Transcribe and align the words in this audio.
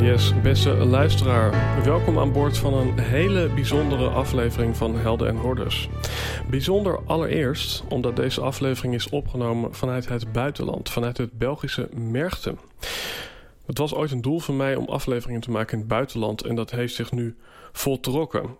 Yes, 0.00 0.40
beste 0.42 0.70
luisteraar. 0.70 1.84
Welkom 1.84 2.18
aan 2.18 2.32
boord 2.32 2.58
van 2.58 2.74
een 2.74 2.98
hele 2.98 3.48
bijzondere 3.48 4.08
aflevering 4.08 4.76
van 4.76 4.96
Helden 4.96 5.28
en 5.28 5.36
Horders. 5.36 5.88
Bijzonder 6.50 6.98
allereerst 7.06 7.84
omdat 7.88 8.16
deze 8.16 8.40
aflevering 8.40 8.94
is 8.94 9.08
opgenomen 9.08 9.74
vanuit 9.74 10.08
het 10.08 10.32
buitenland, 10.32 10.90
vanuit 10.90 11.16
het 11.16 11.38
Belgische 11.38 11.88
Merchten. 11.94 12.58
Het 13.66 13.78
was 13.78 13.94
ooit 13.94 14.10
een 14.10 14.22
doel 14.22 14.40
van 14.40 14.56
mij 14.56 14.76
om 14.76 14.88
afleveringen 14.88 15.40
te 15.40 15.50
maken 15.50 15.72
in 15.72 15.78
het 15.78 15.88
buitenland 15.88 16.42
en 16.42 16.54
dat 16.54 16.70
heeft 16.70 16.94
zich 16.94 17.12
nu 17.12 17.36
voltrokken. 17.72 18.56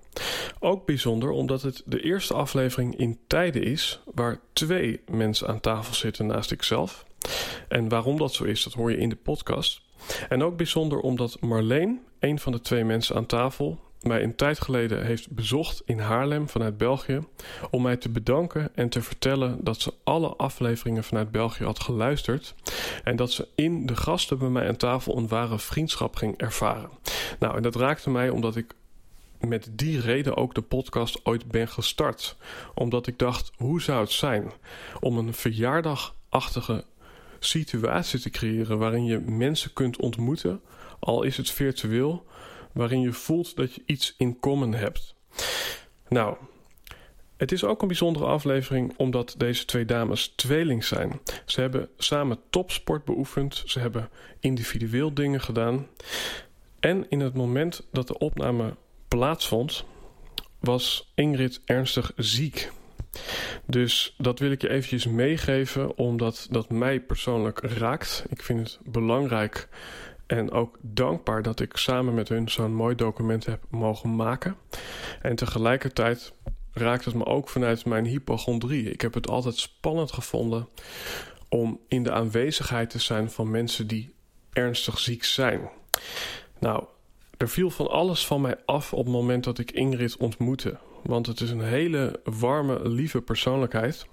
Ook 0.61 0.87
bijzonder 0.87 1.31
omdat 1.31 1.63
het 1.63 1.83
de 1.85 2.01
eerste 2.01 2.35
aflevering 2.35 2.97
in 2.97 3.19
tijden 3.27 3.63
is 3.63 4.01
waar 4.15 4.41
twee 4.53 5.01
mensen 5.11 5.49
aan 5.49 5.61
tafel 5.61 5.95
zitten 5.95 6.27
naast 6.27 6.53
ikzelf. 6.53 7.07
En 7.69 7.89
waarom 7.89 8.19
dat 8.19 8.35
zo 8.35 8.45
is, 8.45 8.63
dat 8.63 8.73
hoor 8.73 8.91
je 8.91 8.99
in 8.99 9.09
de 9.09 9.17
podcast. 9.17 9.87
En 10.29 10.43
ook 10.43 10.57
bijzonder 10.57 11.01
omdat 11.01 11.41
Marleen, 11.41 12.01
een 12.19 12.39
van 12.39 12.53
de 12.53 12.61
twee 12.61 12.85
mensen 12.85 13.17
aan 13.17 13.27
tafel, 13.27 13.79
mij 14.03 14.23
een 14.23 14.37
tijd 14.37 14.61
geleden 14.61 15.05
heeft 15.07 15.31
bezocht 15.31 15.83
in 15.85 15.99
Haarlem 15.99 16.49
vanuit 16.49 16.77
België 16.77 17.21
om 17.71 17.83
mij 17.83 17.97
te 17.97 18.09
bedanken 18.09 18.71
en 18.75 18.89
te 18.89 19.03
vertellen 19.03 19.65
dat 19.65 19.81
ze 19.81 19.95
alle 20.05 20.29
afleveringen 20.29 21.05
vanuit 21.05 21.31
België 21.31 21.65
had 21.65 21.81
geluisterd 21.81 22.55
en 23.05 23.17
dat 23.17 23.33
ze 23.33 23.49
in 23.55 23.87
de 23.87 23.97
gasten 23.97 24.39
bij 24.39 24.49
mij 24.49 24.69
aan 24.69 24.77
tafel 24.77 25.17
een 25.17 25.29
ware 25.29 25.59
vriendschap 25.59 26.17
ging 26.17 26.37
ervaren. 26.37 26.91
Nou, 27.39 27.57
en 27.57 27.63
dat 27.63 27.77
raakte 27.77 28.11
mij 28.11 28.31
omdat 28.31 28.57
ik 28.57 28.75
met 29.41 29.69
die 29.73 30.01
reden 30.01 30.37
ook 30.37 30.55
de 30.55 30.63
podcast 30.63 31.21
ooit 31.25 31.49
ben 31.51 31.69
gestart. 31.69 32.37
Omdat 32.75 33.07
ik 33.07 33.19
dacht, 33.19 33.53
hoe 33.57 33.83
zou 33.83 34.01
het 34.01 34.13
zijn 34.13 34.53
om 35.01 35.19
een 35.19 35.35
verjaardagachtige 35.35 36.85
situatie 37.39 38.21
te 38.21 38.31
creëren 38.31 38.79
waarin 38.79 39.05
je 39.05 39.19
mensen 39.19 39.73
kunt 39.73 39.97
ontmoeten, 39.97 40.61
al 40.99 41.23
is 41.23 41.37
het 41.37 41.51
virtueel, 41.51 42.27
waarin 42.73 43.01
je 43.01 43.13
voelt 43.13 43.57
dat 43.57 43.75
je 43.75 43.83
iets 43.87 44.15
in 44.17 44.39
common 44.39 44.75
hebt. 44.75 45.15
Nou, 46.09 46.37
het 47.37 47.53
is 47.53 47.65
ook 47.65 47.83
een 47.83 47.89
bijzondere 47.89 48.25
aflevering 48.25 48.95
omdat 48.97 49.35
deze 49.37 49.65
twee 49.65 49.85
dames 49.85 50.33
tweeling 50.37 50.85
zijn. 50.85 51.21
Ze 51.47 51.61
hebben 51.61 51.89
samen 51.97 52.39
topsport 52.51 53.05
beoefend, 53.05 53.63
ze 53.67 53.79
hebben 53.79 54.09
individueel 54.41 55.15
dingen 55.15 55.41
gedaan. 55.41 55.87
En 56.81 57.07
in 57.09 57.21
het 57.21 57.35
moment 57.35 57.87
dat 57.93 58.07
de 58.07 58.19
opname 58.19 58.77
plaatsvond, 59.09 59.85
was 60.59 61.13
Ingrid 61.15 61.61
ernstig 61.65 62.13
ziek. 62.17 62.71
Dus 63.67 64.15
dat 64.19 64.39
wil 64.39 64.51
ik 64.51 64.63
je 64.63 64.69
eventjes 64.69 65.07
meegeven, 65.07 65.97
omdat 65.97 66.47
dat 66.51 66.71
mij 66.71 67.01
persoonlijk 67.01 67.61
raakt. 67.61 68.25
Ik 68.29 68.43
vind 68.43 68.59
het 68.61 68.79
belangrijk 68.93 69.69
en 70.27 70.51
ook 70.51 70.79
dankbaar 70.81 71.43
dat 71.43 71.61
ik 71.61 71.77
samen 71.77 72.15
met 72.15 72.29
hun 72.29 72.49
zo'n 72.49 72.75
mooi 72.75 72.95
document 72.95 73.47
heb 73.47 73.65
mogen 73.71 74.17
maken. 74.17 74.57
En 75.23 75.37
tegelijkertijd 75.37 76.33
raakt 76.73 77.05
het 77.05 77.15
me 77.15 77.25
ook 77.25 77.49
vanuit 77.49 77.85
mijn 77.85 78.05
hypochondrie. 78.05 78.91
Ik 78.91 79.01
heb 79.01 79.15
het 79.15 79.29
altijd 79.29 79.57
spannend 79.57 80.13
gevonden 80.13 80.69
om 81.49 81.81
in 81.89 82.03
de 82.03 82.13
aanwezigheid 82.13 82.91
te 82.91 82.99
zijn 82.99 83.31
van 83.31 83.51
mensen 83.51 83.87
die 83.87 84.15
ernstig 84.53 84.99
ziek 84.99 85.25
zijn. 85.25 85.71
Nou, 86.59 86.85
er 87.37 87.49
viel 87.49 87.71
van 87.71 87.89
alles 87.91 88.27
van 88.27 88.41
mij 88.41 88.57
af 88.65 88.93
op 88.93 89.05
het 89.05 89.15
moment 89.15 89.45
dat 89.45 89.59
ik 89.59 89.71
Ingrid 89.71 90.17
ontmoette. 90.17 90.79
Want 91.03 91.27
het 91.27 91.41
is 91.41 91.51
een 91.51 91.65
hele 91.65 92.21
warme, 92.25 92.89
lieve 92.89 93.21
persoonlijkheid. 93.21 94.07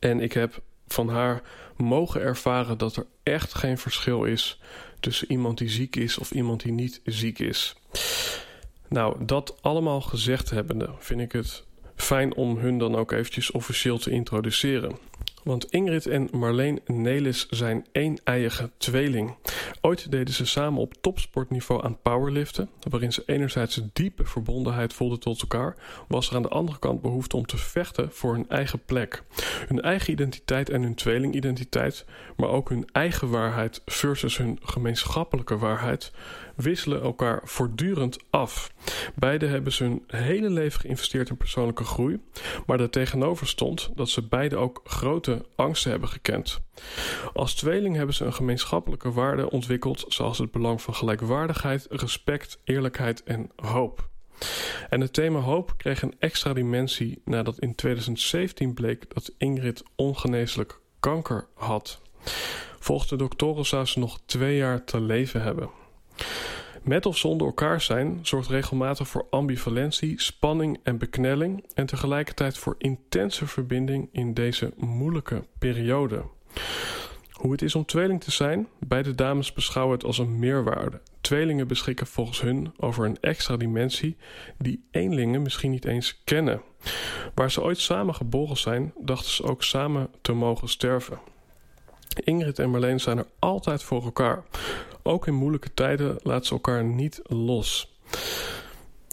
En 0.00 0.20
ik 0.20 0.32
heb 0.32 0.62
van 0.86 1.08
haar 1.08 1.42
mogen 1.76 2.20
ervaren 2.20 2.78
dat 2.78 2.96
er 2.96 3.06
echt 3.22 3.54
geen 3.54 3.78
verschil 3.78 4.24
is 4.24 4.60
tussen 5.00 5.30
iemand 5.30 5.58
die 5.58 5.68
ziek 5.68 5.96
is 5.96 6.18
of 6.18 6.30
iemand 6.30 6.62
die 6.62 6.72
niet 6.72 7.00
ziek 7.04 7.38
is. 7.38 7.76
Nou, 8.88 9.24
dat 9.24 9.62
allemaal 9.62 10.00
gezegd 10.00 10.50
hebbende, 10.50 10.90
vind 10.98 11.20
ik 11.20 11.32
het 11.32 11.64
fijn 11.96 12.34
om 12.34 12.56
hun 12.58 12.78
dan 12.78 12.96
ook 12.96 13.12
eventjes 13.12 13.50
officieel 13.50 13.98
te 13.98 14.10
introduceren. 14.10 14.98
Want 15.46 15.70
Ingrid 15.70 16.06
en 16.06 16.28
Marleen 16.32 16.80
Nelis 16.86 17.48
zijn 17.48 17.86
één-eiige 17.92 18.70
tweeling. 18.78 19.34
Ooit 19.80 20.10
deden 20.10 20.34
ze 20.34 20.46
samen 20.46 20.80
op 20.80 20.94
topsportniveau 21.00 21.84
aan 21.84 22.00
powerliften, 22.02 22.70
waarin 22.90 23.12
ze 23.12 23.22
enerzijds 23.26 23.80
diepe 23.92 24.24
verbondenheid 24.24 24.92
voelden 24.92 25.20
tot 25.20 25.40
elkaar, 25.40 25.76
was 26.08 26.28
er 26.30 26.36
aan 26.36 26.42
de 26.42 26.48
andere 26.48 26.78
kant 26.78 27.00
behoefte 27.00 27.36
om 27.36 27.46
te 27.46 27.56
vechten 27.56 28.12
voor 28.12 28.34
hun 28.34 28.48
eigen 28.48 28.84
plek. 28.84 29.22
Hun 29.68 29.80
eigen 29.80 30.12
identiteit 30.12 30.70
en 30.70 30.82
hun 30.82 30.94
tweelingidentiteit, 30.94 32.04
maar 32.36 32.48
ook 32.48 32.68
hun 32.68 32.88
eigen 32.92 33.30
waarheid 33.30 33.82
versus 33.84 34.36
hun 34.36 34.58
gemeenschappelijke 34.62 35.58
waarheid, 35.58 36.12
wisselen 36.56 37.02
elkaar 37.02 37.40
voortdurend 37.44 38.18
af. 38.30 38.70
Beide 39.14 39.46
hebben 39.46 39.72
ze 39.72 39.84
hun 39.84 40.02
hele 40.06 40.50
leven 40.50 40.80
geïnvesteerd 40.80 41.28
in 41.28 41.36
persoonlijke 41.36 41.84
groei, 41.84 42.20
maar 42.66 42.80
er 42.80 42.90
tegenover 42.90 43.46
stond 43.46 43.90
dat 43.94 44.08
ze 44.08 44.22
beide 44.22 44.56
ook 44.56 44.80
grote 44.84 45.46
angsten 45.56 45.90
hebben 45.90 46.08
gekend. 46.08 46.60
Als 47.32 47.54
tweeling 47.54 47.96
hebben 47.96 48.14
ze 48.14 48.24
een 48.24 48.34
gemeenschappelijke 48.34 49.12
waarde 49.12 49.50
ontwikkeld, 49.50 50.04
zoals 50.08 50.38
het 50.38 50.50
belang 50.50 50.82
van 50.82 50.94
gelijkwaardigheid, 50.94 51.86
respect, 51.90 52.60
eerlijkheid 52.64 53.22
en 53.22 53.50
hoop. 53.56 54.08
En 54.90 55.00
het 55.00 55.12
thema 55.12 55.38
hoop 55.38 55.74
kreeg 55.76 56.02
een 56.02 56.14
extra 56.18 56.52
dimensie 56.52 57.22
nadat 57.24 57.58
in 57.58 57.74
2017 57.74 58.74
bleek 58.74 59.14
dat 59.14 59.32
Ingrid 59.38 59.82
ongeneeslijk 59.96 60.80
kanker 61.00 61.46
had. 61.54 62.00
Volgens 62.78 63.08
de 63.08 63.16
doktoren 63.16 63.66
zou 63.66 63.84
ze 63.84 63.98
nog 63.98 64.18
twee 64.26 64.56
jaar 64.56 64.84
te 64.84 65.00
leven 65.00 65.42
hebben. 65.42 65.70
Met 66.82 67.06
of 67.06 67.16
zonder 67.16 67.46
elkaar 67.46 67.80
zijn 67.80 68.18
zorgt 68.22 68.48
regelmatig 68.48 69.08
voor 69.08 69.26
ambivalentie, 69.30 70.20
spanning 70.20 70.78
en 70.82 70.98
beknelling 70.98 71.64
en 71.74 71.86
tegelijkertijd 71.86 72.58
voor 72.58 72.74
intense 72.78 73.46
verbinding 73.46 74.08
in 74.12 74.34
deze 74.34 74.72
moeilijke 74.76 75.44
periode. 75.58 76.24
Hoe 77.30 77.52
het 77.52 77.62
is 77.62 77.74
om 77.74 77.84
tweeling 77.84 78.20
te 78.24 78.30
zijn, 78.30 78.68
beide 78.78 79.14
dames 79.14 79.52
beschouwen 79.52 79.94
het 79.94 80.04
als 80.04 80.18
een 80.18 80.38
meerwaarde. 80.38 81.00
Tweelingen 81.20 81.68
beschikken 81.68 82.06
volgens 82.06 82.40
hun 82.40 82.72
over 82.76 83.04
een 83.04 83.20
extra 83.20 83.56
dimensie 83.56 84.16
die 84.58 84.84
eenlingen 84.90 85.42
misschien 85.42 85.70
niet 85.70 85.84
eens 85.84 86.20
kennen. 86.24 86.62
Waar 87.34 87.50
ze 87.50 87.62
ooit 87.62 87.78
samen 87.78 88.14
geboren 88.14 88.56
zijn, 88.56 88.92
dachten 89.00 89.30
ze 89.30 89.42
ook 89.42 89.62
samen 89.62 90.10
te 90.20 90.32
mogen 90.32 90.68
sterven. 90.68 91.18
Ingrid 92.20 92.58
en 92.58 92.70
Marleen 92.70 93.00
zijn 93.00 93.18
er 93.18 93.26
altijd 93.38 93.82
voor 93.82 94.04
elkaar. 94.04 94.42
Ook 95.02 95.26
in 95.26 95.34
moeilijke 95.34 95.74
tijden 95.74 96.18
laten 96.22 96.46
ze 96.46 96.52
elkaar 96.52 96.84
niet 96.84 97.20
los. 97.22 97.94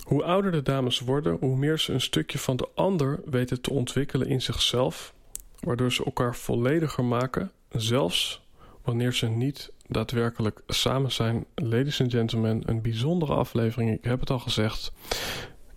Hoe 0.04 0.24
ouder 0.24 0.52
de 0.52 0.62
dames 0.62 1.00
worden, 1.00 1.38
hoe 1.40 1.58
meer 1.58 1.80
ze 1.80 1.94
een 1.94 2.02
stukje 2.02 2.40
van 2.40 2.56
de 2.56 2.68
ander 2.76 3.20
weten 3.26 3.62
te 3.62 3.72
ontwikkelen 3.72 4.28
in 4.28 4.42
zichzelf, 4.42 5.14
waardoor 5.60 5.92
ze 5.92 6.06
elkaar 6.06 6.36
vollediger 6.36 7.04
maken, 7.04 7.52
zelfs 7.72 8.42
wanneer 8.84 9.14
ze 9.14 9.28
niet 9.28 9.72
daadwerkelijk 9.88 10.62
samen 10.68 11.12
zijn. 11.12 11.46
Ladies 11.56 12.02
and 12.02 12.12
gentlemen, 12.12 12.62
een 12.66 12.82
bijzondere 12.82 13.34
aflevering, 13.34 13.92
ik 13.92 14.04
heb 14.04 14.20
het 14.20 14.30
al 14.30 14.40
gezegd. 14.40 14.92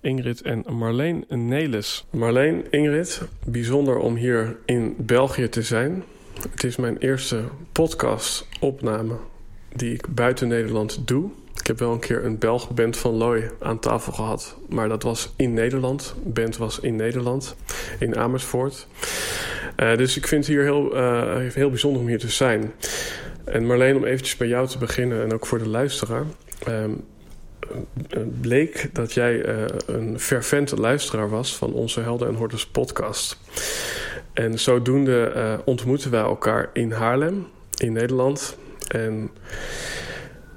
Ingrid 0.01 0.43
en 0.43 0.65
Marleen 0.69 1.25
Nelis. 1.29 2.07
Marleen, 2.11 2.71
Ingrid, 2.71 3.23
bijzonder 3.47 3.99
om 3.99 4.15
hier 4.15 4.57
in 4.65 4.95
België 4.99 5.49
te 5.49 5.63
zijn. 5.63 6.05
Het 6.43 6.65
is 6.65 6.77
mijn 6.77 6.99
eerste 6.99 7.41
podcast-opname 7.73 9.17
die 9.75 9.95
ik 9.95 10.15
buiten 10.15 10.49
Nederland 10.49 11.09
doe. 11.09 11.31
Ik 11.55 11.67
heb 11.67 11.79
wel 11.79 11.93
een 11.93 11.99
keer 11.99 12.25
een 12.25 12.39
Belg 12.39 12.71
band 12.71 12.97
van 12.97 13.15
Looy 13.15 13.51
aan 13.61 13.79
tafel 13.79 14.13
gehad. 14.13 14.57
Maar 14.69 14.89
dat 14.89 15.03
was 15.03 15.33
in 15.37 15.55
Nederland. 15.55 16.15
Band 16.25 16.57
was 16.57 16.81
in 16.81 16.97
Nederland, 16.97 17.57
in 17.99 18.17
Amersfoort. 18.17 18.87
Uh, 19.77 19.97
dus 19.97 20.17
ik 20.17 20.27
vind 20.27 20.47
het 20.47 20.55
hier 20.55 20.63
heel, 20.63 20.97
uh, 20.97 21.53
heel 21.53 21.71
bijzonder 21.71 22.01
om 22.01 22.09
hier 22.09 22.19
te 22.19 22.31
zijn. 22.31 22.73
En 23.45 23.67
Marleen, 23.67 23.97
om 23.97 24.05
eventjes 24.05 24.37
bij 24.37 24.49
jou 24.49 24.69
te 24.69 24.79
beginnen 24.79 25.23
en 25.23 25.33
ook 25.33 25.47
voor 25.47 25.59
de 25.59 25.69
luisteraar. 25.69 26.25
Uh, 26.69 26.85
bleek 28.41 28.89
dat 28.93 29.13
jij 29.13 29.47
een 29.87 30.21
fervente 30.21 30.77
luisteraar 30.77 31.29
was 31.29 31.57
van 31.57 31.73
onze 31.73 32.01
Helden 32.01 32.29
en 32.29 32.35
Hordes 32.35 32.67
podcast. 32.67 33.39
En 34.37 34.59
zodoende 34.59 35.61
ontmoeten 35.65 36.11
wij 36.11 36.21
elkaar 36.21 36.71
in 36.73 36.93
Haarlem, 36.93 37.47
in 37.77 37.93
Nederland. 37.93 38.57
En 38.89 39.31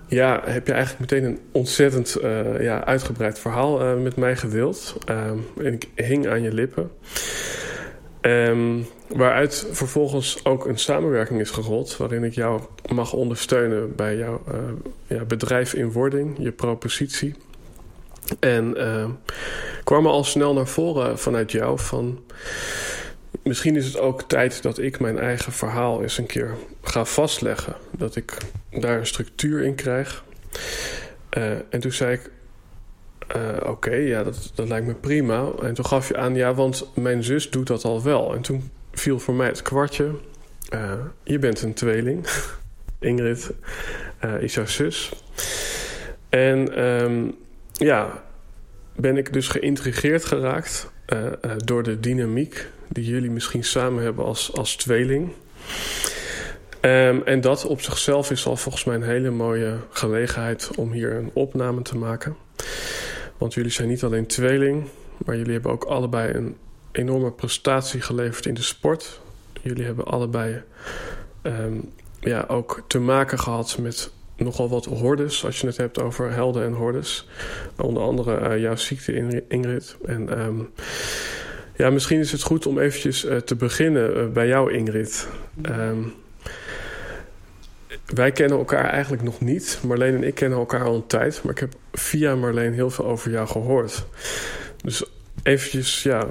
ja, 0.09 0.41
heb 0.45 0.67
je 0.67 0.73
eigenlijk 0.73 1.11
meteen 1.11 1.29
een 1.29 1.39
ontzettend 1.51 2.17
uh, 2.21 2.61
ja, 2.61 2.85
uitgebreid 2.85 3.39
verhaal 3.39 3.81
uh, 3.81 4.01
met 4.01 4.15
mij 4.15 4.35
gedeeld. 4.35 4.97
Uh, 5.09 5.25
en 5.65 5.73
ik 5.73 5.87
hing 5.95 6.27
aan 6.27 6.41
je 6.41 6.53
lippen. 6.53 6.91
Um, 8.21 8.85
waaruit 9.07 9.67
vervolgens 9.71 10.45
ook 10.45 10.65
een 10.65 10.77
samenwerking 10.77 11.39
is 11.39 11.49
gerold... 11.49 11.97
waarin 11.97 12.23
ik 12.23 12.33
jou 12.33 12.61
mag 12.93 13.13
ondersteunen 13.13 13.95
bij 13.95 14.17
jouw 14.17 14.43
ja, 15.07 15.25
bedrijf 15.25 15.73
in 15.73 15.91
wording, 15.91 16.35
je 16.39 16.51
propositie. 16.51 17.35
En 18.39 18.77
kwam 19.83 20.07
al 20.07 20.23
snel 20.23 20.53
naar 20.53 20.67
voren 20.67 21.19
vanuit 21.19 21.51
jou 21.51 21.79
van... 21.79 22.19
Misschien 23.49 23.75
is 23.75 23.85
het 23.85 23.99
ook 23.99 24.21
tijd 24.21 24.61
dat 24.61 24.77
ik 24.77 24.99
mijn 24.99 25.19
eigen 25.19 25.51
verhaal 25.51 26.01
eens 26.01 26.17
een 26.17 26.25
keer 26.25 26.55
ga 26.81 27.05
vastleggen. 27.05 27.75
Dat 27.91 28.15
ik 28.15 28.37
daar 28.71 28.97
een 28.97 29.05
structuur 29.05 29.63
in 29.63 29.75
krijg. 29.75 30.23
Uh, 31.37 31.51
en 31.51 31.79
toen 31.79 31.91
zei 31.91 32.13
ik: 32.13 32.31
uh, 33.35 33.69
Oké, 33.69 33.93
ja, 33.93 34.23
dat, 34.23 34.51
dat 34.55 34.67
lijkt 34.67 34.87
me 34.87 34.93
prima. 34.93 35.49
En 35.61 35.73
toen 35.73 35.85
gaf 35.85 36.07
je 36.07 36.17
aan: 36.17 36.35
Ja, 36.35 36.53
want 36.53 36.89
mijn 36.95 37.23
zus 37.23 37.49
doet 37.49 37.67
dat 37.67 37.83
al 37.83 38.03
wel. 38.03 38.35
En 38.35 38.41
toen 38.41 38.69
viel 38.91 39.19
voor 39.19 39.33
mij 39.33 39.47
het 39.47 39.61
kwartje: 39.61 40.11
uh, 40.73 40.93
Je 41.23 41.39
bent 41.39 41.61
een 41.61 41.73
tweeling. 41.73 42.27
Ingrid 42.99 43.51
is 44.39 44.53
jouw 44.53 44.65
zus. 44.65 45.11
En 46.29 46.85
um, 46.85 47.35
ja, 47.71 48.23
ben 48.95 49.17
ik 49.17 49.33
dus 49.33 49.47
geïntrigeerd 49.47 50.25
geraakt 50.25 50.91
door 51.57 51.83
de 51.83 51.99
dynamiek 51.99 52.67
die 52.89 53.05
jullie 53.05 53.31
misschien 53.31 53.63
samen 53.63 54.03
hebben 54.03 54.25
als, 54.25 54.53
als 54.53 54.75
tweeling. 54.75 55.31
Um, 56.81 57.23
en 57.23 57.41
dat 57.41 57.65
op 57.65 57.81
zichzelf 57.81 58.31
is 58.31 58.45
al 58.45 58.55
volgens 58.55 58.83
mij 58.83 58.95
een 58.95 59.03
hele 59.03 59.29
mooie 59.29 59.77
gelegenheid 59.89 60.69
om 60.75 60.91
hier 60.91 61.13
een 61.13 61.31
opname 61.33 61.81
te 61.81 61.97
maken. 61.97 62.35
Want 63.37 63.53
jullie 63.53 63.71
zijn 63.71 63.87
niet 63.87 64.03
alleen 64.03 64.25
tweeling, 64.25 64.87
maar 65.25 65.37
jullie 65.37 65.53
hebben 65.53 65.71
ook 65.71 65.83
allebei 65.83 66.33
een 66.33 66.57
enorme 66.91 67.31
prestatie 67.31 68.01
geleverd 68.01 68.45
in 68.45 68.53
de 68.53 68.61
sport. 68.61 69.21
Jullie 69.61 69.85
hebben 69.85 70.05
allebei 70.05 70.61
um, 71.43 71.91
ja, 72.19 72.45
ook 72.47 72.83
te 72.87 72.99
maken 72.99 73.39
gehad 73.39 73.77
met 73.81 74.11
nogal 74.37 74.69
wat 74.69 74.85
hordes, 74.85 75.45
als 75.45 75.61
je 75.61 75.67
het 75.67 75.77
hebt 75.77 76.01
over 76.01 76.31
helden 76.31 76.63
en 76.63 76.73
hordes. 76.73 77.27
Onder 77.77 78.03
andere 78.03 78.49
uh, 78.49 78.61
jouw 78.61 78.75
ziekte, 78.75 79.43
Ingrid. 79.47 79.97
En 80.05 80.39
um, 80.45 80.69
ja, 81.79 81.89
misschien 81.89 82.19
is 82.19 82.31
het 82.31 82.41
goed 82.41 82.65
om 82.65 82.79
eventjes 82.79 83.25
uh, 83.25 83.37
te 83.37 83.55
beginnen 83.55 84.17
uh, 84.17 84.27
bij 84.27 84.47
jou, 84.47 84.73
Ingrid. 84.73 85.27
Um, 85.61 86.13
wij 88.05 88.31
kennen 88.31 88.57
elkaar 88.57 88.89
eigenlijk 88.89 89.23
nog 89.23 89.41
niet. 89.41 89.79
Marleen 89.85 90.15
en 90.15 90.23
ik 90.23 90.35
kennen 90.35 90.59
elkaar 90.59 90.83
al 90.83 90.95
een 90.95 91.07
tijd. 91.07 91.43
Maar 91.43 91.51
ik 91.51 91.59
heb 91.59 91.73
via 91.91 92.35
Marleen 92.35 92.73
heel 92.73 92.89
veel 92.89 93.05
over 93.05 93.31
jou 93.31 93.47
gehoord. 93.47 94.05
Dus 94.81 95.03
eventjes, 95.43 96.03
ja... 96.03 96.27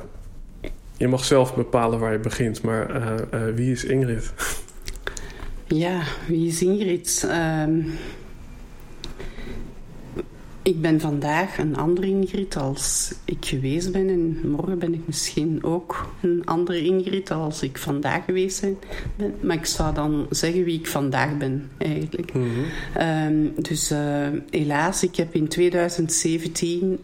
Je 0.96 1.08
mag 1.08 1.24
zelf 1.24 1.54
bepalen 1.54 1.98
waar 1.98 2.12
je 2.12 2.18
begint. 2.18 2.62
Maar 2.62 2.96
uh, 2.96 3.14
wie 3.54 3.72
is 3.72 3.84
Ingrid? 3.84 4.32
Ja, 5.66 6.02
wie 6.26 6.48
is 6.48 6.62
Ingrid? 6.62 7.28
Um, 7.64 7.98
ik 10.68 10.80
ben 10.80 11.00
vandaag 11.00 11.58
een 11.58 11.76
andere 11.76 12.06
Ingrid 12.06 12.56
als 12.56 13.14
ik 13.24 13.44
geweest 13.44 13.92
ben. 13.92 14.08
En 14.08 14.50
morgen 14.50 14.78
ben 14.78 14.94
ik 14.94 15.00
misschien 15.04 15.64
ook 15.64 16.08
een 16.20 16.42
andere 16.44 16.84
Ingrid 16.84 17.30
als 17.30 17.62
ik 17.62 17.78
vandaag 17.78 18.24
geweest 18.24 18.60
ben. 19.16 19.34
Maar 19.40 19.56
ik 19.56 19.66
zou 19.66 19.94
dan 19.94 20.26
zeggen 20.30 20.64
wie 20.64 20.78
ik 20.78 20.86
vandaag 20.86 21.36
ben, 21.36 21.70
eigenlijk. 21.78 22.32
Mm 22.32 22.48
-hmm. 22.48 23.06
um, 23.06 23.52
dus 23.62 23.92
uh, 23.92 24.28
helaas, 24.50 25.02
ik 25.02 25.16
heb 25.16 25.34
in 25.34 25.48
2017 25.48 26.90
uh, 26.90 27.00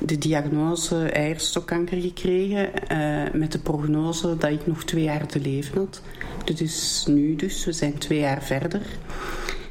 de 0.00 0.18
diagnose 0.18 1.10
eierstokkanker 1.10 2.00
gekregen. 2.00 2.70
Uh, 2.92 3.22
met 3.32 3.52
de 3.52 3.58
prognose 3.58 4.36
dat 4.36 4.50
ik 4.50 4.66
nog 4.66 4.84
twee 4.84 5.02
jaar 5.02 5.26
te 5.26 5.40
leven 5.40 5.78
had. 5.78 6.02
Dit 6.44 6.60
is 6.60 7.04
nu 7.08 7.36
dus, 7.36 7.64
we 7.64 7.72
zijn 7.72 7.98
twee 7.98 8.18
jaar 8.18 8.42
verder. 8.42 8.80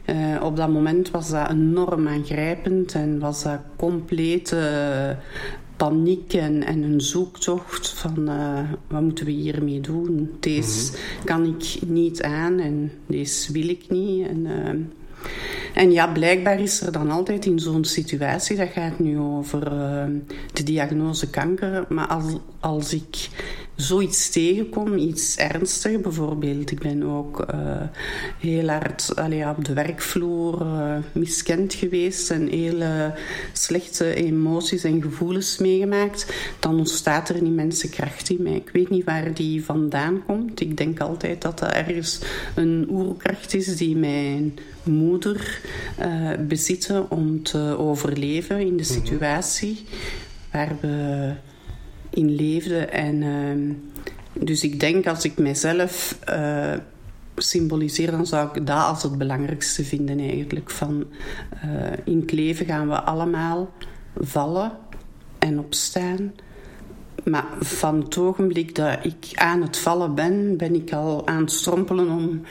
Uh, 0.10 0.44
op 0.44 0.56
dat 0.56 0.69
moment 0.69 1.12
was 1.12 1.30
dat 1.30 1.50
enorm 1.50 2.07
aangrijpend 2.07 2.94
en 2.94 3.19
was 3.19 3.44
dat 3.44 3.60
complete 3.75 5.18
paniek 5.78 6.34
en, 6.34 6.63
en 6.63 6.84
een 6.84 7.02
zoektocht 7.02 7.90
van 7.90 8.30
uh, 8.30 8.60
wat 8.88 9.02
moeten 9.02 9.25
we 9.25 9.31
hiermee 9.31 9.80
doen? 9.80 10.36
Deze 10.40 10.92
mm 10.92 10.98
-hmm. 10.98 11.25
kan 11.25 11.46
ik 11.46 11.80
niet 11.88 12.22
aan 12.22 12.60
en 12.60 12.92
deze 13.06 13.52
wil 13.52 13.69
ik 13.69 13.90
niet. 13.90 14.28
En, 14.28 14.46
uh, 14.46 14.69
en 15.75 15.92
ja, 15.92 16.07
blijkbaar 16.07 16.60
is 16.60 16.81
er 16.81 16.92
dan 16.92 17.12
altijd 17.12 17.45
in 17.45 17.60
zo'n 17.60 17.86
situatie, 17.86 18.57
dat 18.57 18.69
gaat 18.69 19.00
nu 19.00 19.19
over 19.19 19.74
uh, 19.74 20.04
de 20.54 20.63
diagnose 20.63 21.30
kanker, 21.30 21.86
maar 21.89 22.07
als, 22.07 22.33
als 22.60 22.94
ik 22.94 23.30
zoiets 23.75 24.30
tegenkom, 24.30 24.98
iets 24.98 25.38
ernstigs 25.38 26.01
bijvoorbeeld. 26.01 26.72
Ik 26.72 26.80
ben 26.80 27.04
ook 27.04 27.45
uh, 27.54 27.81
heel 28.39 28.68
hard 28.68 29.16
allee, 29.16 29.50
op 29.50 29.66
de 29.66 29.74
werkvloer 29.74 30.62
uh, 30.62 30.98
miskend 31.12 31.74
geweest 31.74 32.31
en 32.31 32.48
hele 32.48 33.13
slechte 33.54 34.13
emoties 34.13 34.83
en 34.83 35.01
gevoelens 35.01 35.57
meegemaakt. 35.57 36.33
Dan 36.60 36.78
ontstaat 36.78 37.30
er 37.30 37.36
een 37.36 37.45
immense 37.45 37.89
kracht 37.89 38.30
in 38.30 38.44
mij. 38.44 38.56
Ik 38.56 38.69
weet 38.74 38.89
niet 38.89 39.06
waar 39.06 39.33
die 39.33 39.66
vandaan 39.66 40.24
komt. 40.25 40.60
Ik 40.60 40.78
denk 40.78 41.00
altijd 41.00 41.42
dat 41.42 41.60
dat 41.60 41.71
ergens 41.71 42.19
een 42.56 42.88
oerkracht 42.89 43.54
is 43.54 43.78
die 43.78 43.95
mijn 43.95 44.57
moeder 44.83 45.62
uh, 46.00 46.30
bezitten 46.48 47.12
om 47.12 47.44
te 47.44 47.76
overleven 47.78 48.60
in 48.60 48.78
de 48.78 48.84
mhm. 48.84 48.94
situatie 48.94 49.86
waar 50.52 50.76
we 50.81 51.34
in 52.10 52.36
leefde. 52.36 52.78
En 52.86 53.22
uh, 53.22 53.74
dus 54.34 54.64
ik 54.64 54.80
denk 54.80 55.07
als 55.07 55.26
ik 55.26 55.38
mezelf 55.38 56.19
uh, 56.30 56.74
symboliseer, 57.36 58.12
dan 58.12 58.26
zou 58.26 58.50
ik 58.54 58.68
dat 58.68 58.84
als 58.84 59.04
het 59.04 59.18
belangrijkste 59.18 59.84
vinden 59.84 60.19
eigenlijk. 60.19 60.69
Van 60.69 61.06
uh, 61.66 61.92
in 62.04 62.19
het 62.19 62.31
leven 62.31 62.66
gaan 62.66 62.88
we 62.88 63.02
allemaal 63.02 63.69
vallen 64.19 64.72
en 65.40 65.60
opstaan. 65.60 66.34
Maar 67.26 67.46
van 67.60 68.00
het 68.00 68.18
ogenblik 68.18 68.76
dat 68.76 68.98
ik 69.02 69.32
aan 69.34 69.62
het 69.62 69.78
vallen 69.78 70.16
ben, 70.16 70.58
ben 70.58 70.76
ik 70.76 70.94
al 70.94 71.28
aan 71.28 71.42
het 71.42 71.52
strompelen 71.52 72.10
om 72.10 72.42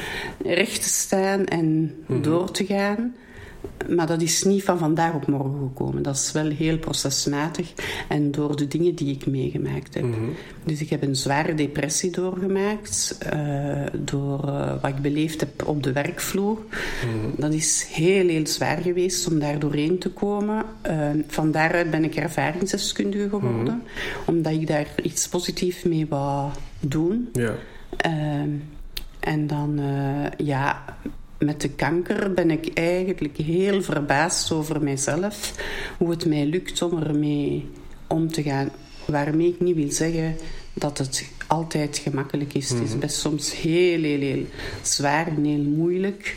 recht 0.43 0.83
te 0.83 0.88
staan 0.88 1.45
en 1.45 1.66
mm 1.66 2.04
-hmm. 2.07 2.23
door 2.23 2.50
te 2.50 2.66
gaan. 2.66 3.14
Maar 3.88 4.06
dat 4.06 4.23
is 4.23 4.42
niet 4.42 4.64
van 4.64 4.78
vandaag 4.78 5.14
op 5.14 5.26
morgen 5.26 5.59
gekomen. 5.59 6.02
Dat 6.02 6.14
is 6.14 6.33
wel 6.33 6.50
heel 6.50 6.78
procesmatig 6.78 7.73
en 8.09 8.30
door 8.30 8.56
de 8.56 8.68
dingen 8.68 8.94
die 8.94 9.14
ik 9.14 9.26
meegemaakt 9.26 9.94
heb. 9.94 10.04
Mm 10.04 10.12
-hmm. 10.12 10.33
Dus 10.64 10.80
ik 10.80 10.90
heb 10.90 11.02
een 11.02 11.16
zware 11.16 11.54
depressie 11.54 12.11
doorgemaakt 12.11 13.18
uh, 13.35 13.83
door 13.92 14.44
uh, 14.44 14.73
wat 14.83 14.90
ik 14.90 15.02
beleefd 15.02 15.40
heb 15.40 15.66
op 15.66 15.83
de 15.83 15.92
werkvloer. 15.92 16.59
Mm 16.59 17.21
-hmm. 17.21 17.33
Dat 17.37 17.52
is 17.52 17.87
heel, 17.90 18.28
heel 18.28 18.47
zwaar 18.47 18.78
geweest 18.83 19.30
om 19.30 19.38
daar 19.38 19.59
doorheen 19.59 19.99
te 19.99 20.11
komen. 20.11 20.64
Uh, 20.90 21.09
van 21.26 21.50
daaruit 21.50 21.90
ben 21.90 22.04
ik 22.04 22.14
ervaringsdeskundige 22.14 23.28
geworden, 23.28 23.62
mm 23.62 23.66
-hmm. 23.66 23.83
omdat 24.26 24.52
ik 24.52 24.66
daar 24.66 24.87
iets 25.02 25.28
positiefs 25.28 25.83
mee 25.83 26.06
wou 26.06 26.50
doen. 26.80 27.28
Ja. 27.33 27.54
en 29.21 29.47
dan, 29.47 29.80
ja 30.37 30.85
met 31.44 31.60
de 31.60 31.70
kanker 31.70 32.34
ben 32.34 32.50
ik 32.50 32.70
eigenlijk 32.74 33.36
heel 33.36 33.82
verbaasd 33.82 34.52
over 34.52 34.82
mijzelf. 34.82 35.54
Hoe 35.98 36.10
het 36.10 36.26
mij 36.26 36.46
lukt 36.46 36.82
om 36.82 37.02
ermee 37.02 37.70
om 38.06 38.32
te 38.32 38.42
gaan. 38.42 38.70
Waarmee 39.04 39.48
ik 39.48 39.60
niet 39.60 39.76
wil 39.76 39.90
zeggen 39.90 40.36
dat 40.72 40.98
het 40.98 41.28
altijd 41.46 41.98
gemakkelijk 41.98 42.54
is. 42.54 42.70
Mm 42.70 42.76
-hmm. 42.76 42.78
Het 42.78 42.88
is 42.88 42.94
mhm. 42.94 43.06
best 43.06 43.20
soms 43.20 43.60
heel, 43.60 44.02
heel, 44.02 44.20
heel 44.20 44.46
zwaar 44.82 45.26
en 45.26 45.44
heel 45.44 45.62
moeilijk. 45.62 46.36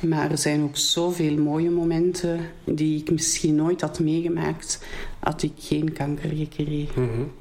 Maar 0.00 0.30
er 0.30 0.38
zijn 0.38 0.62
ook 0.62 0.76
zoveel 0.76 1.36
mooie 1.36 1.70
momenten 1.70 2.40
die 2.64 3.00
ik 3.00 3.10
misschien 3.10 3.54
nooit 3.54 3.80
had 3.80 4.00
meegemaakt, 4.00 4.82
had 5.18 5.42
ik 5.42 5.52
geen 5.58 5.92
kanker 5.92 6.30
gekregen. 6.34 7.02
Mm 7.02 7.10
-hmm. 7.10 7.32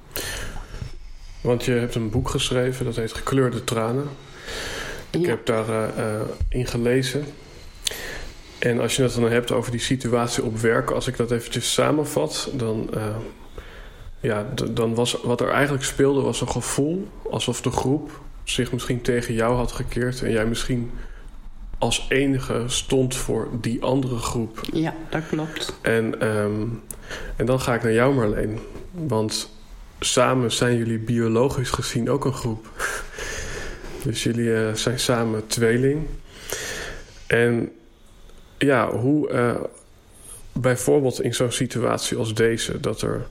Want 1.42 1.66
je 1.66 1.72
hebt 1.72 1.96
een 1.96 2.10
boek 2.10 2.30
geschreven 2.30 2.86
dat 2.86 2.96
heet 2.96 3.14
Gekleurde 3.14 3.64
Tranen. 3.64 4.08
Ik 5.10 5.26
heb 5.26 5.46
daarin 5.46 5.92
uh, 5.98 6.22
in 6.50 6.66
gelezen 6.66 7.26
En 8.60 8.80
als 8.80 8.96
je 8.96 9.04
het 9.04 9.14
dan 9.14 9.32
hebt 9.32 9.52
over 9.52 9.72
die 9.72 9.80
situatie 9.80 10.44
op 10.44 10.58
werk, 10.58 10.92
als 10.92 11.08
ik 11.08 11.18
dat 11.18 11.32
eventjes 11.32 11.74
samenvat, 11.74 12.50
dan, 12.54 12.90
uh, 12.94 13.16
ja, 14.20 14.46
dan 14.72 14.96
was 14.96 15.18
wat 15.24 15.42
er 15.42 15.50
eigenlijk 15.50 15.84
speelde, 15.84 16.22
was 16.22 16.42
een 16.42 16.50
gevoel 16.50 17.08
alsof 17.32 17.62
de 17.62 17.72
groep 17.72 18.22
zich 18.44 18.72
misschien 18.72 19.02
tegen 19.02 19.34
jou 19.34 19.56
had 19.56 19.72
gekeerd 19.72 20.22
en 20.22 20.32
jij 20.32 20.46
misschien 20.46 20.92
als 21.78 22.06
enige 22.10 22.64
stond 22.68 23.16
voor 23.16 23.48
die 23.62 23.84
andere 23.84 24.18
groep. 24.18 24.62
Ja, 24.74 24.94
dat 25.10 25.28
klopt. 25.28 25.74
En, 25.82 26.28
um, 26.28 26.82
en 27.36 27.46
dan 27.46 27.60
ga 27.60 27.74
ik 27.74 27.84
naar 27.84 27.94
jou, 27.94 28.16
Marleen. 28.16 28.60
Want 28.92 29.50
samen 30.00 30.52
zijn 30.52 30.78
jullie 30.78 31.00
biologisch 31.00 31.70
gezien 31.70 32.10
ook 32.10 32.26
een 32.26 32.34
groep. 32.34 32.70
Dus 34.04 34.24
jullie 34.24 34.50
uh, 34.50 34.74
zijn 34.74 35.00
samen 35.00 35.48
tweeling. 35.48 36.08
En 37.28 37.72
ja, 38.58 38.92
hoe 38.92 39.32
uh, 39.32 39.56
bijvoorbeeld 40.52 41.22
in 41.22 41.34
zo'n 41.34 41.52
situatie 41.52 42.18
als 42.18 42.34
deze, 42.34 42.80
dat 42.80 43.02
er 43.02 43.28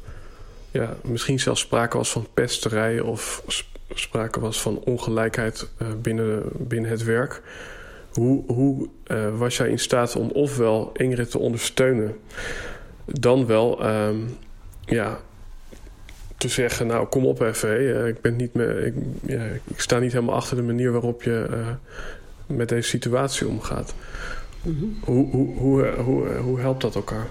ja, 0.71 0.97
misschien 1.03 1.41
zelfs 1.41 1.61
sprake 1.61 1.97
was 1.97 2.11
van 2.11 2.27
pesterij 2.35 3.01
of 3.01 3.43
sprake 3.95 4.41
was 4.41 4.61
van 4.61 4.79
ongelijkheid 4.79 5.69
uh, 5.83 5.89
binnen, 6.03 6.43
binnen 6.57 6.91
het 6.91 7.05
werk. 7.05 7.43
Hoe, 8.09 8.45
hoe 8.47 8.89
was 9.37 9.57
jij 9.57 9.69
in 9.69 9.79
staat 9.79 10.17
om 10.17 10.31
ofwel 10.31 10.91
Ingrid 10.93 11.31
te 11.31 11.39
ondersteunen, 11.39 12.17
dan 13.05 13.47
wel 13.47 13.87
um, 13.87 14.37
ja, 14.85 15.21
te 16.39 16.49
zeggen: 16.49 16.87
Nou, 16.87 17.07
kom 17.07 17.27
op 17.27 17.41
even, 17.41 18.07
ik, 18.07 18.21
ben 18.21 18.37
niet 18.37 18.55
meer, 18.55 18.85
ik, 18.85 18.95
ja, 19.27 19.45
ik 19.65 19.81
sta 19.81 19.99
niet 19.99 20.13
helemaal 20.13 20.35
achter 20.35 20.57
de 20.57 20.63
manier 20.63 20.93
waarop 20.93 21.23
je 21.23 21.47
uh, 21.51 21.69
met 22.57 22.69
deze 22.69 22.89
situatie 22.89 23.49
omgaat. 23.49 23.95
Mm 24.63 24.77
-hmm. 24.79 24.99
hoe, 25.05 25.31
hoe, 25.31 25.57
hoe, 25.57 25.87
hoe, 25.87 26.35
hoe 26.35 26.61
helpt 26.61 26.81
dat 26.81 26.95
elkaar? 26.95 27.27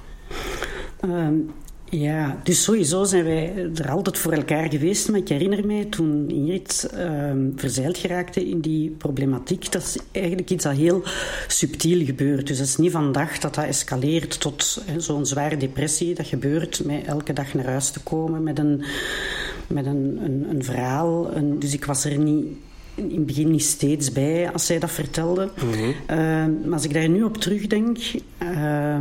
Um, 1.05 1.51
ja, 1.89 2.39
dus 2.43 2.63
sowieso 2.63 3.03
zijn 3.03 3.23
wij 3.23 3.69
er 3.75 3.89
altijd 3.89 4.17
voor 4.17 4.31
elkaar 4.31 4.69
geweest. 4.69 5.09
Maar 5.09 5.19
ik 5.19 5.27
herinner 5.27 5.65
mij 5.65 5.85
toen 5.85 6.29
Ingrid 6.29 6.89
uh, 6.93 7.31
verzeild 7.55 7.97
geraakte 7.97 8.49
in 8.49 8.59
die 8.59 8.89
problematiek. 8.89 9.71
Dat 9.71 9.81
is 9.81 9.97
eigenlijk 10.11 10.49
iets 10.49 10.63
dat 10.63 10.75
heel 10.75 11.03
subtiel 11.47 12.05
gebeurt. 12.05 12.47
Dus 12.47 12.59
het 12.59 12.67
is 12.67 12.75
niet 12.75 12.91
vandaag 12.91 13.39
dat 13.39 13.55
dat 13.55 13.65
escaleert 13.65 14.39
tot 14.39 14.83
zo'n 14.97 15.25
zware 15.25 15.57
depressie. 15.57 16.15
Dat 16.15 16.27
gebeurt 16.27 16.85
met 16.85 17.05
elke 17.05 17.33
dag 17.33 17.53
naar 17.53 17.65
huis 17.65 17.89
te 17.89 17.99
komen 17.99 18.43
met 18.43 18.59
een, 18.59 18.83
met 19.67 19.85
een, 19.85 20.19
een, 20.23 20.45
een 20.49 20.63
verhaal. 20.63 21.35
Een, 21.35 21.59
dus 21.59 21.73
ik 21.73 21.85
was 21.85 22.05
er 22.05 22.17
niet 22.17 22.45
in 22.95 23.11
het 23.11 23.25
begin 23.25 23.51
niet 23.51 23.63
steeds 23.63 24.11
bij 24.11 24.51
als 24.51 24.65
zij 24.65 24.79
dat 24.79 24.91
vertelde. 24.91 25.49
Mm 25.63 25.71
-hmm. 25.71 25.89
uh, 25.89 26.65
maar 26.65 26.73
als 26.73 26.83
ik 26.83 26.93
daar 26.93 27.09
nu 27.09 27.23
op 27.23 27.37
terugdenk... 27.37 27.97
Uh, 28.43 28.97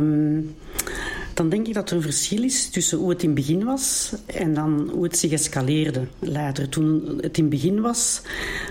dan 1.37 1.49
denk 1.49 1.67
ik 1.67 1.73
dat 1.73 1.89
er 1.89 1.95
een 1.95 2.01
verschil 2.01 2.43
is 2.43 2.69
tussen 2.69 2.97
hoe 2.97 3.09
het 3.09 3.23
in 3.23 3.29
het 3.29 3.37
begin 3.37 3.63
was 3.63 4.13
en 4.25 4.53
dan 4.53 4.89
hoe 4.93 5.03
het 5.03 5.17
zich 5.17 5.31
escaleerde 5.31 6.07
later. 6.19 6.69
Toen 6.69 7.03
het 7.21 7.37
in 7.37 7.43
het 7.43 7.49
begin 7.49 7.81
was, 7.81 8.21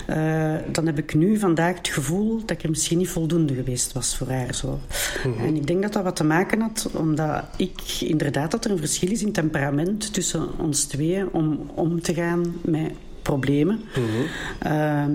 uh, 0.09 0.55
dan 0.71 0.85
heb 0.85 0.97
ik 0.97 1.13
nu 1.13 1.37
vandaag 1.37 1.77
het 1.77 1.87
gevoel 1.87 2.39
dat 2.39 2.51
ik 2.51 2.63
er 2.63 2.69
misschien 2.69 2.97
niet 2.97 3.09
voldoende 3.09 3.53
geweest 3.53 3.93
was 3.93 4.17
voor 4.17 4.29
haar. 4.29 4.55
Zo. 4.55 4.79
-hmm. 5.23 5.37
En 5.39 5.55
ik 5.55 5.67
denk 5.67 5.81
dat 5.81 5.93
dat 5.93 6.03
wat 6.03 6.15
te 6.15 6.23
maken 6.23 6.61
had, 6.61 6.89
omdat 6.93 7.43
ik 7.57 7.81
inderdaad 7.99 8.51
dat 8.51 8.65
er 8.65 8.71
een 8.71 8.77
verschil 8.77 9.11
is 9.11 9.21
in 9.21 9.31
temperament 9.31 10.13
tussen 10.13 10.59
ons 10.59 10.83
tweeën 10.83 11.29
om 11.31 11.71
om 11.75 12.01
te 12.01 12.13
gaan 12.13 12.55
met 12.61 12.91
problemen. 13.27 13.79
Mm 13.95 14.03
-hmm. 14.03 14.71
uh, 14.71 15.05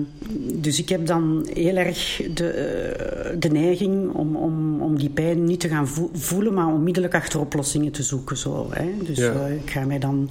dus 0.61 0.79
ik 0.79 0.89
heb 0.89 1.07
dan 1.07 1.47
heel 1.53 1.75
erg 1.75 2.21
de, 2.33 3.35
de 3.39 3.49
neiging 3.49 4.11
om, 4.13 4.35
om, 4.35 4.81
om 4.81 4.97
die 4.97 5.09
pijn 5.09 5.43
niet 5.43 5.59
te 5.59 5.67
gaan 5.67 5.87
vo 5.87 6.09
voelen, 6.13 6.53
maar 6.53 6.67
onmiddellijk 6.67 7.15
achter 7.15 7.39
oplossingen 7.39 7.91
te 7.91 8.03
zoeken. 8.03 8.37
Zo, 8.37 8.67
hè. 8.71 8.91
Dus 9.03 9.17
ja. 9.17 9.33
uh, 9.33 9.55
ik 9.55 9.69
ga 9.69 9.85
mij 9.85 9.99
dan 9.99 10.29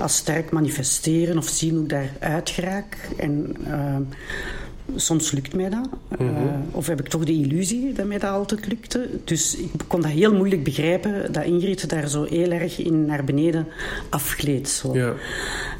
als 0.00 0.16
sterk 0.16 0.50
manifesteren 0.50 1.38
of 1.38 1.48
zien 1.48 1.74
hoe 1.74 1.82
ik 1.82 1.88
daaruit 1.88 2.50
geraak. 2.50 2.96
En 3.16 3.56
uh, 3.66 3.96
soms 4.96 5.30
lukt 5.30 5.54
mij 5.54 5.68
dat. 5.68 5.88
Mm 6.18 6.28
-hmm. 6.28 6.46
uh, 6.46 6.52
of 6.70 6.86
heb 6.86 7.00
ik 7.00 7.08
toch 7.08 7.24
de 7.24 7.32
illusie 7.32 7.92
dat 7.92 8.06
mij 8.06 8.18
dat 8.18 8.30
altijd 8.30 8.66
lukte. 8.66 9.08
Dus 9.24 9.56
ik 9.56 9.70
kon 9.86 10.00
dat 10.00 10.10
heel 10.10 10.34
moeilijk 10.34 10.64
begrijpen, 10.64 11.32
dat 11.32 11.44
Ingrid 11.44 11.88
daar 11.88 12.08
zo 12.08 12.24
heel 12.24 12.50
erg 12.50 12.78
in 12.78 13.06
naar 13.06 13.24
beneden 13.24 13.66
afgleed. 14.08 14.68
Zo. 14.68 14.94
Ja. 14.94 15.14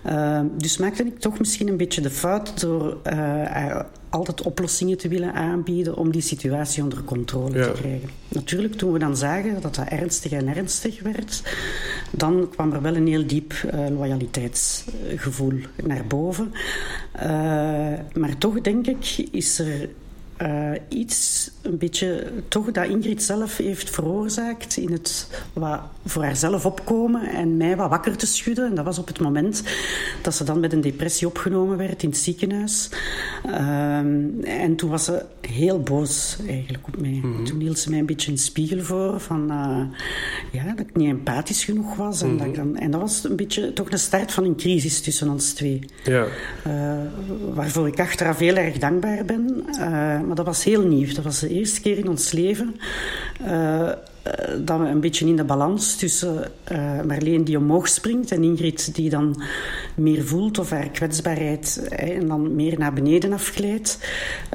Uh, 0.06 0.40
dus 0.58 0.76
maakte 0.76 1.04
ik 1.04 1.18
toch 1.18 1.38
misschien 1.38 1.68
een 1.68 1.76
beetje 1.76 2.00
de 2.00 2.10
fout 2.10 2.60
door 2.60 2.96
uh, 3.12 3.80
altijd 4.14 4.42
oplossingen 4.42 4.98
te 4.98 5.08
willen 5.08 5.32
aanbieden 5.34 5.96
om 5.96 6.12
die 6.12 6.20
situatie 6.22 6.82
onder 6.82 7.04
controle 7.04 7.58
ja. 7.58 7.66
te 7.66 7.80
krijgen. 7.80 8.08
Natuurlijk, 8.28 8.74
toen 8.74 8.92
we 8.92 8.98
dan 8.98 9.16
zagen 9.16 9.60
dat 9.60 9.74
dat 9.74 9.86
ernstig 9.88 10.32
en 10.32 10.56
ernstig 10.56 11.02
werd, 11.02 11.42
dan 12.10 12.48
kwam 12.50 12.72
er 12.72 12.82
wel 12.82 12.96
een 12.96 13.06
heel 13.06 13.26
diep 13.26 13.52
uh, 13.52 13.88
loyaliteitsgevoel 13.88 15.52
naar 15.84 16.06
boven. 16.06 16.52
Uh, 17.16 17.22
maar 18.14 18.38
toch 18.38 18.60
denk 18.60 18.86
ik, 18.86 19.28
is 19.30 19.58
er 19.58 19.88
uh, 20.42 20.70
iets, 20.88 21.50
een 21.64 21.78
beetje 21.78 22.32
toch 22.48 22.70
dat 22.70 22.86
Ingrid 22.86 23.22
zelf 23.22 23.56
heeft 23.56 23.90
veroorzaakt 23.90 24.76
in 24.76 24.92
het 24.92 25.28
wat 25.52 25.80
voor 26.06 26.24
haarzelf 26.24 26.66
opkomen 26.66 27.28
en 27.28 27.56
mij 27.56 27.76
wat 27.76 27.90
wakker 27.90 28.16
te 28.16 28.26
schudden. 28.26 28.66
En 28.66 28.74
dat 28.74 28.84
was 28.84 28.98
op 28.98 29.06
het 29.06 29.20
moment 29.20 29.62
dat 30.22 30.34
ze 30.34 30.44
dan 30.44 30.60
met 30.60 30.72
een 30.72 30.80
depressie 30.80 31.26
opgenomen 31.26 31.76
werd 31.76 32.02
in 32.02 32.08
het 32.08 32.18
ziekenhuis. 32.18 32.88
Uh, 33.46 33.98
en 34.62 34.76
toen 34.76 34.90
was 34.90 35.04
ze 35.04 35.24
heel 35.40 35.80
boos 35.80 36.36
eigenlijk 36.46 36.86
op 36.86 37.00
mij. 37.00 37.20
Mm 37.22 37.34
-hmm. 37.34 37.44
Toen 37.44 37.60
hield 37.60 37.78
ze 37.78 37.90
mij 37.90 37.98
een 37.98 38.06
beetje 38.06 38.30
een 38.30 38.38
spiegel 38.38 38.80
voor 38.80 39.20
van 39.20 39.50
uh, 39.50 39.98
ja, 40.52 40.64
dat 40.74 40.86
ik 40.86 40.96
niet 40.96 41.08
empathisch 41.08 41.64
genoeg 41.64 41.96
was. 41.96 42.22
En, 42.22 42.30
mm 42.30 42.38
-hmm. 42.38 42.46
dat 42.46 42.54
dan, 42.54 42.76
en 42.76 42.90
dat 42.90 43.00
was 43.00 43.24
een 43.24 43.36
beetje 43.36 43.72
toch 43.72 43.88
de 43.88 43.96
start 43.96 44.32
van 44.32 44.44
een 44.44 44.56
crisis 44.56 45.00
tussen 45.00 45.28
ons 45.28 45.52
twee. 45.52 45.80
Ja. 46.04 46.26
waarvoor 47.54 47.86
ik 47.86 48.00
achteraf 48.00 48.38
heel 48.38 48.56
erg 48.56 48.78
dankbaar 48.78 49.24
ben. 49.24 49.64
maar 50.26 50.34
dat 50.34 50.46
was 50.46 50.64
heel 50.64 50.86
nieuw. 50.86 51.14
Dat 51.14 51.24
was 51.24 51.40
de 51.40 51.53
eerste 51.54 51.80
keer 51.80 51.98
in 51.98 52.08
ons 52.08 52.32
leven 52.32 52.76
uh, 53.46 53.90
dat 54.58 54.80
we 54.80 54.86
een 54.86 55.00
beetje 55.00 55.26
in 55.26 55.36
de 55.36 55.44
balans 55.44 55.96
tussen 55.96 56.50
uh, 56.72 57.02
Marleen 57.02 57.44
die 57.44 57.58
omhoog 57.58 57.88
springt 57.88 58.30
en 58.30 58.42
Ingrid 58.42 58.94
die 58.94 59.10
dan 59.10 59.42
meer 59.94 60.24
voelt 60.24 60.58
of 60.58 60.70
haar 60.70 60.88
kwetsbaarheid 60.88 61.86
hè, 61.88 62.06
en 62.06 62.28
dan 62.28 62.54
meer 62.54 62.78
naar 62.78 62.92
beneden 62.92 63.32
afglijdt. 63.32 63.98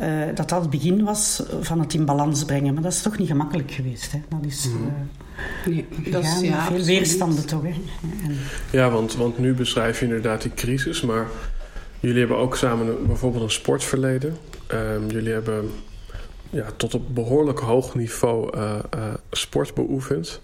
Uh, 0.02 0.26
dat 0.36 0.50
dat 0.50 0.62
het 0.62 0.70
begin 0.70 1.04
was 1.04 1.44
van 1.62 1.80
het 1.80 1.94
in 1.94 2.06
balans 2.06 2.46
brengen. 2.46 2.74
Maar 2.74 2.84
dat 2.84 2.92
is 2.92 3.02
toch 3.02 3.18
niet 3.18 3.28
gemakkelijk 3.28 3.72
geweest. 3.72 4.12
Hè? 4.12 4.22
Dat 4.30 4.46
is... 4.46 4.68
Mm. 4.68 5.08
Nee, 5.66 5.86
dat 6.12 6.24
is 6.24 6.40
ja, 6.42 6.66
veel 6.66 6.84
weerstanden 6.84 7.46
toch. 7.46 7.62
Hè? 7.62 7.74
En... 8.24 8.38
Ja, 8.72 8.90
want, 8.90 9.16
want 9.16 9.40
nu 9.40 9.54
beschrijf 9.54 10.00
je 10.00 10.06
inderdaad 10.06 10.42
die 10.42 10.54
crisis, 10.54 11.02
maar 11.02 11.28
jullie 12.00 12.20
hebben 12.20 12.38
ook 12.38 12.56
samen 12.56 13.08
bijvoorbeeld 13.08 13.44
een 13.44 13.52
sportverleden. 13.52 14.38
Um, 14.74 15.10
jullie 15.10 15.32
hebben 15.34 15.72
ja, 16.50 16.66
tot 16.76 16.94
op 16.94 17.16
behoorlijk 17.16 17.60
hoog 17.60 17.96
niveau 17.96 18.58
uh, 18.58 18.80
sport 19.32 19.74
beoefend. 19.74 20.42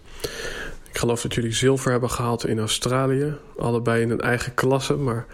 Ik 0.90 0.98
geloof 0.98 1.22
dat 1.22 1.34
jullie 1.34 1.54
zilver 1.54 1.92
hebben 1.92 2.10
gehaald 2.10 2.46
in 2.46 2.60
Australië. 2.60 3.34
Allebei 3.58 4.02
in 4.02 4.10
een 4.10 4.22
eigen 4.22 4.54
klasse. 4.54 4.96
Maar 4.96 5.26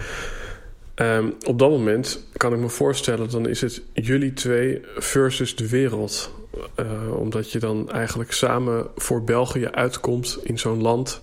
um, 0.96 1.36
op 1.46 1.60
dat 1.60 1.70
moment 1.70 2.26
kan 2.38 2.54
ik 2.54 2.60
me 2.60 2.70
voorstellen... 2.70 3.30
dan 3.30 3.48
is 3.48 3.62
het 3.62 3.82
jullie 3.94 4.34
twee 4.34 4.82
versus 4.96 5.56
de 5.56 5.70
wereld. 5.70 6.32
Uh, 6.80 7.16
omdat 7.16 7.52
je 7.52 7.60
dan 7.60 7.92
eigenlijk 7.92 8.32
samen 8.32 8.88
voor 8.96 9.24
België 9.24 9.68
uitkomt 9.68 10.40
in 10.44 10.60
zo'n 10.60 10.82
land... 10.82 11.22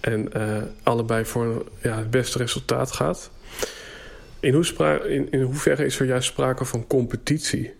en 0.00 0.32
allebei 0.82 1.24
voor 1.24 1.64
ja, 1.82 1.96
het 1.96 2.10
beste 2.10 2.38
resultaat 2.38 2.92
gaat... 2.92 3.30
In, 4.40 4.64
in, 5.08 5.30
in 5.30 5.42
hoeverre 5.42 5.84
is 5.84 6.00
er 6.00 6.06
juist 6.06 6.28
sprake 6.28 6.64
van 6.64 6.86
competitie 6.86 7.74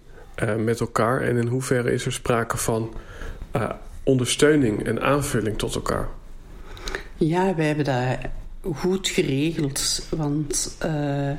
met 0.59 0.81
elkaar? 0.81 1.21
En 1.21 1.37
in 1.37 1.47
hoeverre 1.47 1.93
is 1.93 2.07
er 2.07 2.12
sprake 2.12 2.57
van 2.57 2.95
uh, 3.57 3.71
ondersteuning 4.02 4.87
en 4.87 5.02
aanvulling 5.02 5.59
tot 5.59 5.75
elkaar? 5.75 6.09
Ja, 7.16 7.55
wij 7.55 7.66
hebben 7.66 7.85
dat 7.85 8.19
goed 8.76 9.09
geregeld. 9.09 10.07
Want 10.11 10.76
uh, 10.85 11.31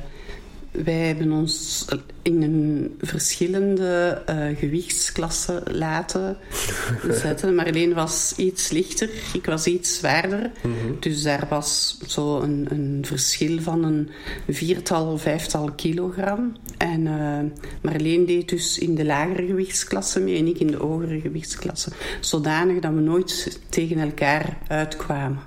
wij 0.70 1.06
hebben 1.06 1.32
ons 1.32 1.84
in 2.22 2.42
een 2.42 2.96
verschillende 3.00 4.22
uh, 4.30 4.58
gewichtsklassen 4.58 5.62
laten 5.72 6.36
zetten. 7.22 7.54
Marleen 7.54 7.94
was 7.94 8.34
iets 8.36 8.70
lichter, 8.70 9.10
ik 9.32 9.46
was 9.46 9.66
iets 9.66 9.96
zwaarder. 9.96 10.50
Mm 10.62 10.74
-hmm. 10.82 10.96
Dus 11.00 11.22
daar 11.22 11.46
was 11.48 11.98
zo 12.06 12.40
een, 12.40 12.66
een, 12.70 13.02
verschil 13.06 13.60
van 13.60 13.84
een 13.84 14.10
viertal, 14.48 15.18
vijftal 15.18 15.72
kilogram. 15.72 16.56
En 16.78 17.00
uh, 17.00 17.38
Marleen 17.82 18.26
deed 18.26 18.48
dus 18.48 18.78
in 18.78 18.94
de 18.94 19.04
lagere 19.04 19.46
gewichtsklasse 19.46 20.20
mee 20.20 20.38
en 20.38 20.46
ik 20.46 20.58
in 20.58 20.66
de 20.66 20.76
hogere 20.76 21.20
gewichtsklasse. 21.20 21.90
Zodanig 22.20 22.80
dat 22.80 22.92
we 22.92 23.00
nooit 23.00 23.60
tegen 23.68 23.98
elkaar 23.98 24.58
uitkwamen. 24.68 25.38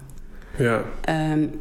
Ja. 0.57 0.83
Um, 1.31 1.51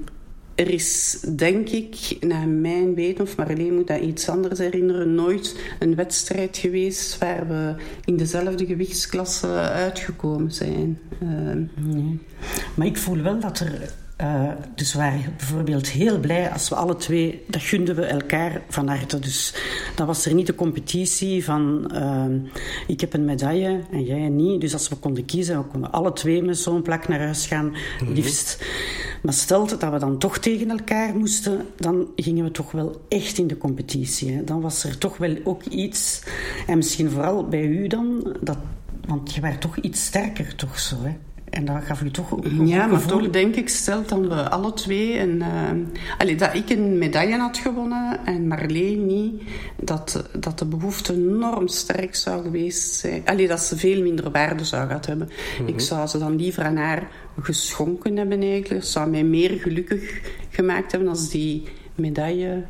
er 0.60 0.70
is, 0.70 1.20
denk 1.36 1.68
ik, 1.68 2.16
naar 2.20 2.48
mijn 2.48 2.94
weten, 2.94 3.24
of 3.24 3.36
Marleen 3.36 3.74
moet 3.74 3.86
dat 3.86 4.00
iets 4.00 4.28
anders 4.28 4.58
herinneren, 4.58 5.14
nooit 5.14 5.56
een 5.78 5.94
wedstrijd 5.94 6.56
geweest 6.56 7.18
waar 7.18 7.48
we 7.48 7.74
in 8.04 8.16
dezelfde 8.16 8.66
gewichtsklasse 8.66 9.46
uitgekomen 9.56 10.52
zijn. 10.52 10.98
nee. 11.74 12.18
Maar 12.74 12.86
ik 12.86 12.96
voel 12.96 13.22
wel 13.22 13.40
dat 13.40 13.58
er 13.58 13.92
uh, 14.20 14.50
dus 14.74 14.92
we 14.92 14.98
waren 14.98 15.34
bijvoorbeeld 15.36 15.88
heel 15.88 16.18
blij 16.18 16.50
als 16.50 16.68
we 16.68 16.74
alle 16.74 16.96
twee, 16.96 17.44
dat 17.46 17.62
gunden 17.62 17.96
we 17.96 18.04
elkaar 18.04 18.62
van 18.68 18.88
harte. 18.88 19.18
Dus 19.18 19.54
dan 19.94 20.06
was 20.06 20.26
er 20.26 20.34
niet 20.34 20.46
de 20.46 20.54
competitie 20.54 21.44
van 21.44 21.90
uh, 21.94 22.24
ik 22.86 23.00
heb 23.00 23.12
een 23.12 23.24
medaille 23.24 23.80
en 23.90 24.04
jij 24.04 24.28
niet. 24.28 24.60
Dus 24.60 24.72
als 24.72 24.88
we 24.88 24.96
konden 24.96 25.24
kiezen, 25.24 25.58
we 25.58 25.64
konden 25.64 25.92
alle 25.92 26.12
twee 26.12 26.42
met 26.42 26.58
zo'n 26.58 26.82
plak 26.82 27.08
naar 27.08 27.20
huis 27.20 27.46
gaan, 27.46 27.66
mm 27.66 28.08
liefst. 28.12 28.64
Maar 29.22 29.32
stel 29.32 29.66
dat 29.66 29.90
we 29.90 29.98
dan 29.98 30.18
toch 30.18 30.38
tegen 30.38 30.70
elkaar 30.70 31.16
moesten, 31.16 31.66
dan 31.76 32.06
gingen 32.16 32.44
we 32.44 32.50
toch 32.50 32.72
wel 32.72 33.04
echt 33.08 33.38
in 33.38 33.46
de 33.46 33.58
competitie. 33.58 34.32
Hè. 34.32 34.44
Dan 34.44 34.60
was 34.60 34.84
er 34.84 34.98
toch 34.98 35.16
wel 35.16 35.36
ook 35.44 35.64
iets, 35.64 36.22
en 36.66 36.76
misschien 36.76 37.10
vooral 37.10 37.48
bij 37.48 37.64
u 37.64 37.86
dan, 37.86 38.36
dat, 38.40 38.58
want 39.06 39.34
je 39.34 39.40
werd 39.40 39.60
toch 39.60 39.76
iets 39.76 40.04
sterker, 40.04 40.54
toch 40.54 40.78
zo. 40.78 40.96
Hè. 41.02 41.16
En 41.50 41.64
dat 41.64 41.84
gaf 41.84 42.02
u 42.02 42.10
toch 42.10 42.30
een 42.30 42.66
Ja, 42.66 42.86
maar 42.86 43.06
toch 43.06 43.30
denk 43.30 43.56
ik, 43.56 43.68
stel 43.68 44.02
dat 44.06 44.18
we 44.18 44.50
alle 44.50 44.72
twee... 44.72 45.18
Een, 45.18 45.42
uh, 46.28 46.38
dat 46.38 46.54
ik 46.54 46.70
een 46.70 46.98
medaille 46.98 47.36
had 47.38 47.58
gewonnen 47.58 48.20
en 48.24 48.46
Marleen 48.46 49.06
niet... 49.06 49.42
Dat, 49.76 50.24
dat 50.38 50.58
de 50.58 50.64
behoefte 50.64 51.12
enorm 51.12 51.68
sterk 51.68 52.14
zou 52.14 52.42
geweest 52.42 52.94
zijn. 52.94 53.22
Allee, 53.24 53.48
dat 53.48 53.60
ze 53.60 53.76
veel 53.76 54.02
minder 54.02 54.30
waarde 54.30 54.64
zou 54.64 54.86
gehad 54.86 55.06
hebben. 55.06 55.30
Mhm. 55.60 55.68
Ik 55.68 55.80
zou 55.80 56.06
ze 56.06 56.18
dan 56.18 56.36
liever 56.36 56.64
aan 56.64 56.76
haar 56.76 57.08
geschonken 57.40 58.16
hebben 58.16 58.42
eigenlijk. 58.42 58.84
zou 58.84 59.10
mij 59.10 59.24
meer 59.24 59.50
gelukkig 59.50 60.20
gemaakt 60.50 60.92
hebben 60.92 61.08
als 61.08 61.30
die 61.30 61.62
medaille 61.94 62.64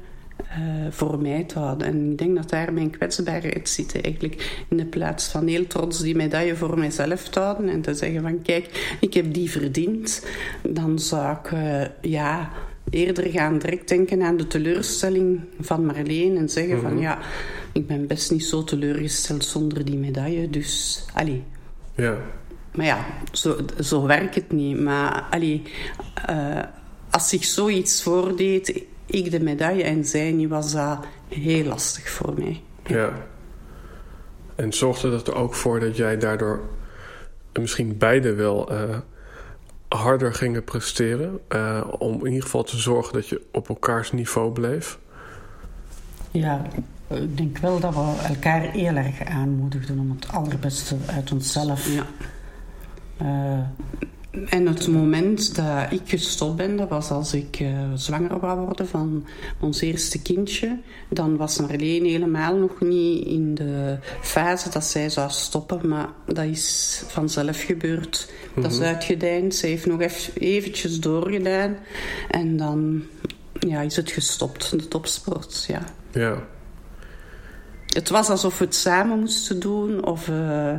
voor 0.90 1.19
mij 1.19 1.45
te 1.45 1.59
houden. 1.59 1.87
En 1.87 2.11
ik 2.11 2.19
denk 2.19 2.37
dat 2.37 2.50
daar 2.50 2.73
mijn 2.73 2.90
kwetsbaarheid 2.90 3.69
zit 3.69 4.00
eigenlijk. 4.00 4.64
In 4.69 4.76
de 4.76 4.85
plaats 4.85 5.28
van 5.28 5.47
heel 5.47 5.66
trots 5.66 6.00
die 6.00 6.16
medaille 6.16 6.57
voor 6.57 6.78
mijzelf 6.78 7.28
te 7.28 7.40
houden 7.40 7.69
en 7.69 7.80
te 7.80 7.95
zeggen 7.95 8.23
van 8.23 8.42
kijk, 8.42 8.97
ik 9.00 9.14
heb 9.14 9.35
die 9.35 9.50
verdiend. 9.50 10.26
Dan 10.62 10.99
zou 10.99 11.37
ik 11.37 11.50
uh, 11.50 11.83
ja, 12.00 12.50
eerder 12.90 13.30
gaan 13.30 13.59
direct 13.59 13.88
denken 13.88 14.23
aan 14.23 14.37
de 14.37 14.47
teleurstelling 14.47 15.40
van 15.61 15.87
Marleen 15.87 16.37
en 16.37 16.49
zeggen 16.49 16.80
van 16.80 16.92
mhm. 16.92 17.02
ja, 17.02 17.19
ik 17.73 17.87
ben 17.87 18.07
best 18.07 18.30
niet 18.30 18.45
zo 18.45 18.64
teleurgesteld 18.64 19.45
zonder 19.45 19.85
die 19.85 19.97
medaille. 19.97 20.50
Dus, 20.50 21.04
allee. 21.14 21.42
Ja. 21.95 22.16
Maar 22.75 22.87
ja, 22.87 23.07
zo, 23.33 23.57
zo 23.80 24.07
werkt 24.07 24.35
het 24.35 24.52
niet. 24.52 24.80
Maar 24.80 25.26
allee, 25.30 25.62
uh, 26.30 26.62
als 27.11 27.28
zich 27.28 27.45
zoiets 27.45 28.02
voordeed 28.02 28.85
ik 29.10 29.30
de 29.30 29.40
medaille 29.40 29.82
en 29.82 30.04
zij 30.04 30.32
niet, 30.32 30.48
was 30.48 30.72
dat 30.72 30.98
heel 31.28 31.64
lastig 31.64 32.10
voor 32.10 32.34
mij. 32.38 32.62
Ja. 32.86 33.12
En 34.54 34.72
zorgde 34.72 35.10
dat 35.10 35.28
er 35.28 35.34
ook 35.34 35.54
voor 35.54 35.80
dat 35.80 35.96
jij 35.96 36.18
daardoor 36.18 36.60
misschien 37.52 37.98
beide 37.98 38.34
wel 38.34 38.72
uh, 38.72 38.98
harder 39.88 40.34
gingen 40.34 40.64
presteren? 40.64 41.40
Uh, 41.48 41.84
om 41.98 42.18
in 42.18 42.26
ieder 42.26 42.42
geval 42.42 42.62
te 42.62 42.76
zorgen 42.76 43.12
dat 43.12 43.28
je 43.28 43.42
op 43.52 43.68
elkaars 43.68 44.12
niveau 44.12 44.52
bleef? 44.52 44.98
Ja, 46.30 46.62
ik 47.08 47.36
denk 47.36 47.58
wel 47.58 47.80
dat 47.80 47.94
we 47.94 48.14
elkaar 48.28 48.60
heel 48.60 48.94
erg 48.94 49.24
aanmoedigden 49.24 49.98
om 49.98 50.10
het 50.10 50.32
allerbeste 50.32 50.96
uit 51.06 51.32
onszelf. 51.32 51.88
Ja. 51.94 52.06
Uh, 53.22 53.58
en 54.30 54.66
het 54.66 54.88
moment 54.88 55.54
dat 55.54 55.92
ik 55.92 56.00
gestopt 56.04 56.56
ben, 56.56 56.76
dat 56.76 56.88
was 56.88 57.10
als 57.10 57.34
ik 57.34 57.60
uh, 57.60 57.68
zwanger 57.94 58.40
wou 58.40 58.60
worden 58.60 58.88
van 58.88 59.26
ons 59.60 59.80
eerste 59.80 60.22
kindje. 60.22 60.78
Dan 61.08 61.37
was 61.37 61.58
Marleen 61.58 62.04
helemaal 62.04 62.56
nog 62.56 62.80
niet 62.80 63.26
in 63.26 63.54
de 63.54 63.99
fase 64.20 64.70
dat 64.70 64.84
zij 64.84 65.08
zou 65.08 65.30
stoppen. 65.30 65.88
Maar 65.88 66.08
dat 66.26 66.44
is 66.44 67.02
vanzelf 67.06 67.62
gebeurd. 67.62 68.32
Dat 68.54 68.70
is 68.70 68.78
mhm. 68.78 68.87
uitgedijnd. 68.87 69.54
Ze 69.54 69.66
heeft 69.66 69.87
nog 69.87 70.00
even 70.00 70.32
eventjes 70.34 71.00
doorgedaan. 71.00 71.76
En 72.28 72.56
dan 72.56 73.02
ja, 73.52 73.80
is 73.80 73.97
het 73.97 74.10
gestopt, 74.10 74.71
de 74.71 74.88
topsport. 74.88 75.64
Ja. 75.69 75.82
ja. 76.12 76.47
Het 77.86 78.08
was 78.08 78.28
alsof 78.28 78.58
we 78.58 78.64
het 78.64 78.75
samen 78.75 79.19
moesten 79.19 79.60
doen. 79.60 80.04
Of 80.04 80.28
uh, 80.28 80.75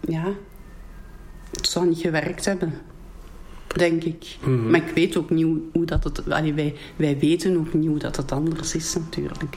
ja 0.00 0.32
het 1.56 1.68
zou 1.68 1.86
niet 1.86 2.00
gewerkt 2.00 2.44
hebben. 2.44 2.74
Denk 3.76 4.04
ik. 4.04 4.36
Mhm. 4.40 4.70
Maar 4.70 4.88
ik 4.88 4.94
weet 4.94 5.16
ook 5.16 5.30
niet 5.30 5.46
hoe, 5.72 5.84
dat 5.84 6.04
het... 6.04 6.30
Allee, 6.30 6.54
wij, 6.54 6.74
wij 6.96 7.18
weten 7.18 7.56
ook 7.56 7.74
niet 7.74 7.88
hoe 7.88 7.98
dat 7.98 8.16
het 8.16 8.32
anders 8.32 8.74
is 8.74 8.94
natuurlijk. 8.94 9.56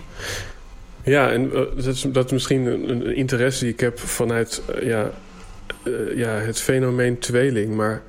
Ja, 1.04 1.32
en 1.32 1.46
uh, 1.46 1.52
dat, 1.52 1.86
is, 1.86 2.02
dat 2.02 2.26
is 2.26 2.32
misschien 2.32 2.66
een, 2.66 2.90
een, 2.90 3.16
interesse 3.16 3.64
die 3.64 3.74
ik 3.74 3.80
heb 3.80 4.00
vanuit 4.00 4.62
uh, 4.76 4.88
ja, 4.88 5.12
uh, 5.84 6.18
ja, 6.18 6.30
het 6.30 6.60
fenomeen 6.60 7.20
tweeling. 7.20 7.76
Maar 7.76 8.02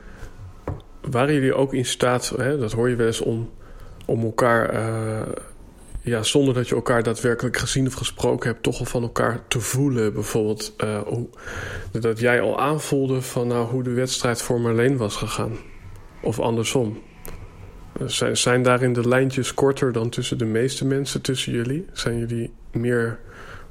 waren 1.01 1.35
jullie 1.35 1.55
ook 1.55 1.74
in 1.74 1.85
staat, 1.85 2.33
hè, 2.37 2.59
dat 2.59 2.72
hoor 2.72 2.88
je 2.88 2.96
wel 2.96 3.07
eens, 3.07 3.20
om, 3.20 3.51
om 4.05 4.22
elkaar 4.22 4.70
ja, 6.00 6.22
zonder 6.22 6.54
dat 6.54 6.68
je 6.68 6.74
elkaar 6.74 7.02
daadwerkelijk 7.02 7.56
gezien 7.56 7.87
of 7.87 7.94
gesproken 7.94 8.50
hebt, 8.50 8.62
toch 8.62 8.78
al 8.78 8.84
van 8.84 9.02
elkaar 9.02 9.40
te 9.48 9.61
voelen. 9.61 10.12
Bijvoorbeeld 10.12 10.74
uh, 10.84 11.00
dat 12.00 12.18
jij 12.18 12.40
al 12.40 12.61
aanvoelde 12.61 13.22
van 13.22 13.46
nou, 13.46 13.66
hoe 13.66 13.82
de 13.82 13.90
wedstrijd 13.90 14.42
voor 14.42 14.61
Marleen 14.61 14.96
was 14.96 15.16
gegaan. 15.16 15.56
Of 16.22 16.40
andersom. 16.40 17.02
Eh, 18.00 18.06
zijn, 18.06 18.37
zijn 18.37 18.62
daarin 18.62 18.92
de 18.92 19.08
lijntjes 19.08 19.54
korter 19.54 19.92
dan 19.92 20.08
tussen 20.08 20.38
de 20.38 20.44
meeste 20.44 20.84
mensen 20.84 21.20
tussen 21.20 21.52
jullie? 21.52 21.87
Zijn 21.92 22.18
jullie 22.18 22.52
meer 22.72 23.18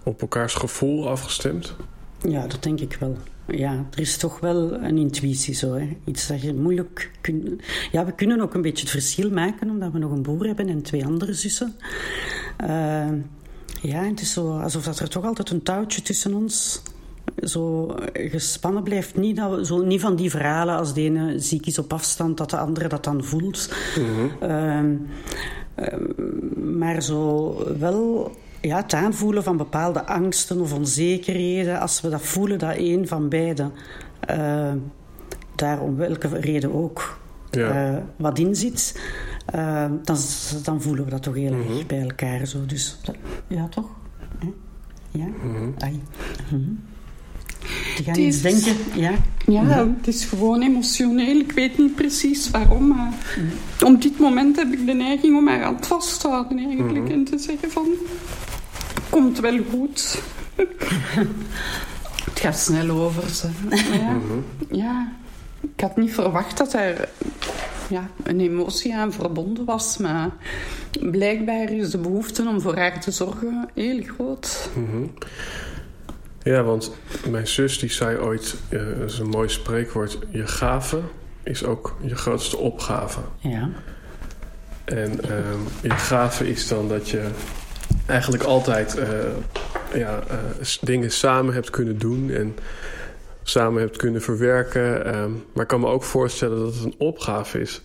op 0.03 0.21
elkaars 0.21 0.53
gevoel 0.53 1.09
afgestemd? 1.09 1.75
Ja, 2.21 2.47
dat 2.47 2.63
denk 2.63 2.79
ik 2.79 2.97
wel 2.99 3.17
ja, 3.47 3.85
er 3.91 3.99
is 3.99 4.17
toch 4.17 4.39
wel 4.39 4.73
een 4.73 4.97
intuïtie 4.97 5.53
zo. 5.53 5.73
Hè. 5.73 5.97
Iets 6.05 6.27
dat 6.27 6.41
je 6.41 6.53
moeilijk 6.53 7.11
kunt... 7.21 7.61
Ja, 7.91 8.05
we 8.05 8.11
kunnen 8.11 8.41
ook 8.41 8.53
een 8.53 8.61
beetje 8.61 8.83
het 8.83 8.91
verschil 8.91 9.29
maken, 9.29 9.69
omdat 9.69 9.91
we 9.91 9.97
nog 9.97 10.11
een 10.11 10.21
broer 10.21 10.45
hebben 10.45 10.69
en 10.69 10.81
twee 10.81 11.05
andere 11.05 11.33
zussen. 11.33 11.75
Uh, 12.61 13.07
ja, 13.81 14.03
het 14.03 14.21
is 14.21 14.33
zo 14.33 14.59
alsof 14.59 14.83
dat 14.83 14.99
er 14.99 15.09
toch 15.09 15.25
altijd 15.25 15.49
een 15.49 15.63
touwtje 15.63 16.01
tussen 16.01 16.33
ons 16.33 16.81
zo 17.43 17.95
gespannen 18.13 18.83
blijft. 18.83 19.15
Niet, 19.15 19.35
dat 19.35 19.55
we, 19.55 19.65
zo, 19.65 19.83
niet 19.83 20.01
van 20.01 20.15
die 20.15 20.29
verhalen 20.29 20.77
als 20.77 20.93
de 20.93 21.01
ene 21.01 21.39
ziek 21.39 21.65
is 21.65 21.79
op 21.79 21.93
afstand, 21.93 22.37
dat 22.37 22.49
de 22.49 22.57
andere 22.57 22.87
dat 22.87 23.03
dan 23.03 23.23
voelt. 23.23 23.73
Mm 23.99 24.31
-hmm. 24.39 25.07
maar 26.77 27.01
zo 27.03 27.55
wel 27.79 28.31
ja, 28.61 28.77
het 28.77 28.93
aanvoelen 28.93 29.43
van 29.43 29.57
bepaalde 29.57 30.05
angsten 30.05 30.61
of 30.61 30.73
onzekerheden, 30.73 31.79
als 31.79 32.01
we 32.01 32.09
dat 32.09 32.21
voelen 32.21 32.59
dat 32.59 32.77
een 32.77 33.07
van 33.07 33.29
beiden 33.29 33.71
uh, 34.29 34.71
daar 35.55 35.79
om 35.79 35.95
welke 35.95 36.27
reden 36.27 36.73
ook 36.73 37.19
ja. 37.49 37.91
uh, 37.91 37.97
wat 38.15 38.39
in 38.39 38.55
zit, 38.55 39.01
uh, 39.55 39.85
dan, 40.03 40.17
dan 40.63 40.81
voelen 40.81 41.03
we 41.03 41.09
dat 41.09 41.23
toch 41.23 41.35
heel 41.35 41.53
erg 41.53 41.67
mhm. 41.67 41.87
bij 41.87 42.01
elkaar. 42.01 42.45
Zo. 42.45 42.65
Dus 42.65 42.99
ja, 43.47 43.67
toch? 43.67 43.89
Ja? 45.11 45.25
Mm 45.25 45.55
-hmm. 45.55 45.73
Mm 45.91 46.01
-hmm. 46.49 46.79
Je 47.97 48.03
gaat 48.03 48.17
iets 48.17 48.41
denken, 48.41 48.75
ja? 48.93 49.11
Ja, 49.45 49.87
het 49.97 50.07
is 50.07 50.25
gewoon 50.25 50.61
emotioneel. 50.61 51.39
Ik 51.39 51.51
weet 51.51 51.77
niet 51.77 51.95
precies 51.95 52.51
waarom, 52.51 52.87
maar 52.87 53.13
mm. 53.37 53.87
op 53.87 54.01
dit 54.01 54.19
moment 54.19 54.55
heb 54.55 54.71
ik 54.71 54.85
de 54.85 54.93
neiging 54.93 55.37
om 55.37 55.47
haar 55.47 55.63
hand 55.63 55.87
vast 55.87 56.21
te 56.21 56.27
houden 56.27 56.57
eigenlijk 56.57 57.03
mhm. 57.03 57.13
en 57.13 57.23
te 57.23 57.37
zeggen 57.37 57.71
van 57.71 57.87
komt 59.09 59.39
wel 59.39 59.59
goed. 59.69 60.21
het 62.29 62.39
gaat 62.39 62.57
snel 62.57 62.89
over. 62.89 63.29
Ze. 63.29 63.49
Ja. 63.91 64.11
Mhm. 64.17 64.75
ja, 64.75 65.11
ik 65.61 65.79
had 65.79 65.97
niet 65.97 66.13
verwacht 66.13 66.57
dat 66.57 66.73
er 66.73 67.09
ja, 67.89 68.09
een 68.23 68.39
emotie 68.39 68.95
aan 68.95 69.13
verbonden 69.13 69.65
was. 69.65 69.97
Maar 69.97 70.29
blijkbaar 70.99 71.71
is 71.71 71.89
de 71.91 71.97
behoefte 71.97 72.47
om 72.47 72.61
voor 72.61 72.77
haar 72.77 73.01
te 73.01 73.11
zorgen 73.11 73.69
heel 73.73 74.01
groot. 74.03 74.69
Mhm. 74.75 75.03
Ja, 76.47 76.63
want 76.63 76.91
mijn 77.29 77.47
zus 77.47 77.79
die 77.79 77.91
zei 77.91 78.17
ooit, 78.17 78.55
uh, 78.69 78.99
dat 78.99 79.09
is 79.09 79.19
een 79.19 79.29
mooi 79.29 79.49
spreekwoord... 79.49 80.17
je 80.29 80.47
gave 80.47 80.99
is 81.43 81.63
ook 81.63 81.95
je 82.01 82.15
grootste 82.15 82.57
opgave. 82.57 83.19
Ja. 83.37 83.69
En 84.85 85.11
uh, 85.11 85.37
je 85.81 85.89
gave 85.89 86.49
is 86.49 86.67
dan 86.67 86.87
dat 86.87 87.09
je 87.09 87.27
eigenlijk 88.05 88.43
altijd 88.43 88.97
uh, 88.97 89.05
ja, 89.99 90.23
uh, 90.31 90.67
dingen 90.81 91.11
samen 91.11 91.53
hebt 91.53 91.69
kunnen 91.69 91.97
doen 91.97 92.31
en 92.31 92.55
samen 93.43 93.81
hebt 93.81 93.97
kunnen 93.97 94.21
verwerken. 94.21 95.15
Um, 95.17 95.43
maar 95.53 95.63
ik 95.63 95.69
kan 95.69 95.79
me 95.79 95.87
ook 95.87 96.03
voorstellen 96.03 96.59
dat 96.59 96.73
het 96.73 96.83
een 96.83 96.95
opgave 96.97 97.59
is. 97.59 97.81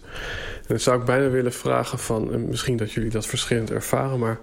En 0.56 0.68
dan 0.68 0.80
zou 0.80 1.00
ik 1.00 1.04
bijna 1.04 1.28
willen 1.28 1.52
vragen 1.52 1.98
van, 1.98 2.48
misschien 2.48 2.76
dat 2.76 2.92
jullie 2.92 3.10
dat 3.10 3.26
verschillend 3.26 3.70
ervaren, 3.70 4.18
maar 4.18 4.38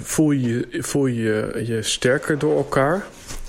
voel 0.00 0.30
je 0.30 0.68
voel 0.70 1.06
je, 1.06 1.62
je 1.66 1.82
sterker 1.82 2.38
door 2.38 2.56
elkaar? 2.56 3.06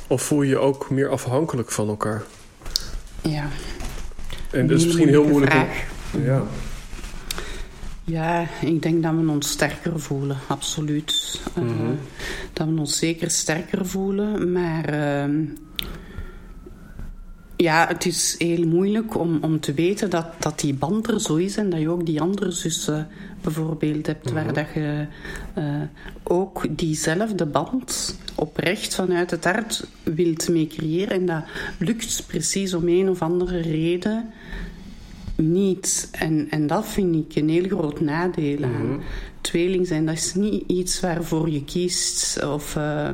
Of 0.08 0.22
voel 0.22 0.42
je 0.42 0.50
je 0.50 0.58
ook 0.58 0.90
meer 0.90 1.10
afhankelijk 1.10 1.72
van 1.72 1.88
elkaar? 1.88 2.24
Ja. 3.22 3.48
En 4.52 4.68
dat 4.68 4.78
is 4.78 4.86
misschien 4.86 5.08
heel 5.08 5.28
moeilijk. 5.28 5.54
Om, 6.14 6.24
ja. 6.24 6.44
Ja, 8.04 8.46
ik 8.62 8.82
denk 8.82 9.04
dat 9.04 9.14
we 9.16 9.30
ons 9.30 9.50
sterker 9.50 10.00
voelen, 10.00 10.38
absoluut. 10.48 11.42
Eh, 11.56 11.64
Mhm. 11.64 11.94
dat 12.54 12.68
we 12.68 12.80
ons 12.80 12.98
zeker 12.98 13.32
sterker 13.32 13.86
voelen, 13.86 14.52
maar 14.52 14.86
ehm, 14.86 15.40
ja, 17.62 17.88
het 17.88 18.06
is 18.06 18.36
heel 18.38 18.68
moeilijk 18.68 19.18
om, 19.18 19.38
om 19.42 19.60
te 19.60 19.74
weten 19.74 20.10
dat, 20.10 20.26
dat 20.40 20.60
die 20.60 20.74
band 20.74 21.08
er 21.08 21.22
zo 21.22 21.36
is 21.36 21.58
en 21.58 21.70
dat 21.70 21.80
je 21.80 21.90
ook 21.90 22.06
die 22.06 22.22
andere 22.22 22.52
zussen 22.52 23.08
bijvoorbeeld 23.42 24.08
hebt, 24.08 24.32
waar 24.32 24.54
dat 24.54 24.68
je 24.74 25.06
eh, 25.54 25.82
ook 26.24 26.78
diezelfde 26.78 27.46
band 27.46 28.18
oprecht 28.36 28.96
vanuit 28.96 29.32
het 29.32 29.44
hart 29.44 29.88
wilt 30.04 30.50
mee 30.50 30.68
creëren. 30.68 31.10
En 31.10 31.26
dat 31.26 31.44
lukt 31.80 32.24
precies 32.28 32.74
om 32.74 32.88
een 32.88 33.10
of 33.10 33.22
andere 33.22 33.60
reden 33.60 34.30
niet. 35.36 36.10
En, 36.12 36.48
en 36.50 36.68
dat 36.68 36.88
vind 36.88 37.16
ik 37.16 37.36
een 37.36 37.50
heel 37.50 37.68
groot 37.68 38.00
nadeel 38.00 38.64
aan 38.64 39.02
tweeling 39.42 39.88
zijn. 39.88 40.06
Dat 40.06 40.16
is 40.16 40.34
niet 40.34 40.64
iets 40.68 41.00
waarvoor 41.00 41.50
je 41.50 41.64
kiest. 41.64 42.44
Of, 42.44 42.76
eh, 42.76 43.10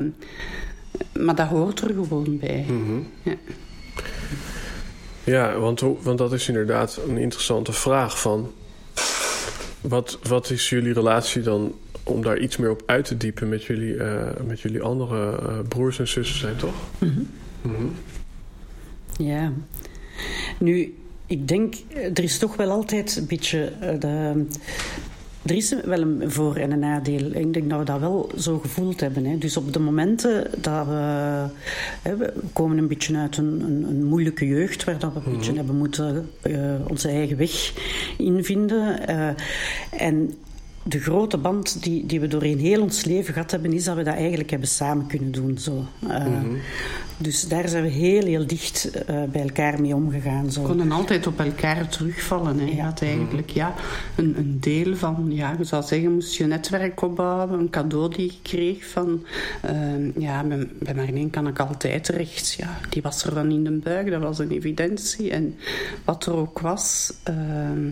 maar 1.14 1.36
dat 1.36 1.48
hoort 1.48 1.82
er 1.82 1.94
gewoon 1.94 2.38
bij. 2.38 2.66
Ja. 3.24 3.36
Ja, 5.24 5.60
want, 5.60 5.80
want 6.02 6.17
dat 6.17 6.34
is 6.34 6.48
inderdaad 6.48 7.00
een 7.08 7.17
interessante 7.17 7.72
vraag 7.74 8.22
van... 8.22 8.52
Wat, 9.82 10.20
wat 10.24 10.50
is 10.50 10.70
jullie 10.70 10.93
relatie 10.93 11.41
dan 11.41 11.74
om 12.04 12.22
daar 12.22 12.38
iets 12.39 12.58
meer 12.58 12.70
op 12.70 12.84
uit 12.86 13.06
te 13.06 13.17
diepen 13.17 13.50
met 13.50 13.63
jullie, 13.63 13.98
eh, 13.98 14.43
met 14.46 14.60
jullie 14.60 14.82
andere 14.82 15.38
eh, 15.38 15.60
broers 15.67 16.00
en 16.00 16.08
zussen 16.08 16.39
zijn, 16.39 16.56
toch? 16.56 16.76
Mhm. 17.62 17.86
Ja. 19.17 19.52
Nu, 20.60 20.96
ik 21.26 21.48
denk, 21.48 21.76
er 21.93 22.24
is 22.24 22.38
toch 22.38 22.56
wel 22.56 22.70
altijd 22.72 23.15
een 23.15 23.28
beetje. 23.28 23.72
eh, 23.80 24.00
de, 24.00 24.46
er 25.48 25.56
is 25.56 25.76
wel 25.86 26.02
een 26.02 26.24
voor- 26.32 26.56
en 26.56 26.72
een 26.72 26.80
nadeel. 26.80 27.32
Ik 27.34 27.54
denk 27.54 27.70
dat 27.70 27.80
we 27.80 27.86
dat 27.86 28.00
wel 28.00 28.30
zo 28.38 28.58
gevoeld 28.60 29.00
hebben. 29.00 29.26
Hè. 29.26 29.38
Dus 29.38 29.58
op 29.58 29.74
de 29.74 29.80
momenten 29.80 30.48
dat 30.62 30.86
we... 30.88 30.94
Hè, 32.02 32.16
we 32.18 32.34
komen 32.54 32.78
een 32.78 32.88
beetje 32.88 33.18
uit 33.18 33.38
een, 33.38 33.62
een, 33.62 33.86
een 33.90 34.04
moeilijke 34.04 34.48
jeugd... 34.48 34.84
waar 34.84 35.00
dat 35.00 35.14
we 35.14 35.20
een 35.26 35.36
beetje 35.38 35.54
hebben 35.56 35.76
moeten 35.76 36.30
eh, 36.42 36.74
onze 36.88 37.08
eigen 37.10 37.38
weg 37.38 37.74
invinden. 38.18 39.08
eh, 39.08 39.30
en 39.92 40.34
de 40.88 41.00
grote 41.00 41.38
band 41.38 41.84
die, 41.84 42.06
die 42.06 42.19
we 42.19 42.28
doorheen 42.28 42.60
heel 42.60 42.82
ons 42.82 43.04
leven 43.04 43.34
gehad 43.34 43.52
hebben... 43.52 43.73
is 43.73 43.84
dat 43.84 43.95
we 43.95 44.04
dat 44.04 44.15
eigenlijk 44.15 44.50
hebben 44.50 44.67
samen 44.67 45.08
kunnen 45.08 45.32
doen. 45.32 45.58
Zo. 45.58 45.86
Eh, 46.10 46.26
Dus 47.17 47.47
daar 47.47 47.69
zijn 47.69 47.84
we 47.84 47.89
heel, 47.89 48.26
heel 48.26 48.47
dicht 48.47 48.91
eh, 48.91 49.23
bij 49.23 49.41
elkaar 49.41 49.82
mee 49.82 49.95
omgegaan. 49.95 50.52
Zo. 50.52 50.62
We 50.62 50.67
konden 50.67 50.91
altijd 50.91 51.28
op 51.28 51.39
elkaar 51.39 51.88
terugvallen. 51.89 52.60
Hè. 52.60 52.65
Je 52.65 52.82
had 52.82 53.02
eigenlijk 53.02 53.50
ja, 53.50 53.73
een, 54.15 54.38
een 54.38 54.58
deel 54.60 54.95
van, 54.95 55.28
ja, 55.30 55.56
je 55.58 55.63
zou 55.63 55.84
zeggen, 55.84 56.13
moest 56.13 56.36
je 56.36 56.45
netwerk 56.45 57.02
opbouwen. 57.02 57.60
Een 57.60 57.69
cadeau 57.69 58.15
die 58.15 58.26
je 58.26 58.38
kreeg 58.41 58.86
van, 58.86 59.26
ehm, 59.62 60.19
ja, 60.19 60.43
bij, 60.43 60.67
bij 60.80 60.93
Marleen 60.95 61.30
kan 61.30 61.47
ik 61.47 61.60
altijd 61.60 62.04
terecht. 62.04 62.54
Ja, 62.54 62.80
die 62.89 63.02
was 63.02 63.23
er 63.23 63.34
dan 63.34 63.52
in 63.52 63.63
de 63.63 63.71
buik, 63.71 64.10
dat 64.10 64.21
was 64.21 64.39
een 64.39 64.52
evidentie. 64.52 65.32
En 65.32 65.56
wat 66.06 66.26
er 66.26 66.34
ook 66.34 66.60
was, 66.60 67.13
ehm, 67.23 67.89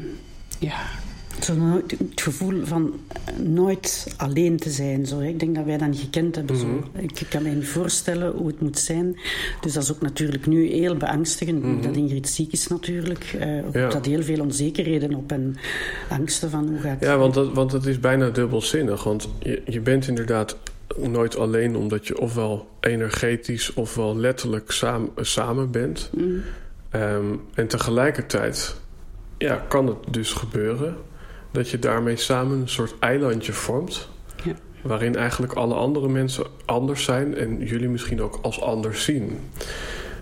ja, 0.59 0.77
Zo 1.41 1.81
het 1.87 2.21
gevoel 2.21 2.65
van 2.65 2.99
eh, 3.07 3.35
nooit 3.37 4.13
alleen 4.17 4.57
te 4.57 4.69
zijn. 4.69 5.05
Zo. 5.05 5.19
Ik 5.19 5.39
denk 5.39 5.55
dat 5.55 5.65
wij 5.65 5.77
dat 5.77 5.87
niet 5.87 5.99
gekend 5.99 6.35
hebben. 6.35 6.57
Zo. 6.57 6.83
Ik 6.93 7.25
kan 7.29 7.43
me 7.43 7.49
niet 7.49 7.67
voorstellen 7.67 8.31
hoe 8.31 8.47
het 8.47 8.61
moet 8.61 8.79
zijn. 8.79 9.17
Dus 9.61 9.73
dat 9.73 9.83
is 9.83 9.91
ook 9.91 10.01
natuurlijk 10.01 10.47
nu 10.47 10.67
heel 10.67 10.95
beangstigend. 10.95 11.83
Dat 11.83 11.95
Ingrid 11.95 12.29
ziek 12.29 12.51
is 12.51 12.67
natuurlijk. 12.67 13.35
Eh 13.39 13.73
Ja. 13.73 13.89
Dat 13.89 14.05
heel 14.05 14.23
veel 14.23 14.41
onzekerheden 14.41 15.13
op 15.13 15.31
en 15.31 15.55
angsten 16.09 16.49
van 16.49 16.67
hoe 16.67 16.79
gaat 16.79 17.01
Ja, 17.01 17.17
want, 17.17 17.33
dat, 17.33 17.53
want 17.53 17.71
het 17.71 17.85
is 17.85 17.99
bijna 17.99 18.29
dubbelzinnig. 18.29 19.03
Want 19.03 19.29
je, 19.39 19.61
je 19.65 19.79
bent 19.79 20.07
inderdaad 20.07 20.57
nooit 20.97 21.37
alleen 21.37 21.75
omdat 21.75 22.07
je 22.07 22.19
ofwel 22.19 22.67
energetisch 22.79 23.73
ofwel 23.73 24.17
letterlijk 24.17 24.71
samen, 24.71 25.09
samen 25.15 25.71
bent. 25.71 26.09
Ehm, 26.89 27.25
en 27.53 27.67
tegelijkertijd 27.67 28.75
ja, 29.37 29.65
kan 29.67 29.87
het 29.87 29.97
dus 30.11 30.33
gebeuren 30.33 30.95
dat 31.55 31.69
je 31.69 31.79
daarmee 31.79 32.15
samen 32.15 32.61
een 32.61 32.69
soort 32.69 32.93
eilandje 32.99 33.53
vormt. 33.53 34.09
Ja. 34.43 34.53
Waarin 34.81 35.15
eigenlijk 35.15 35.53
alle 35.53 35.73
andere 35.73 36.07
mensen 36.09 36.45
anders 36.65 37.03
zijn 37.03 37.35
en 37.35 37.65
jullie 37.65 37.89
misschien 37.89 38.21
ook 38.21 38.39
als 38.41 38.61
anders 38.61 39.03
zien. 39.03 39.39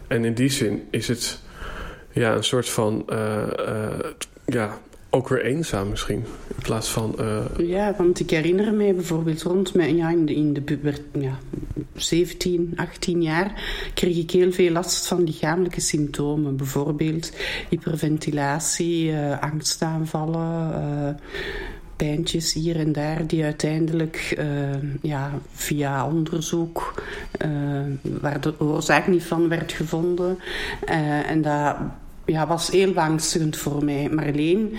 En 0.08 0.26
in 0.26 0.34
die 0.34 0.50
zin 0.50 0.88
is 0.91 1.08
het 1.08 1.39
ja, 2.12 2.36
een 2.36 2.43
soort 2.43 2.69
van 2.69 3.04
eh, 3.08 3.60
eh, 3.67 4.06
ja, 4.46 4.78
ook 5.15 5.28
weer 5.30 5.45
eenzaam 5.45 5.89
misschien. 5.89 6.26
In 6.47 6.62
plaats 6.63 6.89
van. 6.89 7.19
eh, 7.19 7.67
Ja, 7.67 7.95
want 7.97 8.19
ik 8.19 8.30
herinner 8.30 8.73
mij 8.73 8.95
bijvoorbeeld 8.95 9.41
rond 9.41 9.73
mijn, 9.73 9.95
ja, 9.95 10.10
in 10.10 10.54
de, 10.54 10.93
ja, 11.19 11.38
17, 11.95 12.73
18 12.76 13.21
jaar 13.21 13.63
kreeg 13.93 14.17
ik 14.17 14.32
heel 14.32 14.52
veel 14.52 14.71
last 14.71 15.08
van 15.08 15.23
lichamelijke 15.23 15.82
symptomen. 15.82 16.56
Bijvoorbeeld 16.56 17.32
hyperventilatie, 17.69 19.12
eh, 19.12 19.41
angstaanvallen, 19.41 20.73
eh, 20.73 21.13
pijntjes 21.95 22.54
hier 22.54 22.76
en 22.76 22.91
daar 22.91 23.28
die 23.28 23.43
uiteindelijk 23.43 24.43
ja, 25.02 25.32
via 25.52 26.08
onderzoek, 26.08 27.04
waar 28.21 28.41
de 28.41 28.54
oorzaak 28.60 29.08
niet 29.08 29.23
van 29.23 29.49
werd 29.49 29.71
gevonden. 29.71 30.39
En 31.26 31.41
dat 31.41 31.76
ja, 32.25 32.47
was 32.47 32.69
heel 32.69 32.93
beangstigend 32.93 33.57
voor 33.57 33.83
mij. 33.83 34.09
Marleen 34.09 34.73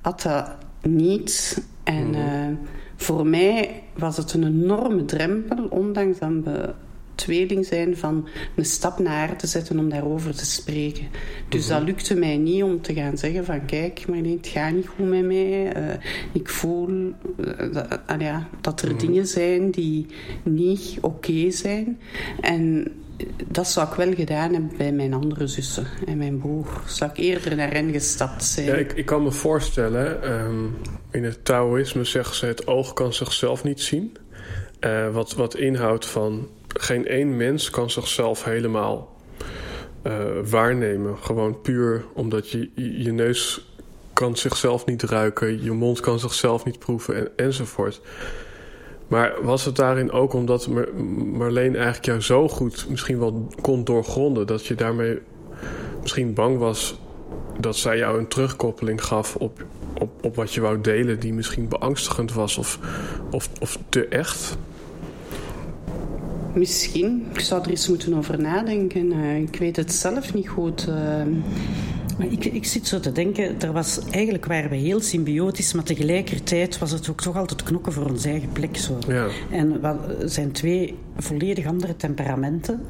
had 0.00 0.22
dat 0.22 0.56
niet. 0.82 1.62
En 1.84 2.14
eh, 2.14 2.68
voor 2.96 3.26
mij 3.26 3.82
was 3.96 4.16
het 4.16 4.32
een 4.32 4.44
enorme 4.44 5.04
drempel, 5.04 5.64
ondanks 5.64 6.18
dat 6.18 6.30
we 6.44 6.74
tweeling 7.14 7.66
zijn, 7.66 7.96
van 7.96 8.28
een 8.56 8.64
stap 8.64 8.98
naar 8.98 9.16
haar 9.16 9.36
te 9.36 9.46
zetten 9.46 9.78
om 9.78 9.88
daarover 9.88 10.34
te 10.34 10.46
spreken. 10.46 11.06
Dus 11.48 11.66
dat 11.66 11.82
lukte 11.82 12.14
mij 12.14 12.36
niet 12.36 12.62
om 12.62 12.80
te 12.80 12.94
gaan 12.94 13.18
zeggen 13.18 13.44
van 13.44 13.64
kijk, 13.64 14.08
Marleen, 14.08 14.36
het 14.36 14.46
gaat 14.46 14.72
niet 14.72 14.86
goed 14.86 15.08
met 15.08 15.24
mij. 15.24 15.72
Eh, 15.72 15.94
ik 16.32 16.48
voel 16.48 17.12
eh, 17.36 17.72
dat, 17.72 18.00
ah 18.06 18.20
ja, 18.20 18.48
dat 18.60 18.82
er 18.82 18.98
dingen 18.98 19.26
zijn 19.26 19.70
die 19.70 20.06
niet 20.42 20.98
oké 21.00 21.50
zijn. 21.50 22.00
En 22.40 22.86
dat 23.46 23.68
zou 23.68 23.88
ik 23.88 23.94
wel 23.94 24.14
gedaan 24.14 24.52
hebben 24.52 24.72
bij 24.76 24.92
mijn 24.92 25.14
andere 25.14 25.46
zussen 25.46 25.86
en 26.06 26.18
mijn 26.18 26.38
broer. 26.38 26.66
Zou 26.86 27.10
ik 27.10 27.16
eerder 27.16 27.56
naar 27.56 27.72
hen 27.72 27.92
gestapt 27.92 28.44
zijn. 28.44 28.66
ja, 28.66 28.74
ik, 28.74 28.92
ik 28.92 29.06
kan 29.06 29.22
me 29.22 29.30
voorstellen, 29.30 30.22
ehm, 30.22 30.64
in 31.10 31.24
het 31.24 31.44
Taoïsme 31.44 32.04
zeggen 32.04 32.34
ze: 32.34 32.46
het 32.46 32.66
oog 32.66 32.92
kan 32.92 33.12
zichzelf 33.12 33.64
niet 33.64 33.80
zien. 33.80 34.16
Eh, 34.80 35.10
wat, 35.10 35.34
wat 35.34 35.56
inhoudt 35.56 36.06
van 36.06 36.48
geen 36.68 37.06
één 37.06 37.36
mens 37.36 37.70
kan 37.70 37.90
zichzelf 37.90 38.44
helemaal 38.44 39.16
eh, 40.02 40.24
waarnemen. 40.44 41.16
Gewoon 41.18 41.60
puur 41.60 42.04
omdat 42.14 42.50
je, 42.50 42.70
je, 42.74 43.02
je 43.02 43.12
neus 43.12 43.72
kan 44.12 44.36
zichzelf 44.36 44.86
niet 44.86 45.02
ruiken, 45.02 45.62
je 45.62 45.72
mond 45.72 46.00
kan 46.00 46.18
zichzelf 46.18 46.64
niet 46.64 46.78
proeven 46.78 47.16
en, 47.16 47.28
enzovoort. 47.36 48.00
Maar 49.08 49.32
was 49.42 49.64
het 49.64 49.76
daarin 49.76 50.10
ook 50.10 50.32
omdat 50.32 50.68
Mar- 50.68 50.94
Marleen 51.32 51.74
eigenlijk 51.74 52.04
jou 52.04 52.20
zo 52.20 52.48
goed 52.48 52.86
misschien 52.88 53.18
wel 53.18 53.48
kon 53.60 53.84
doorgronden... 53.84 54.46
dat 54.46 54.66
je 54.66 54.74
daarmee 54.74 55.18
misschien 56.00 56.34
bang 56.34 56.58
was 56.58 56.98
dat 57.60 57.76
zij 57.76 57.98
jou 57.98 58.18
een 58.18 58.28
terugkoppeling 58.28 59.04
gaf 59.04 59.36
op, 59.36 59.64
op, 59.98 60.24
op 60.24 60.36
wat 60.36 60.54
je 60.54 60.60
wou 60.60 60.80
delen... 60.80 61.20
die 61.20 61.32
misschien 61.32 61.68
beangstigend 61.68 62.32
was 62.32 62.58
of, 62.58 62.78
of, 63.30 63.48
of 63.60 63.78
te 63.88 64.08
echt? 64.08 64.56
Misschien. 66.54 67.26
Ik 67.32 67.40
zou 67.40 67.62
er 67.62 67.70
eens 67.70 67.88
moeten 67.88 68.14
over 68.14 68.40
nadenken. 68.40 69.12
Eh, 69.12 69.36
ik 69.36 69.56
weet 69.56 69.76
het 69.76 69.92
zelf 69.92 70.34
niet 70.34 70.48
goed. 70.48 70.88
Maar 72.18 72.26
ik, 72.26 72.44
ik 72.44 72.64
zit 72.64 72.86
zo 72.86 73.00
te 73.00 73.12
denken, 73.12 73.60
er 73.60 73.72
was, 73.72 74.00
eigenlijk 74.10 74.46
waren 74.46 74.70
we 74.70 74.76
heel 74.76 75.00
symbiotisch, 75.00 75.72
maar 75.72 75.84
tegelijkertijd 75.84 76.78
was 76.78 76.90
het 76.90 77.10
ook 77.10 77.20
toch 77.20 77.36
altijd 77.36 77.62
knokken 77.62 77.92
voor 77.92 78.10
onze 78.10 78.28
eigen 78.28 78.52
plek. 78.52 78.76
Zo. 78.76 78.98
Ja. 79.08 79.28
En 79.50 79.80
wat 79.80 79.96
zijn 80.24 80.52
twee 80.52 80.94
volledig 81.16 81.66
andere 81.66 81.96
temperamenten. 81.96 82.80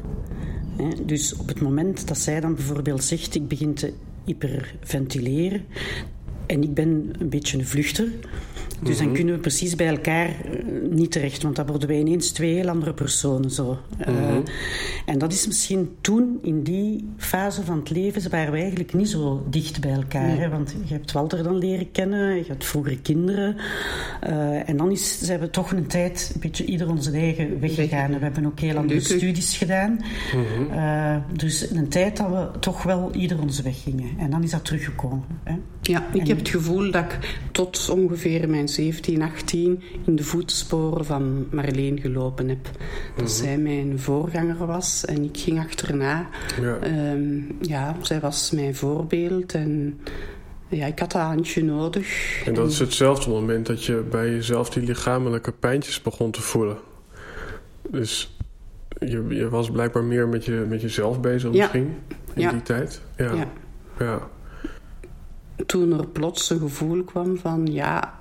Hè. 0.77 1.05
Dus 1.05 1.37
op 1.37 1.49
het 1.49 1.61
moment 1.61 2.09
dat 2.09 2.19
zij 2.19 2.41
dan 2.41 2.55
bijvoorbeeld 2.55 3.05
zegt, 3.05 3.35
ik 3.35 3.49
begin 3.49 3.75
te 3.75 3.93
hyperventileren 4.25 5.65
en 6.47 6.63
ik 6.63 6.75
ben 6.75 7.11
een 7.19 7.29
beetje 7.29 7.59
een 7.59 7.67
vluchter. 7.67 8.09
Dus 8.85 8.99
dan 8.99 9.13
kunnen 9.13 9.35
we 9.35 9.41
precies 9.41 9.75
bij 9.75 9.89
elkaar 9.89 10.27
eh, 10.27 10.65
niet 10.91 11.13
terecht, 11.13 11.43
want 11.43 11.57
dan 11.57 11.67
worden 11.67 11.89
wij 11.89 11.99
ineens 11.99 12.31
twee 12.31 12.55
heel 12.55 12.69
andere 12.69 12.95
personen. 12.95 13.51
Zo. 13.51 13.79
Eh, 13.99 14.37
en 15.07 15.19
dat 15.19 15.33
is 15.33 15.47
misschien 15.47 15.97
toen, 16.01 16.39
in 16.43 16.63
die 16.63 17.09
fase 17.17 17.65
van 17.65 17.79
het 17.79 17.91
leven, 17.91 18.31
waren 18.31 18.53
we 18.53 18.59
eigenlijk 18.59 18.95
niet 18.95 19.09
zo 19.09 19.47
dicht 19.51 19.81
bij 19.81 19.93
elkaar. 19.93 20.39
Hè? 20.39 20.49
Want 20.49 20.75
je 20.85 20.95
hebt 20.95 21.13
Walter 21.13 21.43
dan 21.43 21.59
leren 21.59 21.91
kennen, 21.91 22.37
je 22.37 22.45
had 22.49 22.65
vroeger 22.65 22.99
kinderen. 22.99 23.57
Eh, 24.21 24.69
en 24.69 24.77
dan 24.77 24.91
is, 24.91 25.19
zijn 25.19 25.41
we 25.41 25.51
toch 25.51 25.73
een 25.73 25.87
tijd 25.87 26.31
een 26.35 26.41
beetje 26.41 26.65
ieder 26.65 26.91
onze 26.91 27.13
eigen 27.13 27.61
weg 27.61 27.75
gegaan. 27.75 28.13
We 28.13 28.19
hebben 28.19 28.47
ook 28.47 28.61
heel 28.61 28.77
andere 28.77 29.01
studies 29.01 29.57
gedaan. 29.57 30.01
Eh, 30.71 31.17
dus 31.33 31.71
een 31.71 31.89
tijd 31.89 32.17
dat 32.17 32.29
we 32.29 32.59
toch 32.61 32.83
wel 32.83 33.13
ieder 33.15 33.41
onze 33.41 33.63
weg 33.63 33.83
gingen. 33.83 34.19
En 34.19 34.31
dan 34.31 34.43
is 34.43 34.51
dat 34.51 34.65
teruggekomen. 34.65 35.25
Hè? 35.43 35.55
Ja, 35.83 36.07
ik 36.13 36.27
heb 36.27 36.39
het 36.39 36.49
gevoel 36.49 36.91
dat 36.91 37.05
ik 37.05 37.39
tot 37.53 37.91
ongeveer 37.91 38.49
mijn 38.49 38.69
17, 38.75 39.23
18 39.23 39.83
in 40.07 40.17
de 40.17 40.25
voetsporen 40.25 41.05
van 41.05 41.47
Marleen 41.51 42.01
gelopen 42.01 42.49
heb. 42.49 42.65
Dat 43.17 43.25
mhm. 43.25 43.35
zij 43.35 43.59
mijn 43.59 43.99
voorganger 43.99 44.67
was 44.67 45.05
en 45.05 45.23
ik 45.25 45.39
ging 45.39 45.59
achterna. 45.59 46.29
Ja. 46.61 46.77
Ehm, 46.77 47.41
ja, 47.61 47.97
zij 48.01 48.21
was 48.21 48.51
mijn 48.51 48.75
voorbeeld 48.75 49.55
en 49.55 50.01
ja, 50.69 50.87
ik 50.87 50.99
had 50.99 51.15
een 51.15 51.21
handje 51.21 51.65
nodig. 51.65 52.43
En 52.45 52.55
dat 52.55 52.71
is 52.71 52.79
hetzelfde 52.79 53.31
moment 53.31 53.67
dat 53.67 53.85
je 53.85 54.05
bij 54.11 54.31
jezelf 54.31 54.71
die 54.71 54.83
lichamelijke 54.83 55.53
pijntjes 55.53 56.03
begon 56.03 56.31
te 56.31 56.41
voelen. 56.41 56.77
Dus 57.91 58.37
je, 58.99 59.27
je 59.29 59.49
was 59.49 59.71
blijkbaar 59.71 60.05
meer 60.05 60.29
met, 60.29 60.45
je, 60.45 60.67
met 60.69 60.81
jezelf 60.81 61.21
bezig 61.21 61.51
misschien 61.51 61.97
in 62.35 62.49
die 62.49 62.63
tijd. 62.63 63.01
Ja. 63.17 63.33
ja. 63.35 63.49
ja. 63.99 64.29
Toen 65.67 65.99
er 65.99 66.07
plots 66.07 66.51
een 66.51 66.59
gevoel 66.59 67.05
kwam 67.05 67.39
van 67.39 67.67
ja, 67.67 68.19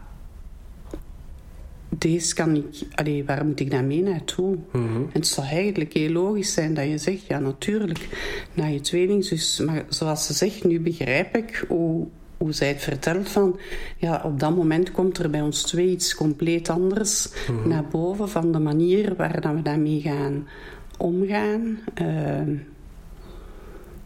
deze 1.97 2.35
kan 2.35 2.55
ik, 2.55 2.81
allee, 2.95 3.23
waar 3.23 3.45
moet 3.45 3.59
ik 3.59 3.71
dan 3.71 3.87
mee 3.87 4.01
naartoe? 4.01 4.57
Mm 4.71 4.95
En 4.95 5.09
het 5.11 5.27
zou 5.27 5.47
eigenlijk 5.47 5.93
heel 5.93 6.11
logisch 6.11 6.53
zijn 6.53 6.73
dat 6.73 6.85
je 6.85 6.97
zegt, 6.97 7.25
ja 7.25 7.39
natuurlijk, 7.39 8.07
naar 8.53 8.71
je 8.71 8.81
tweelingzus. 8.81 9.59
Maar 9.65 9.85
zoals 9.89 10.25
ze 10.25 10.33
zegt, 10.33 10.63
nu 10.63 10.79
begrijp 10.79 11.35
ik 11.35 11.65
hoe, 11.67 12.07
hoe 12.37 12.51
zij 12.51 12.67
het 12.67 12.81
vertelt 12.81 13.29
van... 13.29 13.59
Ja, 13.97 14.21
op 14.25 14.39
dat 14.39 14.55
moment 14.55 14.91
komt 14.91 15.17
er 15.17 15.29
bij 15.29 15.41
ons 15.41 15.61
twee 15.61 15.89
iets 15.89 16.15
compleet 16.15 16.69
anders 16.69 17.29
mhm. 17.47 17.67
naar 17.67 17.85
boven... 17.91 18.29
van 18.29 18.51
de 18.51 18.59
manier 18.59 19.15
waar 19.15 19.41
dat 19.41 19.53
we 19.53 19.61
daarmee 19.61 20.01
gaan 20.01 20.47
omgaan. 20.97 21.79
Uh, 22.01 22.57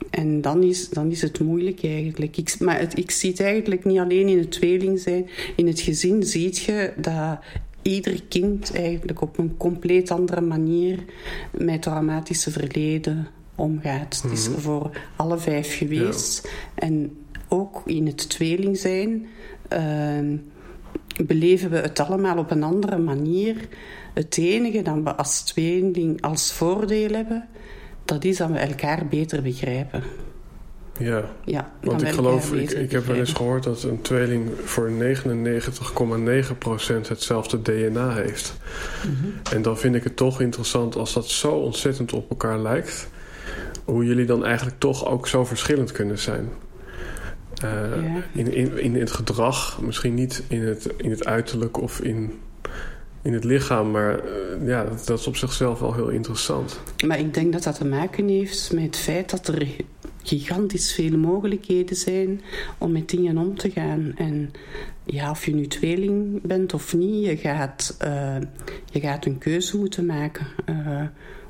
en 0.10 0.42
dan 0.42 0.64
is, 0.64 0.90
dan 0.90 1.12
is 1.12 1.22
het 1.22 1.40
moeilijk 1.40 1.84
eigenlijk. 1.84 2.38
Ik, 2.38 2.60
maar 2.60 2.80
het, 2.80 2.98
ik 2.98 3.12
zie 3.12 3.30
het 3.30 3.40
eigenlijk 3.40 3.86
niet 3.86 4.00
alleen 4.00 4.28
in 4.28 4.38
het 4.38 4.52
tweeling 4.52 5.00
zijn. 5.00 5.30
In 5.56 5.68
het 5.68 5.80
gezin 5.80 6.24
zie 6.24 6.54
je 6.66 6.94
dat 6.98 7.40
ieder 7.88 8.24
kind 8.30 8.76
eigenlijk 8.76 9.22
op 9.22 9.38
een 9.38 9.58
compleet 9.58 10.12
andere 10.12 10.42
manier 10.42 11.06
met 11.52 11.82
traumatische 11.82 12.52
verleden 12.52 13.28
omgaat. 13.56 14.22
Het 14.22 14.32
is 14.32 14.50
mhm. 14.50 14.60
voor 14.60 15.02
alle 15.16 15.38
vijf 15.38 15.78
geweest. 15.78 16.50
En 16.76 17.18
ook 17.48 17.82
in 17.86 18.06
het 18.06 18.30
tweeling 18.30 18.78
zijn 18.78 19.28
uh, 19.74 20.38
beleven 21.26 21.70
we 21.70 21.78
het 21.78 22.00
allemaal 22.00 22.38
op 22.38 22.52
een 22.52 22.64
andere 22.64 22.98
manier. 22.98 23.68
Het 24.14 24.38
enige 24.38 24.82
dat 24.82 25.04
we 25.04 25.16
als 25.16 25.42
tweeling 25.42 26.22
als 26.22 26.52
voordeel 26.52 27.10
hebben, 27.10 27.48
dat 28.06 28.24
is 28.24 28.38
dat 28.38 28.50
we 28.50 28.58
elkaar 28.58 29.08
beter 29.08 29.42
begrijpen. 29.42 30.04
Ja, 31.00 31.30
ja 31.46 31.72
want 31.82 32.02
ik 32.02 32.08
geloof, 32.08 32.54
ik, 32.54 32.72
ik 32.72 32.92
heb 32.92 33.06
wel 33.06 33.16
eens 33.16 33.34
gehoord 33.34 33.64
dat 33.64 33.84
een 33.84 34.02
tweeling 34.02 34.50
voor 34.64 34.90
99,9% 34.90 34.96
hetzelfde 37.08 37.62
DNA 37.62 38.14
heeft. 38.14 38.58
Mhm. 39.04 39.56
En 39.56 39.62
dan 39.62 39.78
vind 39.78 39.96
ik 39.96 40.04
het 40.04 40.16
toch 40.16 40.42
interessant 40.42 40.96
als 40.96 41.14
dat 41.14 41.30
zo 41.30 41.52
ontzettend 41.52 42.14
op 42.14 42.30
elkaar 42.30 42.60
lijkt, 42.60 43.10
hoe 43.86 44.06
jullie 44.06 44.26
dan 44.26 44.46
eigenlijk 44.46 44.80
toch 44.80 45.06
ook 45.06 45.28
zo 45.28 45.46
verschillend 45.46 45.92
kunnen 45.92 46.20
zijn. 46.20 46.50
Uh, 47.64 48.16
in, 48.34 48.54
in, 48.54 48.82
in 48.82 48.96
het 48.96 49.12
gedrag, 49.12 49.82
misschien 49.82 50.14
niet 50.14 50.44
in 50.48 50.62
het, 50.62 50.90
in 50.98 51.10
het 51.10 51.26
uiterlijk 51.26 51.82
of 51.82 52.00
in, 52.00 52.40
in 53.22 53.34
het 53.34 53.44
lichaam, 53.44 53.92
maar 53.92 54.16
uh, 54.16 54.68
ja, 54.68 54.84
dat, 54.84 55.06
dat, 55.06 55.20
is 55.20 55.28
op 55.28 55.36
zichzelf 55.36 55.80
wel 55.80 55.94
heel 55.94 56.10
interessant. 56.10 56.80
Maar 57.06 57.20
ik 57.20 57.34
denk 57.34 57.54
dat 57.54 57.64
dat 57.64 57.76
te 57.76 57.86
maken 57.86 58.28
heeft 58.28 58.72
met 58.74 58.84
het 58.84 58.98
feit 58.98 59.30
dat 59.30 59.48
er 59.48 59.68
gigantisch 60.28 60.94
veel 60.94 61.18
mogelijkheden 61.18 61.96
zijn 61.96 62.42
om 62.78 62.92
met 62.92 63.10
dingen 63.10 63.38
om 63.38 63.58
te 63.58 63.72
gaan. 63.72 64.14
En 64.16 64.52
ja, 65.06 65.30
of 65.30 65.46
je 65.46 65.54
nu 65.54 65.68
tweeling 65.68 66.42
bent 66.42 66.74
of 66.74 66.96
niet, 66.96 67.26
je 67.26 67.38
gaat, 67.38 67.98
uh, 68.06 68.36
je 68.92 69.00
gaat 69.00 69.26
een 69.26 69.38
keuze 69.38 69.78
moeten 69.78 70.06
maken. 70.06 70.48
Uh, 70.70 71.02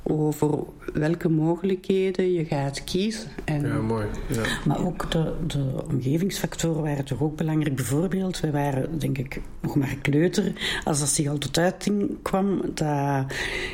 over 0.03 0.63
welke 0.93 1.29
mogelijkheden 1.29 2.33
je 2.33 2.45
gaat 2.45 2.83
kiezen. 2.83 3.29
En 3.45 3.67
ja, 3.67 3.77
mooi. 3.77 4.05
Ja. 4.27 4.43
Maar 4.65 4.85
ook 4.85 5.11
de, 5.11 5.33
de 5.47 5.83
omgevingsfactoren 5.91 6.83
waren 6.83 7.05
toch 7.05 7.21
ook 7.21 7.35
belangrijk. 7.35 7.75
Bijvoorbeeld, 7.75 8.39
wij 8.39 8.51
waren 8.51 8.99
denk 8.99 9.17
ik 9.17 9.41
nog 9.61 9.75
maar 9.75 9.97
kleuter. 10.01 10.53
Als 10.83 10.99
dat 10.99 11.09
zich 11.09 11.27
al 11.27 11.37
tot 11.37 11.57
uiting 11.57 12.17
kwam, 12.21 12.61
dat 12.73 13.25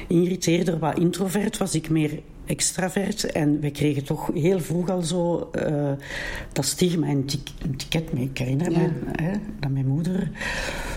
Ingrid 0.07 0.47
eerder 0.47 0.79
wat 0.79 0.99
introvert 0.99 1.57
was, 1.57 1.75
ik 1.75 1.89
meer 1.89 2.19
extravert. 2.45 3.31
En 3.31 3.59
we 3.59 3.71
kregen 3.71 4.03
toch 4.03 4.29
heel 4.33 4.59
vroeg 4.59 4.89
al 4.89 5.01
zo 5.01 5.51
uh, 5.55 5.91
dat 6.51 6.65
stigma 6.65 7.07
en 7.07 7.25
een 7.61 7.75
ticket 7.75 8.13
mee. 8.13 8.23
Ik 8.23 8.37
herinner 8.37 8.71
me 8.71 8.89
hè, 9.11 9.31
dat 9.59 9.71
mijn 9.71 9.87
moeder 9.87 10.29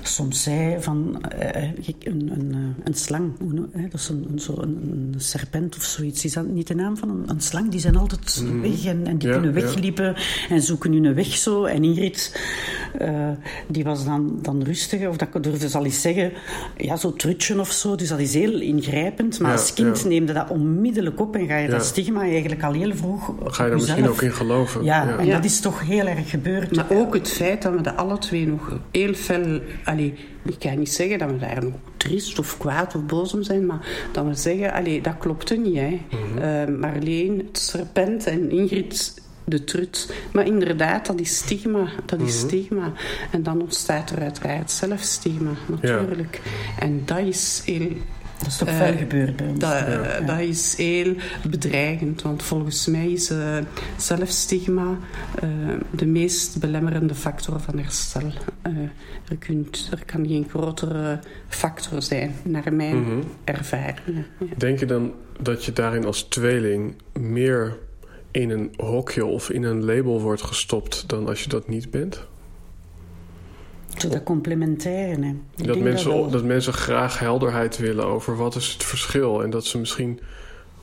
soms 0.03 0.43
zei 0.43 0.83
van 0.83 1.23
uh, 1.39 1.63
een, 2.05 2.31
een, 2.33 2.75
een, 2.85 2.95
slang, 2.95 3.33
hè, 3.73 3.83
dat 3.83 4.01
is 4.01 4.09
een, 4.09 4.27
een, 4.31 4.39
zo, 4.39 4.55
een, 4.61 5.15
serpent 5.17 5.77
of 5.77 5.83
zoiets. 5.83 6.25
Is 6.25 6.33
dat 6.33 6.47
niet 6.47 6.67
de 6.67 6.75
naam 6.75 6.97
van 6.97 7.11
een, 7.11 7.23
een 7.27 7.41
slang? 7.41 7.71
Die 7.71 7.81
zijn 7.81 7.97
altijd 7.97 8.43
mm. 8.45 8.63
weg 8.63 8.85
en, 8.85 9.07
en 9.07 9.19
die 9.19 9.31
kunnen 9.31 9.53
wegliepen 9.53 10.17
en 10.49 10.63
zoeken 10.63 10.93
hun 10.93 11.15
weg 11.15 11.27
zo. 11.27 11.65
En 11.65 11.85
Ingrid, 11.85 12.41
uh, 13.03 13.31
die 13.69 13.85
was 13.85 14.05
dan, 14.05 14.39
dan 14.43 14.63
rustig, 14.63 15.09
of 15.09 15.17
dat 15.17 15.43
durfde 15.43 15.69
ze 15.69 15.79
al 15.79 15.85
eens 15.85 16.01
zeggen, 16.01 16.33
ja, 16.77 16.97
zo 16.97 17.13
trutschen 17.13 17.61
of 17.61 17.71
zo. 17.71 17.95
Dus 17.95 18.09
dat 18.09 18.19
is 18.19 18.35
heel 18.35 18.61
ingrijpend. 18.61 19.41
Maar 19.41 19.53
als 19.53 19.75
kind 19.75 20.05
neemde 20.05 20.33
dat 20.33 20.51
onmiddellijk 20.51 21.21
op 21.21 21.36
en 21.37 21.46
ga 21.46 21.57
je 21.57 21.68
dat 21.68 21.85
stigma 21.85 22.20
eigenlijk 22.20 22.62
al 22.62 22.72
heel 22.72 22.94
vroeg. 22.94 23.33
Ga 23.44 23.64
je 23.64 23.70
er 23.70 23.77
misschien 23.77 24.09
ook 24.09 24.22
in 24.22 24.33
geloven? 24.33 24.85
Ja, 24.85 25.18
en 25.18 25.31
dat 25.31 25.44
is 25.44 25.61
toch 25.61 25.81
heel 25.87 26.07
erg 26.07 26.31
gebeurd. 26.31 26.77
Maar 26.77 26.87
ook 26.90 27.14
het 27.14 27.31
feit 27.31 27.62
dat 27.62 27.72
we 27.72 27.81
dat 27.81 27.96
alle 27.96 28.18
twee 28.18 28.46
nog 28.46 28.79
heel 28.90 29.14
fel. 29.14 29.61
Allee, 29.85 30.14
ik 30.44 30.59
kan 30.59 30.79
niet 30.79 30.92
zeggen 30.92 31.18
dat 31.18 31.31
we 31.31 31.38
daar 31.38 31.64
nog 31.64 31.75
triest 31.96 32.38
of 32.38 32.59
kwaad 32.59 32.94
of 32.94 33.07
boos 33.07 33.35
om 33.35 33.42
zijn, 33.42 33.66
maar 33.66 34.09
dat 34.12 34.25
we 34.27 34.35
zeggen: 34.35 34.72
allee, 34.72 35.01
dat 35.01 35.18
klopte 35.18 35.57
niet. 35.57 35.77
Hè. 35.77 36.01
Mm 36.11 36.42
-hmm. 36.42 36.79
Marleen, 36.79 37.38
het 37.38 37.59
serpent 37.59 38.27
en 38.27 38.51
Ingrid 38.51 39.14
de 39.46 39.64
trut. 39.64 40.12
Maar 40.33 40.46
inderdaad, 40.46 41.07
dat 41.07 41.20
is 41.20 41.37
stigma. 41.37 41.88
Dat 42.05 42.20
is 42.20 42.37
mhm. 42.37 42.46
stigma. 42.46 42.92
En 43.31 43.42
dan 43.42 43.61
ontstaat 43.61 44.11
er 44.11 44.22
uiteraard 44.22 44.70
zelfstigma, 44.70 45.51
natuurlijk. 45.66 46.40
En 46.79 47.03
dat 47.05 47.18
is 47.18 47.62
heel 47.64 47.92
dat 48.38 48.46
is 48.46 48.57
toch 48.57 48.70
veel 48.70 48.92
uh, 48.92 48.99
gebeurd 48.99 49.37
bij 49.37 49.46
ons. 49.46 49.59
Dat, 49.59 49.70
ja. 49.70 50.20
dat, 50.20 50.40
is 50.40 50.77
heel 50.77 51.14
bedreigend, 51.49 52.22
want 52.22 52.42
volgens 52.42 52.87
mij 52.87 53.11
is 53.11 53.31
uh, 53.31 53.57
zelfstigma 53.96 54.99
uh, 55.44 55.51
de 55.90 56.07
meest 56.07 56.61
belemmerende 56.61 57.14
factor 57.14 57.61
van 57.61 57.79
herstel. 57.79 58.33
er, 59.29 59.37
kunt, 59.38 59.88
er 59.90 60.05
kan 60.05 60.27
geen 60.27 60.46
grotere 60.49 61.18
factor 61.49 62.03
zijn, 62.03 62.35
naar 62.42 62.72
mijn 62.72 62.96
mm 62.96 63.05
-hmm. 63.05 63.22
ervaring. 63.44 64.25
Ja. 64.38 64.46
Denk 64.57 64.79
je 64.79 64.87
dan 64.87 65.12
dat 65.40 65.64
je 65.64 65.72
daarin 65.72 66.05
als 66.05 66.22
tweeling 66.22 66.94
meer 67.12 67.79
in 68.31 68.51
een 68.51 68.75
hokje 68.77 69.25
of 69.25 69.51
in 69.51 69.62
een 69.62 69.85
label 69.85 70.20
wordt 70.20 70.42
gestopt 70.42 71.09
dan 71.09 71.29
als 71.29 71.42
je 71.42 71.49
dat 71.49 71.68
niet 71.68 71.90
bent? 71.90 72.27
Dat 74.01 74.23
complementaire. 74.23 75.35
Dat 75.57 75.79
mensen, 75.79 76.11
dat, 76.11 76.33
dat 76.33 76.45
mensen 76.45 76.73
graag 76.73 77.19
helderheid 77.19 77.77
willen 77.77 78.05
over 78.05 78.37
wat 78.37 78.55
is 78.55 78.73
het 78.73 78.85
verschil. 78.85 79.43
En 79.43 79.51
dat 79.51 79.65
ze 79.65 79.79
misschien 79.79 80.21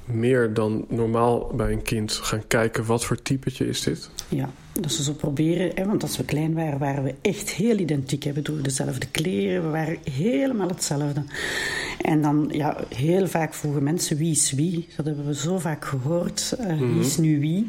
meer 0.05 0.53
dan 0.53 0.85
normaal 0.89 1.51
bij 1.55 1.71
een 1.71 1.81
kind 1.81 2.13
gaan 2.13 2.47
kijken 2.47 2.85
wat 2.85 3.05
voor 3.05 3.21
typetje 3.21 3.67
is 3.67 3.81
dit. 3.81 4.09
Ja, 4.27 4.49
dat 4.81 4.91
ze 4.91 5.03
zo 5.03 5.13
proberen, 5.13 5.71
hè, 5.75 5.85
want 5.85 6.01
als 6.01 6.17
we 6.17 6.23
klein 6.23 6.53
waren, 6.53 6.79
waren 6.79 7.03
we 7.03 7.15
echt 7.21 7.49
heel 7.49 7.77
identiek. 7.77 8.23
We 8.23 8.41
droegen 8.41 8.63
dezelfde 8.63 9.07
kleren, 9.11 9.63
we 9.63 9.69
waren 9.69 9.97
helemaal 10.11 10.67
hetzelfde. 10.67 11.23
En 12.01 12.21
dan, 12.21 12.49
ja, 12.51 12.77
heel 12.95 13.27
vaak 13.27 13.53
vroegen 13.53 13.83
mensen 13.83 14.17
wie 14.17 14.31
is 14.31 14.51
wie. 14.51 14.87
Dat 14.95 15.05
hebben 15.05 15.25
we 15.25 15.35
zo 15.35 15.59
vaak 15.59 15.85
gehoord. 15.85 16.55
Uh, 16.59 16.79
Wie 16.79 16.99
is 16.99 17.17
nu 17.17 17.39
wie? 17.39 17.67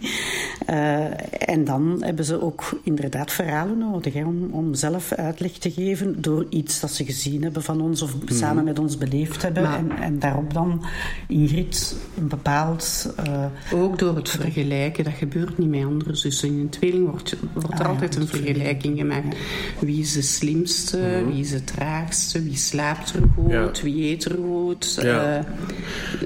Uh, 0.71 1.05
en 1.49 1.65
dan 1.65 2.03
hebben 2.05 2.25
ze 2.25 2.43
ook 2.43 2.81
inderdaad 2.83 3.33
verhalen 3.33 3.79
nodig 3.79 4.15
hè, 4.15 4.25
om, 4.25 4.49
om 4.51 4.75
zelf 4.75 5.13
uitleg 5.13 5.53
te 5.53 5.71
geven 5.71 6.23
door 6.23 6.47
iets 6.49 6.81
dat 6.81 6.91
ze 6.91 7.05
gezien 7.05 7.43
hebben 7.43 7.63
van 7.63 7.81
ons 7.81 8.03
of 8.03 8.15
mm 8.15 8.23
samen 8.35 8.65
met 8.65 8.79
ons 8.79 8.99
beleefd 8.99 9.43
hebben. 9.43 9.65
en, 9.65 9.91
en, 9.91 10.19
daarop 10.19 10.55
dan 10.55 10.85
Ingrid 11.29 11.97
een 12.17 12.29
bepaald. 12.29 13.15
Uh, 13.27 13.47
ook 13.73 13.99
door 13.99 14.17
het 14.17 14.31
vergelijken, 14.31 15.05
dat 15.05 15.13
gebeurt 15.13 15.59
niet 15.59 15.69
met 15.69 15.85
andere 15.85 16.15
zussen. 16.15 16.49
In 16.49 16.59
een 16.59 16.69
wordt, 17.01 17.37
wordt 17.53 17.79
er 17.79 17.85
ah, 17.85 17.91
altijd 17.91 18.17
een 18.17 18.27
vergelijking 18.27 18.99
gemaakt. 18.99 19.37
Wie 19.81 20.01
is 20.01 20.13
de 20.13 20.23
slimste, 20.23 20.99
mhm. 20.99 21.27
wie 21.27 21.41
is 21.41 21.51
de 21.51 21.65
traagste, 21.65 22.43
wie 22.43 22.57
slaapt 22.57 23.15
er 23.15 23.23
goed, 23.35 23.81
wie 23.81 24.11
eet 24.11 24.25
er 24.25 24.37
goed. 24.37 24.99
Ja. 25.03 25.39
Uh, 25.39 25.45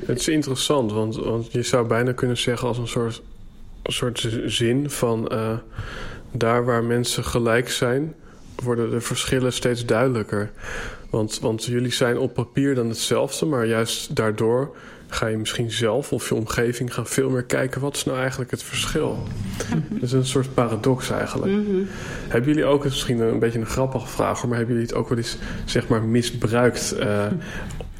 het 0.06 0.20
is 0.20 0.28
interessant, 0.28 0.92
want, 0.92 1.16
want 1.16 1.52
je 1.52 1.62
zou 1.62 1.86
bijna 1.86 2.12
kunnen 2.12 2.36
zeggen 2.36 2.68
als 2.68 2.78
een 2.78 2.88
soort, 2.88 3.22
een 3.82 3.92
soort 3.92 4.28
zin 4.46 4.90
van 4.90 5.28
uh, 5.32 5.58
daar 6.32 6.64
waar 6.64 6.84
mensen 6.84 7.24
gelijk 7.24 7.70
zijn, 7.70 8.14
worden 8.62 8.90
de 8.90 9.00
verschillen 9.00 9.52
steeds 9.52 9.86
duidelijker. 9.86 10.50
Want, 11.10 11.38
want 11.40 11.64
jullie 11.64 11.92
zijn 11.92 12.18
op 12.18 12.34
papier 12.34 12.74
dan 12.74 12.88
hetzelfde, 12.88 13.46
maar 13.46 13.66
juist 13.66 14.16
daardoor 14.16 14.76
ga 15.08 15.26
je 15.26 15.36
misschien 15.36 15.70
zelf 15.70 16.12
of 16.12 16.28
je 16.28 16.34
omgeving 16.34 16.94
gaan 16.94 17.06
veel 17.06 17.30
meer 17.30 17.44
kijken 17.44 17.80
wat 17.80 17.96
is 17.96 18.04
nou 18.04 18.18
eigenlijk 18.18 18.50
het 18.50 18.62
verschil. 18.62 19.18
Dat 19.90 20.02
is 20.02 20.12
een 20.12 20.26
soort 20.26 20.54
paradox 20.54 21.10
eigenlijk. 21.10 21.52
Hebben 22.28 22.50
jullie 22.50 22.64
ook, 22.64 22.84
misschien 22.84 23.20
een 23.20 23.38
beetje 23.38 23.58
een 23.58 23.66
grappige 23.66 24.06
vraag, 24.06 24.46
maar 24.46 24.56
hebben 24.56 24.74
jullie 24.74 24.90
het 24.90 24.98
ook 24.98 25.08
wel 25.08 25.18
eens 25.18 25.36
zeg 25.64 25.88
maar 25.88 26.02
misbruikt 26.02 26.94
uh, 26.98 27.26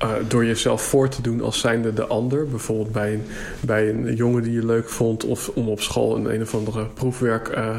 uh, 0.03 0.11
door 0.29 0.45
jezelf 0.45 0.83
voor 0.83 1.09
te 1.09 1.23
doen 1.23 1.43
als 1.43 1.61
zijnde 1.61 1.93
de 1.93 2.07
ander? 2.07 2.49
Bijvoorbeeld 2.49 2.93
bij 2.93 3.13
een, 3.13 3.23
bij 3.61 3.89
een 3.89 4.15
jongen 4.15 4.43
die 4.43 4.53
je 4.53 4.67
leuk 4.67 4.89
vond 4.89 5.25
of 5.25 5.49
om 5.49 5.69
op 5.69 5.81
school 5.81 6.17
een 6.17 6.35
een 6.35 6.43
of 6.43 6.55
andere 6.55 6.87
proefwerk 6.87 7.49
uh, 7.49 7.77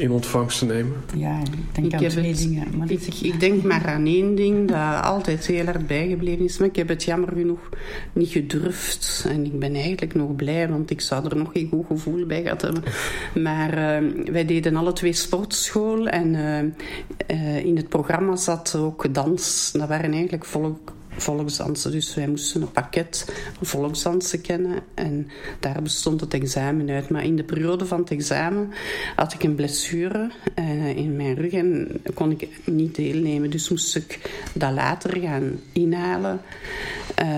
in 0.00 0.10
ontvangst 0.10 0.58
te 0.58 0.64
nemen? 0.64 0.92
Ja, 1.16 1.38
ik 1.40 1.74
denk 1.74 1.86
ik 1.86 1.94
aan 1.94 2.08
twee 2.08 2.28
het, 2.28 2.38
dingen. 2.38 2.66
Maar 2.76 2.90
ik, 2.90 3.02
ik, 3.22 3.40
denk 3.40 3.62
maar 3.62 3.86
aan 3.86 4.06
één 4.06 4.34
ding 4.34 4.68
dat 4.68 5.02
altijd 5.02 5.46
heel 5.46 5.64
hard 5.64 5.86
bijgebleven 5.86 6.44
is. 6.44 6.58
Maar 6.58 6.68
ik 6.68 6.76
heb 6.76 6.88
het 6.88 7.04
jammer 7.04 7.32
genoeg 7.32 7.68
niet 8.12 8.28
gedurfd. 8.28 9.26
En 9.28 9.44
ik 9.44 9.58
ben 9.58 9.74
eigenlijk 9.74 10.14
nog 10.14 10.36
blij, 10.36 10.68
want 10.68 10.90
ik 10.90 11.00
zou 11.00 11.28
er 11.28 11.36
nog 11.36 11.52
geen 11.52 11.68
goed 11.68 11.86
gevoel 11.86 12.26
bij 12.26 12.42
gehad 12.42 12.62
hebben. 12.62 12.82
Maar 13.34 14.02
uh, 14.02 14.24
wij 14.32 14.44
deden 14.44 14.76
alle 14.76 14.92
twee 14.92 15.12
sportschool. 15.12 16.08
En 16.08 16.34
uh, 17.30 17.64
in 17.64 17.76
het 17.76 17.88
programma 17.88 18.36
zat 18.36 18.74
ook 18.76 19.14
dans. 19.14 19.72
Dat 19.72 19.88
waren 19.88 20.12
eigenlijk 20.12 20.44
volk 20.44 20.92
volksdansen. 21.20 21.90
Dus 21.90 22.14
wij 22.14 22.28
moesten 22.28 22.62
een 22.62 22.72
pakket 22.72 23.32
volksdansen 23.62 24.40
kennen 24.40 24.78
en 24.94 25.28
daar 25.60 25.82
bestond 25.82 26.20
het 26.20 26.34
examen 26.34 26.90
uit. 26.90 27.08
Maar 27.08 27.24
in 27.24 27.36
de 27.36 27.44
periode 27.44 27.86
van 27.86 28.00
het 28.00 28.10
examen 28.10 28.70
had 29.16 29.32
ik 29.32 29.42
een 29.42 29.54
blessure 29.54 30.30
uh, 30.58 30.96
in 30.96 31.16
mijn 31.16 31.34
rug 31.34 31.52
en 31.52 32.02
kon 32.14 32.30
ik 32.30 32.48
niet 32.64 32.94
deelnemen. 32.94 33.50
Dus 33.50 33.68
moest 33.68 33.96
ik 33.96 34.18
dat 34.52 34.72
later 34.72 35.20
gaan 35.20 35.60
inhalen. 35.72 36.40
Uh, 37.22 37.28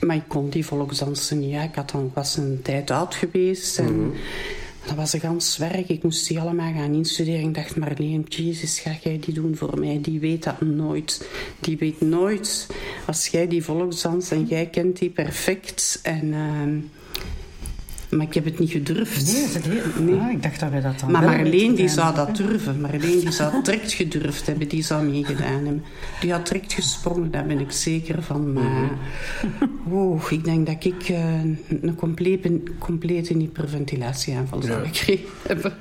maar 0.00 0.16
ik 0.16 0.28
kon 0.28 0.50
die 0.50 0.66
volksdansen 0.66 1.38
niet. 1.38 1.50
Ja. 1.50 1.62
Ik 1.62 1.74
had 1.74 1.90
dan, 1.90 2.10
was 2.14 2.36
een 2.36 2.60
tijd 2.62 2.90
oud 2.90 3.14
geweest 3.14 3.78
en... 3.78 3.86
-hmm. 3.86 4.12
Dat 4.86 4.96
was 4.96 5.12
een 5.12 5.20
gans 5.20 5.56
werk. 5.56 5.88
Ik 5.88 6.02
moest 6.02 6.28
die 6.28 6.40
allemaal 6.40 6.72
gaan 6.72 6.94
instuderen. 6.94 7.48
Ik 7.48 7.54
dacht, 7.54 7.76
Marleen, 7.76 8.26
jezus, 8.28 8.80
ga 8.80 8.96
jij 9.02 9.18
die 9.20 9.34
doen 9.34 9.56
voor 9.56 9.78
mij? 9.78 9.98
Die 10.02 10.20
weet 10.20 10.44
dat 10.44 10.60
nooit. 10.60 11.28
Die 11.60 11.78
weet 11.78 12.00
nooit. 12.00 12.66
Als 13.06 13.26
jij 13.26 13.48
die 13.48 13.64
volksdans 13.64 14.30
en 14.30 14.44
jij 14.44 14.66
kent 14.66 14.98
die 14.98 15.10
perfect. 15.10 16.00
En... 16.02 16.26
Uh, 16.26 17.01
maar 18.16 18.26
ik 18.26 18.34
heb 18.34 18.44
het 18.44 18.58
niet 18.58 18.70
gedurfd. 18.70 19.32
Nee, 19.32 19.46
het 19.46 19.64
heel... 19.66 20.04
nee. 20.04 20.20
Ah, 20.20 20.30
ik 20.30 20.42
dacht 20.42 20.60
dat 20.60 20.70
wij 20.70 20.80
dat 20.80 21.00
dan 21.00 21.10
Maar 21.10 21.22
Marleen 21.22 21.74
die 21.74 21.88
zou 21.88 22.14
dat 22.14 22.36
durven. 22.36 22.80
Marleen 22.80 23.20
die 23.20 23.30
zou 23.30 23.62
direct 23.62 23.92
gedurfd 23.92 24.46
hebben. 24.46 24.68
Die 24.68 24.82
zou 24.82 25.04
meegedaan 25.04 25.52
hebben. 25.52 25.84
Die 26.20 26.32
had 26.32 26.46
direct 26.46 26.72
gesprongen, 26.72 27.30
daar 27.30 27.46
ben 27.46 27.60
ik 27.60 27.70
zeker 27.72 28.22
van. 28.22 28.52
Maar 28.52 28.90
oh, 29.90 30.30
ik 30.30 30.44
denk 30.44 30.66
dat 30.66 30.84
ik 30.84 31.08
uh, 31.08 31.40
een 31.82 31.94
complete, 31.96 32.60
complete 32.78 33.34
hyperventilatieaanval 33.34 34.62
zou 34.62 34.86
gekregen 34.86 35.28
hebben. 35.46 35.72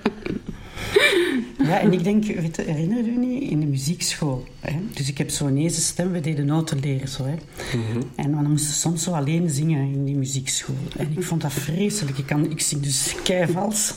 Ja, 1.68 1.80
en 1.80 1.94
ik 1.94 2.04
denk, 2.04 2.26
weet, 2.26 2.58
herinner 2.58 3.06
je 3.06 3.18
niet, 3.18 3.50
in 3.50 3.60
de 3.60 3.66
muziekschool. 3.66 4.44
Hè? 4.60 4.80
Dus 4.94 5.10
ik 5.10 5.18
heb 5.18 5.30
deze 5.54 5.82
stem, 5.82 6.12
we 6.12 6.20
deden 6.20 6.46
noten 6.46 6.80
leren 6.80 7.08
zo. 7.08 7.24
Hè? 7.26 7.34
Mm 7.34 7.84
-hmm. 7.92 8.02
En 8.16 8.32
dan 8.32 8.50
moesten 8.50 8.74
soms 8.74 9.04
zo 9.04 9.12
alleen 9.12 9.50
zingen 9.50 9.94
in 9.94 10.06
die 10.06 10.16
muziekschool. 10.16 10.76
En 10.98 11.12
ik 11.18 11.24
vond 11.24 11.42
dat 11.42 11.54
vreselijk. 11.54 12.18
Ik, 12.18 12.26
kan, 12.26 12.52
ik 12.52 12.62
zing 12.62 12.82
dus 12.82 13.16
keivals. 13.24 13.94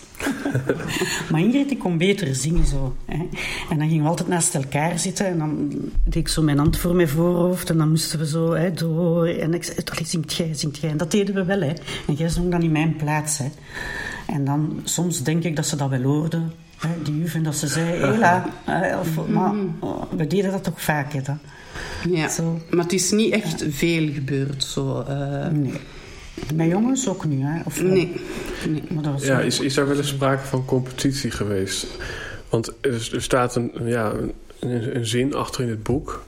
maar 1.30 1.40
Ingrid, 1.40 1.70
ik 1.70 1.78
kon 1.78 1.98
beter 1.98 2.34
zingen 2.34 2.66
zo. 2.66 2.96
Hè? 3.04 3.28
En 3.70 3.78
dan 3.78 3.88
gingen 3.88 4.02
we 4.02 4.08
altijd 4.08 4.28
naast 4.28 4.54
elkaar 4.54 4.98
zitten 4.98 5.26
en 5.26 5.38
dan 5.38 5.68
deed 6.04 6.14
ik 6.14 6.28
zo 6.28 6.42
mijn 6.42 6.58
hand 6.58 6.76
voor 6.76 6.94
mijn 6.94 7.08
voorhoofd 7.08 7.70
en 7.70 7.78
dan 7.78 7.88
moesten 7.88 8.18
we 8.18 8.26
zo 8.26 8.52
hè, 8.52 8.72
door. 8.72 9.26
En 9.26 9.54
ik 9.54 9.64
zei, 9.64 9.76
zingt 10.04 10.34
jij, 10.34 10.54
zingt 10.54 10.78
jij. 10.78 10.90
En 10.90 10.96
dat 10.96 11.10
deden 11.10 11.34
we 11.34 11.44
wel, 11.44 11.60
hè. 11.60 11.72
En 12.06 12.14
jij 12.14 12.28
zong 12.28 12.50
dan 12.50 12.62
in 12.62 12.72
mijn 12.72 12.96
plaats, 12.96 13.38
hè. 13.38 13.46
En 14.26 14.44
dan, 14.44 14.80
soms 14.84 15.22
denk 15.22 15.44
ik 15.44 15.56
dat 15.56 15.66
ze 15.66 15.76
dat 15.76 15.88
wel 15.88 16.02
hoorden 16.02 16.52
die 17.02 17.18
juf 17.18 17.34
en 17.34 17.42
dat 17.42 17.56
ze 17.56 17.66
zei, 17.66 17.86
hela. 17.86 18.44
Of, 19.00 19.26
maar 19.28 19.52
we 20.16 20.26
deden 20.26 20.50
dat 20.50 20.64
toch 20.64 20.82
vaker. 20.82 21.24
Dan. 21.24 21.38
Ja, 22.10 22.28
zo. 22.28 22.60
maar 22.70 22.82
het 22.82 22.92
is 22.92 23.10
niet 23.10 23.32
echt 23.32 23.60
ja. 23.60 23.70
veel 23.70 24.12
gebeurd. 24.12 24.64
Zo, 24.64 25.04
uh... 25.08 25.46
Nee. 25.48 25.80
Bij 26.54 26.68
jongens 26.68 27.08
ook 27.08 27.24
niet, 27.24 27.42
hè? 27.42 27.60
Of, 27.64 27.82
nee. 27.82 28.20
nee. 28.68 28.82
Maar 28.88 29.02
dat 29.02 29.12
was 29.12 29.24
ja, 29.24 29.40
is, 29.40 29.60
is 29.60 29.76
er 29.76 29.88
wel 29.88 29.96
eens 29.96 30.08
sprake 30.08 30.44
van 30.44 30.64
competitie 30.64 31.30
geweest? 31.30 31.86
Want 32.48 32.72
er, 32.80 33.10
er 33.12 33.22
staat 33.22 33.56
een, 33.56 33.72
ja, 33.84 34.12
een, 34.60 34.96
een, 34.96 35.06
zin 35.06 35.34
achter 35.34 35.62
in 35.62 35.68
het 35.68 35.82
boek. 35.82 36.24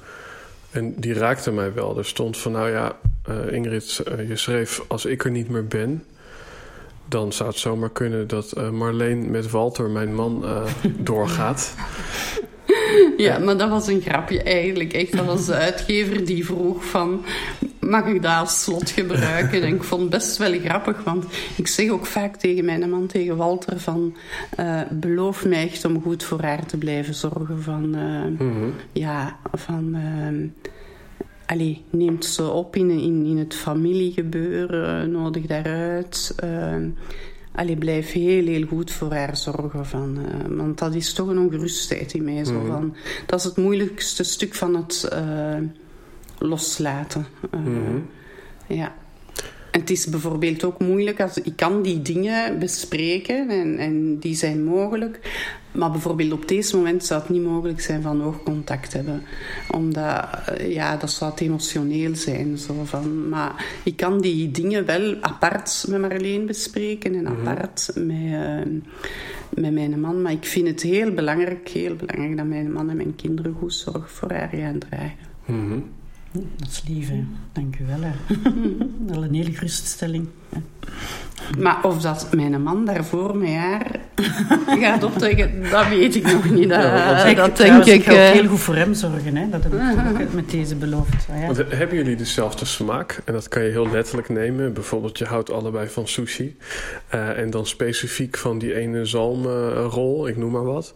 En 0.70 0.94
die 0.96 1.14
raakte 1.14 1.52
mij 1.52 1.72
wel. 1.72 1.98
Er 1.98 2.04
stond 2.04 2.38
van, 2.38 2.52
nou 2.52 2.70
ja, 2.70 2.96
uh, 3.28 3.52
Ingrid, 3.52 4.02
uh, 4.08 4.28
je 4.28 4.36
schreef... 4.36 4.84
als 4.88 5.04
ik 5.04 5.24
er 5.24 5.30
niet 5.30 5.48
meer 5.48 5.66
ben 5.66 6.04
dan 7.08 7.32
zou 7.32 7.48
het 7.48 7.58
zomaar 7.58 7.90
kunnen 7.90 8.28
dat 8.28 8.52
uh, 8.58 8.70
Marleen 8.70 9.30
met 9.30 9.50
Walter, 9.50 9.90
mijn 9.90 10.14
man, 10.14 10.44
uh, 10.44 10.62
doorgaat. 10.98 11.74
Ja, 13.16 13.38
maar 13.38 13.56
dat 13.56 13.68
was 13.68 13.86
een 13.86 14.00
grapje 14.00 14.42
eigenlijk. 14.42 14.92
Echt, 14.92 15.16
dat 15.16 15.24
was 15.24 15.46
de 15.46 15.54
uitgever 15.54 16.24
die 16.24 16.44
vroeg 16.44 16.84
van... 16.84 17.24
Mag 17.80 18.06
ik 18.06 18.22
dat 18.22 18.34
als 18.34 18.62
slot 18.62 18.90
gebruiken? 18.90 19.62
En 19.62 19.74
ik 19.74 19.82
vond 19.82 20.00
het 20.00 20.10
best 20.10 20.36
wel 20.36 20.58
grappig, 20.58 21.02
want 21.04 21.24
ik 21.56 21.66
zeg 21.66 21.90
ook 21.90 22.06
vaak 22.06 22.36
tegen 22.36 22.64
mijn 22.64 22.90
man, 22.90 23.06
tegen 23.06 23.36
Walter, 23.36 23.80
van... 23.80 24.16
Uh, 24.60 24.80
beloof 24.90 25.44
mij 25.44 25.62
echt 25.68 25.84
om 25.84 26.02
goed 26.02 26.24
voor 26.24 26.42
haar 26.42 26.66
te 26.66 26.76
blijven 26.76 27.14
zorgen. 27.14 27.62
Van, 27.62 27.88
mm 27.88 28.36
-hmm. 28.38 28.74
ja, 28.92 29.38
van... 29.52 29.96
Allee, 31.46 31.84
neemt 31.90 32.24
ze 32.24 32.50
op 32.50 32.76
in, 32.76 32.90
in, 32.90 33.24
in 33.24 33.38
het 33.38 33.54
familiegebeuren, 33.54 35.10
nodig 35.10 35.46
daaruit. 35.46 36.34
Uh, 36.44 36.76
allee, 37.52 37.76
blijf 37.76 38.12
heel, 38.12 38.46
heel 38.46 38.66
goed 38.66 38.90
voor 38.90 39.12
haar 39.12 39.36
zorgen. 39.36 39.86
Van, 39.86 40.18
uh, 40.18 40.56
want 40.56 40.78
dat 40.78 40.94
is 40.94 41.12
toch 41.12 41.28
een 41.28 41.38
ongerustheid 41.38 42.14
in 42.14 42.24
mij. 42.24 42.44
Zo, 42.44 42.52
mm 42.52 42.58
-hmm. 42.58 42.70
van, 42.70 42.96
dat 43.26 43.38
is 43.38 43.44
het 43.44 43.56
moeilijkste 43.56 44.24
stuk 44.24 44.54
van 44.54 44.74
het 44.74 45.08
uh, 45.12 45.56
loslaten. 46.38 47.26
Mm 47.50 47.64
-hmm. 47.64 48.06
Ja. 48.66 48.94
En 49.76 49.82
het 49.82 49.90
is 49.90 50.06
bijvoorbeeld 50.06 50.64
ook 50.64 50.78
moeilijk 50.78 51.20
als 51.20 51.38
ik 51.38 51.56
kan 51.56 51.82
die 51.82 52.02
dingen 52.02 52.58
bespreken 52.58 53.48
en, 53.48 53.78
en 53.78 54.18
die 54.18 54.34
zijn 54.34 54.64
mogelijk. 54.64 55.20
Maar 55.72 55.90
bijvoorbeeld 55.90 56.32
op 56.32 56.48
deze 56.48 56.76
moment 56.76 57.04
zou 57.04 57.20
het 57.20 57.30
niet 57.30 57.42
mogelijk 57.42 57.80
zijn 57.80 58.02
van 58.02 58.22
oogcontact 58.22 58.92
hebben. 58.92 59.22
Omdat, 59.70 60.28
ja, 60.68 60.96
dat 60.96 61.10
zou 61.10 61.30
het 61.30 61.40
emotioneel 61.40 62.14
zijn. 62.14 62.58
Zo 62.58 62.84
van, 62.84 63.28
maar 63.28 63.64
ik 63.84 63.96
kan 63.96 64.20
die 64.20 64.50
dingen 64.50 64.86
wel 64.86 65.16
apart 65.20 65.84
met 65.88 66.00
Marleen 66.00 66.46
bespreken 66.46 67.14
en 67.14 67.28
apart 67.28 67.90
mm 67.94 68.10
-hmm. 68.10 68.28
met, 68.28 68.82
uh, 69.56 69.62
met 69.62 69.72
mijn 69.72 70.00
man. 70.00 70.22
Maar 70.22 70.32
ik 70.32 70.44
vind 70.44 70.68
het 70.68 70.82
heel 70.82 71.12
belangrijk, 71.12 71.68
heel 71.68 71.96
belangrijk 71.96 72.36
dat 72.36 72.46
mijn 72.46 72.72
man 72.72 72.90
en 72.90 72.96
mijn 72.96 73.16
kinderen 73.16 73.54
goed 73.58 73.74
zorg 73.74 74.10
voor 74.10 74.32
haar 74.32 74.50
gaan 74.52 74.78
dragen. 74.78 75.16
Mm 75.46 75.70
-hmm. 75.70 75.84
Dat 76.56 76.68
is 76.68 76.82
lief, 76.88 77.08
hè. 77.08 77.24
Dank 77.52 77.78
u 77.78 77.86
wel. 77.86 78.00
Hè. 78.00 78.12
Wel 79.12 79.24
een 79.24 79.34
hele 79.34 79.52
geruststelling. 79.52 80.28
Maar 81.58 81.84
of 81.84 82.00
dat 82.00 82.28
mijn 82.34 82.62
man 82.62 82.84
daarvoor 82.84 83.36
met 83.36 83.48
haar 83.48 84.00
gaat 84.80 85.02
optrekken, 85.02 85.70
dat 85.70 85.88
weet 85.88 86.14
ik 86.14 86.32
nog 86.32 86.50
niet. 86.50 86.68
Dat, 86.68 86.82
ja, 86.82 87.24
dat, 87.24 87.36
dat 87.36 87.56
denk 87.56 87.84
ik. 87.84 87.94
Ik 87.94 88.06
uh... 88.06 88.30
heel 88.30 88.46
goed 88.46 88.60
voor 88.60 88.74
hem 88.74 88.94
zorgen, 88.94 89.36
hè. 89.36 89.48
dat 89.48 89.62
heb 89.62 89.72
ik 89.72 90.20
ook 90.20 90.32
met 90.32 90.50
deze 90.50 90.74
beloofd. 90.74 91.26
Ja. 91.40 91.46
Want 91.46 91.56
hebben 91.56 91.96
jullie 91.96 92.16
dezelfde 92.16 92.64
smaak? 92.64 93.20
En 93.24 93.32
dat 93.32 93.48
kan 93.48 93.62
je 93.62 93.70
heel 93.70 93.90
letterlijk 93.90 94.28
nemen. 94.28 94.72
Bijvoorbeeld, 94.72 95.18
je 95.18 95.24
houdt 95.24 95.50
allebei 95.50 95.88
van 95.88 96.08
sushi. 96.08 96.56
Uh, 97.14 97.38
en 97.38 97.50
dan 97.50 97.66
specifiek 97.66 98.36
van 98.36 98.58
die 98.58 98.74
ene 98.74 99.04
zalmrol, 99.04 100.28
ik 100.28 100.36
noem 100.36 100.52
maar 100.52 100.64
wat. 100.64 100.94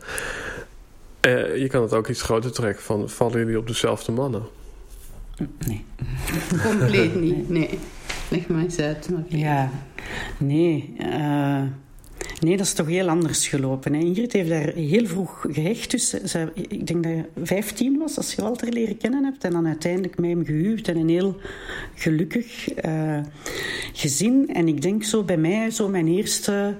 Uh, 1.26 1.56
je 1.56 1.68
kan 1.68 1.82
het 1.82 1.92
ook 1.92 2.08
iets 2.08 2.22
groter 2.22 2.52
trekken 2.52 2.82
van, 2.82 3.08
vallen 3.08 3.38
jullie 3.38 3.58
op 3.58 3.66
dezelfde 3.66 4.12
mannen? 4.12 4.42
Nee. 5.66 5.84
Compleet 6.62 7.20
niet, 7.20 7.48
nee. 7.48 7.78
Leg 8.30 8.48
maar 8.48 8.62
eens 8.62 8.78
uit. 8.78 9.08
Ja, 9.28 9.70
nee. 10.38 10.94
Uh, 10.98 11.62
nee, 12.40 12.56
dat 12.56 12.66
is 12.66 12.72
toch 12.72 12.86
heel 12.86 13.08
anders 13.08 13.48
gelopen. 13.48 13.94
Hè. 13.94 14.00
Ingrid 14.00 14.32
heeft 14.32 14.48
daar 14.48 14.72
heel 14.74 15.06
vroeg 15.06 15.46
gehecht. 15.50 15.90
Dus 15.90 16.08
ze, 16.08 16.52
ik 16.54 16.86
denk 16.86 17.02
dat 17.02 17.12
je 17.12 17.24
15 17.42 17.98
was 17.98 18.16
als 18.16 18.34
je 18.34 18.42
Walter 18.42 18.72
leren 18.72 18.96
kennen 18.96 19.24
hebt. 19.24 19.44
En 19.44 19.52
dan 19.52 19.66
uiteindelijk 19.66 20.18
met 20.18 20.30
hem 20.30 20.44
gehuwd 20.44 20.88
en 20.88 20.96
een 20.96 21.08
heel 21.08 21.36
gelukkig 21.94 22.78
uh, 22.84 23.18
gezin. 23.92 24.48
En 24.52 24.68
ik 24.68 24.82
denk 24.82 25.04
zo 25.04 25.22
bij 25.22 25.36
mij, 25.36 25.70
zo 25.70 25.88
mijn 25.88 26.08
eerste 26.08 26.76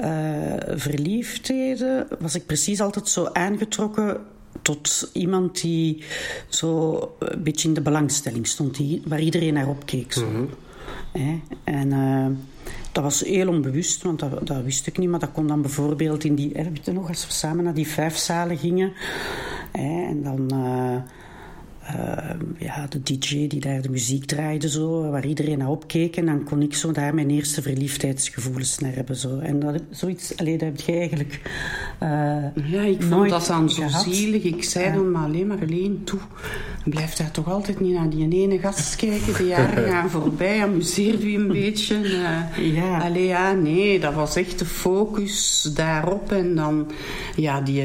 uh, 0.00 0.54
verliefdheden, 0.68 2.06
was 2.18 2.34
ik 2.34 2.46
precies 2.46 2.80
altijd 2.80 3.08
zo 3.08 3.24
aangetrokken 3.24 4.20
tot 4.74 5.10
iemand 5.12 5.60
die 5.60 6.02
zo 6.48 6.98
een 7.18 7.42
beetje 7.42 7.68
in 7.68 7.74
de 7.74 7.80
belangstelling 7.80 8.46
stond, 8.46 8.76
die, 8.76 9.02
waar 9.04 9.20
iedereen 9.20 9.54
naar 9.54 9.68
opkeek. 9.68 10.12
Zo. 10.12 10.26
Mm 10.26 10.48
-hmm. 11.12 11.42
En 11.64 11.92
uh, 11.92 12.26
dat 12.92 13.02
was 13.02 13.20
heel 13.20 13.48
onbewust, 13.48 14.02
want 14.02 14.18
dat, 14.18 14.46
dat, 14.46 14.62
wist 14.62 14.86
ik 14.86 14.98
niet. 14.98 15.08
Maar 15.08 15.20
dat 15.20 15.32
kon 15.32 15.46
dan 15.46 15.62
bijvoorbeeld 15.62 16.24
in 16.24 16.34
die... 16.34 16.52
Hè, 16.54 16.92
nog, 16.92 17.08
als 17.08 17.26
we 17.26 17.32
samen 17.32 17.64
naar 17.64 17.74
die 17.74 17.88
vijf 17.88 18.16
zalen 18.16 18.58
gingen. 18.58 18.92
Hè, 19.72 20.06
en 20.06 20.22
dan... 20.22 20.50
Uh, 20.54 20.96
ja, 22.58 22.86
de 22.88 23.02
DJ 23.02 23.46
die 23.46 23.60
daar 23.60 23.82
de 23.82 23.90
muziek 23.90 24.24
draaide, 24.24 24.68
zo, 24.68 25.10
waar 25.10 25.26
iedereen 25.26 25.58
naar 25.58 25.68
opkeek. 25.68 26.16
En 26.16 26.26
dan 26.26 26.44
kon 26.44 26.62
ik 26.62 26.74
zo 26.74 26.92
daar 26.92 27.14
mijn 27.14 27.30
eerste 27.30 27.62
verliefdheidsgevoelens 27.62 28.78
naar 28.78 28.94
hebben. 28.94 29.16
Zo. 29.16 29.38
En 29.38 29.58
dat, 29.58 29.82
zoiets, 29.90 30.36
alleen 30.36 30.58
dat 30.58 30.68
heb 30.68 30.80
je 30.80 30.92
eigenlijk. 30.92 31.40
Uh, 32.02 32.70
ja, 32.70 32.82
ik 32.82 33.02
vond 33.02 33.30
dat 33.30 33.46
dan 33.46 33.70
zo 33.70 33.88
zielig. 33.88 34.42
Ik 34.42 34.64
zei 34.64 34.92
dan 34.92 35.10
maar 35.10 35.24
alleen 35.24 35.46
maar 35.46 35.60
alleen 35.60 36.00
toe. 36.04 36.20
Blijft 36.84 37.18
hij 37.18 37.28
toch 37.30 37.50
altijd 37.50 37.80
niet 37.80 37.94
naar 37.94 38.10
die 38.10 38.40
ene 38.40 38.58
gast 38.58 38.96
kijken? 38.96 39.36
De 39.36 39.46
jaren 39.46 39.88
gaan 39.92 40.10
voorbij, 40.10 40.62
amuseert 40.62 41.22
u 41.22 41.34
een 41.34 41.48
beetje. 41.48 41.96
Uh, 42.02 42.74
ja. 42.74 42.98
Allee, 42.98 43.26
ja, 43.26 43.52
nee, 43.52 44.00
dat 44.00 44.14
was 44.14 44.36
echt 44.36 44.58
de 44.58 44.64
focus 44.64 45.70
daarop. 45.74 46.32
En 46.32 46.54
dan, 46.54 46.90
ja, 47.36 47.60
die 47.60 47.82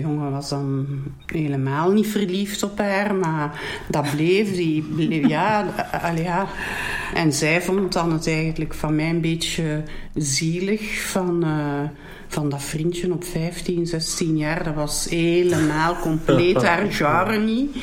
jongen 0.00 0.30
was 0.30 0.48
dan 0.48 0.86
helemaal 1.26 1.92
niet 1.92 2.06
verliefd 2.06 2.62
op 2.62 2.78
haar, 2.78 3.14
maar 3.14 3.45
dat 3.88 4.10
bleef. 4.16 4.54
Die 4.54 5.28
ja. 5.28 5.66
En 7.14 7.32
zij 7.32 7.62
vond 7.62 7.92
dan 7.92 8.12
het 8.12 8.26
eigenlijk 8.26 8.74
van 8.74 8.94
mij 8.94 9.10
een 9.10 9.20
beetje 9.20 9.82
zielig 10.14 11.10
van... 11.10 11.44
Uh, 11.44 11.82
van 12.28 12.48
dat 12.48 12.62
vriendje 12.62 13.12
op 13.12 13.24
15, 13.24 13.86
16 13.86 14.36
jaar, 14.36 14.64
dat 14.64 14.74
was 14.74 15.06
helemaal 15.08 15.96
compleet 15.96 16.62
haar 16.62 16.92
genre 16.92 17.38
niet. 17.38 17.76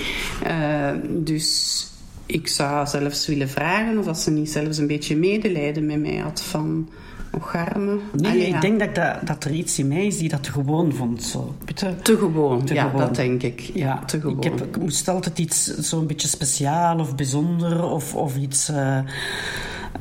Uh, 0.48 0.90
dus 1.10 1.88
ik 2.26 2.48
zou 2.48 2.88
zelfs 2.88 3.28
willen 3.28 3.50
vragen 3.50 3.98
of 3.98 4.06
dat 4.06 4.20
ze 4.20 4.32
niet 4.32 4.50
zelfs 4.50 4.78
een 4.78 4.88
beetje 4.88 5.18
medelijden 5.18 5.86
met 5.86 6.00
mij 6.00 6.18
had 6.18 6.42
van 6.42 6.90
Ocharme. 7.36 8.00
Nee, 8.12 8.48
ik 8.48 8.62
denk 8.62 8.80
dat, 8.80 8.96
dat, 8.96 9.28
dat 9.28 9.44
er 9.44 9.52
iets 9.52 9.80
in 9.80 9.88
mij 9.88 10.06
is 10.06 10.18
die 10.18 10.30
dat 10.30 10.44
te 10.44 10.52
gewoon 10.52 10.94
vond. 10.94 11.24
Zo. 11.24 11.56
Te, 11.74 11.96
te 12.02 12.18
gewoon, 12.18 12.66
te 12.66 12.74
ja, 12.74 12.84
gewoon. 12.84 13.00
dat 13.00 13.16
denk 13.16 13.44
ik. 13.44 13.60
Ja, 13.60 14.04
te 14.06 14.20
gewoon. 14.20 14.38
Ik, 14.38 14.44
heb, 14.44 14.62
ik 14.62 14.78
moest 14.78 15.08
altijd 15.08 15.40
iets 15.40 15.64
zo'n 15.66 16.08
beetje 16.08 16.28
speciaal 16.28 17.00
of 17.00 17.16
bijzonder 17.16 17.84
of, 17.84 18.16
of 18.16 18.38
iets... 18.38 18.70
Uh, 18.70 18.98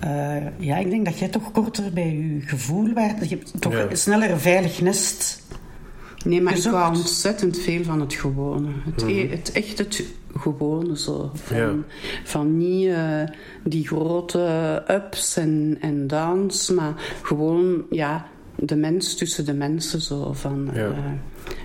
uh, 0.04 0.36
ja, 0.58 0.76
ik 0.76 0.90
denk 0.90 1.04
dat 1.04 1.18
jij 1.18 1.28
toch 1.28 1.52
korter 1.52 1.92
bij 1.92 2.12
je 2.12 2.40
gevoel 2.40 2.92
werd. 2.92 3.28
Je 3.28 3.36
hebt 3.36 3.60
toch 3.60 3.72
ja. 3.72 3.86
sneller 3.92 4.30
een 4.30 4.40
veilig 4.40 4.80
nest 4.80 5.42
Nee, 6.24 6.40
maar 6.40 6.56
ik 6.56 6.64
hou 6.64 6.96
ontzettend 6.96 7.58
veel 7.58 7.84
van 7.84 8.00
het 8.00 8.14
gewone. 8.14 8.68
Het, 8.84 9.04
mm 9.04 9.30
het 9.30 9.52
echt 9.52 9.78
het 9.78 10.04
gewone 10.36 10.98
zo. 10.98 11.30
Van, 11.34 11.84
van 12.24 12.56
niet 12.56 12.86
uh, 12.86 13.22
die 13.64 13.86
grote 13.86 14.82
ups 14.88 15.36
en, 15.36 15.76
en 15.80 16.06
downs, 16.06 16.70
maar 16.70 16.94
gewoon 17.22 17.84
ja, 17.90 18.26
de 18.56 18.76
mens 18.76 19.14
tussen 19.14 19.44
de 19.44 19.54
mensen 19.54 20.00
zo. 20.00 20.32
Van, 20.32 20.70
ja. 20.72 20.88
uh, 20.88 20.96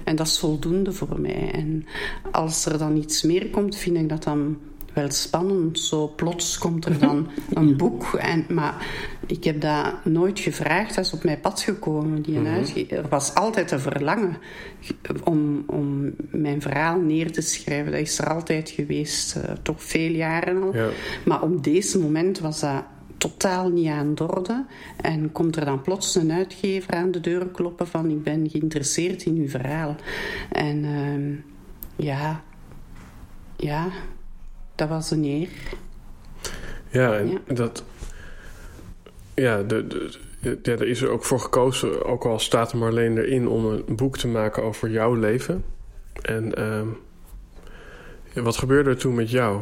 en 0.03 0.15
dat 0.15 0.27
is 0.27 0.39
voldoende 0.39 0.93
voor 0.93 1.19
mij. 1.19 1.51
En 1.51 1.85
als 2.31 2.65
er 2.65 2.77
dan 2.77 2.95
iets 2.97 3.23
meer 3.23 3.49
komt, 3.49 3.75
vind 3.75 3.97
ik 3.97 4.09
dat 4.09 4.23
dan 4.23 4.57
wel 4.97 5.11
spannend. 5.11 5.79
Zo 5.79 6.07
plots 6.15 6.57
komt 6.57 6.85
er 6.85 6.99
dan 6.99 7.27
een 7.53 7.77
boek. 7.77 8.13
En, 8.13 8.45
maar 8.49 8.87
ik 9.27 9.43
heb 9.43 9.61
dat 9.61 10.05
nooit 10.05 10.39
gevraagd. 10.39 10.95
Dat 10.95 11.05
is 11.05 11.13
op 11.13 11.23
mijn 11.23 11.39
pad 11.39 11.61
gekomen. 11.61 12.21
Die 12.21 12.39
mm 12.39 12.45
Er 12.89 13.07
was 13.09 13.33
altijd 13.33 13.71
een 13.71 13.79
verlangen 13.79 14.37
om, 15.23 15.63
om 15.67 16.13
mijn 16.31 16.61
verhaal 16.61 16.99
neer 16.99 17.31
te 17.31 17.41
schrijven. 17.41 17.91
Dat 17.91 18.01
is 18.01 18.19
er 18.19 18.33
altijd 18.33 18.69
geweest. 18.69 19.35
Uh, 19.37 19.43
toch 19.61 19.83
veel 19.83 20.11
jaren 20.11 20.63
al. 20.63 20.75
Ja. 20.75 20.89
Maar 21.25 21.41
op 21.41 21.63
deze 21.63 21.99
moment 21.99 22.39
was 22.39 22.59
dat 22.59 22.83
totaal 23.17 23.69
niet 23.69 23.89
aan 23.89 24.15
de 24.15 24.27
orde. 24.35 24.65
En 25.01 25.31
komt 25.31 25.55
er 25.55 25.65
dan 25.65 25.81
plots 25.81 26.15
een 26.15 26.31
uitgever 26.31 26.93
aan 26.93 27.11
de 27.11 27.19
deur 27.19 27.47
kloppen 27.47 27.87
van 27.87 28.09
ik 28.09 28.23
ben 28.23 28.49
geïnteresseerd 28.49 29.23
in 29.23 29.35
uw 29.35 29.49
verhaal. 29.49 29.95
En 30.51 30.83
uh, 30.83 31.37
ja, 31.95 32.43
ja, 33.55 33.89
dat 34.77 34.89
was 34.89 35.11
een 35.11 35.23
eer. 35.23 35.49
Ja, 36.89 37.17
en 37.17 37.55
dat... 37.55 37.83
Ja, 39.33 39.63
de, 39.63 39.87
de, 39.87 40.19
ja, 40.41 40.71
er 40.71 40.87
is 40.87 41.01
er 41.01 41.09
ook 41.09 41.25
voor 41.25 41.39
gekozen, 41.39 42.05
ook 42.05 42.25
al 42.25 42.39
staat 42.39 42.71
er 42.71 42.77
maar 42.77 42.89
alleen 42.89 43.17
erin... 43.17 43.47
om 43.47 43.65
een 43.65 43.95
boek 43.95 44.17
te 44.17 44.27
maken 44.27 44.63
over 44.63 44.89
jouw 44.89 45.13
leven. 45.13 45.63
En 46.21 46.59
uh, 48.33 48.43
wat 48.43 48.57
gebeurde 48.57 48.89
er 48.89 48.97
toen 48.97 49.15
met 49.15 49.31
jou? 49.31 49.61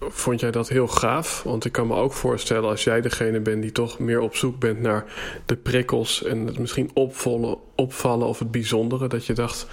Vond 0.00 0.40
jij 0.40 0.50
dat 0.50 0.68
heel 0.68 0.88
gaaf? 0.88 1.42
Want 1.42 1.64
ik 1.64 1.72
kan 1.72 1.86
me 1.86 1.94
ook 1.94 2.12
voorstellen 2.12 2.68
als 2.68 2.84
jij 2.84 3.00
degene 3.00 3.40
bent 3.40 3.62
die 3.62 3.72
toch 3.72 3.98
meer 3.98 4.20
op 4.20 4.36
zoek 4.36 4.58
bent 4.58 4.80
naar 4.80 5.04
de 5.46 5.56
prikkels 5.56 6.22
en 6.22 6.46
het 6.46 6.58
misschien 6.58 6.90
opvallen, 6.94 7.58
opvallen 7.74 8.28
of 8.28 8.38
het 8.38 8.50
bijzondere. 8.50 9.08
Dat 9.08 9.26
je 9.26 9.32
dacht, 9.32 9.66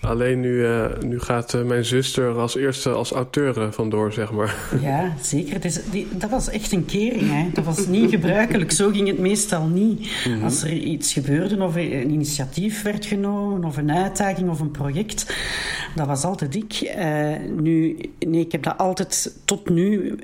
alleen 0.00 0.40
nu, 0.40 0.50
uh, 0.50 0.86
nu 1.00 1.20
gaat 1.20 1.54
uh, 1.54 1.62
mijn 1.62 1.84
zuster 1.84 2.38
als 2.38 2.56
eerste 2.56 2.90
als 2.90 3.10
auteur 3.10 3.58
uh, 3.58 3.70
vandoor, 3.70 4.12
zeg 4.12 4.32
maar. 4.32 4.56
Ja, 4.80 5.14
zeker. 5.22 5.52
Het 5.52 5.64
is, 5.64 5.80
die, 5.90 6.08
dat 6.12 6.30
was 6.30 6.48
echt 6.48 6.72
een 6.72 6.84
kering. 6.84 7.30
Hè. 7.30 7.48
Dat 7.52 7.64
was 7.64 7.86
niet 7.86 8.10
gebruikelijk. 8.10 8.70
Zo 8.70 8.90
ging 8.90 9.08
het 9.08 9.18
meestal 9.18 9.66
niet. 9.66 9.98
Mm 9.98 10.32
-hmm. 10.32 10.44
Als 10.44 10.62
er 10.62 10.72
iets 10.72 11.12
gebeurde 11.12 11.62
of 11.62 11.76
een 11.76 12.10
initiatief 12.10 12.82
werd 12.82 13.06
genomen 13.06 13.64
of 13.64 13.76
een 13.76 13.92
uitdaging 13.92 14.50
of 14.50 14.60
een 14.60 14.70
project, 14.70 15.34
dat 15.94 16.06
was 16.06 16.24
altijd 16.24 16.54
ik. 16.54 16.96
nu, 17.56 17.98
nee, 18.18 18.40
ik 18.40 18.52
heb 18.52 18.62
dat 18.62 18.78
altijd 18.78 19.34
tot 19.44 19.68
nu 19.68 20.18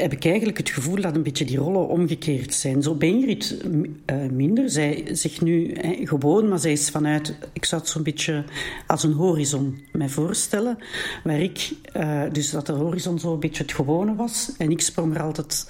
heb 0.00 0.12
ik 0.12 0.24
eigenlijk 0.24 0.58
het 0.58 0.70
gevoel 0.70 1.00
dat 1.00 1.14
een 1.14 1.22
beetje 1.22 1.44
die 1.44 1.56
rollen 1.56 1.88
omgekeerd 1.88 2.54
zijn. 2.54 2.82
Zo 2.82 2.94
bij 2.94 3.08
Ingrid 3.08 3.64
uh, 4.06 4.30
minder. 4.30 4.70
Zij 4.70 5.04
zegt 5.12 5.40
nu 5.40 5.74
hè, 5.74 6.06
gewoon, 6.06 6.48
maar 6.48 6.58
zij 6.58 6.72
is 6.72 6.90
vanuit... 6.90 7.34
Ik 7.52 7.64
zou 7.64 7.80
het 7.80 7.90
zo'n 7.90 8.02
beetje 8.02 8.44
als 8.86 9.02
een 9.02 9.12
horizon 9.12 9.78
mij 9.92 10.08
voorstellen. 10.08 10.78
Waar 11.24 11.40
ik... 11.40 11.72
Uh, 11.96 12.22
dus 12.32 12.50
dat 12.50 12.66
de 12.66 12.72
horizon 12.72 13.18
zo 13.18 13.32
een 13.32 13.40
beetje 13.40 13.62
het 13.62 13.72
gewone 13.72 14.14
was. 14.14 14.52
En 14.58 14.70
ik 14.70 14.80
sprong 14.80 15.14
er 15.14 15.22
altijd 15.22 15.66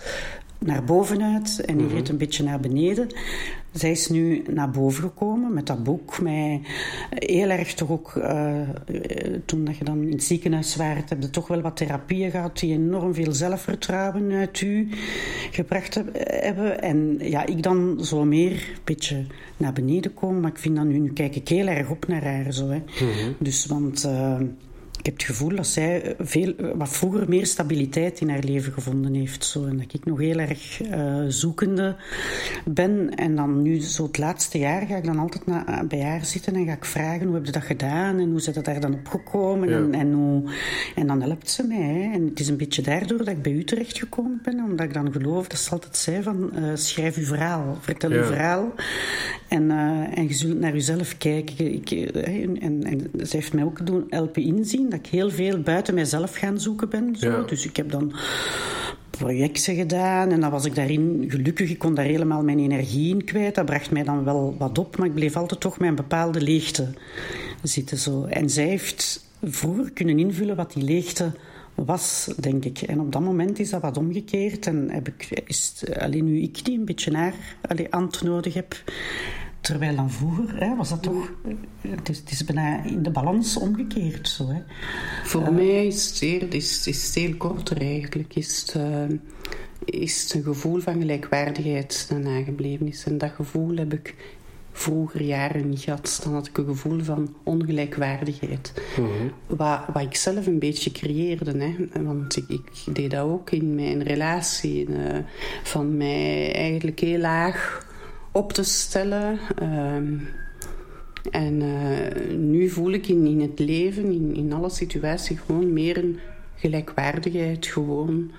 naar 0.64 0.84
bovenuit 0.84 1.60
en 1.64 1.76
die 1.76 1.88
reed 1.88 2.02
mhm. 2.02 2.10
een 2.10 2.18
beetje 2.18 2.44
naar 2.44 2.60
beneden. 2.60 3.08
Zij 3.72 3.90
is 3.90 4.08
nu 4.08 4.42
naar 4.50 4.70
boven 4.70 5.02
gekomen 5.02 5.54
met 5.54 5.66
dat 5.66 5.82
boek. 5.82 6.20
Mij 6.20 6.60
heel 7.10 7.48
erg 7.48 7.74
toch 7.74 7.90
ook, 7.90 8.14
uh, 8.14 8.60
toen 9.44 9.64
dat 9.64 9.76
je 9.76 9.84
dan 9.84 10.02
in 10.02 10.12
het 10.12 10.24
ziekenhuis 10.24 10.76
was, 10.76 10.86
heb 10.86 11.22
je 11.22 11.30
toch 11.30 11.48
wel 11.48 11.60
wat 11.60 11.76
therapieën 11.76 12.30
gehad 12.30 12.58
die 12.58 12.72
enorm 12.72 13.14
veel 13.14 13.32
zelfvertrouwen 13.32 14.32
uit 14.32 14.60
u 14.60 14.88
gebracht 15.50 16.02
hebben. 16.14 16.82
En 16.82 17.16
ja, 17.20 17.46
ik 17.46 17.62
dan 17.62 18.04
zo 18.04 18.24
meer 18.24 18.50
een 18.50 18.80
beetje 18.84 19.26
naar 19.56 19.72
beneden 19.72 20.14
komen. 20.14 20.40
Maar 20.40 20.50
ik 20.50 20.58
vind 20.58 20.76
dan 20.76 20.88
nu, 20.88 20.98
nu 20.98 21.12
kijk 21.12 21.36
ik 21.36 21.48
heel 21.48 21.66
erg 21.66 21.90
op 21.90 22.06
naar 22.06 22.24
haar. 22.24 22.52
Zo, 22.52 22.68
hè. 22.68 22.78
Mhm. 22.78 23.32
Dus, 23.38 23.66
want... 23.66 24.04
Uh, 24.04 24.40
ik 25.04 25.10
heb 25.10 25.18
het 25.18 25.36
gevoel 25.36 25.56
dat 25.56 25.66
zij 25.66 26.14
veel, 26.18 26.54
wat 26.74 26.88
vroeger 26.88 27.28
meer 27.28 27.46
stabiliteit 27.46 28.20
in 28.20 28.28
haar 28.28 28.42
leven 28.42 28.72
gevonden 28.72 29.14
heeft. 29.14 29.44
Zo. 29.44 29.64
En 29.66 29.76
dat 29.76 29.92
ik 29.92 30.04
nog 30.04 30.18
heel 30.18 30.38
erg 30.38 30.82
uh, 30.82 31.24
zoekende 31.28 31.96
ben. 32.64 33.14
En 33.14 33.36
dan 33.36 33.62
nu, 33.62 33.80
zo 33.80 34.02
het 34.02 34.18
laatste 34.18 34.58
jaar, 34.58 34.86
ga 34.86 34.96
ik 34.96 35.04
dan 35.04 35.18
altijd 35.18 35.46
na, 35.46 35.84
bij 35.88 36.02
haar 36.02 36.24
zitten 36.24 36.54
en 36.54 36.66
ga 36.66 36.72
ik 36.72 36.84
vragen 36.84 37.26
hoe 37.26 37.34
heb 37.34 37.46
je 37.46 37.52
dat 37.52 37.62
gedaan 37.62 38.18
en 38.18 38.28
hoe 38.28 38.36
is 38.36 38.44
dat 38.44 38.64
daar 38.64 38.80
dan 38.80 38.94
opgekomen 38.94 39.68
ja. 39.68 39.76
en, 39.76 39.94
en, 39.94 40.12
hoe, 40.12 40.42
en 40.94 41.06
dan 41.06 41.22
helpt 41.22 41.50
ze 41.50 41.66
mij. 41.66 41.76
Hè. 41.76 42.12
En 42.12 42.26
het 42.26 42.40
is 42.40 42.48
een 42.48 42.56
beetje 42.56 42.82
daardoor 42.82 43.18
dat 43.18 43.28
ik 43.28 43.42
bij 43.42 43.52
u 43.52 43.64
terechtgekomen 43.64 44.40
ben, 44.42 44.64
omdat 44.64 44.86
ik 44.86 44.94
dan 44.94 45.12
geloof 45.12 45.48
dat 45.48 45.58
ze 45.58 45.70
altijd 45.70 45.96
zei 45.96 46.22
van 46.22 46.50
uh, 46.54 46.70
schrijf 46.74 47.16
uw 47.16 47.24
verhaal, 47.24 47.78
vertel 47.80 48.10
ja. 48.10 48.16
uw 48.16 48.24
verhaal 48.24 48.72
en, 49.48 49.62
uh, 49.70 50.18
en 50.18 50.28
je 50.28 50.34
zult 50.34 50.58
naar 50.58 50.72
jezelf 50.72 51.18
kijken. 51.18 51.72
Ik, 51.72 51.90
en, 51.90 52.60
en, 52.60 52.82
en 52.82 53.26
ze 53.26 53.36
heeft 53.36 53.52
mij 53.52 53.64
ook 53.64 53.86
doen, 53.86 54.06
helpen 54.08 54.42
inzien 54.42 54.90
dat 54.94 55.06
ik 55.06 55.12
heel 55.12 55.30
veel 55.30 55.60
buiten 55.60 55.94
mijzelf 55.94 56.36
gaan 56.36 56.60
zoeken 56.60 56.88
ben. 56.88 57.16
Zo. 57.16 57.30
Ja. 57.30 57.42
Dus 57.42 57.66
ik 57.66 57.76
heb 57.76 57.90
dan 57.90 58.12
projecten 59.10 59.74
gedaan 59.74 60.30
en 60.30 60.40
dan 60.40 60.50
was 60.50 60.64
ik 60.64 60.74
daarin 60.74 61.24
gelukkig. 61.28 61.70
Ik 61.70 61.78
kon 61.78 61.94
daar 61.94 62.04
helemaal 62.04 62.42
mijn 62.42 62.58
energie 62.58 63.14
in 63.14 63.24
kwijt. 63.24 63.54
Dat 63.54 63.64
bracht 63.64 63.90
mij 63.90 64.02
dan 64.02 64.24
wel 64.24 64.56
wat 64.58 64.78
op, 64.78 64.96
maar 64.96 65.06
ik 65.06 65.14
bleef 65.14 65.36
altijd 65.36 65.60
toch 65.60 65.78
met 65.78 65.88
een 65.88 65.94
bepaalde 65.94 66.40
leegte 66.40 66.88
zitten. 67.62 67.98
Zo. 67.98 68.24
En 68.24 68.50
zij 68.50 68.66
heeft 68.66 69.26
vroeger 69.42 69.90
kunnen 69.90 70.18
invullen 70.18 70.56
wat 70.56 70.72
die 70.72 70.84
leegte 70.84 71.32
was, 71.74 72.30
denk 72.40 72.64
ik. 72.64 72.78
En 72.78 73.00
op 73.00 73.12
dat 73.12 73.22
moment 73.22 73.58
is 73.58 73.70
dat 73.70 73.82
wat 73.82 73.96
omgekeerd. 73.96 74.66
En 74.66 74.90
heb 74.90 75.08
ik, 75.08 75.42
is 75.46 75.84
alleen 75.98 76.24
nu 76.24 76.40
ik 76.40 76.64
die 76.64 76.78
een 76.78 76.84
beetje 76.84 77.10
naar 77.10 77.34
ant 77.90 78.22
nodig 78.22 78.54
heb, 78.54 78.76
Terwijl 79.64 79.96
dan 79.96 80.10
vroeger 80.10 80.60
hè, 80.60 80.76
was 80.76 80.88
dat 80.88 81.02
toch... 81.02 81.32
Het 81.80 82.08
is, 82.08 82.18
het 82.18 82.30
is 82.30 82.44
bijna 82.44 82.84
in 82.84 83.02
de 83.02 83.10
balans 83.10 83.56
omgekeerd 83.56 84.28
zo. 84.28 84.48
Hè. 84.48 84.60
Voor 85.24 85.42
uh, 85.42 85.48
mij 85.48 85.86
is 85.86 86.08
het, 86.08 86.18
heel, 86.18 86.48
is, 86.48 86.86
is 86.86 87.06
het 87.06 87.14
heel 87.14 87.36
korter 87.36 87.80
eigenlijk. 87.80 88.36
Is 88.36 88.60
het, 88.60 88.74
uh, 88.76 89.18
is 89.84 90.22
het 90.22 90.34
een 90.34 90.42
gevoel 90.42 90.80
van 90.80 91.00
gelijkwaardigheid 91.00 92.06
dat 92.08 92.18
nagebleven 92.18 92.88
is. 92.88 93.04
En 93.04 93.18
dat 93.18 93.30
gevoel 93.30 93.76
heb 93.76 93.92
ik 93.92 94.14
vroeger 94.72 95.22
jaren 95.22 95.68
niet 95.68 95.80
gehad. 95.80 96.20
Dan 96.24 96.32
had 96.32 96.46
ik 96.46 96.58
een 96.58 96.64
gevoel 96.64 97.00
van 97.00 97.34
ongelijkwaardigheid. 97.42 98.72
Mm 98.98 99.04
-hmm. 99.04 99.32
wat, 99.56 99.80
wat 99.92 100.02
ik 100.02 100.16
zelf 100.16 100.46
een 100.46 100.58
beetje 100.58 100.92
creëerde. 100.92 101.58
Hè. 101.58 102.02
Want 102.02 102.36
ik, 102.36 102.48
ik 102.48 102.94
deed 102.94 103.10
dat 103.10 103.24
ook 103.24 103.50
in 103.50 103.74
mijn 103.74 104.02
relatie. 104.02 104.88
Uh, 104.88 105.18
van 105.62 105.96
mij 105.96 106.54
eigenlijk 106.54 107.00
heel 107.00 107.20
laag 107.20 107.92
op 108.34 108.52
te 108.52 108.62
stellen. 108.62 109.38
Um, 109.62 110.28
En 111.30 111.62
nu 112.50 112.68
voel 112.68 112.92
ik 112.92 113.08
in, 113.08 113.26
in 113.26 113.40
het 113.40 113.58
leven, 113.58 114.04
in, 114.04 114.34
in 114.34 114.52
alle 114.52 114.70
situaties, 114.70 115.38
gewoon 115.46 115.72
meer 115.72 115.96
een 115.96 116.18
gelijkwaardigheid. 116.56 117.66
Gewoon 117.66 118.30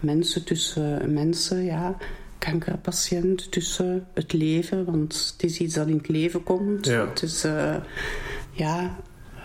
mensen 0.00 0.44
tussen 0.44 1.12
mensen, 1.12 1.64
ja 1.64 1.96
kankerpatiënt 2.40 3.52
tussen 3.52 4.06
het 4.14 4.32
leven, 4.32 4.84
want 4.84 5.32
het 5.32 5.50
is 5.50 5.58
iets 5.58 5.74
dat 5.74 5.88
in 5.88 5.96
het 5.96 6.08
leven 6.08 6.42
komt. 6.42 6.86
Ja. 6.86 7.08
Het 7.08 7.22
is, 7.22 7.44
uh, 7.44 7.76
ja, 8.50 8.98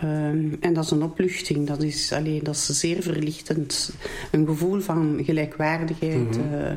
um, 0.04 0.58
en 0.60 0.74
dat 0.74 0.84
is 0.84 0.92
een 0.92 1.04
opluchting. 1.04 1.68
Dat 1.68 1.84
is, 1.84 2.12
allee, 2.12 2.44
dat 2.44 2.56
is 2.56 2.66
zeer 2.66 3.02
verlichtend. 3.02 3.96
Een 4.32 4.46
gevoel 4.46 4.80
van 4.80 5.22
gelijkwaardigheid 5.24 6.38
mm 6.38 6.44
-hmm. 6.44 6.54
uh, 6.54 6.72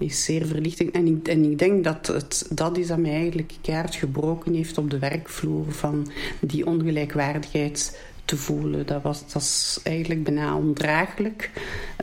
is 0.00 0.24
zeer 0.24 0.46
verlichtend. 0.46 0.90
En 0.90 1.06
ik, 1.06 1.28
en 1.28 1.50
ik 1.50 1.58
denk 1.58 1.84
dat 1.84 2.06
het, 2.06 2.46
dat 2.50 2.76
is 2.76 2.86
dat 2.86 2.98
mij 2.98 3.14
eigenlijk 3.14 3.52
keihard 3.60 3.94
gebroken 3.94 4.54
heeft 4.54 4.78
op 4.78 4.90
de 4.90 4.98
werkvloer 4.98 5.72
van 5.72 6.10
die 6.40 6.66
ongelijkwaardigheid 6.66 8.00
te 8.24 8.36
voelen. 8.36 8.86
Dat, 8.86 9.02
was, 9.02 9.32
dat 9.32 9.42
is 9.42 9.80
eigenlijk 9.82 10.24
bijna 10.24 10.56
ondraaglijk. 10.56 11.50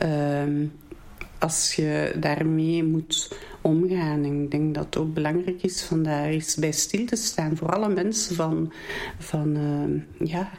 Uh, 0.04 0.42
als 1.38 1.74
je 1.74 2.14
daarmee 2.20 2.84
moet 2.84 3.38
omgaan. 3.60 4.24
Ik 4.24 4.50
denk 4.50 4.74
dat 4.74 4.84
het 4.84 4.96
ook 4.96 5.14
belangrijk 5.14 5.62
is 5.62 5.82
van 5.82 6.02
daar 6.02 6.24
eens 6.24 6.54
bij 6.54 6.72
stil 6.72 7.06
te 7.06 7.16
staan. 7.16 7.56
Voor 7.56 7.68
alle 7.68 7.88
mensen 7.88 8.36
van, 8.36 8.72
van 9.18 9.56
uh, 9.56 10.28
ja, 10.28 10.50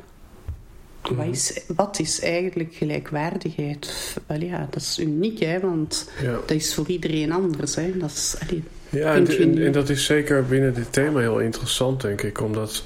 wat 1.16 1.26
Mhm. 1.26 1.34
is, 1.34 1.62
wat 1.76 2.00
is 2.00 2.20
eigenlijk 2.22 2.74
gelijkwaardigheid? 2.74 4.16
Wel 4.28 4.42
ja, 4.42 4.68
dat 4.70 4.82
is 4.82 5.00
uniek, 5.00 5.40
hè, 5.40 5.60
want 5.60 6.10
Ja. 6.22 6.32
dat 6.32 6.52
is 6.52 6.74
voor 6.74 6.88
iedereen 6.88 7.32
anders. 7.32 7.76
Hè. 7.76 7.98
Dat 7.98 8.10
is, 8.10 8.36
allee, 8.48 8.64
Ja, 8.90 9.14
en 9.16 9.72
dat 9.72 9.90
is 9.90 10.06
zeker 10.06 10.46
binnen 10.46 10.74
dit 10.74 10.94
thema 10.94 11.20
heel 11.20 11.40
interessant, 11.40 12.02
denk 12.02 12.22
ik. 12.22 12.42
Omdat 12.42 12.86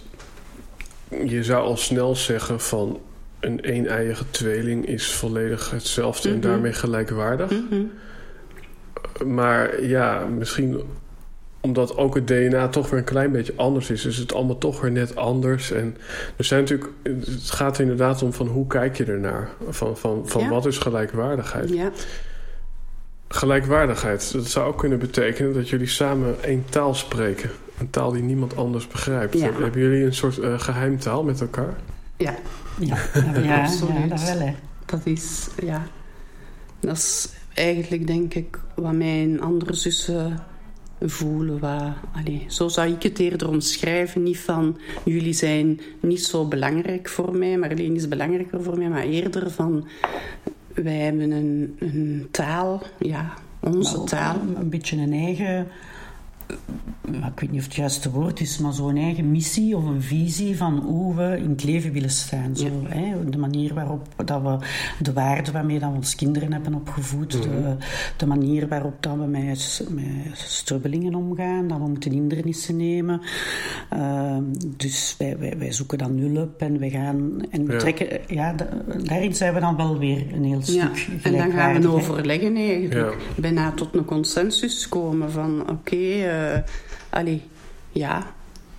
je 1.25 1.43
zou 1.43 1.63
al 1.65 1.77
snel 1.77 2.15
zeggen 2.15 2.59
van 2.61 2.99
een 3.39 3.59
een-eiige 3.75 4.23
tweeling 4.29 4.85
is 4.87 5.11
volledig 5.11 5.71
hetzelfde 5.71 6.29
en 6.29 6.37
Mhm. 6.37 6.47
daarmee 6.47 6.73
gelijkwaardig. 6.73 7.51
mhm. 7.51 7.81
Maar 9.33 9.83
ja, 9.85 10.25
misschien 10.25 10.81
omdat 11.65 11.97
ook 11.97 12.15
het 12.15 12.27
DNA 12.27 12.67
toch 12.67 12.89
weer 12.89 12.99
een 12.99 13.05
klein 13.05 13.31
beetje 13.31 13.53
anders 13.55 13.89
is, 13.89 14.05
is 14.05 14.17
het 14.17 14.33
allemaal 14.33 14.57
toch 14.57 14.81
weer 14.81 14.91
net 14.91 15.15
anders. 15.15 15.71
En 15.71 15.97
er 16.37 16.43
zijn 16.43 16.61
natuurlijk, 16.61 16.89
het 17.03 17.51
gaat 17.51 17.79
inderdaad 17.79 18.21
om 18.23 18.33
van 18.33 18.47
hoe 18.47 18.67
kijk 18.67 18.97
je 18.97 19.05
ernaar? 19.05 19.49
Van, 19.69 19.97
van, 19.97 20.21
van 20.25 20.41
Ja. 20.41 20.49
wat 20.49 20.65
is 20.65 20.77
gelijkwaardigheid? 20.77 21.69
Ja, 21.69 21.91
Gelijkwaardigheid, 23.27 24.31
dat 24.33 24.47
zou 24.47 24.67
ook 24.67 24.77
kunnen 24.77 24.99
betekenen 24.99 25.53
dat 25.53 25.69
jullie 25.69 25.87
samen 25.87 26.43
één 26.43 26.65
taal 26.69 26.93
spreken. 26.93 27.49
Een 27.79 27.89
taal 27.89 28.11
die 28.11 28.23
niemand 28.23 28.55
anders 28.55 28.87
begrijpt. 28.87 29.33
Ja. 29.33 29.51
Hebben 29.59 29.81
jullie 29.81 30.05
een 30.05 30.13
soort 30.13 30.37
eh, 30.39 30.59
geheimtaal 30.59 31.23
met 31.23 31.41
elkaar? 31.41 31.73
ja, 32.17 32.35
Ja, 32.79 32.97
ja, 33.13 33.39
ja, 33.39 33.63
Absoluut. 33.63 34.09
dat 34.09 34.23
wel, 34.23 34.39
hè. 34.39 34.53
dat 34.85 34.99
is, 35.03 35.47
ja. 35.63 35.87
Dat 36.79 36.95
is 36.97 37.29
eigenlijk, 37.53 38.07
denk 38.07 38.33
ik, 38.33 38.59
wat 38.75 38.93
mijn 38.93 39.41
andere 39.41 39.73
zussen 39.73 40.39
voelen. 41.09 41.59
Wat, 41.59 41.81
allee, 42.13 42.45
zo 42.47 42.67
zou 42.67 42.91
ik 42.91 43.03
het 43.03 43.19
eerder 43.19 43.49
omschrijven. 43.49 44.23
Niet 44.23 44.39
van, 44.39 44.77
jullie 45.05 45.33
zijn 45.33 45.79
niet 45.99 46.23
zo 46.23 46.47
belangrijk 46.47 47.09
voor 47.09 47.35
mij, 47.35 47.57
Marleen 47.57 47.95
is 47.95 48.07
belangrijker 48.07 48.63
voor 48.63 48.77
mij. 48.77 48.89
Maar 48.89 49.03
eerder 49.03 49.51
van, 49.51 49.87
wij 50.73 50.97
hebben 50.97 51.31
een, 51.31 51.75
een 51.79 52.27
taal, 52.31 52.81
ja, 52.99 53.33
onze 53.59 53.97
Maar 53.97 54.07
taal. 54.07 54.35
Een 54.55 54.69
beetje 54.69 54.97
een 54.97 55.13
eigen... 55.13 55.67
Ik 57.33 57.39
weet 57.39 57.51
niet 57.51 57.59
of 57.59 57.65
het 57.65 57.75
juiste 57.75 58.11
woord 58.11 58.39
is, 58.39 58.57
maar 58.57 58.73
zo'n 58.73 58.97
eigen 58.97 59.31
missie 59.31 59.77
of 59.77 59.83
een 59.85 60.01
visie 60.01 60.57
van 60.57 60.77
hoe 60.79 61.15
we 61.15 61.37
in 61.37 61.49
het 61.49 61.63
leven 61.63 61.91
willen 61.91 62.09
staan. 62.09 62.55
Zo, 62.55 62.67
hè? 62.87 63.29
De 63.29 63.37
manier 63.37 63.73
waarop 63.73 64.07
dat 64.25 64.41
we 64.41 64.57
de 64.99 65.13
waarden 65.13 65.53
waarmee 65.53 65.79
dat 65.79 65.89
we 65.89 65.95
ons 65.95 66.15
kinderen 66.15 66.53
hebben 66.53 66.73
opgevoed, 66.73 67.31
de, 67.43 67.75
de 68.17 68.25
manier 68.25 68.67
waarop 68.67 69.03
dat 69.03 69.15
we 69.15 69.25
met, 69.25 69.85
met 69.89 70.05
strubbelingen 70.33 71.15
omgaan, 71.15 71.67
dat 71.67 71.77
we 71.77 71.87
moeten 71.87 72.11
hindernissen 72.11 72.77
nemen. 72.77 73.21
Ehm, 73.89 74.43
dus 74.77 75.15
wij, 75.17 75.37
wij, 75.37 75.57
wij 75.57 75.71
zoeken 75.71 75.97
dan 75.97 76.17
hulp 76.17 76.61
en 76.61 76.77
we 76.79 76.89
gaan 76.89 77.41
en 77.49 77.65
we 77.65 77.71
Ja. 77.73 77.79
trekken. 77.79 78.07
Ja, 78.27 78.53
da- 78.53 78.69
daarin 79.03 79.35
zijn 79.35 79.53
we 79.53 79.59
dan 79.59 79.75
wel 79.75 79.97
weer 79.97 80.33
een 80.33 80.43
heel 80.43 80.61
stuk 80.61 80.75
Ja, 80.75 80.91
en 81.23 81.31
dan 81.37 81.51
gaan 81.51 81.81
we 81.81 81.87
overleggen 81.87 82.55
eigenlijk. 82.55 83.17
Bijna 83.37 83.71
tot 83.71 83.95
een 83.95 84.05
consensus 84.05 84.89
komen 84.89 85.31
van 85.31 85.69
oké, 85.69 85.95
eh, 86.53 86.59
allee, 87.09 87.41
ja. 87.91 88.33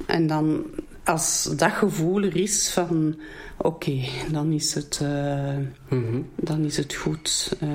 En 0.06 0.26
dan 0.26 0.64
als 1.04 1.52
dat 1.56 1.72
gevoel 1.72 2.22
er 2.22 2.36
is 2.36 2.70
van 2.70 3.16
oké, 3.56 4.00
dan 4.32 4.52
is 4.52 4.74
het... 4.74 4.98
eh, 5.02 5.56
Mhm. 5.88 6.20
dan 6.36 6.64
is 6.64 6.76
het 6.76 6.94
goed. 6.94 7.56
Eh, 7.60 7.68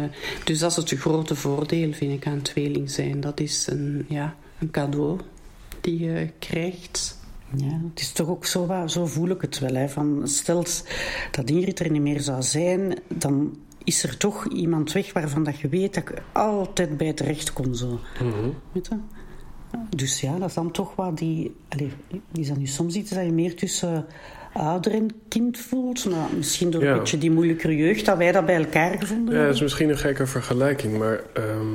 dus 0.44 0.60
dat 0.60 0.70
is 0.72 0.76
het 0.78 1.00
grote 1.00 1.36
voordeel, 1.36 1.94
vind 1.94 2.12
ik, 2.14 2.28
aan 2.28 2.42
tweeling 2.42 2.92
zijn. 2.92 3.20
Dat 3.20 3.40
is 3.40 3.68
een, 3.68 4.06
ja, 4.10 4.36
een 4.60 4.72
cadeau 4.72 5.20
die 5.82 6.00
je 6.00 6.30
krijgt. 6.40 7.18
Ja, 7.56 7.80
het 7.90 8.00
is 8.00 8.12
toch 8.12 8.28
ook 8.28 8.46
zo, 8.46 8.66
wat- 8.66 8.92
zo 8.92 9.06
voel 9.06 9.30
ik 9.30 9.42
het 9.42 9.60
wel. 9.60 9.76
Hè, 9.76 9.90
van, 9.90 10.22
stel 10.28 10.66
dat 11.32 11.50
Ingrid 11.50 11.80
er 11.80 11.92
niet 11.92 12.02
meer 12.02 12.22
zou 12.22 12.42
zijn, 12.44 12.98
dan 13.08 13.58
is 13.84 14.04
er 14.04 14.18
toch 14.18 14.48
iemand 14.48 14.92
weg 14.92 15.14
waarvan 15.14 15.44
dat 15.44 15.60
je 15.60 15.68
weet 15.70 15.94
dat 15.94 16.04
ik 16.10 16.22
altijd 16.32 16.98
bij 16.98 17.14
terecht 17.14 17.54
kon. 17.54 17.76
Zo. 17.76 18.00
Mhm. 18.24 18.50
Weet 18.72 18.88
je? 18.88 18.96
Dus 19.96 20.22
ja, 20.22 20.38
dat 20.38 20.48
is 20.50 20.54
dan 20.54 20.72
toch 20.72 20.96
wat 20.96 21.18
die... 21.18 21.56
Allee, 21.70 21.92
is 22.34 22.48
dat 22.48 22.58
nu 22.58 22.66
soms 22.68 22.96
iets 22.96 23.12
dat 23.12 23.26
je 23.26 23.32
meer 23.32 23.56
tussen 23.56 24.06
ouder 24.54 24.92
en 24.94 25.10
kind 25.28 25.58
voelt? 25.60 26.06
Maar 26.10 26.28
misschien 26.38 26.70
door 26.72 26.84
Ja. 26.84 26.92
een 26.92 26.98
beetje 27.00 27.18
die 27.18 27.32
moeilijkere 27.32 27.76
jeugd, 27.76 28.06
dat 28.06 28.18
wij 28.18 28.32
dat 28.32 28.46
bij 28.46 28.56
elkaar 28.56 28.92
gevonden 29.00 29.18
Ja, 29.18 29.26
dat 29.26 29.34
hebben. 29.34 29.54
is 29.56 29.62
misschien 29.62 29.90
een 29.90 29.98
gekke 29.98 30.26
vergelijking, 30.28 30.98
maar 30.98 31.22
ehm, 31.34 31.68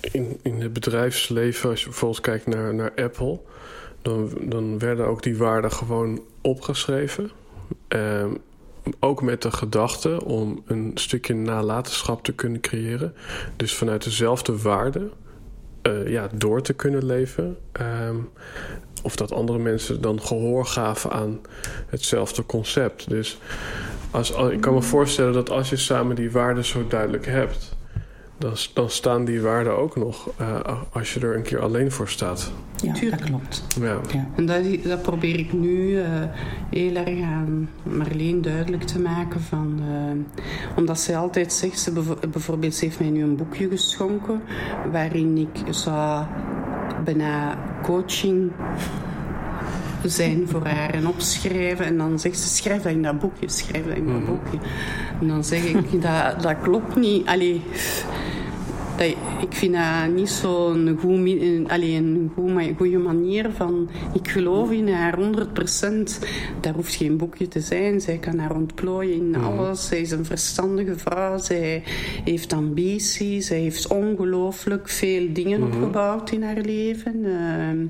in, 0.00 0.38
in 0.42 0.60
het 0.60 0.72
bedrijfsleven, 0.72 1.70
als 1.70 1.80
je 1.80 1.86
bijvoorbeeld 1.88 2.20
kijkt 2.20 2.46
naar, 2.46 2.74
naar 2.74 2.92
Apple, 2.96 3.40
dan, 4.02 4.30
dan 4.42 4.78
werden 4.78 5.06
ook 5.06 5.22
die 5.22 5.36
waarden 5.36 5.72
gewoon 5.72 6.20
opgeschreven. 6.40 7.30
Ehm, 7.88 8.30
ook 9.00 9.22
met 9.22 9.42
de 9.42 9.50
gedachte 9.50 10.24
om 10.24 10.62
een 10.66 10.90
stukje 10.94 11.34
nalatenschap 11.34 12.24
te 12.24 12.32
kunnen 12.32 12.60
creëren. 12.60 13.14
Dus 13.56 13.74
vanuit 13.74 14.04
dezelfde 14.04 14.58
waarden 14.62 15.10
eh, 15.88 16.10
ja, 16.10 16.28
door 16.34 16.62
te 16.62 16.72
kunnen 16.72 17.04
leven. 17.04 17.56
Ehm, 17.72 18.16
of 19.02 19.16
dat 19.16 19.32
andere 19.32 19.58
mensen 19.58 20.00
dan 20.00 20.22
gehoor 20.22 20.66
gaven 20.66 21.10
aan 21.10 21.40
hetzelfde 21.86 22.46
concept. 22.46 23.08
Dus 23.08 23.38
als, 24.10 24.30
ik 24.30 24.60
kan 24.60 24.74
me 24.74 24.82
voorstellen 24.82 25.32
dat 25.32 25.50
als 25.50 25.70
je 25.70 25.76
samen 25.76 26.16
die 26.16 26.30
waarden 26.30 26.64
zo 26.64 26.86
duidelijk 26.88 27.26
hebt, 27.26 27.76
dan, 28.38 28.52
dan 28.74 28.90
staan 28.90 29.24
die 29.24 29.40
waarden 29.40 29.78
ook 29.78 29.96
nog 29.96 30.28
eh, 30.36 30.82
als 30.92 31.14
je 31.14 31.20
er 31.20 31.36
een 31.36 31.42
keer 31.42 31.60
alleen 31.60 31.92
voor 31.92 32.08
staat. 32.08 32.52
Ja, 32.82 33.10
dat 33.10 33.20
klopt. 33.20 33.64
Ja. 33.80 34.00
Ja. 34.12 34.28
En 34.36 34.46
dat, 34.46 34.62
dat 34.84 35.02
probeer 35.02 35.38
ik 35.38 35.52
nu 35.52 36.00
eh, 36.00 36.10
heel 36.70 36.94
erg 36.94 37.22
aan 37.22 37.68
Marleen 37.82 38.42
duidelijk 38.42 38.82
te 38.82 39.00
maken. 39.00 39.40
Van, 39.40 39.80
eh, 39.80 40.42
omdat 40.76 41.00
zij 41.00 41.16
altijd 41.16 41.52
zegt, 41.52 41.80
ze 41.80 41.92
bijvoorbeeld, 42.30 42.74
ze 42.74 42.84
heeft 42.84 43.00
mij 43.00 43.10
nu 43.10 43.22
een 43.22 43.36
boekje 43.36 43.68
geschonken 43.68 44.42
waarin 44.92 45.36
ik 45.36 45.74
zou 45.74 46.24
bijna 47.04 47.58
coaching 47.82 48.52
zijn 50.04 50.48
voor 50.48 50.66
haar 50.66 50.94
en 50.94 51.06
opschrijven. 51.08 51.84
En 51.84 51.96
dan 51.96 52.18
zegt 52.18 52.38
ze, 52.38 52.48
schrijf 52.48 52.82
dat 52.82 52.92
in 52.92 53.02
dat 53.02 53.18
boekje, 53.18 53.48
schrijf 53.48 53.86
dat 53.86 53.96
in 53.96 54.06
dat 54.06 54.26
boekje. 54.26 54.58
En 55.20 55.28
dan 55.28 55.44
zeg 55.44 55.64
ik, 55.64 56.02
dat, 56.02 56.42
dat 56.42 56.56
klopt 56.62 56.96
niet. 56.96 57.26
Allee, 57.26 57.62
dat, 58.98 59.06
ik 59.40 59.52
vind 59.54 59.72
dat 59.74 60.14
niet 60.14 60.28
zo'n 60.28 60.96
goed, 61.00 61.10
een- 61.40 61.66
allee, 61.68 62.30
goede 62.76 62.98
manier 62.98 63.50
van... 63.56 63.88
Ik 64.14 64.28
geloof 64.28 64.70
in 64.70 64.88
haar 64.88 65.18
100%. 65.18 66.18
Daar 66.60 66.74
hoeft 66.74 66.94
geen 66.94 67.16
boekje 67.16 67.48
te 67.48 67.60
zijn. 67.60 68.00
Zij 68.00 68.16
kan 68.18 68.38
haar 68.38 68.54
ontplooien 68.54 69.14
in 69.16 69.36
alles. 69.36 69.86
Zij 69.86 70.00
is 70.00 70.10
een 70.10 70.24
verstandige 70.24 70.98
vrouw. 70.98 71.38
Zij 71.38 71.82
heeft 72.24 72.52
ambitie. 72.52 73.40
Zij 73.40 73.58
heeft 73.58 73.86
ongelooflijk 73.86 74.88
veel 74.88 75.32
dingen 75.32 75.62
opgebouwd 75.62 76.30
in 76.30 76.42
haar 76.42 76.60
leven. 76.60 77.24
Ehm, 77.24 77.86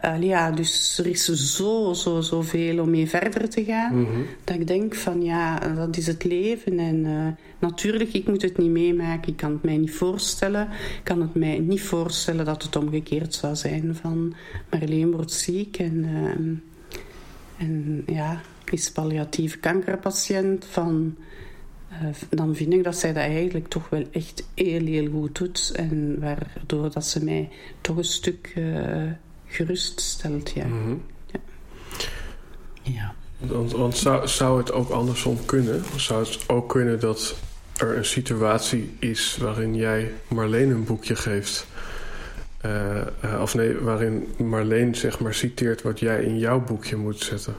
eh, 0.00 0.22
ja, 0.22 0.50
dus 0.50 0.98
er 0.98 1.06
is 1.06 1.24
zo, 1.56 1.92
zo, 1.94 2.20
zo 2.20 2.42
veel 2.42 2.78
om 2.82 2.90
mee 2.90 3.08
verder 3.08 3.48
te 3.48 3.64
gaan. 3.64 4.06
Dat 4.44 4.56
ik 4.56 4.66
denk 4.66 4.94
van 4.94 5.22
ja, 5.22 5.58
dat 5.74 5.96
is 5.96 6.06
het 6.06 6.24
leven. 6.24 6.78
En 6.78 7.04
eh, 7.06 7.26
natuurlijk, 7.58 8.12
ik 8.12 8.26
moet 8.26 8.42
het 8.42 8.58
niet 8.58 8.70
meemaken. 8.70 9.30
Ik 9.32 9.36
kan 9.36 9.52
het 9.52 9.62
mij 9.62 9.76
niet 9.76 9.94
voorstellen. 9.94 10.68
Ik 10.70 11.04
kan 11.04 11.20
het 11.20 11.34
mij 11.34 11.58
niet 11.58 11.82
voorstellen 11.82 12.44
dat 12.44 12.62
het 12.62 12.76
omgekeerd 12.76 13.34
zou 13.34 13.56
zijn. 13.56 13.94
Van 13.94 14.34
Marleen 14.70 15.10
wordt 15.10 15.32
ziek 15.32 15.78
en, 15.78 16.04
ehm, 16.04 16.54
en 17.66 18.02
ja, 18.06 18.40
is 18.70 18.92
palliatieve 18.92 19.58
kankerpatiënt. 19.58 20.64
Van, 20.64 21.16
eh, 21.88 22.06
dan 22.28 22.54
vind 22.54 22.72
ik 22.72 22.84
dat 22.84 22.96
zij 22.96 23.12
dat 23.12 23.22
eigenlijk 23.22 23.68
toch 23.68 23.88
wel 23.88 24.04
echt 24.10 24.48
heel, 24.54 24.86
heel 24.86 25.10
goed 25.10 25.38
doet. 25.38 25.72
En 25.74 26.20
waardoor 26.20 26.90
dat 26.90 27.06
ze 27.06 27.24
mij 27.24 27.48
toch 27.80 27.96
een 27.96 28.04
stuk 28.04 28.52
eh, 28.54 29.10
gerust 29.46 30.00
stelt. 30.00 30.50
Ja. 30.50 30.66
Mhm. 30.66 30.94
Ja. 31.26 31.40
Ja. 32.82 33.14
Want, 33.38 33.72
want 33.72 33.96
zou, 33.96 34.28
zou 34.28 34.58
het 34.58 34.72
ook 34.72 34.90
andersom 34.90 35.44
kunnen? 35.44 35.82
Zou 35.96 36.24
het 36.24 36.48
ook 36.48 36.68
kunnen 36.68 37.00
dat 37.00 37.36
er 37.76 37.96
een 37.96 38.04
situatie 38.04 38.96
is 38.98 39.36
waarin 39.36 39.74
jij 39.74 40.12
Marleen 40.28 40.70
een 40.70 40.84
boekje 40.84 41.16
geeft? 41.16 41.66
Uh, 42.66 42.96
uh, 43.24 43.40
of 43.40 43.54
nee, 43.54 43.78
waarin 43.78 44.28
Marleen 44.38 44.94
zeg 44.94 45.20
maar 45.20 45.34
citeert 45.34 45.82
wat 45.82 45.98
jij 45.98 46.24
in 46.24 46.38
jouw 46.38 46.60
boekje 46.60 46.96
moet 46.96 47.20
zetten? 47.20 47.54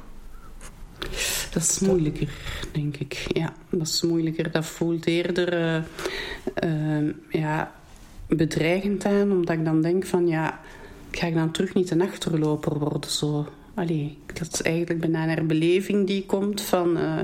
Dat 1.51 1.63
is 1.63 1.79
moeilijker, 1.79 2.29
denk 2.71 2.97
ik. 2.97 3.25
Ja, 3.27 3.53
dat 3.69 3.87
is 3.87 4.01
moeilijker. 4.01 4.51
Dat 4.51 4.65
voelt 4.65 5.05
eerder 5.05 5.83
uh, 6.63 7.13
ja, 7.29 7.71
bedreigend 8.27 9.05
aan, 9.05 9.31
omdat 9.31 9.55
ik 9.55 9.65
dan 9.65 9.81
denk 9.81 10.05
van 10.05 10.27
ja, 10.27 10.59
ga 11.11 11.27
ik 11.27 11.33
dan 11.33 11.51
terug 11.51 11.73
niet 11.73 11.91
een 11.91 12.01
achterloper 12.01 12.79
worden 12.79 13.09
zo. 13.09 13.47
Allee, 13.77 14.17
dat 14.33 14.53
is 14.53 14.61
eigenlijk 14.61 14.99
bijna 14.99 15.37
een 15.37 15.47
beleving 15.47 16.07
die 16.07 16.25
komt 16.25 16.61
van... 16.61 16.97
Uh, 16.97 17.19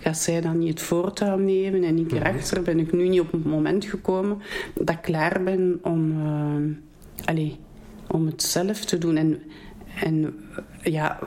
gaat 0.00 0.18
zij 0.18 0.40
dan 0.40 0.58
niet 0.58 0.68
het 0.68 0.80
voortouw 0.80 1.36
nemen 1.36 1.84
en 1.84 1.98
ik 1.98 2.12
erachter? 2.12 2.62
Ben 2.62 2.78
ik 2.78 2.92
nu 2.92 3.08
niet 3.08 3.20
op 3.20 3.32
het 3.32 3.44
moment 3.44 3.84
gekomen 3.84 4.38
dat 4.74 4.90
ik 4.90 5.02
klaar 5.02 5.42
ben 5.42 5.78
om, 5.82 6.10
uh, 6.10 6.76
allee, 7.24 7.56
om 8.08 8.26
het 8.26 8.42
zelf 8.42 8.84
te 8.84 8.98
doen? 8.98 9.16
En, 9.16 9.42
en 10.02 10.34
ja, 10.82 11.18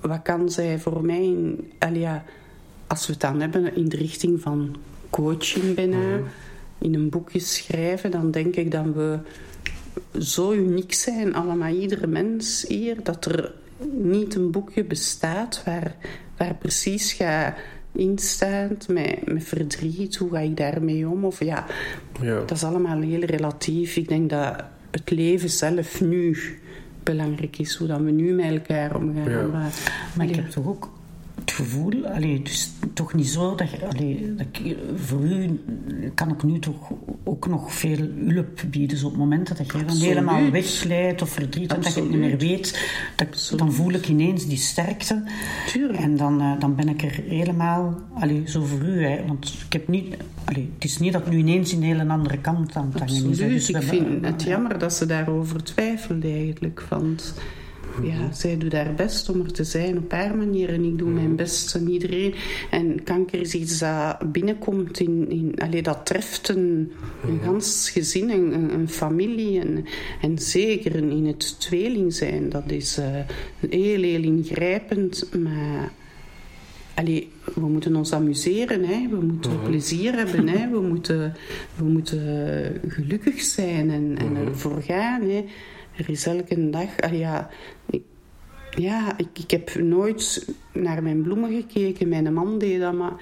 wat 0.00 0.22
kan 0.22 0.50
zij 0.50 0.78
voor 0.78 1.04
mij... 1.04 1.22
In, 1.22 1.72
allee, 1.78 2.00
ja, 2.00 2.24
als 2.86 3.06
we 3.06 3.12
het 3.12 3.20
dan 3.20 3.40
hebben 3.40 3.76
in 3.76 3.88
de 3.88 3.96
richting 3.96 4.40
van 4.40 4.76
coaching 5.10 5.74
bijna... 5.74 6.16
Mm. 6.16 6.24
in 6.78 6.94
een 6.94 7.08
boekje 7.08 7.40
schrijven, 7.40 8.10
dan 8.10 8.30
denk 8.30 8.56
ik 8.56 8.70
dat 8.70 8.86
we 8.94 9.18
zo 10.18 10.52
uniek 10.52 10.92
zijn, 10.92 11.34
allemaal 11.34 11.74
iedere 11.74 12.06
mens 12.06 12.64
hier, 12.68 13.02
dat 13.02 13.24
er 13.24 13.60
niet 13.92 14.34
een 14.34 14.50
boekje 14.50 14.84
bestaat 14.84 15.62
waar, 15.64 15.94
waar 16.36 16.54
precies 16.54 17.12
gaat 17.12 17.54
instaat 17.92 18.88
met, 18.88 19.32
met 19.32 19.44
verdriet, 19.44 20.16
hoe 20.16 20.30
ga 20.30 20.38
ik 20.38 20.56
daarmee 20.56 21.08
om? 21.08 21.24
Of 21.24 21.44
ja, 21.44 21.66
ja, 22.20 22.38
dat 22.38 22.50
is 22.50 22.64
allemaal 22.64 23.00
heel 23.00 23.24
relatief. 23.24 23.96
Ik 23.96 24.08
denk 24.08 24.30
dat 24.30 24.64
het 24.90 25.10
leven 25.10 25.50
zelf 25.50 26.00
nu 26.00 26.36
belangrijk 27.02 27.58
is, 27.58 27.76
hoe 27.76 27.86
dat 27.86 28.00
we 28.00 28.10
nu 28.10 28.32
met 28.32 28.50
elkaar 28.50 28.96
omgaan. 28.96 29.30
Ja. 29.30 29.46
Maar, 29.46 29.72
Maar 30.16 30.28
ik 30.28 30.34
heb 30.34 30.48
toch 30.48 30.66
ook 30.66 30.90
het 31.34 31.50
gevoel, 31.50 32.06
allee, 32.06 32.42
dus 32.42 32.70
toch 32.94 33.14
niet 33.14 33.28
zo 33.28 33.54
dat, 33.54 33.70
je, 33.70 33.86
allee, 33.86 34.34
dat 34.34 34.46
ik, 34.52 34.76
voor 34.96 35.20
u 35.20 35.60
kan 36.14 36.30
ik 36.30 36.42
nu 36.42 36.58
toch 36.58 36.92
ook 37.24 37.46
nog 37.46 37.74
veel 37.74 38.08
hulp 38.26 38.62
bieden. 38.70 38.88
Dus 38.88 39.02
op 39.02 39.16
momenten 39.16 39.56
dat 39.56 39.72
jij 39.72 39.84
dan 39.84 39.96
helemaal 39.96 40.50
wegleidt 40.50 41.22
of 41.22 41.30
verdriet 41.30 41.72
en 41.72 41.80
dat 41.80 41.94
je 41.94 42.00
het 42.00 42.10
niet 42.10 42.18
meer 42.18 42.38
weet, 42.38 42.90
dat, 43.16 43.52
dan 43.56 43.72
voel 43.72 43.92
ik 43.92 44.08
ineens 44.08 44.46
die 44.46 44.56
sterkte. 44.56 45.22
Tuurlijk. 45.66 45.98
En 45.98 46.16
dan, 46.16 46.40
eh, 46.40 46.60
dan 46.60 46.74
ben 46.74 46.88
ik 46.88 47.02
er 47.02 47.22
helemaal, 47.28 48.00
allee, 48.14 48.42
zo 48.46 48.64
voor 48.64 48.80
u. 48.80 49.04
Hè, 49.04 49.26
want 49.26 49.54
ik 49.66 49.72
heb 49.72 49.88
niet, 49.88 50.16
allee, 50.44 50.70
het 50.74 50.84
is 50.84 50.98
niet 50.98 51.12
dat 51.12 51.30
nu 51.30 51.36
ineens 51.36 51.72
een 51.72 51.82
hele 51.82 52.08
andere 52.08 52.38
kant 52.38 52.76
aan 52.76 52.90
het 52.92 52.98
hangen 52.98 53.30
is. 53.30 53.36
Dus 53.38 53.70
ik 53.70 53.82
vind 53.82 54.24
het 54.24 54.42
jammer 54.42 54.78
dat 54.78 54.94
ze 54.94 55.06
daarover 55.06 55.64
twijfelde 55.64 56.32
eigenlijk. 56.32 56.86
Want 56.88 57.34
ja, 58.02 58.32
zij 58.32 58.58
doet 58.58 58.72
haar 58.72 58.94
best 58.94 59.28
om 59.28 59.40
er 59.40 59.52
te 59.52 59.64
zijn 59.64 59.98
op 59.98 60.10
haar 60.12 60.36
manier. 60.36 60.68
En 60.68 60.84
ik 60.84 60.98
doe 60.98 61.08
mijn 61.10 61.36
best 61.36 61.74
en 61.74 61.90
iedereen. 61.90 62.34
En 62.70 63.02
kanker 63.02 63.40
is 63.40 63.54
iets 63.54 63.78
dat 63.78 64.32
binnenkomt 64.32 65.00
in... 65.00 65.30
in 65.30 65.54
allee, 65.58 65.82
dat 65.82 66.06
treft 66.06 66.48
een, 66.48 66.92
een 67.26 67.40
gans 67.44 67.90
gezin, 67.90 68.30
een, 68.30 68.52
een- 68.54 68.74
een 68.74 68.88
familie. 68.88 69.60
En, 69.60 69.84
en 70.20 70.38
zeker 70.38 70.94
in 70.96 71.26
het 71.26 71.60
tweeling 71.60 72.14
zijn. 72.14 72.48
Dat 72.48 72.70
is 72.70 72.98
eh, 72.98 73.06
heel, 73.70 74.02
heel 74.02 74.22
ingrijpend. 74.22 75.28
Maar... 75.42 75.92
Allee, 76.94 77.28
we 77.54 77.66
moeten 77.68 77.96
ons 77.96 78.12
amuseren, 78.12 78.84
hè. 78.84 79.08
we 79.10 79.16
moeten 79.20 79.62
plezier 79.62 80.12
hebben, 80.14 80.48
hè. 80.48 80.70
We, 80.70 80.80
moeten, 80.80 81.34
we 81.76 81.84
moeten 81.84 82.80
gelukkig 82.88 83.40
zijn 83.40 83.90
en, 83.90 84.14
en 84.18 84.36
ervoor 84.36 84.82
gaan. 84.82 85.20
Hè. 85.22 85.44
Er 85.96 86.10
is 86.10 86.26
elke 86.26 86.70
dag... 86.70 87.00
allee, 87.00 87.18
ja, 87.18 87.48
ik, 87.90 88.02
ja 88.76 89.18
ik, 89.18 89.38
ik 89.38 89.50
heb 89.50 89.74
nooit 89.74 90.48
naar 90.72 91.02
mijn 91.02 91.22
bloemen 91.22 91.52
gekeken. 91.62 92.08
Mijn 92.08 92.32
man 92.32 92.58
deed 92.58 92.80
dat, 92.80 92.94
maar 92.94 93.12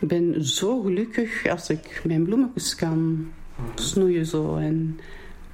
ik 0.00 0.08
ben 0.08 0.44
zo 0.44 0.80
gelukkig 0.80 1.46
als 1.48 1.70
ik 1.70 2.02
mijn 2.06 2.24
bloemetjes 2.24 2.74
kan 2.74 3.28
snoeien. 3.74 4.26
Zo. 4.26 4.56
En 4.56 4.98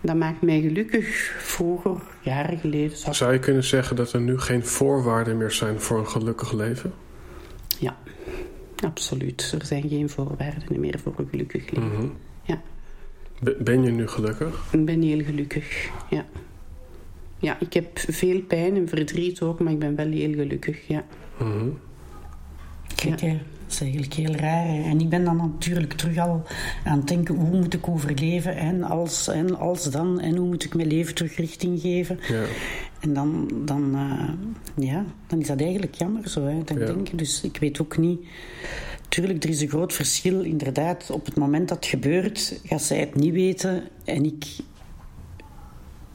dat 0.00 0.16
maakt 0.16 0.42
mij 0.42 0.60
gelukkig. 0.60 1.06
Vroeger, 1.38 1.96
jaren 2.22 2.58
geleden, 2.58 3.14
Zou 3.14 3.32
je 3.32 3.38
kunnen 3.38 3.64
zeggen 3.64 3.96
dat 3.96 4.12
er 4.12 4.20
nu 4.20 4.38
geen 4.38 4.64
voorwaarden 4.66 5.36
meer 5.36 5.50
zijn 5.52 5.80
voor 5.80 5.98
een 5.98 6.08
gelukkig 6.08 6.52
leven? 6.52 6.92
Ja, 7.78 7.96
absoluut. 8.84 9.54
Er 9.60 9.66
zijn 9.66 9.88
geen 9.88 10.08
voorwaarden 10.08 10.80
meer 10.80 10.98
voor 10.98 11.14
een 11.16 11.28
gelukkig 11.30 11.70
leven. 11.70 11.92
Mhm. 11.92 12.06
Ja. 12.42 12.60
Be- 13.42 13.56
Ben 13.60 13.82
je 13.82 13.90
nu 13.90 14.08
gelukkig? 14.08 14.64
Ik 14.72 14.84
ben 14.84 15.02
heel 15.02 15.24
gelukkig, 15.24 15.90
ja. 16.10 16.26
Ja, 17.38 17.56
ik 17.60 17.72
heb 17.72 17.98
veel 17.98 18.40
pijn 18.40 18.76
en 18.76 18.88
verdriet 18.88 19.40
ook, 19.40 19.60
maar 19.60 19.72
ik 19.72 19.78
ben 19.78 19.96
wel 19.96 20.10
heel 20.10 20.32
gelukkig, 20.32 20.86
ja. 20.88 21.04
Mhm. 21.38 21.68
Kijk, 22.94 23.20
dat 23.20 23.30
is 23.70 23.80
eigenlijk 23.80 24.12
heel 24.14 24.32
raar. 24.34 24.66
hè. 24.66 24.82
En 24.82 25.00
ik 25.00 25.08
ben 25.08 25.24
dan 25.24 25.36
natuurlijk 25.36 25.92
terug 25.92 26.18
al 26.18 26.42
aan 26.84 26.98
het 26.98 27.08
denken, 27.08 27.34
hoe 27.34 27.56
moet 27.60 27.74
ik 27.74 27.88
overleven? 27.88 28.56
En 28.56 28.82
als, 28.82 29.28
en 29.28 29.58
als 29.58 29.90
dan? 29.90 30.20
En 30.20 30.36
hoe 30.36 30.46
moet 30.46 30.64
ik 30.64 30.74
mijn 30.74 30.88
leven 30.88 31.14
terug 31.14 31.36
richting 31.36 31.80
geven? 31.80 32.18
Ja. 32.28 32.44
En 33.00 33.12
dan, 33.12 33.50
dan, 33.64 33.94
eh, 33.94 34.84
ja, 34.86 35.04
dan 35.26 35.40
is 35.40 35.46
dat 35.46 35.60
eigenlijk 35.60 35.94
jammer 35.94 36.28
zo. 36.28 36.44
Hè, 36.44 36.64
dan 36.64 36.78
Ja. 36.78 36.86
denk 36.86 37.08
ik. 37.08 37.18
Dus 37.18 37.42
ik 37.42 37.56
weet 37.56 37.80
ook 37.80 37.98
niet... 37.98 38.20
Tuurlijk, 39.08 39.44
er 39.44 39.50
is 39.50 39.60
een 39.60 39.68
groot 39.68 39.92
verschil. 39.92 40.40
Inderdaad, 40.42 41.10
op 41.10 41.26
het 41.26 41.36
moment 41.36 41.68
dat 41.68 41.76
het 41.76 41.86
gebeurt, 41.86 42.60
gaat 42.64 42.82
zij 42.82 42.98
het 42.98 43.14
niet 43.14 43.32
weten. 43.32 43.82
En 44.04 44.24
ik... 44.24 44.44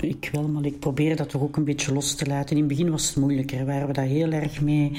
Ik 0.02 0.30
wel, 0.32 0.48
maar 0.48 0.66
ik 0.66 0.80
probeer 0.80 1.16
dat 1.16 1.30
toch 1.30 1.42
ook 1.42 1.58
een 1.58 1.64
beetje 1.64 1.94
los 1.94 2.16
te 2.16 2.26
laten. 2.26 2.56
In 2.56 2.58
het 2.58 2.68
begin 2.68 2.92
was 2.92 3.08
het 3.08 3.16
moeilijker. 3.16 3.66
Waren 3.66 3.88
we 3.88 3.94
daar 3.94 4.06
heel 4.06 4.32
erg 4.32 4.62
mee 4.62 4.92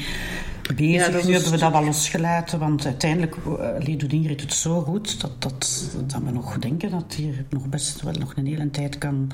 bezig. 0.77 1.21
Ja, 1.21 1.27
nu 1.27 1.33
hebben 1.33 1.51
we 1.51 1.59
dat 1.59 1.73
wel 1.73 1.85
losgelaten. 1.85 2.59
Want 2.59 2.85
uiteindelijk 2.85 3.37
uh, 3.47 3.99
doet 3.99 4.13
Ingrid 4.13 4.41
het 4.41 4.53
zo 4.53 4.81
goed... 4.81 5.21
Dat, 5.21 5.43
dat, 5.43 5.91
dat 6.07 6.23
we 6.23 6.31
nog 6.31 6.59
denken 6.59 6.91
dat 6.91 7.15
hier 7.15 7.45
nog 7.51 7.69
best 7.69 8.03
wel 8.03 8.13
nog 8.13 8.33
een 8.37 8.47
hele 8.47 8.71
tijd 8.71 8.99
kan, 8.99 9.31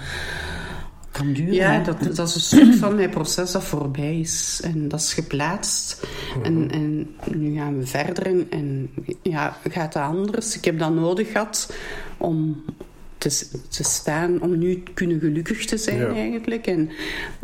kan 1.10 1.32
duren. 1.32 1.54
Ja, 1.54 1.78
dat, 1.78 2.16
dat 2.16 2.28
is 2.28 2.34
een 2.34 2.40
stuk 2.40 2.74
van 2.74 2.94
mijn 2.94 3.10
proces 3.10 3.52
dat 3.52 3.64
voorbij 3.64 4.20
is. 4.20 4.60
En 4.64 4.88
dat 4.88 5.00
is 5.00 5.14
geplaatst. 5.14 6.06
En, 6.42 6.70
en 6.70 7.14
nu 7.36 7.56
gaan 7.56 7.78
we 7.78 7.86
verder. 7.86 8.26
En, 8.26 8.46
en 8.50 8.90
ja, 9.22 9.56
gaat 9.68 9.92
dat 9.92 10.02
anders? 10.02 10.56
Ik 10.56 10.64
heb 10.64 10.78
dat 10.78 10.94
nodig 10.94 11.32
gehad 11.32 11.72
om 12.16 12.64
te, 13.18 13.46
te 13.68 13.84
staan, 13.84 14.42
om 14.42 14.58
nu 14.58 14.82
kunnen 14.94 15.20
gelukkig 15.20 15.64
te 15.64 15.76
zijn 15.76 15.98
Ja. 15.98 16.14
eigenlijk. 16.14 16.66
En 16.66 16.90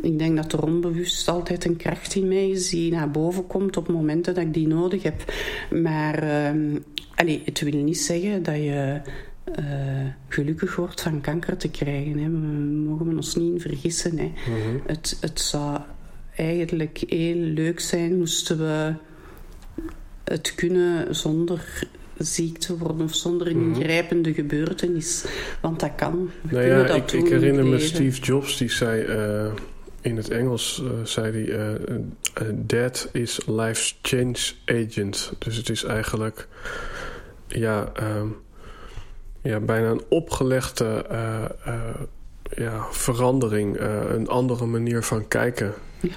ik 0.02 0.18
denk 0.18 0.36
dat 0.36 0.52
er 0.52 0.62
onbewust 0.62 1.28
altijd 1.28 1.64
een 1.64 1.76
kracht 1.76 2.14
in 2.14 2.28
mij 2.28 2.48
is 2.48 2.68
die 2.68 2.90
naar 2.90 3.10
boven 3.10 3.46
komt 3.46 3.76
op 3.76 3.88
momenten 3.88 4.34
dat 4.34 4.44
ik 4.44 4.54
die 4.54 4.66
nodig 4.68 5.02
heb. 5.02 5.32
Maar 5.70 6.22
ehm 6.22 6.76
allee, 7.14 7.42
het 7.44 7.60
wil 7.60 7.82
niet 7.82 7.98
zeggen 7.98 8.42
dat 8.42 8.54
je 8.56 9.00
eh, 9.44 9.64
gelukkig 10.28 10.76
wordt 10.76 11.00
van 11.00 11.20
kanker 11.20 11.56
te 11.56 11.70
krijgen. 11.70 12.18
Hè. 12.18 12.30
We 12.30 12.38
mogen 12.88 13.16
ons 13.16 13.34
niet 13.34 13.52
in 13.52 13.60
vergissen. 13.60 14.18
Hè. 14.18 14.32
het, 14.86 15.16
het 15.20 15.40
zou 15.40 15.80
eigenlijk 16.36 17.02
heel 17.08 17.36
leuk 17.36 17.80
zijn 17.80 18.18
moesten 18.18 18.58
we 18.58 18.94
het 20.24 20.54
kunnen 20.54 21.14
zonder 21.16 21.88
ziek 22.18 22.58
te 22.58 22.78
worden 22.78 23.00
of 23.00 23.14
zonder 23.14 23.46
een 23.46 23.74
ingrijpende 23.74 24.34
gebeurtenis. 24.34 25.24
Want 25.60 25.80
dat 25.80 25.90
kan. 25.96 26.30
We 26.42 26.54
Nou 26.54 26.62
kunnen 26.62 26.78
ja, 26.78 26.86
dat 26.86 26.96
ik, 26.96 27.12
ik 27.12 27.28
herinner 27.28 27.66
me. 27.66 27.78
Steve 27.78 28.20
Jobs, 28.20 28.56
die 28.56 28.70
zei 28.70 29.02
eh, 29.02 29.52
in 30.00 30.16
het 30.16 30.28
Engels, 30.28 30.82
eh, 30.84 31.04
zei 31.04 31.32
hij, 31.32 31.58
eh, 31.58 32.44
death 32.54 33.08
is 33.12 33.40
life's 33.46 33.98
change 34.02 34.52
agent. 34.64 35.32
Dus 35.38 35.56
het 35.56 35.68
is 35.68 35.84
eigenlijk, 35.84 36.48
ja, 37.46 37.92
ehm, 37.94 38.26
ja 39.42 39.60
bijna 39.60 39.90
een 39.90 40.02
opgelegde 40.08 41.06
ja, 42.56 42.86
verandering, 42.90 43.80
een 44.08 44.28
andere 44.28 44.66
manier 44.66 45.02
van 45.02 45.28
kijken. 45.28 45.72
Ja. 46.00 46.10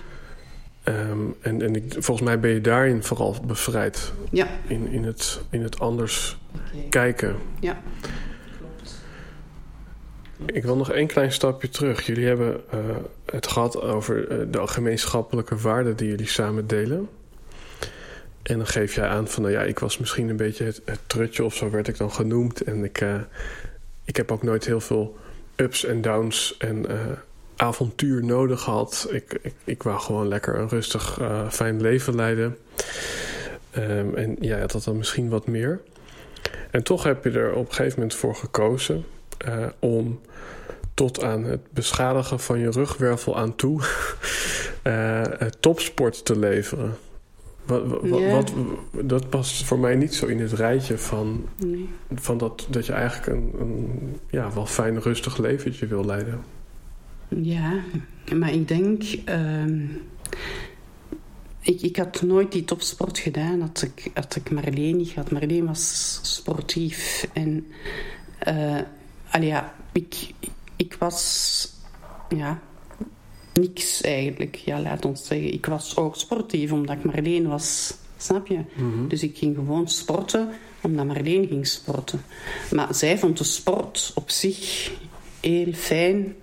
Ehm, 0.87 1.19
en 1.41 1.61
en 1.61 1.75
ik, 1.75 1.93
volgens 1.93 2.21
mij 2.21 2.39
ben 2.39 2.51
je 2.51 2.61
daarin 2.61 3.03
vooral 3.03 3.35
bevrijd. 3.45 4.13
Ja, 4.31 4.47
In, 4.67 4.87
in, 4.87 5.03
het, 5.03 5.41
in 5.49 5.63
het 5.63 5.79
anders 5.79 6.37
kijken. 6.89 7.35
ja. 7.59 7.81
Ik 10.45 10.63
wil 10.63 10.75
nog 10.75 10.91
één 10.91 11.07
klein 11.07 11.31
stapje 11.31 11.69
terug. 11.69 12.05
Jullie 12.05 12.25
hebben 12.25 12.61
eh, 12.69 12.79
het 13.25 13.47
gehad 13.47 13.81
over 13.81 14.27
eh, 14.27 14.37
de 14.51 14.67
gemeenschappelijke 14.67 15.55
waarden 15.55 15.95
die 15.95 16.09
jullie 16.09 16.27
samen 16.27 16.67
delen. 16.67 17.09
En 18.43 18.57
dan 18.57 18.67
geef 18.67 18.95
jij 18.95 19.07
aan 19.07 19.27
van, 19.27 19.43
nou 19.43 19.53
ja, 19.53 19.61
ik 19.61 19.79
was 19.79 19.97
misschien 19.97 20.29
een 20.29 20.37
beetje 20.37 20.63
het, 20.63 20.81
het 20.85 20.99
trutje 21.07 21.43
of 21.43 21.55
zo 21.55 21.69
werd 21.69 21.87
ik 21.87 21.97
dan 21.97 22.11
genoemd. 22.11 22.61
En 22.61 22.83
ik, 22.83 23.01
eh, 23.01 23.15
ik 24.05 24.15
heb 24.15 24.31
ook 24.31 24.43
nooit 24.43 24.65
heel 24.65 24.81
veel 24.81 25.17
ups 25.55 25.85
en 25.85 26.01
downs 26.01 26.55
en, 26.57 26.85
avontuur 27.57 28.25
nodig 28.25 28.63
had. 28.63 29.07
Ik, 29.11 29.39
ik, 29.41 29.53
ik 29.63 29.83
wou 29.83 29.99
gewoon 29.99 30.27
lekker 30.27 30.59
een 30.59 30.69
rustig, 30.69 31.19
uh, 31.21 31.49
fijn 31.49 31.81
leven 31.81 32.15
leiden. 32.15 32.57
Um, 33.77 34.15
en 34.15 34.35
jij 34.39 34.59
had 34.59 34.71
dat 34.71 34.83
dan 34.83 34.97
misschien 34.97 35.29
wat 35.29 35.47
meer. 35.47 35.81
En 36.71 36.83
toch 36.83 37.03
heb 37.03 37.23
je 37.23 37.31
er 37.31 37.53
op 37.53 37.67
een 37.67 37.73
gegeven 37.73 37.99
moment 37.99 38.15
voor 38.15 38.35
gekozen 38.35 39.05
uh, 39.47 39.65
om 39.79 40.19
tot 40.93 41.23
aan 41.23 41.43
het 41.43 41.71
beschadigen 41.71 42.39
van 42.39 42.59
je 42.59 42.69
rugwervel 42.69 43.37
aan 43.37 43.55
toe 43.55 43.81
uh, 44.83 45.21
topsport 45.59 46.25
te 46.25 46.39
leveren. 46.39 46.97
Wat, 47.65 47.87
wat, 47.87 48.19
yeah. 48.19 48.31
wat, 48.31 48.53
dat 49.01 49.29
past 49.29 49.63
voor 49.63 49.79
mij 49.79 49.95
niet 49.95 50.15
zo 50.15 50.25
in 50.25 50.39
het 50.39 50.53
rijtje 50.53 50.97
van, 50.97 51.45
nee. 51.57 51.89
van 52.13 52.37
dat, 52.37 52.67
dat 52.69 52.85
je 52.85 52.93
eigenlijk 52.93 53.27
een, 53.27 53.53
een 53.59 54.19
ja, 54.29 54.53
wel 54.53 54.65
fijn, 54.65 55.01
rustig 55.01 55.37
leventje 55.37 55.87
wil 55.87 56.05
leiden. 56.05 56.43
Ja, 57.27 57.83
maar 58.35 58.53
ik 58.53 58.67
denk. 58.67 59.03
Uh, 59.29 59.89
ik, 61.61 61.81
ik 61.81 61.95
had 61.97 62.21
nooit 62.21 62.51
die 62.51 62.65
topsport 62.65 63.19
gedaan 63.19 63.61
had 63.61 63.81
ik, 63.81 64.11
had 64.13 64.35
ik 64.35 64.51
Marleen 64.51 64.97
niet 64.97 65.09
gehad. 65.09 65.31
Marleen 65.31 65.65
was 65.65 66.19
sportief. 66.21 67.27
En 67.33 67.67
uh, 68.47 68.79
allee, 69.29 69.47
ja, 69.47 69.73
ik, 69.91 70.15
ik 70.75 70.95
was. 70.99 71.75
Ja, 72.35 72.61
niks 73.53 74.01
eigenlijk. 74.01 74.55
Ja, 74.55 74.81
laat 74.81 75.05
ons 75.05 75.27
zeggen. 75.27 75.53
Ik 75.53 75.65
was 75.65 75.97
ook 75.97 76.15
sportief 76.15 76.71
omdat 76.71 76.97
ik 76.97 77.03
Marleen 77.03 77.47
was. 77.47 77.93
Snap 78.17 78.47
je? 78.47 78.57
Mm 78.57 78.93
-hmm. 78.93 79.07
Dus 79.07 79.23
ik 79.23 79.37
ging 79.37 79.55
gewoon 79.55 79.87
sporten 79.87 80.49
omdat 80.81 81.05
Marleen 81.05 81.47
ging 81.47 81.67
sporten. 81.67 82.21
Maar 82.71 82.95
zij 82.95 83.17
vond 83.17 83.37
de 83.37 83.43
sport 83.43 84.11
op 84.15 84.29
zich 84.29 84.91
heel 85.41 85.73
fijn 85.73 86.35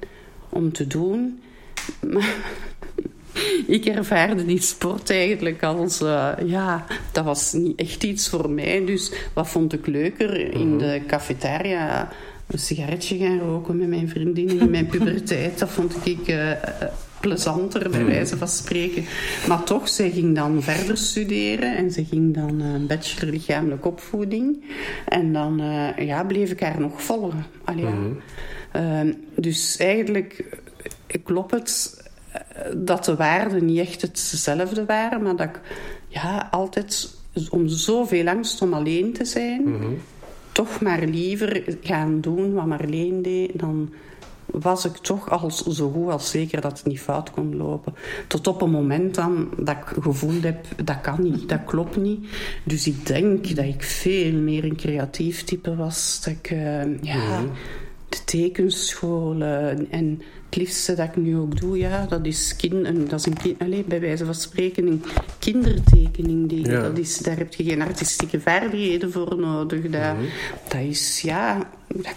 om 0.54 0.72
te 0.72 0.86
doen. 0.86 1.40
Maar 2.10 2.34
ik 3.66 3.84
ervaarde 3.84 4.44
die 4.44 4.60
sport 4.60 5.10
eigenlijk 5.10 5.62
als... 5.62 6.00
Uh, 6.00 6.32
ja, 6.44 6.86
dat 7.12 7.24
was 7.24 7.52
niet 7.52 7.80
echt 7.80 8.04
iets 8.04 8.28
voor 8.28 8.50
mij. 8.50 8.84
Dus 8.84 9.12
wat 9.32 9.48
vond 9.48 9.72
ik 9.72 9.86
leuker? 9.86 10.52
In 10.54 10.68
mhm. 10.68 10.78
de 10.78 11.02
cafetaria 11.06 12.08
een 12.46 12.58
sigaretje 12.58 13.18
gaan 13.18 13.38
roken 13.38 13.76
met 13.76 13.88
mijn 13.88 14.08
vriendinnen 14.08 14.60
in 14.60 14.70
mijn 14.70 14.86
puberteit. 14.96 15.58
Dat 15.58 15.70
vond 15.70 16.06
ik... 16.06 16.28
Uh, 16.28 16.50
plezanter, 17.28 17.90
bij 17.90 18.00
mhm. 18.00 18.10
wijze 18.10 18.36
van 18.36 18.48
spreken. 18.48 19.04
Maar 19.48 19.64
toch, 19.64 19.88
zij 19.88 20.10
ging 20.10 20.34
dan 20.34 20.62
verder 20.62 20.96
studeren 20.96 21.76
en 21.76 21.90
ze 21.90 22.04
ging 22.04 22.34
dan 22.34 22.60
een 22.60 22.80
uh, 22.82 22.86
bachelor 22.86 23.32
lichamelijke 23.32 23.88
opvoeding. 23.88 24.64
En 25.08 25.32
dan 25.32 25.60
uh, 25.60 26.06
ja, 26.06 26.24
bleef 26.24 26.50
ik 26.50 26.60
haar 26.60 26.80
nog 26.80 27.02
volgen. 27.02 27.46
Allee, 27.64 27.84
mm 27.84 27.92
-hmm. 27.92 28.20
Uh, 28.76 29.14
dus 29.34 29.76
eigenlijk 29.76 30.58
klopt 31.22 31.50
het 31.50 32.02
dat 32.76 33.04
de 33.04 33.16
waarden 33.16 33.64
niet 33.64 33.78
echt 33.78 34.02
hetzelfde 34.02 34.84
waren, 34.84 35.22
maar 35.22 35.36
dat 35.36 35.48
ik 35.48 35.60
ja, 36.08 36.48
altijd 36.50 37.16
om 37.50 37.68
zoveel 37.68 38.28
angst 38.28 38.62
om 38.62 38.72
alleen 38.72 39.12
te 39.12 39.24
zijn, 39.24 39.62
mm 39.62 39.80
-hmm. 39.80 39.98
toch 40.52 40.80
maar 40.80 41.04
liever 41.04 41.76
gaan 41.82 42.20
doen 42.20 42.52
wat 42.52 42.66
Marleen 42.66 43.22
deed 43.22 43.58
dan 43.58 43.92
was 44.46 44.84
ik 44.84 44.96
toch 44.96 45.30
al 45.30 45.50
zo 45.50 45.90
goed 45.90 46.10
als 46.10 46.30
zeker 46.30 46.60
dat 46.60 46.78
het 46.78 46.86
niet 46.86 47.00
fout 47.00 47.30
kon 47.30 47.56
lopen. 47.56 47.94
Tot 48.26 48.46
op 48.46 48.62
een 48.62 48.70
moment 48.70 49.14
dan 49.14 49.48
dat 49.56 49.76
ik 49.76 50.02
gevoeld 50.02 50.42
heb, 50.42 50.66
dat 50.84 51.00
kan 51.00 51.22
niet, 51.22 51.48
dat 51.48 51.64
klopt 51.64 51.96
niet. 51.96 52.26
Dus 52.64 52.86
ik 52.86 53.06
denk 53.06 53.56
dat 53.56 53.64
ik 53.64 53.82
veel 53.82 54.32
meer 54.32 54.64
een 54.64 54.76
creatief 54.76 55.44
type 55.44 55.76
was. 55.76 56.20
Dat 56.24 56.32
ik, 56.32 56.50
uh, 56.50 57.02
ja, 57.02 57.16
mm 57.16 57.46
-hmm. 57.46 57.50
De 58.14 58.24
tekenscholen 58.24 59.90
en 59.90 60.22
het 60.44 60.56
liefste 60.56 60.94
dat 60.94 61.08
ik 61.08 61.16
nu 61.16 61.36
ook 61.36 61.60
doe, 61.60 61.78
ja, 61.78 62.06
dat 62.06 62.26
is, 62.26 62.56
kind, 62.56 63.10
dat 63.10 63.20
is 63.20 63.26
een 63.26 63.36
kind, 63.36 63.58
allez, 63.58 63.84
bij 63.84 64.00
wijze 64.00 64.24
van 64.24 64.34
spreken 64.34 64.86
een 64.86 65.02
kindertekening. 65.38 66.48
Die, 66.48 66.70
ja. 66.70 66.82
dat 66.82 66.98
is, 66.98 67.18
daar 67.18 67.36
heb 67.36 67.54
je 67.54 67.64
geen 67.64 67.82
artistieke 67.82 68.40
vaardigheden 68.40 69.12
voor 69.12 69.36
nodig. 69.36 69.82
Dat, 69.82 70.14
mm 70.14 70.18
-hmm. 70.18 70.28
dat 70.68 70.80
is, 70.80 71.20
ja... 71.20 71.70
Dat, 71.88 72.14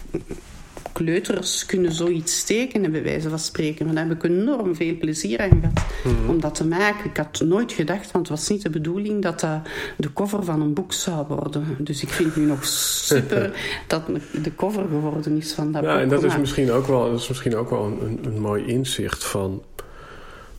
kleuters 0.98 1.66
kunnen 1.66 1.92
zoiets 1.92 2.44
tekenen, 2.44 2.90
bij 2.92 3.02
wijze 3.02 3.28
van 3.28 3.38
spreken. 3.38 3.86
Maar 3.86 3.94
daar 3.94 4.08
heb 4.08 4.24
ik 4.24 4.30
enorm 4.30 4.74
veel 4.76 4.96
plezier 4.98 5.40
aan 5.40 5.60
gehad 5.60 5.84
mm-hmm. 6.04 6.28
om 6.28 6.40
dat 6.40 6.54
te 6.54 6.66
maken. 6.66 7.10
Ik 7.10 7.16
had 7.16 7.40
nooit 7.44 7.72
gedacht, 7.72 8.10
want 8.10 8.28
het 8.28 8.38
was 8.38 8.48
niet 8.48 8.62
de 8.62 8.70
bedoeling 8.70 9.22
dat 9.22 9.40
dat 9.40 9.60
de 9.96 10.12
cover 10.12 10.44
van 10.44 10.60
een 10.60 10.74
boek 10.74 10.92
zou 10.92 11.26
worden. 11.28 11.76
Dus 11.78 12.02
ik 12.02 12.08
vind 12.08 12.36
nu 12.36 12.44
nog 12.44 12.64
super 13.10 13.52
dat 13.86 14.02
de 14.42 14.54
cover 14.54 14.84
geworden 14.88 15.36
is 15.36 15.52
van 15.52 15.72
dat 15.72 15.82
ja, 15.82 15.88
boek. 15.88 15.96
Ja, 15.96 16.02
en 16.02 16.08
dat 16.08 16.24
is, 16.24 16.36
misschien 16.36 16.70
ook 16.70 16.86
wel, 16.86 17.10
dat 17.10 17.20
is 17.20 17.28
misschien 17.28 17.56
ook 17.56 17.70
wel 17.70 17.84
een, 17.84 18.18
een 18.22 18.40
mooi 18.40 18.66
inzicht 18.66 19.24
van 19.24 19.62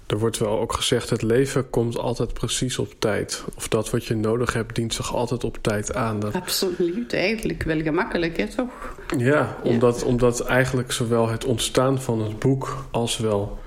er 0.09 0.19
wordt 0.19 0.37
wel 0.37 0.59
ook 0.59 0.73
gezegd: 0.73 1.09
het 1.09 1.21
leven 1.21 1.69
komt 1.69 1.97
altijd 1.97 2.33
precies 2.33 2.79
op 2.79 2.93
tijd. 2.99 3.43
Of 3.55 3.67
dat 3.67 3.89
wat 3.89 4.05
je 4.05 4.15
nodig 4.15 4.53
hebt, 4.53 4.75
dient 4.75 4.93
zich 4.93 5.15
altijd 5.15 5.43
op 5.43 5.57
tijd 5.61 5.93
aan. 5.93 6.19
Dat... 6.19 6.33
Absoluut, 6.33 7.13
eigenlijk 7.13 7.63
wel 7.63 7.81
gemakkelijk, 7.81 8.37
hè, 8.37 8.47
toch? 8.47 8.95
Ja, 9.17 9.57
omdat, 9.63 9.99
ja. 9.99 10.05
omdat 10.05 10.45
eigenlijk 10.45 10.91
zowel 10.91 11.29
het 11.29 11.45
ontstaan 11.45 12.01
van 12.01 12.21
het 12.21 12.39
boek 12.39 12.85
als 12.91 13.17
wel 13.17 13.59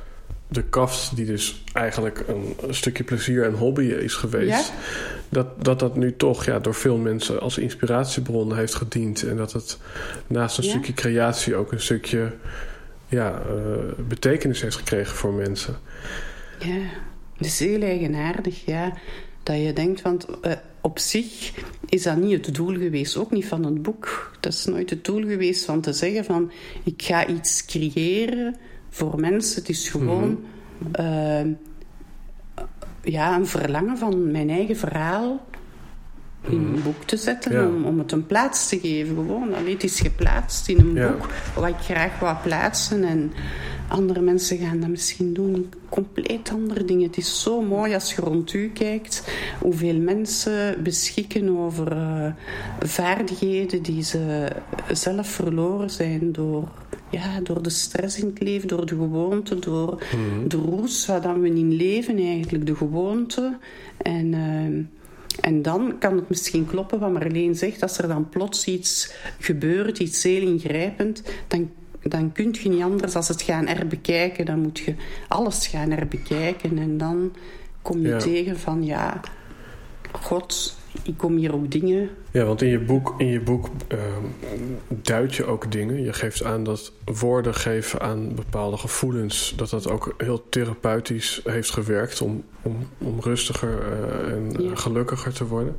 de 0.49 0.63
kaft, 0.63 1.17
die 1.17 1.27
dus 1.27 1.65
eigenlijk 1.73 2.25
een, 2.29 2.75
stukje 2.75 3.05
plezier 3.05 3.45
en 3.45 3.55
hobby 3.55 3.83
is 3.83 4.15
geweest, 4.15 4.69
ja? 4.69 4.75
dat, 5.29 5.65
dat 5.65 5.79
dat 5.79 5.97
nu 5.97 6.17
toch 6.17 6.45
ja, 6.45 6.59
door 6.59 6.75
veel 6.75 6.97
mensen 6.97 7.41
als 7.41 7.59
inspiratiebron 7.59 8.57
heeft 8.57 8.75
gediend. 8.75 9.23
En 9.23 9.37
dat 9.37 9.53
het 9.53 9.79
naast 10.27 10.59
een 10.59 10.65
ja? 10.65 10.71
stukje 10.71 10.93
creatie 10.93 11.55
ook 11.55 11.73
een 11.73 11.81
stukje 11.81 12.33
ja, 13.09 13.43
uh, 13.57 14.07
betekenis 14.09 14.63
heeft 14.63 14.77
gekregen 14.77 15.17
voor 15.17 15.33
mensen. 15.33 15.77
Ja, 16.65 16.81
het 17.37 17.47
is 17.47 17.59
heel 17.59 17.83
eigenaardig, 17.83 18.65
ja. 18.65 18.93
Dat 19.43 19.57
je 19.57 19.73
denkt, 19.73 20.03
want 20.03 20.27
uh, 20.43 20.53
op 20.81 20.99
zich 20.99 21.53
is 21.89 22.03
dat 22.03 22.17
niet 22.17 22.47
het 22.47 22.55
doel 22.55 22.75
geweest, 22.75 23.17
ook 23.17 23.31
niet 23.31 23.47
van 23.47 23.65
het 23.65 23.83
boek. 23.83 24.37
Dat 24.41 24.53
is 24.53 24.65
nooit 24.65 24.91
het 24.91 25.05
doel 25.05 25.23
geweest 25.23 25.65
van 25.65 25.81
te 25.81 25.93
zeggen 25.93 26.25
van 26.25 26.51
ik 26.85 27.03
ga 27.03 27.27
iets 27.27 27.65
creëren 27.65 28.57
voor 28.89 29.21
mensen. 29.21 29.61
Het 29.61 29.69
is 29.69 29.89
gewoon 29.89 30.29
mm 30.29 30.45
-hmm. 30.93 31.47
uh, 31.47 31.55
ja, 33.03 33.37
een 33.37 33.47
verlangen 33.47 33.99
van 33.99 34.31
mijn 34.31 34.51
eigen 34.51 34.77
verhaal 34.77 35.47
in 36.49 36.59
een 36.59 36.83
boek 36.83 37.03
te 37.05 37.17
zetten 37.17 37.53
ja. 37.53 37.67
om, 37.67 37.85
om 37.85 37.99
het 37.99 38.13
een 38.13 38.27
plaats 38.27 38.69
te 38.69 38.81
geven. 38.81 39.15
Gewoon, 39.15 39.55
Allee, 39.55 39.73
het 39.73 39.85
is 39.85 40.01
geplaatst 40.01 40.69
in 40.69 40.79
een 40.79 40.95
ja. 40.95 41.11
boek 41.11 41.29
wat 41.55 41.69
ik 41.69 41.81
graag 41.81 42.19
wou 42.19 42.37
plaatsen. 42.43 43.05
En 43.05 43.33
andere 43.89 44.21
mensen 44.21 44.59
gaan 44.59 44.81
dat 44.81 44.89
misschien 44.89 45.33
doen. 45.33 45.73
Compleet 45.89 46.51
andere 46.53 46.85
dingen. 46.85 47.07
Het 47.07 47.17
is 47.17 47.43
zo 47.43 47.61
mooi 47.61 47.95
als 47.95 48.15
je 48.15 48.23
rond 48.23 48.53
u 48.53 48.69
kijkt 48.69 49.33
hoeveel 49.61 49.99
mensen 49.99 50.83
beschikken 50.83 51.59
over 51.59 51.97
uh, 51.97 52.33
vaardigheden 52.81 53.83
die 53.83 54.03
ze 54.03 54.49
zelf 54.93 55.29
verloren 55.29 55.91
zijn 55.91 56.33
door, 56.33 56.69
ja, 57.11 57.41
door 57.41 57.63
de 57.63 57.71
stress 57.71 58.19
in 58.19 58.27
het 58.27 58.43
leven, 58.43 58.69
door 58.69 58.87
de 58.87 58.97
gewoonte, 58.97 59.59
door 59.59 60.05
mm-hmm. 60.17 60.49
de 60.49 60.57
roes 60.57 61.07
waar 61.07 61.41
we 61.41 61.49
in 61.49 61.73
leven 61.73 62.19
eigenlijk, 62.19 62.67
de 62.67 62.77
gewoonte. 62.77 63.59
En... 63.97 64.33
Uh, 64.33 64.85
en 65.41 65.63
dan 65.63 65.97
kan 65.99 66.17
het 66.17 66.29
misschien 66.29 66.67
kloppen 66.67 66.99
wat 66.99 67.13
Marleen 67.13 67.55
zegt. 67.55 67.83
Als 67.83 67.99
er 67.99 68.09
dan 68.09 68.29
plots 68.29 68.65
iets 68.65 69.15
gebeurt, 69.39 69.99
iets 69.99 70.23
heel 70.23 70.43
ingrijpend, 70.43 71.23
dan, 71.49 71.71
dan 72.03 72.33
kun 72.33 72.55
je 72.63 72.69
niet 72.69 72.83
anders 72.83 73.17
als 73.17 73.29
het 73.29 73.43
gaan 73.43 73.67
herbekijken. 73.67 74.45
Dan 74.45 74.59
moet 74.59 74.79
je 74.79 74.95
alles 75.29 75.67
gaan 75.67 75.91
herbekijken. 75.91 76.79
En 76.79 76.99
dan 76.99 77.33
kom 77.83 78.01
je 78.01 78.09
ja. 78.09 78.19
tegen 78.19 78.59
van 78.59 78.85
ja, 78.85 79.21
God, 80.13 80.77
ik 81.03 81.17
kom 81.17 81.37
hier 81.37 81.55
ook 81.55 81.71
dingen. 81.71 82.11
Ja, 82.31 82.45
want 82.45 82.63
in 82.63 82.69
je 82.69 82.81
boek, 82.81 83.15
in 83.19 83.27
je 83.27 83.41
boek 83.41 83.69
uh, 83.89 83.99
duid 84.89 85.35
je 85.35 85.45
ook 85.45 85.73
dingen. 85.73 86.03
Je 86.03 86.13
geeft 86.13 86.45
aan 86.45 86.65
dat 86.65 86.93
woorden 87.05 87.55
geven 87.55 88.01
aan 88.01 88.35
bepaalde 88.35 88.77
gevoelens, 88.77 89.53
dat 89.57 89.71
dat 89.71 89.89
ook 89.89 90.15
heel 90.17 90.49
therapeutisch 90.49 91.41
heeft 91.45 91.71
gewerkt 91.71 92.21
om, 92.21 92.45
om, 92.63 92.77
om 92.99 93.21
rustiger 93.21 93.79
uh, 93.79 94.33
en 94.33 94.63
ja. 94.63 94.75
gelukkiger 94.75 95.33
te 95.33 95.47
worden. 95.47 95.77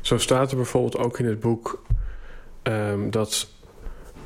Zo 0.00 0.18
staat 0.18 0.50
er 0.50 0.56
bijvoorbeeld 0.56 0.96
ook 0.96 1.18
in 1.18 1.26
het 1.26 1.40
boek 1.40 1.82
um, 2.62 3.10
dat, 3.10 3.48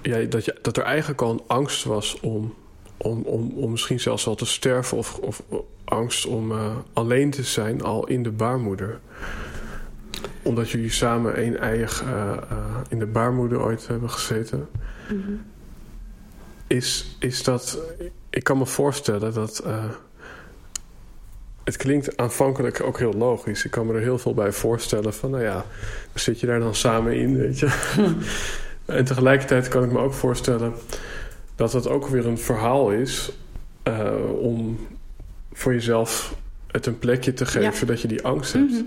ja, 0.02 0.18
dat, 0.22 0.44
je, 0.44 0.58
dat 0.62 0.76
er 0.76 0.82
eigenlijk 0.82 1.22
al 1.22 1.30
een 1.30 1.42
angst 1.46 1.84
was 1.84 2.20
om, 2.20 2.54
om, 2.96 3.22
om, 3.22 3.52
om 3.56 3.70
misschien 3.70 4.00
zelfs 4.00 4.24
wel 4.24 4.34
te 4.34 4.46
sterven 4.46 4.96
of, 4.96 5.18
of 5.18 5.42
angst 5.84 6.26
om 6.26 6.52
uh, 6.52 6.76
alleen 6.92 7.30
te 7.30 7.42
zijn 7.42 7.82
al 7.82 8.06
in 8.06 8.22
de 8.22 8.30
baarmoeder 8.30 9.00
omdat 10.42 10.70
jullie 10.70 10.90
samen 10.90 11.34
één 11.34 11.58
eiig 11.58 12.02
uh, 12.02 12.08
uh, 12.10 12.58
in 12.88 12.98
de 12.98 13.06
baarmoeder 13.06 13.60
ooit 13.62 13.86
hebben 13.86 14.10
gezeten. 14.10 14.68
Mm 15.10 15.22
-hmm. 15.26 15.42
is, 16.66 17.16
is 17.18 17.42
dat. 17.42 17.78
Ik 18.30 18.44
kan 18.44 18.58
me 18.58 18.66
voorstellen 18.66 19.34
dat. 19.34 19.62
Uh, 19.66 19.84
het 21.64 21.76
klinkt 21.76 22.16
aanvankelijk 22.16 22.82
ook 22.82 22.98
heel 22.98 23.12
logisch. 23.12 23.64
Ik 23.64 23.70
kan 23.70 23.86
me 23.86 23.94
er 23.94 24.00
heel 24.00 24.18
veel 24.18 24.34
bij 24.34 24.52
voorstellen 24.52 25.14
van, 25.14 25.30
nou 25.30 25.42
ja, 25.42 25.64
zit 26.14 26.40
je 26.40 26.46
daar 26.46 26.60
dan 26.60 26.74
samen 26.74 27.16
in, 27.16 27.36
weet 27.36 27.58
je. 27.58 27.94
en 28.84 29.04
tegelijkertijd 29.04 29.68
kan 29.68 29.84
ik 29.84 29.92
me 29.92 29.98
ook 29.98 30.12
voorstellen 30.12 30.72
dat 31.54 31.72
het 31.72 31.88
ook 31.88 32.06
weer 32.06 32.26
een 32.26 32.38
verhaal 32.38 32.90
is 32.90 33.32
om 34.40 34.78
voor 35.52 35.72
jezelf 35.72 36.34
het 36.66 36.86
een 36.86 36.98
plekje 36.98 37.32
te 37.32 37.46
geven 37.46 37.86
dat 37.86 38.00
je 38.00 38.08
die 38.08 38.22
angst 38.22 38.52
hebt. 38.52 38.70
Mhm. 38.70 38.82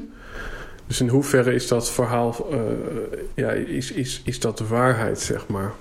Dus 0.87 1.01
in 1.01 1.07
hoeverre 1.07 1.53
is 1.53 1.67
dat 1.67 1.91
verhaal, 1.91 2.47
uh, 2.51 2.59
ja, 3.35 3.49
is, 3.49 3.91
is, 3.91 4.21
is 4.25 4.39
dat 4.39 4.57
de 4.57 4.67
waarheid, 4.67 5.19
zeg 5.19 5.47
maar? 5.47 5.73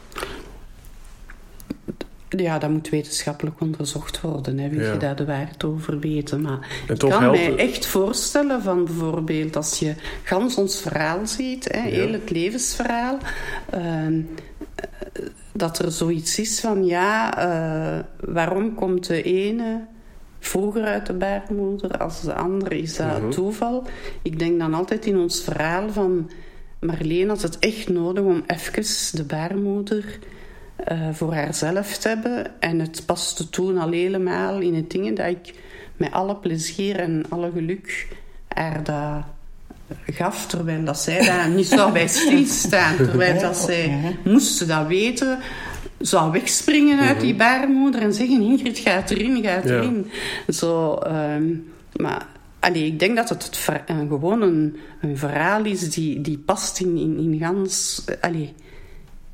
Ja, 2.29 2.59
dat 2.59 2.71
moet 2.71 2.89
wetenschappelijk 2.89 3.61
onderzocht 3.61 4.21
worden. 4.21 4.59
Hè. 4.59 4.69
Wil 4.69 4.93
je 4.93 4.97
daar 4.97 5.17
de 5.17 5.25
waarheid 5.25 5.65
over 5.65 5.99
weten? 5.99 6.41
Maar 6.41 6.85
ik 6.89 6.99
kan 6.99 7.31
mij 7.31 7.57
echt 7.57 7.87
voorstellen 7.87 8.63
van 8.63 8.85
bijvoorbeeld 8.85 9.57
als 9.57 9.79
je 9.79 9.95
gans 10.23 10.55
ons 10.55 10.81
verhaal 10.81 11.27
ziet, 11.27 11.69
hè, 11.73 11.81
heel 11.81 12.13
het 12.13 12.31
levensverhaal, 12.31 13.19
ehm, 13.71 14.21
dat 15.53 15.79
er 15.79 15.93
zoiets 15.93 16.39
is 16.39 16.61
van 16.61 16.85
ja, 16.85 17.39
uh, 17.99 18.05
waarom 18.21 18.75
komt 18.75 19.07
de 19.07 19.23
ene 19.23 19.87
vroeger 20.47 20.85
uit 20.85 21.07
de 21.07 21.13
baarmoeder 21.13 21.99
als 21.99 22.21
de 22.23 22.35
andere? 22.35 22.79
Is 22.79 22.97
dat 22.97 23.21
mhm. 23.21 23.31
toeval? 23.31 23.83
Ik 24.23 24.39
denk 24.39 24.59
dan 24.59 24.75
altijd 24.75 25.07
in 25.07 25.19
ons 25.19 25.43
verhaal 25.43 25.91
van 25.91 26.31
Marleen 26.81 27.29
had 27.29 27.43
het 27.43 27.59
echt 27.59 27.89
nodig 27.89 28.25
om 28.25 28.43
even 28.47 29.17
de 29.17 29.25
baarmoeder 29.25 30.19
uh, 30.93 31.09
voor 31.13 31.35
haarzelf 31.35 31.97
te 31.97 32.09
hebben. 32.09 32.61
En 32.61 32.79
het 32.79 33.03
paste 33.07 33.51
toen 33.51 33.79
al 33.79 33.91
helemaal 33.91 34.61
in 34.61 34.75
het 34.75 34.91
dingen 34.91 35.15
dat 35.15 35.27
ik 35.27 35.55
met 35.97 36.13
alle 36.13 36.37
plezier 36.37 36.97
en 36.97 37.25
alle 37.29 37.51
geluk 37.51 38.09
haar 38.49 38.85
dat 38.85 39.25
gaf, 40.07 40.47
terwijl 40.47 40.85
dat 40.85 40.99
zij 40.99 41.25
daar 41.25 41.49
niet 41.49 41.67
zou 41.67 41.93
bij 41.93 42.09
stilstaan. 42.09 42.97
Terwijl 43.07 43.41
dat 43.41 43.57
zij 43.57 44.17
moesten 44.25 44.69
dat 44.69 44.87
weten, 44.87 45.39
zou 45.99 46.33
wegspringen 46.33 46.99
uit 46.99 47.21
die 47.21 47.35
mhm. 47.35 47.39
baarmoeder 47.39 48.03
en 48.03 48.15
zeggen: 48.15 48.41
Ingrid, 48.41 48.79
gaat 48.79 49.11
erin, 49.11 49.43
gaat 49.45 49.65
erin. 49.65 50.07
Zo, 50.49 50.99
um, 51.07 51.73
maar 51.97 52.27
allee, 52.61 52.87
ik 52.87 52.99
denk 52.99 53.17
dat 53.17 53.29
het, 53.29 53.45
het 53.45 53.57
gewoon 54.09 54.43
een, 54.43 54.77
een, 55.01 55.19
verhaal 55.19 55.65
is 55.65 55.91
die, 55.91 56.21
die 56.21 56.39
past 56.39 56.81
in, 56.81 56.97
in, 56.97 57.19
in 57.19 57.39
gans. 57.39 58.05
Allee, 58.21 58.55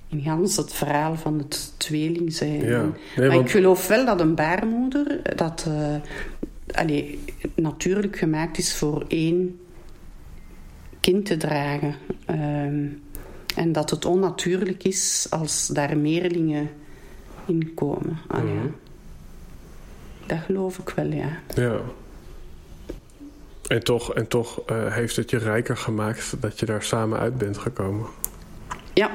in 0.08 0.20
gans 0.20 0.56
het 0.56 0.72
verhaal 0.72 1.16
van 1.16 1.38
het 1.38 1.72
tweeling 1.76 2.32
zijn. 2.32 2.64
Ja. 2.64 2.92
maar 3.16 3.38
ik 3.38 3.50
geloof 3.50 3.88
wel 3.88 4.04
dat 4.04 4.20
een 4.20 4.34
baarmoeder 4.34 5.20
dat, 5.36 5.66
uh, 5.68 5.94
allee, 6.74 7.18
natuurlijk 7.54 8.16
gemaakt 8.16 8.58
is 8.58 8.74
voor 8.74 9.04
één 9.08 9.60
kind 11.00 11.26
te 11.26 11.36
dragen. 11.36 11.94
Uh, 12.30 12.90
en 13.54 13.72
dat 13.72 13.90
het 13.90 14.04
onnatuurlijk 14.04 14.84
is 14.84 15.26
als 15.30 15.66
daar 15.66 15.96
meerlingen 15.96 16.70
in 17.46 17.74
komen. 17.74 18.18
Ah, 18.26 18.38
ja. 18.38 18.44
Mhm. 18.44 18.66
Dat 20.26 20.38
geloof 20.38 20.78
ik 20.78 20.88
wel, 20.88 21.06
ja. 21.06 21.38
Ja. 21.54 21.80
En 23.66 23.84
toch, 23.84 24.14
en 24.14 24.28
toch 24.28 24.70
uh, 24.70 24.94
heeft 24.94 25.16
het 25.16 25.30
je 25.30 25.38
rijker 25.38 25.76
gemaakt 25.76 26.34
dat 26.40 26.60
je 26.60 26.66
daar 26.66 26.82
samen 26.82 27.18
uit 27.18 27.38
bent 27.38 27.58
gekomen. 27.58 28.06
Ja, 28.94 29.10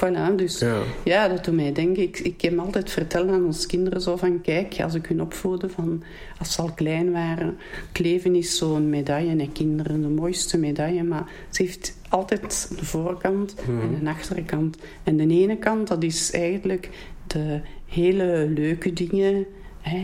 Voilà, 0.00 0.34
dus 0.36 0.58
ja. 0.58 0.82
ja, 1.04 1.28
dat 1.28 1.44
doet 1.44 1.54
mij 1.54 1.72
denken. 1.72 2.02
Ik, 2.02 2.18
ik 2.18 2.40
heb 2.40 2.58
altijd 2.58 2.90
vertellen 2.90 3.34
aan 3.34 3.44
onze 3.44 3.66
kinderen 3.66 4.00
zo 4.00 4.16
van... 4.16 4.40
Kijk, 4.40 4.80
als 4.80 4.94
ik 4.94 5.06
hun 5.06 5.20
opvoedde 5.20 5.68
van... 5.68 6.02
Als 6.38 6.52
ze 6.52 6.62
al 6.62 6.72
klein 6.72 7.12
waren... 7.12 7.58
Het 7.88 7.98
leven 7.98 8.34
is 8.34 8.56
zo'n 8.56 8.90
medaille. 8.90 9.36
En 9.36 9.52
kinderen, 9.52 10.02
de 10.02 10.08
mooiste 10.08 10.58
medaille. 10.58 11.02
Maar 11.02 11.30
ze 11.50 11.62
heeft 11.62 11.98
altijd 12.08 12.72
de 12.78 12.84
voorkant 12.84 13.54
en 13.66 13.74
mhm. 13.74 14.04
de 14.04 14.10
achterkant. 14.10 14.78
En 15.04 15.16
de 15.16 15.26
ene 15.26 15.56
kant, 15.56 15.88
dat 15.88 16.02
is 16.02 16.30
eigenlijk 16.30 16.88
de 17.26 17.60
hele 17.86 18.46
leuke 18.54 18.92
dingen 18.92 19.46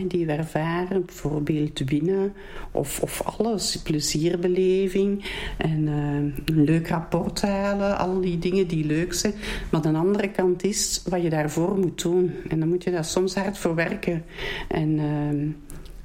die 0.07 0.25
we 0.25 0.31
ervaren. 0.31 1.05
Bijvoorbeeld 1.05 1.79
winnen 1.79 2.33
of, 2.71 3.01
of 3.01 3.21
alles, 3.37 3.81
plezierbeleving 3.81 5.23
en 5.57 5.81
uh, 5.81 6.15
een 6.45 6.63
leuk 6.63 6.87
rapport 6.87 7.41
halen. 7.41 7.97
Al 7.97 8.21
die 8.21 8.39
dingen 8.39 8.67
die 8.67 8.85
leuk 8.85 9.13
zijn. 9.13 9.33
Maar 9.71 9.81
de 9.81 9.93
andere 9.93 10.31
kant 10.31 10.63
is 10.63 11.01
wat 11.09 11.21
je 11.21 11.29
daarvoor 11.29 11.77
moet 11.77 12.01
doen. 12.01 12.33
En 12.49 12.59
dan 12.59 12.69
moet 12.69 12.83
je 12.83 12.91
daar 12.91 13.05
soms 13.05 13.35
hard 13.35 13.57
voor 13.57 13.75
werken. 13.75 14.23
En, 14.67 14.89
uh, 14.89 15.51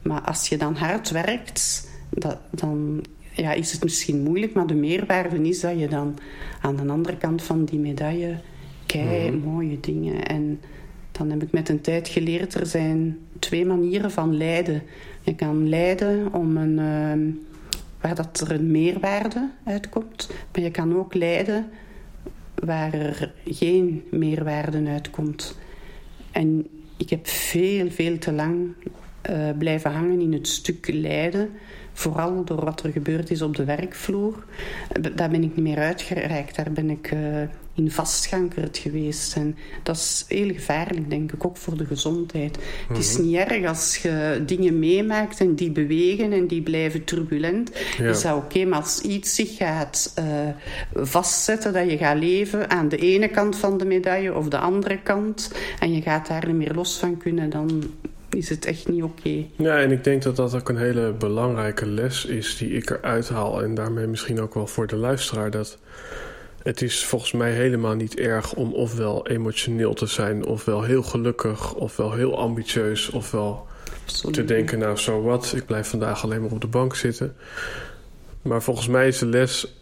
maar 0.03 0.21
als 0.21 0.49
je 0.49 0.57
dan 0.57 0.75
hard 0.75 1.11
werkt, 1.11 1.89
dat, 2.11 2.39
dan 2.51 3.05
ja, 3.33 3.53
is 3.53 3.73
het 3.73 3.83
misschien 3.83 4.23
moeilijk, 4.23 4.55
maar 4.55 4.67
de 4.67 4.75
meerwaarde 4.75 5.49
is 5.49 5.61
dat 5.61 5.79
je 5.79 5.89
dan 5.89 6.19
aan 6.61 6.77
de 6.77 6.93
andere 6.93 7.17
kant 7.17 7.43
van 7.43 7.65
die 7.65 7.79
medaille 7.79 8.41
kei 8.87 9.31
mhm. 9.31 9.49
mooie 9.49 9.81
dingen. 9.81 10.27
En 10.27 10.61
dan 11.23 11.31
heb 11.31 11.43
ik 11.43 11.53
met 11.53 11.69
een 11.69 11.81
tijd 11.81 12.09
geleerd, 12.09 12.55
er 12.55 12.67
zijn 12.67 13.19
twee 13.39 13.67
manieren 13.67 14.11
van 14.11 14.37
lijden. 14.37 14.83
Je 15.23 15.35
kan 15.35 15.69
lijden 15.69 16.35
om 16.35 16.57
een, 16.57 16.79
uh, 16.79 17.35
waar 18.01 18.15
dat 18.15 18.41
er 18.41 18.53
een 18.53 18.71
meerwaarde 18.71 19.51
uitkomt, 19.65 20.31
maar 20.53 20.63
je 20.63 20.71
kan 20.71 20.97
ook 20.97 21.15
lijden 21.15 21.71
waar 22.55 22.95
er 22.95 23.33
geen 23.45 24.05
meerwaarde 24.11 24.89
uitkomt. 24.89 25.59
En 26.31 26.67
ik 26.97 27.11
heb 27.11 27.27
veel, 27.27 27.91
veel 27.91 28.19
te 28.19 28.33
lang 28.33 28.73
uh, 29.31 29.49
blijven 29.59 29.91
hangen 29.91 30.21
in 30.21 30.33
het 30.33 30.49
stuk 30.49 30.89
lijden 30.93 31.51
Vooral 31.93 32.45
door 32.45 32.65
wat 32.65 32.83
er 32.83 32.93
gebeurd 32.93 33.31
is 33.31 33.43
op 33.43 33.57
de 33.57 33.65
werkvloer. 33.65 34.45
Daar 35.15 35.31
ben 35.31 35.43
ik 35.43 35.55
niet 35.55 35.65
meer 35.65 35.79
uitgereikt. 35.79 36.57
Daar 36.57 36.73
ben 36.73 36.91
ik 36.91 37.11
uh, 37.13 37.43
in 37.75 37.91
vastgankerd 37.91 38.79
geweest. 38.79 39.37
En 39.37 39.57
dat 39.83 39.97
is 39.97 40.25
heel 40.29 40.53
gevaarlijk, 40.53 41.11
denk 41.11 41.33
ik, 41.33 41.45
ook 41.45 41.57
voor 41.57 41.77
de 41.77 41.87
gezondheid. 41.87 42.59
Het 42.89 42.99
is 42.99 43.17
mhm. 43.17 43.27
niet 43.27 43.37
erg 43.37 43.67
als 43.67 43.97
je 43.97 44.43
dingen 44.47 44.79
meemaakt 44.79 45.41
en 45.41 45.55
die 45.55 45.71
bewegen 45.71 46.33
en 46.33 46.47
die 46.47 46.63
blijven 46.63 47.05
turbulent. 47.05 47.71
Ja. 47.99 48.09
Is 48.09 48.23
dat 48.23 48.37
oké, 48.37 48.65
maar 48.65 48.81
als 48.81 49.01
iets 49.01 49.35
zich 49.35 49.57
gaat 49.57 50.15
uh, 50.19 50.25
vastzetten, 50.95 51.73
dat 51.73 51.91
je 51.91 51.97
gaat 51.97 52.19
leven 52.19 52.71
aan 52.71 52.89
de 52.89 52.97
ene 52.97 53.29
kant 53.29 53.57
van 53.57 53.79
de 53.79 53.85
medaille 53.85 54.35
of 54.35 54.49
de 54.49 54.59
andere 54.59 54.99
kant, 55.03 55.53
en 55.79 55.93
je 55.95 56.03
gaat 56.03 56.29
daar 56.29 56.47
niet 56.47 56.57
meer 56.57 56.75
los 56.75 56.99
van 56.99 57.17
kunnen, 57.17 57.51
dan 57.51 57.83
is 58.35 58.49
het 58.49 58.65
echt 58.65 58.89
niet 58.89 59.03
oké. 59.03 59.45
Ja, 59.57 59.79
en 59.79 59.91
ik 59.91 60.05
denk 60.05 60.23
dat 60.23 60.37
dat 60.37 60.55
ook 60.55 60.69
een 60.69 60.77
hele 60.77 61.13
belangrijke 61.13 61.87
les 61.87 62.25
is 62.25 62.57
die 62.57 62.71
ik 62.71 62.91
eruit 62.91 63.29
haal. 63.29 63.63
En 63.63 63.75
daarmee 63.75 64.07
misschien 64.07 64.41
ook 64.41 64.55
wel 64.55 64.67
voor 64.67 64.87
de 64.87 64.97
luisteraar. 64.97 65.51
Dat 65.51 65.79
het 66.63 66.83
is 66.83 67.05
volgens 67.05 67.33
mij 67.33 67.53
helemaal 67.53 67.95
niet 67.95 68.19
erg 68.19 68.55
om 68.55 68.73
ofwel 68.73 69.27
emotioneel 69.27 69.95
te 69.95 70.07
zijn, 70.07 70.45
ofwel 70.45 70.83
heel 70.83 71.03
gelukkig, 71.03 71.75
ofwel 71.75 72.13
heel 72.13 72.39
ambitieus, 72.39 73.11
ofwel 73.11 73.67
te 74.31 74.45
denken, 74.45 74.79
nou 74.79 74.97
zo 74.97 75.23
wat, 75.23 75.53
ik 75.57 75.67
blijf 75.67 75.89
vandaag 75.89 76.25
alleen 76.25 76.41
maar 76.41 76.51
op 76.51 76.61
de 76.61 76.67
bank 76.67 76.95
zitten. 76.95 77.37
Maar 78.43 78.63
volgens 78.63 78.89
mij 78.89 79.09
is 79.09 79.19
de 79.19 79.27
les, 79.27 79.75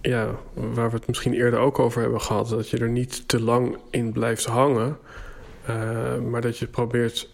ja, 0.00 0.30
waar 0.54 0.90
we 0.90 0.96
het 0.96 1.06
misschien 1.06 1.34
eerder 1.34 1.60
ook 1.60 1.78
over 1.78 2.00
hebben 2.00 2.20
gehad, 2.20 2.48
dat 2.48 2.68
je 2.68 2.78
er 2.78 2.88
niet 2.88 3.28
te 3.28 3.42
lang 3.42 3.76
in 3.90 4.12
blijft 4.12 4.44
hangen, 4.44 4.98
uh, 5.70 6.18
maar 6.18 6.40
dat 6.40 6.58
je 6.58 6.66
probeert 6.66 7.28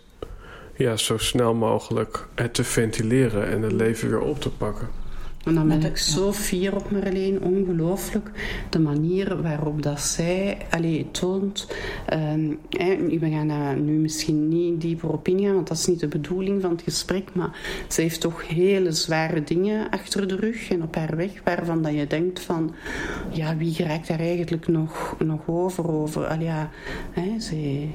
ja, 0.74 0.96
zo 0.96 1.18
snel 1.18 1.54
mogelijk 1.54 2.26
het 2.34 2.54
te 2.54 2.64
ventileren 2.64 3.48
en 3.48 3.62
het 3.62 3.72
leven 3.72 4.08
weer 4.08 4.20
op 4.20 4.40
te 4.40 4.50
pakken. 4.50 4.88
En 5.48 5.54
dan 5.54 5.68
ben 5.68 5.84
ik 5.84 5.96
zo 5.96 6.32
fier 6.32 6.74
op 6.74 6.90
Marleen, 6.90 7.42
ongelooflijk. 7.42 8.30
De 8.70 8.78
manier 8.78 9.42
waarop 9.42 9.82
dat 9.82 10.00
zij 10.00 10.58
allee, 10.70 11.10
toont. 11.10 11.68
Um, 12.14 12.58
we 13.20 13.30
gaan 13.30 13.48
daar 13.48 13.76
nu 13.76 13.92
misschien 13.92 14.48
niet 14.48 14.80
dieper 14.80 15.08
op 15.08 15.28
ingaan, 15.28 15.54
want 15.54 15.68
dat 15.68 15.76
is 15.76 15.86
niet 15.86 16.00
de 16.00 16.08
bedoeling 16.08 16.60
van 16.60 16.70
het 16.70 16.82
gesprek. 16.82 17.34
Maar 17.34 17.84
ze 17.88 18.00
heeft 18.00 18.20
toch 18.20 18.48
hele 18.48 18.92
zware 18.92 19.44
dingen 19.44 19.90
achter 19.90 20.28
de 20.28 20.36
rug 20.36 20.70
en 20.70 20.82
op 20.82 20.94
haar 20.94 21.16
weg, 21.16 21.30
waarvan 21.44 21.82
dat 21.82 21.94
je 21.94 22.06
denkt 22.06 22.40
van, 22.40 22.74
ja, 23.32 23.56
wie 23.56 23.82
raakt 23.82 24.08
daar 24.08 24.20
eigenlijk 24.20 24.68
nog, 24.68 25.16
nog 25.18 25.40
over? 25.46 25.90
over 25.90 26.26
allee, 26.26 26.46
ja, 26.46 26.70
hè, 27.10 27.40
ze, 27.40 27.86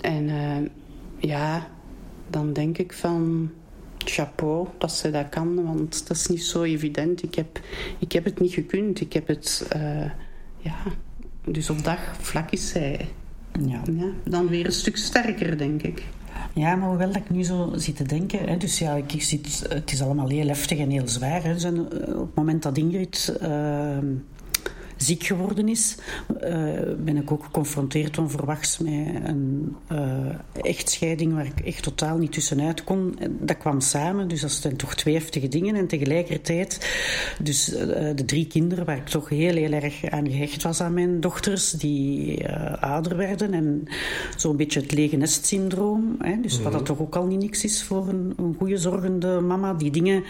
en 0.00 0.28
uh, 0.28 0.68
ja, 1.18 1.66
dan 2.30 2.52
denk 2.52 2.78
ik 2.78 2.92
van 2.92 3.50
chapeau 4.04 4.68
dat 4.78 4.92
ze 4.92 5.10
dat 5.10 5.28
kan, 5.28 5.64
want 5.64 6.08
dat 6.08 6.16
is 6.16 6.26
niet 6.26 6.44
zo 6.44 6.62
evident. 6.62 7.22
Ik 7.22 7.34
heb, 7.34 7.60
ik 7.98 8.12
heb 8.12 8.24
het 8.24 8.40
niet 8.40 8.52
gekund. 8.52 9.00
Ik 9.00 9.12
heb 9.12 9.26
het, 9.26 9.68
uh, 9.76 10.10
ja, 10.58 10.76
dus 11.44 11.70
op 11.70 11.84
dag 11.84 12.16
vlak 12.20 12.50
is 12.50 12.68
zij 12.68 13.08
ja. 13.66 13.82
ja. 13.92 14.10
dan 14.24 14.48
weer 14.48 14.66
een 14.66 14.72
stuk 14.72 14.96
sterker, 14.96 15.58
denk 15.58 15.82
ik. 15.82 16.02
Ja, 16.54 16.76
maar 16.76 16.88
hoewel 16.88 17.06
dat 17.06 17.16
ik 17.16 17.30
nu 17.30 17.44
zo 17.44 17.72
zit 17.74 17.96
te 17.96 18.04
denken, 18.04 18.48
hè, 18.48 18.56
dus 18.56 18.78
ja, 18.78 18.94
ik 18.94 19.22
zit, 19.22 19.66
het 19.68 19.92
is 19.92 20.02
allemaal 20.02 20.28
heel 20.28 20.46
heftig 20.46 20.78
en 20.78 20.90
heel 20.90 21.08
zwaar. 21.08 21.42
Hè. 21.42 21.54
Eh, 21.54 21.78
op 22.20 22.26
het 22.26 22.34
moment 22.34 22.62
dat 22.62 22.78
Ingrid 22.78 23.38
uh, 23.42 23.96
ziek 24.96 25.24
geworden 25.24 25.68
is, 25.68 25.96
uh, 26.30 26.40
ben 26.98 27.16
ik 27.16 27.32
ook 27.32 27.44
geconfronteerd 27.44 28.18
onverwachts 28.18 28.78
met 28.78 28.92
een 29.24 29.76
uh, 29.92 30.08
echtscheiding 30.62 31.34
waar 31.34 31.46
ik 31.46 31.60
echt 31.60 31.82
totaal 31.82 32.18
niet 32.18 32.32
tussenuit 32.32 32.84
kon. 32.84 33.18
Dat 33.40 33.58
kwam 33.58 33.80
samen, 33.80 34.28
dus 34.28 34.40
dat 34.40 34.50
zijn 34.50 34.76
toch 34.76 34.94
twee 34.94 35.14
heftige 35.14 35.48
dingen. 35.48 35.74
En 35.74 35.86
tegelijkertijd, 35.86 36.88
dus 37.42 37.74
uh, 37.74 37.78
de 38.14 38.24
drie 38.26 38.46
kinderen 38.46 38.84
waar 38.84 38.96
ik 38.96 39.06
toch 39.06 39.28
heel, 39.28 39.54
heel 39.54 39.72
erg 39.72 40.04
aan 40.10 40.30
gehecht 40.30 40.62
was 40.62 40.80
aan 40.80 40.94
mijn 40.94 41.20
dochters, 41.20 41.70
die 41.70 42.48
ouder 42.80 43.16
werden 43.16 43.52
en 43.52 43.88
zo'n 44.36 44.56
beetje 44.56 44.80
het 44.80 44.92
lege 44.92 45.16
nest 45.16 45.46
syndroom. 45.46 46.16
Hè, 46.18 46.40
dus 46.40 46.60
wat 46.60 46.72
dat 46.72 46.80
mhm. 46.80 46.84
toch 46.84 47.00
ook 47.00 47.16
al 47.16 47.26
niet 47.26 47.40
niks 47.40 47.64
is 47.64 47.82
voor 47.82 48.08
een, 48.08 48.32
een 48.36 48.54
goede 48.58 48.76
zorgende 48.76 49.40
mama. 49.40 49.74
Die 49.74 49.90
dingen 49.90 50.24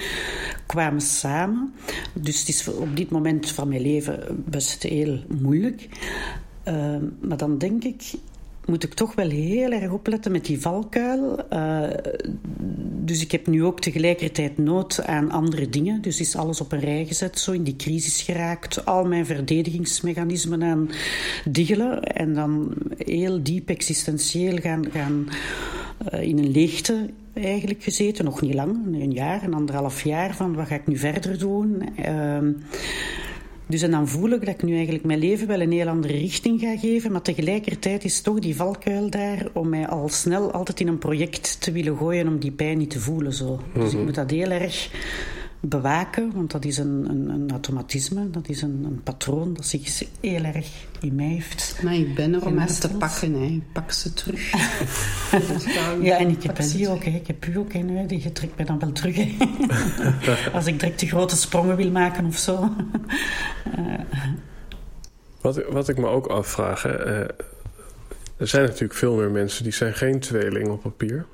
kwamen 0.67 1.01
samen. 1.01 1.75
Dus 2.13 2.39
het 2.39 2.49
is 2.49 2.69
op 2.69 2.97
dit 2.97 3.11
moment 3.11 3.51
van 3.51 3.69
mijn 3.69 3.81
leven 3.81 4.45
best 4.55 4.83
heel 4.83 5.19
moeilijk. 5.41 5.89
Uh, 6.69 6.97
maar 7.21 7.37
dan 7.37 7.59
denk 7.59 7.85
ik, 7.85 8.13
moet 8.67 8.85
ik 8.85 8.95
toch 8.95 9.15
wel 9.15 9.29
heel 9.29 9.71
erg 9.71 9.91
opletten 9.91 10.33
met 10.33 10.45
die 10.45 10.61
valkuil. 10.61 11.39
Uh, 11.53 11.89
dus 13.05 13.23
ik 13.23 13.33
heb 13.33 13.47
nu 13.47 13.65
ook 13.65 13.81
tegelijkertijd 13.81 14.59
nood 14.59 15.05
aan 15.05 15.31
andere 15.31 15.69
dingen. 15.69 16.03
Dus 16.03 16.21
is 16.21 16.37
alles 16.37 16.61
op 16.61 16.73
een 16.73 16.81
rij 16.81 17.05
gezet, 17.07 17.39
zo 17.39 17.53
in 17.53 17.63
die 17.63 17.77
crisis 17.77 18.23
geraakt. 18.23 18.85
Al 18.85 19.05
mijn 19.05 19.27
verdedigingsmechanismen 19.27 20.63
aan 20.63 20.91
diggelen. 21.45 22.03
En 22.03 22.35
dan 22.35 22.75
heel 22.97 23.43
diep 23.43 23.69
existentieel 23.69 24.57
gaan, 24.57 24.91
gaan 24.91 25.29
uh, 26.13 26.23
in 26.23 26.39
een 26.39 26.51
leegte 26.51 27.11
eigenlijk 27.33 27.83
gezeten. 27.83 28.25
Nog 28.25 28.41
niet 28.41 28.55
lang, 28.55 28.77
een 28.87 29.13
jaar, 29.13 29.43
een 29.43 29.55
anderhalf 29.55 30.05
jaar. 30.05 30.35
Van 30.35 30.55
wat 30.55 30.67
ga 30.67 30.75
ik 30.75 30.87
nu 30.87 30.97
verder 30.97 31.39
doen? 31.39 31.83
Uh, 31.99 32.39
dus 33.67 33.83
en 33.83 33.91
dan 33.91 34.09
voel 34.09 34.31
ik 34.31 34.41
dat 34.41 34.55
ik 34.55 34.63
nu 34.63 34.75
eigenlijk 34.75 35.05
mijn 35.05 35.19
leven 35.19 35.47
wel 35.47 35.61
een 35.61 35.73
heel 35.73 35.89
andere 35.89 36.13
richting 36.13 36.61
ga 36.61 36.77
geven. 36.77 37.13
Maar 37.13 37.23
tegelijkertijd 37.23 38.05
is 38.05 38.21
toch 38.21 38.39
die 38.39 38.57
valkuil 38.57 39.11
daar 39.11 39.47
om 39.53 39.69
mij 39.69 39.87
al 39.87 40.09
snel 40.09 40.53
altijd 40.53 40.81
in 40.81 40.89
een 40.89 40.99
project 40.99 41.61
te 41.61 41.73
willen 41.73 41.97
gooien 41.97 42.29
om 42.29 42.39
die 42.39 42.51
pijn 42.51 42.79
niet 42.79 42.91
te 42.91 43.01
voelen. 43.01 43.33
Zo. 43.33 43.61
Dus 43.75 43.89
ik 43.89 43.93
mhm. 43.93 44.05
moet 44.05 44.15
dat 44.15 44.31
heel 44.31 44.51
erg 44.51 44.91
bewaken, 45.69 46.33
want 46.35 46.51
dat 46.51 46.65
is 46.65 46.79
een, 46.79 47.07
een, 47.09 47.29
een 47.29 47.51
automatisme, 47.51 48.31
dat 48.31 48.49
is 48.49 48.63
een, 48.63 48.85
een, 48.85 49.01
patroon 49.03 49.55
dat 49.55 49.67
zich 49.67 50.03
heel 50.21 50.45
erg 50.45 50.87
in 51.01 51.15
mij 51.15 51.27
heeft. 51.27 51.81
Maar 51.83 51.95
ik 51.95 52.15
ben 52.15 52.35
er 52.35 52.47
om 52.47 52.59
eens 52.59 52.79
te 52.79 52.89
pakken, 52.89 53.33
hè. 53.33 53.63
pak 53.73 53.93
ze 53.93 54.13
terug. 54.13 54.51
ja, 56.09 56.19
en 56.19 56.29
ik 56.29 56.43
heb 56.43 56.57
die 56.57 56.89
ook, 56.89 57.05
hè. 57.05 57.11
ik 57.11 57.27
heb 57.27 57.47
u 57.47 57.59
ook, 57.59 57.73
hè. 57.73 58.07
die 58.07 58.33
trekt 58.33 58.57
mij 58.57 58.67
dan 58.67 58.79
wel 58.79 58.93
terug. 58.93 59.17
Als 60.55 60.67
ik 60.67 60.81
direct 60.81 61.01
de 61.01 61.07
grote 61.07 61.37
sprongen 61.37 61.77
wil 61.77 61.91
maken 61.91 62.25
of 62.25 62.37
zo. 62.37 62.71
wat, 65.41 65.65
wat 65.69 65.89
ik 65.89 65.99
me 65.99 66.07
ook 66.07 66.27
afvraag, 66.27 66.83
hè, 66.83 67.05
eh, 67.05 67.29
er 68.37 68.49
zijn 68.49 68.65
natuurlijk 68.65 68.99
veel 68.99 69.15
meer 69.15 69.31
mensen 69.31 69.63
die 69.63 69.73
zijn 69.73 69.95
geen 69.95 70.21
tweeling 70.21 70.69
op 70.69 70.83
papier. 70.83 71.27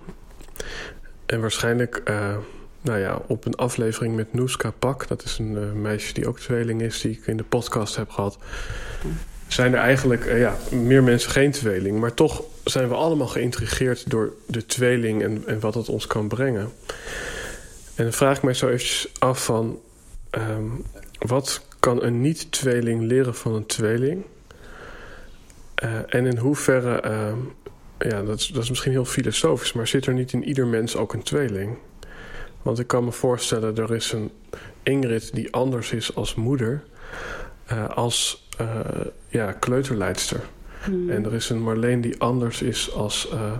En 1.26 1.40
waarschijnlijk... 1.40 2.02
Uh, 2.08 2.36
nou 2.80 2.98
ja, 2.98 3.20
op 3.26 3.44
een 3.44 3.54
aflevering 3.54 4.16
met 4.16 4.32
Noeska 4.34 4.70
Pak, 4.78 5.08
dat 5.08 5.24
is 5.24 5.38
een 5.38 5.52
uh, 5.52 5.72
meisje 5.72 6.14
die 6.14 6.28
ook 6.28 6.38
tweeling 6.38 6.82
is, 6.82 7.00
die 7.00 7.10
ik 7.10 7.26
in 7.26 7.36
de 7.36 7.44
podcast 7.44 7.96
heb 7.96 8.10
gehad, 8.10 8.38
zijn 9.48 9.72
er 9.72 9.80
eigenlijk 9.80 10.24
uh, 10.24 10.38
ja, 10.38 10.56
meer 10.70 11.02
mensen 11.02 11.30
geen 11.30 11.50
tweeling. 11.50 12.00
Maar 12.00 12.14
toch 12.14 12.42
zijn 12.64 12.88
we 12.88 12.94
allemaal 12.94 13.26
geïntrigeerd 13.26 14.10
door 14.10 14.32
de 14.46 14.66
tweeling 14.66 15.22
en, 15.22 15.42
en 15.46 15.60
wat 15.60 15.74
het 15.74 15.88
ons 15.88 16.06
kan 16.06 16.28
brengen. 16.28 16.72
En 17.94 18.04
dan 18.04 18.12
vraag 18.12 18.36
ik 18.36 18.42
mij 18.42 18.54
zo 18.54 18.66
eventjes 18.66 19.12
af 19.18 19.44
van, 19.44 19.80
um, 20.30 20.84
wat 21.18 21.66
kan 21.80 22.02
een 22.02 22.20
niet-tweeling 22.20 23.02
leren 23.02 23.34
van 23.34 23.54
een 23.54 23.66
tweeling? 23.66 24.24
Uh, 25.84 25.90
en 26.06 26.26
in 26.26 26.36
hoeverre, 26.36 27.02
uh, 27.04 27.32
ja, 28.10 28.22
dat 28.22 28.38
is, 28.38 28.46
dat 28.46 28.62
is 28.62 28.68
misschien 28.68 28.92
heel 28.92 29.04
filosofisch, 29.04 29.72
maar 29.72 29.86
zit 29.86 30.06
er 30.06 30.14
niet 30.14 30.32
in 30.32 30.44
ieder 30.44 30.66
mens 30.66 30.96
ook 30.96 31.12
een 31.12 31.22
tweeling? 31.22 31.76
Want 32.62 32.78
ik 32.78 32.86
kan 32.86 33.04
me 33.04 33.12
voorstellen, 33.12 33.76
er 33.76 33.94
is 33.94 34.12
een 34.12 34.30
Ingrid 34.82 35.34
die 35.34 35.52
anders 35.52 35.92
is 35.92 36.14
als 36.14 36.34
moeder, 36.34 36.82
uh, 37.72 37.88
als 37.88 38.48
uh, 38.60 38.68
ja, 39.28 39.52
kleuterleidster. 39.52 40.40
Hmm. 40.84 41.10
En 41.10 41.24
er 41.24 41.34
is 41.34 41.50
een 41.50 41.62
Marleen 41.62 42.00
die 42.00 42.20
anders 42.20 42.62
is 42.62 42.94
als, 42.94 43.30
uh, 43.32 43.52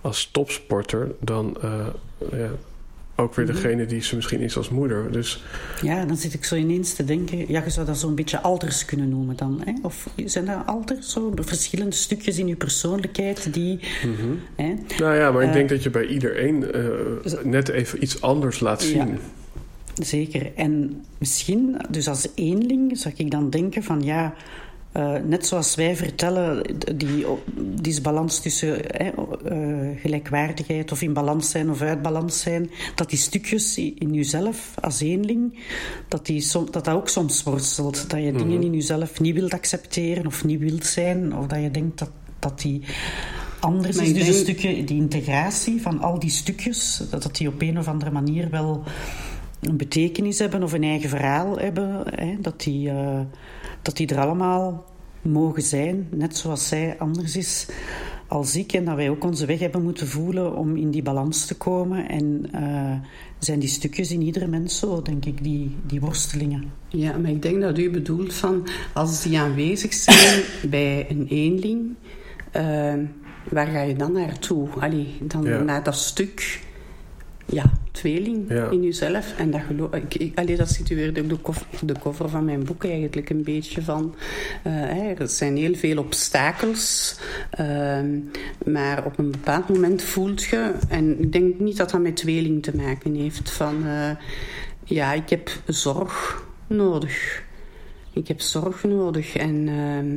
als 0.00 0.30
topsporter 0.30 1.10
dan 1.20 1.56
ja, 2.30 2.50
ook 3.20 3.34
weer 3.34 3.44
mhm. 3.44 3.54
degene 3.54 3.86
die 3.86 4.02
ze 4.02 4.14
misschien 4.14 4.40
is 4.40 4.56
als 4.56 4.68
moeder. 4.68 5.12
Dus... 5.12 5.42
Ja, 5.82 6.04
dan 6.04 6.16
zit 6.16 6.34
ik 6.34 6.44
zo 6.44 6.56
ineens 6.56 6.94
te 6.94 7.04
denken... 7.04 7.52
Ja, 7.52 7.64
je 7.64 7.70
zou 7.70 7.86
dat 7.86 7.98
zo'n 7.98 8.14
beetje 8.14 8.40
alters 8.40 8.84
kunnen 8.84 9.08
noemen 9.08 9.36
dan. 9.36 9.62
Hè? 9.64 9.72
Of 9.82 10.08
zijn 10.24 10.44
dat 10.44 10.66
alters? 10.66 11.12
Zo 11.12 11.32
verschillende 11.34 11.96
stukjes 11.96 12.38
in 12.38 12.46
je 12.46 12.56
persoonlijkheid 12.56 13.52
die... 13.54 13.80
Mm 14.04 14.40
hè? 14.56 14.74
Nou 14.98 15.14
ja, 15.14 15.30
maar 15.30 15.42
ik 15.42 15.52
denk 15.52 15.70
eh, 15.70 15.74
dat 15.74 15.82
je 15.82 15.90
bij 15.90 16.06
iedereen 16.06 16.64
uh, 16.74 17.42
net 17.42 17.68
even 17.68 18.02
iets 18.02 18.20
anders 18.20 18.60
laat 18.60 18.82
zien. 18.82 18.96
Ja. 18.96 19.18
Zeker. 19.94 20.54
En 20.54 21.04
misschien, 21.18 21.76
dus 21.88 22.08
als 22.08 22.28
eenling, 22.34 22.98
zou 22.98 23.14
ik 23.16 23.30
dan 23.30 23.50
denken 23.50 23.82
van 23.82 24.02
ja... 24.02 24.34
Uh, 24.98 25.14
net 25.24 25.46
zoals 25.46 25.74
wij 25.74 25.96
vertellen, 25.96 26.62
die 26.96 27.26
disbalans 27.80 28.40
tussen 28.40 29.02
uh, 29.02 29.88
gelijkwaardigheid 30.00 30.92
of 30.92 31.02
in 31.02 31.12
balans 31.12 31.50
zijn 31.50 31.70
of 31.70 31.80
uit 31.80 32.02
balans 32.02 32.40
zijn, 32.40 32.70
dat 32.94 33.10
die 33.10 33.18
stukjes 33.18 33.78
in 33.78 34.14
jezelf 34.14 34.74
als 34.80 35.00
eenling, 35.00 35.58
dat, 36.08 36.26
die 36.26 36.40
som, 36.40 36.70
dat 36.70 36.84
dat 36.84 36.94
ook 36.94 37.08
soms 37.08 37.42
worstelt. 37.42 38.10
Dat 38.10 38.20
je 38.20 38.32
dingen 38.32 38.56
mhm. 38.56 38.62
in 38.62 38.72
jezelf 38.72 39.20
niet 39.20 39.34
wilt 39.34 39.52
accepteren 39.52 40.26
of 40.26 40.44
niet 40.44 40.60
wilt 40.60 40.86
zijn, 40.86 41.36
of 41.36 41.46
dat 41.46 41.62
je 41.62 41.70
denkt 41.70 41.98
dat, 41.98 42.10
dat 42.38 42.60
die 42.60 42.82
anders 43.60 43.96
is. 43.96 44.12
Dus 44.12 44.26
een 44.26 44.34
stukje, 44.34 44.84
die 44.84 45.00
integratie 45.00 45.82
van 45.82 46.00
al 46.00 46.18
die 46.18 46.30
stukjes, 46.30 47.02
dat, 47.10 47.22
dat 47.22 47.36
die 47.36 47.48
op 47.48 47.62
een 47.62 47.78
of 47.78 47.88
andere 47.88 48.10
manier 48.10 48.50
wel 48.50 48.82
een 49.60 49.76
betekenis 49.76 50.38
hebben 50.38 50.62
of 50.62 50.72
een 50.72 50.84
eigen 50.84 51.08
verhaal 51.08 51.58
hebben, 51.58 52.02
hè, 52.14 52.36
dat 52.40 52.60
die... 52.60 52.88
Uh, 52.88 53.20
dat 53.88 53.96
die 53.96 54.16
er 54.16 54.22
allemaal 54.22 54.84
mogen 55.22 55.62
zijn, 55.62 56.08
net 56.10 56.36
zoals 56.36 56.68
zij 56.68 56.96
anders 56.98 57.36
is 57.36 57.66
als 58.26 58.56
ik. 58.56 58.72
En 58.72 58.84
dat 58.84 58.96
wij 58.96 59.10
ook 59.10 59.24
onze 59.24 59.46
weg 59.46 59.58
hebben 59.58 59.82
moeten 59.82 60.06
voelen 60.06 60.56
om 60.56 60.76
in 60.76 60.90
die 60.90 61.02
balans 61.02 61.46
te 61.46 61.56
komen. 61.56 62.08
En 62.08 62.50
uh, 62.54 62.92
zijn 63.38 63.58
die 63.58 63.68
stukjes 63.68 64.10
in 64.10 64.22
iedere 64.22 64.46
mens 64.46 64.78
zo, 64.78 65.02
denk 65.02 65.24
ik, 65.24 65.42
die, 65.42 65.76
die 65.86 66.00
worstelingen. 66.00 66.72
Ja, 66.88 67.16
maar 67.18 67.30
ik 67.30 67.42
denk 67.42 67.60
dat 67.60 67.78
u 67.78 67.90
bedoelt 67.90 68.34
van 68.34 68.68
als 68.94 69.22
die 69.22 69.38
aanwezig 69.38 69.92
zijn 69.94 70.42
bij 70.70 71.06
een 71.10 71.26
eenling, 71.28 71.94
uh, 72.56 72.94
waar 73.50 73.66
ga 73.66 73.80
je 73.80 73.96
dan 73.96 74.12
naartoe? 74.12 74.68
Allee, 74.78 75.16
dan 75.20 75.64
naar 75.64 75.82
dat 75.82 75.96
stuk 75.96 76.60
ja, 77.50 77.70
tweeling 77.90 78.50
in 78.50 78.82
jezelf. 78.82 79.34
En 79.38 79.50
dat 79.50 79.60
geloof 79.66 79.94
ik. 79.94 80.38
Allee, 80.38 80.56
dat 80.56 80.70
situeerde 80.70 81.22
ook 81.22 81.28
de 81.28 81.40
cover, 81.40 81.66
de 81.82 81.98
cover 81.98 82.28
van 82.28 82.44
mijn 82.44 82.64
boek 82.64 82.84
eigenlijk 82.84 83.30
een 83.30 83.42
beetje 83.42 83.82
van. 83.82 84.14
Uh, 84.66 85.20
er 85.20 85.28
zijn 85.28 85.56
heel 85.56 85.74
veel 85.74 85.98
obstakels. 85.98 87.18
Uh, 87.60 88.00
maar 88.64 89.04
op 89.04 89.18
een 89.18 89.30
bepaald 89.30 89.68
moment 89.68 90.02
voelt 90.02 90.42
je. 90.42 90.74
En 90.88 91.22
ik 91.22 91.32
denk 91.32 91.58
niet 91.58 91.76
dat 91.76 91.90
dat 91.90 92.00
met 92.00 92.16
tweeling 92.16 92.62
te 92.62 92.76
maken 92.76 93.14
heeft. 93.14 93.50
Van 93.50 93.86
uh, 93.86 94.10
ja, 94.84 95.12
ik 95.12 95.28
heb 95.28 95.50
zorg 95.66 96.44
nodig. 96.66 97.42
Ik 98.12 98.28
heb 98.28 98.40
zorg 98.40 98.84
nodig. 98.84 99.36
En. 99.36 99.68
Ehm, 99.68 100.16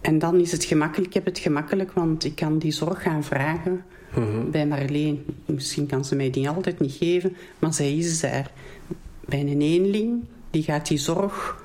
en 0.00 0.18
dan 0.18 0.40
is 0.40 0.52
het 0.52 0.64
gemakkelijk. 0.64 1.08
Ik 1.08 1.14
heb 1.14 1.24
het 1.24 1.38
gemakkelijk, 1.38 1.92
want 1.92 2.24
ik 2.24 2.34
kan 2.34 2.58
die 2.58 2.72
zorg 2.72 3.02
gaan 3.02 3.24
vragen 3.24 3.84
Bij 4.50 4.66
Marleen, 4.66 5.24
misschien 5.46 5.86
kan 5.86 6.04
ze 6.04 6.16
mij 6.16 6.30
die 6.30 6.48
altijd 6.48 6.80
niet 6.80 6.92
geven, 6.92 7.36
maar 7.58 7.74
zij 7.74 7.96
is 7.96 8.20
daar. 8.20 8.50
Bij 9.24 9.40
een 9.40 9.60
eenling, 9.60 10.24
die 10.50 10.62
gaat 10.62 10.88
die 10.88 10.98
zorg 10.98 11.64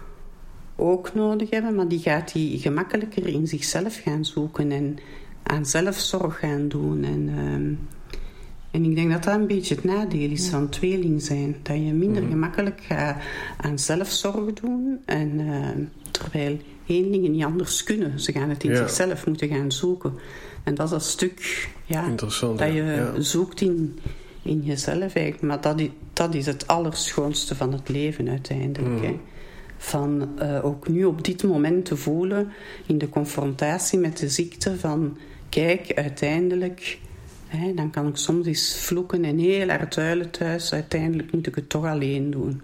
ook 0.76 1.14
nodig 1.14 1.50
hebben, 1.50 1.76
maar 1.76 1.88
die 1.88 2.00
gaat 2.00 2.34
die 2.34 2.60
gemakkelijker 2.60 3.28
in 3.28 3.48
zichzelf 3.48 4.02
gaan 4.04 4.26
zoeken 4.26 4.72
en 4.72 4.98
aan 5.44 5.66
zelfzorg 5.66 6.40
gaan 6.40 6.68
doen. 6.68 7.04
En, 7.04 7.30
ehm, 7.30 7.74
en 8.72 8.90
ik 8.90 8.96
denk 8.96 9.12
dat 9.12 9.24
dat 9.24 9.36
een 9.36 9.48
beetje 9.48 9.76
het 9.76 9.84
nadeel 9.84 10.30
is 10.30 10.50
van 10.50 10.70
tweeling 10.70 11.22
zijn. 11.22 11.56
Dat 11.62 11.76
je 11.76 11.94
minder 11.94 12.22
mhm. 12.22 12.32
gemakkelijk 12.32 12.82
gaat 12.88 13.22
aan 13.58 13.80
zelfzorg 13.80 14.54
doen. 14.54 15.00
En, 15.06 15.40
uh, 15.40 15.68
terwijl 16.12 16.58
eenlingen 16.86 17.32
niet 17.32 17.44
anders 17.44 17.84
kunnen. 17.84 18.20
Ze 18.20 18.32
gaan 18.32 18.50
het 18.50 18.64
in 18.64 18.76
zichzelf 18.76 19.26
moeten 19.26 19.48
gaan 19.48 19.72
zoeken. 19.72 20.14
En 20.64 20.76
dat 20.76 20.86
is 20.86 20.92
dat 20.92 21.04
stuk 21.04 21.70
ja, 21.86 22.06
Interessant, 22.06 22.60
dat 22.60 22.74
je 22.74 23.14
zoekt 23.18 23.62
in, 23.62 24.00
in 24.42 24.62
jezelf 24.62 25.16
eigenlijk. 25.16 25.42
Maar 25.42 25.62
dat 25.62 25.80
is, 25.80 25.90
dat 26.14 26.34
is 26.34 26.46
het 26.46 26.68
allerschoonste 26.68 27.56
van 27.56 27.74
het 27.74 27.90
leven 27.90 28.30
uiteindelijk. 28.30 29.02
Mm. 29.02 29.22
Van 29.78 30.30
uh, 30.42 30.66
ook 30.66 30.88
nu 30.88 31.06
op 31.06 31.24
dit 31.24 31.44
moment 31.44 31.86
te 31.86 31.98
voelen 31.98 32.52
in 32.86 32.98
de 32.98 33.10
confrontatie 33.10 34.00
met 34.00 34.18
de 34.18 34.30
ziekte 34.30 34.80
van... 34.80 35.18
Kijk, 35.50 35.94
uiteindelijk... 35.94 37.00
Hè, 37.48 37.74
dan 37.74 37.90
kan 37.90 38.08
ik 38.08 38.16
soms 38.16 38.48
eens 38.48 38.76
vloeken 38.80 39.26
en 39.26 39.38
heel 39.38 39.70
hard 39.70 39.96
huilen 39.96 40.32
thuis. 40.32 40.74
Uiteindelijk 40.74 41.32
moet 41.32 41.48
ik 41.48 41.56
het 41.56 41.70
toch 41.70 41.86
alleen 41.86 42.32
doen. 42.32 42.62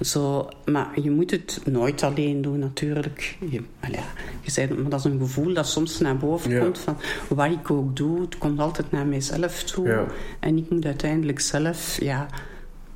Zo, 0.00 0.48
maar 0.64 1.00
je 1.00 1.10
moet 1.10 1.30
het 1.30 1.60
nooit 1.64 2.02
alleen 2.02 2.42
doen, 2.42 2.58
natuurlijk. 2.58 3.36
Je, 3.50 3.62
ja, 3.90 4.04
je 4.40 4.50
zei, 4.50 4.74
maar 4.74 4.90
dat 4.90 4.98
is 4.98 5.04
een 5.04 5.18
gevoel 5.18 5.54
dat 5.54 5.66
soms 5.66 6.00
naar 6.00 6.16
boven 6.16 6.58
komt. 6.60 6.78
Van 6.78 6.96
wat 7.28 7.50
ik 7.50 7.70
ook 7.70 7.96
doe, 7.96 8.20
het 8.20 8.38
komt 8.38 8.60
altijd 8.60 8.90
naar 8.90 9.06
mijzelf 9.06 9.62
toe. 9.62 10.06
En 10.40 10.56
ik 10.58 10.70
moet 10.70 10.84
uiteindelijk 10.84 11.40
zelf 11.40 12.00
ja, 12.00 12.26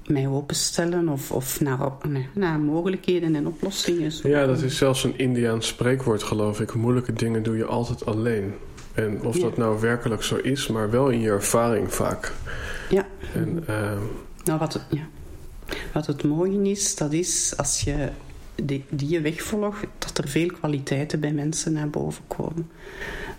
mij 0.07 0.29
openstellen 0.29 1.09
of, 1.09 1.33
of 1.33 1.61
naar, 1.61 1.79
naar 2.35 2.61
mogelijkheden 2.61 3.35
en 3.35 3.47
oplossingen. 3.47 4.13
Zo. 4.13 4.29
Ja, 4.29 4.47
dat 4.47 4.63
is 4.63 4.77
zelfs 4.77 5.05
een 5.05 5.19
Indiaans 5.19 5.67
spreekwoord, 5.67 6.23
geloof 6.23 6.61
ik. 6.61 6.75
Moeilijke 6.75 7.13
dingen 7.13 7.43
doe 7.43 7.57
je 7.57 7.65
altijd 7.65 8.07
alleen. 8.07 8.55
En 8.95 9.23
of 9.23 9.39
dat 9.39 9.57
nou 9.57 9.81
werkelijk 9.81 10.23
zo 10.23 10.37
is, 10.37 10.67
maar 10.67 10.91
wel 10.91 11.09
in 11.09 11.21
je 11.21 11.29
ervaring 11.29 11.95
vaak. 11.95 12.33
Ja. 12.91 13.07
En, 13.35 13.65
uh... 13.69 13.93
nou, 14.45 14.59
wat, 14.59 14.87
ja. 14.91 15.09
Wat 15.93 16.07
het 16.07 16.25
mooie 16.25 16.71
is, 16.71 16.97
dat 16.97 17.13
is 17.13 17.55
als 17.57 17.81
je 17.81 18.09
die, 18.55 18.85
die 18.89 19.21
weg 19.21 19.43
volgt, 19.43 19.87
dat 19.99 20.19
er 20.19 20.29
veel 20.29 20.47
kwaliteiten 20.47 21.21
bij 21.21 21.33
mensen 21.33 21.73
naar 21.73 21.91
boven 21.91 22.25
komen. 22.27 22.71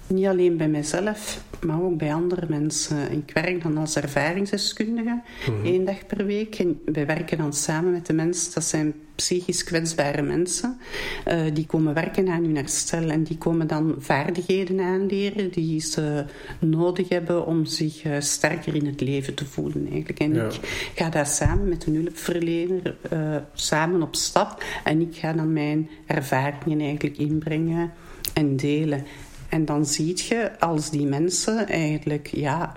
Niet 0.07 0.25
alleen 0.25 0.57
bij 0.57 0.67
mijzelf, 0.67 1.43
maar 1.65 1.81
ook 1.81 1.97
bij 1.97 2.13
andere 2.13 2.45
mensen. 2.49 3.11
Ik 3.11 3.31
werk 3.33 3.63
dan 3.63 3.77
als 3.77 3.95
ervaringsdeskundige, 3.95 5.21
mm 5.49 5.65
één 5.65 5.85
dag 5.85 6.05
per 6.05 6.25
week. 6.25 6.55
En 6.55 6.81
wij 6.85 7.05
werken 7.05 7.37
dan 7.37 7.53
samen 7.53 7.91
met 7.91 8.05
de 8.05 8.13
mensen, 8.13 8.53
dat 8.53 8.63
zijn 8.63 8.93
psychisch 9.21 9.63
kwetsbare 9.63 10.21
mensen. 10.21 10.79
Uh, 11.27 11.41
die 11.53 11.65
komen 11.65 11.93
werken 11.93 12.29
aan 12.29 12.43
hun 12.43 12.55
herstel 12.55 13.09
en 13.09 13.23
die 13.23 13.37
komen 13.37 13.67
dan 13.67 13.95
vaardigheden 13.97 14.79
aanleren 14.79 15.51
die 15.51 15.81
ze 15.81 16.25
nodig 16.59 17.09
hebben 17.09 17.45
om 17.45 17.65
zich 17.65 18.05
uh, 18.05 18.19
sterker 18.19 18.75
in 18.75 18.85
het 18.85 19.01
leven 19.01 19.33
te 19.33 19.45
voelen. 19.45 19.87
Eigenlijk. 19.87 20.19
En 20.19 20.33
ja. 20.33 20.45
ik 20.45 20.91
ga 20.95 21.09
daar 21.09 21.25
samen 21.25 21.69
met 21.69 21.85
een 21.85 21.95
hulpverlener 21.95 22.95
uh, 23.13 23.35
samen 23.53 24.01
op 24.01 24.15
stap 24.15 24.63
en 24.83 25.01
ik 25.01 25.15
ga 25.15 25.33
dan 25.33 25.53
mijn 25.53 25.89
ervaringen 26.05 26.79
eigenlijk 26.79 27.17
inbrengen 27.17 27.91
en 28.33 28.55
delen. 28.55 29.05
En 29.49 29.65
dan 29.65 29.85
zie 29.85 30.13
je 30.15 30.59
als 30.59 30.89
die 30.89 31.05
mensen 31.05 31.67
eigenlijk, 31.67 32.27
ja, 32.27 32.73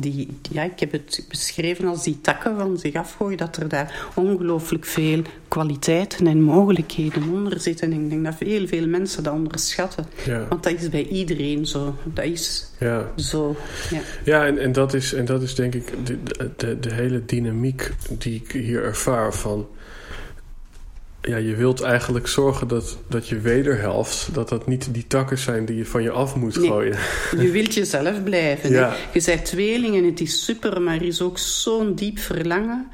die, 0.00 0.28
ja, 0.50 0.62
ik 0.62 0.80
heb 0.80 0.92
het 0.92 1.24
beschreven 1.28 1.86
als 1.86 2.02
die 2.04 2.20
takken 2.20 2.56
van 2.56 2.78
zich 2.78 2.94
afgooien, 2.94 3.36
dat 3.36 3.56
er 3.56 3.68
daar 3.68 4.10
ongelooflijk 4.14 4.84
veel 4.84 5.22
kwaliteiten 5.48 6.26
en 6.26 6.42
mogelijkheden 6.42 7.22
onder 7.32 7.60
zitten. 7.60 7.92
En 7.92 8.02
ik 8.02 8.10
denk 8.10 8.24
dat 8.24 8.34
veel, 8.36 8.66
veel 8.66 8.86
mensen 8.86 9.22
dat 9.22 9.32
onderschatten. 9.32 10.06
Ja. 10.24 10.46
Want 10.48 10.62
dat 10.62 10.72
is 10.72 10.88
bij 10.88 11.06
iedereen 11.06 11.66
zo. 11.66 11.94
Dat 12.04 12.24
is 12.24 12.70
ja. 12.78 13.12
zo. 13.16 13.56
Ja, 13.90 14.00
ja 14.24 14.46
en, 14.46 14.58
en, 14.58 14.72
dat 14.72 14.94
is, 14.94 15.12
en 15.12 15.24
dat 15.24 15.42
is 15.42 15.54
denk 15.54 15.74
ik 15.74 15.92
de, 16.04 16.18
de, 16.56 16.80
de 16.80 16.92
hele 16.92 17.24
dynamiek 17.24 17.90
die 18.18 18.34
ik 18.34 18.52
hier 18.52 18.84
ervaar 18.84 19.34
van 19.34 19.66
ja, 21.28 21.36
je 21.36 21.54
wilt 21.54 21.80
eigenlijk 21.80 22.26
zorgen 22.26 22.68
dat, 22.68 22.98
dat 23.08 23.28
je 23.28 23.38
wederhelft... 23.38 24.34
dat 24.34 24.48
dat 24.48 24.66
niet 24.66 24.94
die 24.94 25.06
takken 25.06 25.38
zijn 25.38 25.64
die 25.64 25.76
je 25.76 25.86
van 25.86 26.02
je 26.02 26.10
af 26.10 26.36
moet 26.36 26.56
gooien. 26.56 26.98
je 27.38 27.50
wilt 27.50 27.74
jezelf 27.74 28.22
blijven. 28.22 28.70
Ja. 28.70 28.96
Je 29.12 29.22
bent 29.24 29.44
tweeling 29.44 29.96
en 29.96 30.04
het 30.04 30.20
is 30.20 30.44
super... 30.44 30.82
maar 30.82 30.94
er 30.94 31.02
is 31.02 31.22
ook 31.22 31.38
zo'n 31.38 31.94
diep 31.94 32.18
verlangen 32.18 32.86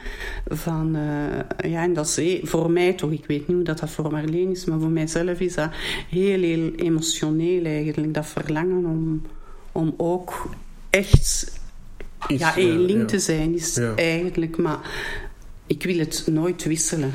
van... 0.46 0.96
Uh, 0.96 1.70
ja, 1.70 1.82
en 1.82 1.92
dat 1.92 2.18
is 2.18 2.40
voor 2.42 2.70
mij 2.70 2.92
toch... 2.92 3.10
ik 3.10 3.26
weet 3.26 3.48
niet 3.48 3.56
hoe 3.56 3.64
dat, 3.64 3.78
dat 3.78 3.90
voor 3.90 4.10
Marleen 4.10 4.50
is... 4.50 4.64
maar 4.64 4.80
voor 4.80 4.90
mijzelf 4.90 5.40
is 5.40 5.54
dat 5.54 5.70
heel, 6.08 6.40
heel 6.40 6.72
emotioneel 6.76 7.64
eigenlijk. 7.64 8.14
Dat 8.14 8.26
verlangen 8.26 8.84
om, 8.84 9.22
om 9.72 9.94
ook 9.96 10.50
echt... 10.90 11.52
Iets, 12.28 12.40
ja, 12.40 12.56
één 12.56 12.80
link 12.80 13.08
te 13.08 13.18
zijn 13.18 13.54
is 13.54 13.80
eigenlijk... 13.96 14.56
maar 14.56 14.78
ik 15.66 15.82
wil 15.82 15.98
het 15.98 16.24
nooit 16.30 16.64
wisselen. 16.64 17.12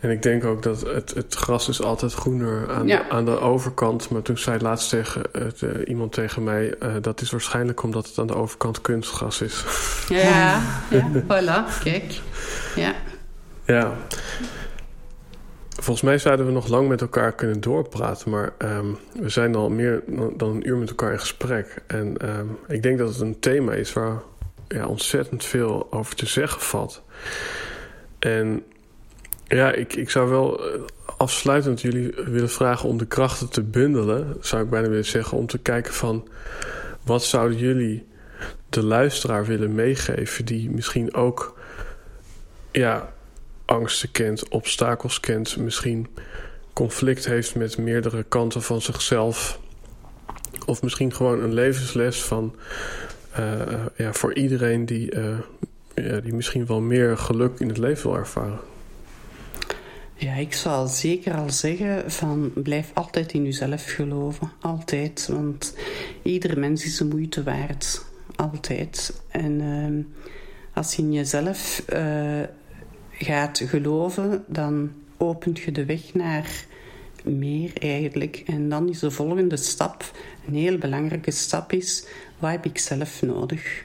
En 0.00 0.10
ik 0.10 0.22
denk 0.22 0.44
ook 0.44 0.62
dat 0.62 0.80
het, 0.80 1.14
het 1.14 1.34
gras 1.34 1.68
is 1.68 1.82
altijd 1.82 2.12
groener 2.12 2.70
aan, 2.70 2.86
de, 2.86 3.08
aan 3.08 3.24
de 3.24 3.40
overkant. 3.40 4.10
Maar 4.10 4.22
toen 4.22 4.38
zei 4.38 4.60
laatst 4.60 4.88
tegen, 4.88 5.22
uh, 5.32 5.70
iemand 5.84 6.12
tegen 6.12 6.44
mij... 6.44 6.74
Uh, 6.82 6.94
dat 7.00 7.20
is 7.20 7.30
waarschijnlijk 7.30 7.82
omdat 7.82 8.06
het 8.06 8.18
aan 8.18 8.26
de 8.26 8.34
overkant 8.34 8.80
kunstgras 8.80 9.40
is. 9.40 9.64
Ja, 10.08 10.62
ja, 10.90 11.10
voilà, 11.22 11.82
kijk. 11.82 12.20
Ja. 12.76 12.94
Ja. 13.64 13.92
Volgens 15.68 16.06
mij 16.06 16.18
zouden 16.18 16.46
we 16.46 16.52
nog 16.52 16.68
lang 16.68 16.88
met 16.88 17.00
elkaar 17.00 17.32
kunnen 17.32 17.60
doorpraten. 17.60 18.30
Maar 18.30 18.52
um, 18.58 18.98
we 19.20 19.28
zijn 19.28 19.54
al 19.54 19.70
meer 19.70 20.02
dan 20.36 20.48
een 20.48 20.68
uur 20.68 20.76
met 20.76 20.88
elkaar 20.88 21.12
in 21.12 21.20
gesprek. 21.20 21.82
En 21.86 22.28
um, 22.38 22.58
ik 22.68 22.82
denk 22.82 22.98
dat 22.98 23.08
het 23.08 23.20
een 23.20 23.40
thema 23.40 23.72
is 23.72 23.92
waar 23.92 24.22
ja, 24.68 24.86
ontzettend 24.86 25.44
veel 25.44 25.86
over 25.90 26.14
te 26.14 26.26
zeggen 26.26 26.60
valt. 26.60 27.02
En 28.18 28.62
ja, 29.48 29.72
ik, 29.72 29.94
ik 29.94 30.10
zou 30.10 30.30
wel 30.30 30.64
eh, 30.64 30.80
afsluitend 31.16 31.80
jullie 31.80 32.12
willen 32.24 32.50
vragen 32.50 32.88
om 32.88 32.98
de 32.98 33.06
krachten 33.06 33.48
te 33.48 33.62
bundelen. 33.62 34.36
Zou 34.40 34.62
ik 34.62 34.70
bijna 34.70 34.88
willen 34.88 35.04
zeggen. 35.04 35.38
Om 35.38 35.46
te 35.46 35.58
kijken 35.58 35.94
van 35.94 36.28
wat 37.02 37.24
zouden 37.24 37.58
jullie 37.58 38.06
de 38.68 38.84
luisteraar 38.84 39.44
willen 39.44 39.74
meegeven. 39.74 40.44
Die 40.44 40.70
misschien 40.70 41.14
ook 41.14 41.58
ja, 42.72 43.12
angsten 43.64 44.10
kent, 44.10 44.48
obstakels 44.48 45.20
kent. 45.20 45.56
Misschien 45.56 46.08
conflict 46.72 47.26
heeft 47.26 47.54
met 47.54 47.78
meerdere 47.78 48.22
kanten 48.22 48.62
van 48.62 48.80
zichzelf. 48.80 49.60
Of 50.66 50.82
misschien 50.82 51.14
gewoon 51.14 51.42
een 51.42 51.54
levensles 51.54 52.22
van 52.22 52.56
uh, 53.38 53.84
ja, 53.96 54.12
voor 54.12 54.34
iedereen 54.34 54.86
die, 54.86 55.14
die 56.22 56.34
misschien 56.34 56.66
wel 56.66 56.80
meer 56.80 57.18
geluk 57.18 57.60
in 57.60 57.68
het 57.68 57.78
leven 57.78 58.10
wil 58.10 58.18
ervaren. 58.18 58.58
Ja, 60.18 60.34
ik 60.34 60.52
zou 60.52 60.88
zeker 60.88 61.34
al 61.34 61.50
zeggen 61.50 62.10
van 62.10 62.52
blijf 62.54 62.90
altijd 62.94 63.32
in 63.32 63.44
jezelf 63.44 63.84
geloven. 63.84 64.52
Altijd. 64.60 65.28
Want 65.32 65.76
ieder 66.22 66.58
mens 66.58 66.84
is 66.84 66.96
de 66.96 67.04
moeite 67.04 67.42
waard. 67.42 68.04
Altijd. 68.36 69.22
En 69.28 69.60
uh, 69.60 70.04
als 70.74 70.94
je 70.94 71.02
in 71.02 71.12
jezelf 71.12 71.84
uh, 71.92 72.40
gaat 73.10 73.62
geloven, 73.66 74.44
dan 74.46 74.92
opent 75.16 75.58
je 75.58 75.72
de 75.72 75.84
weg 75.84 76.14
naar 76.14 76.64
meer 77.24 77.70
eigenlijk. 77.78 78.42
En 78.46 78.68
dan 78.68 78.88
is 78.88 78.98
de 78.98 79.10
volgende 79.10 79.56
stap, 79.56 80.10
een 80.46 80.54
heel 80.54 80.78
belangrijke 80.78 81.30
stap 81.30 81.72
is, 81.72 82.06
wat 82.38 82.50
heb 82.50 82.64
ik 82.64 82.78
zelf 82.78 83.22
nodig? 83.22 83.84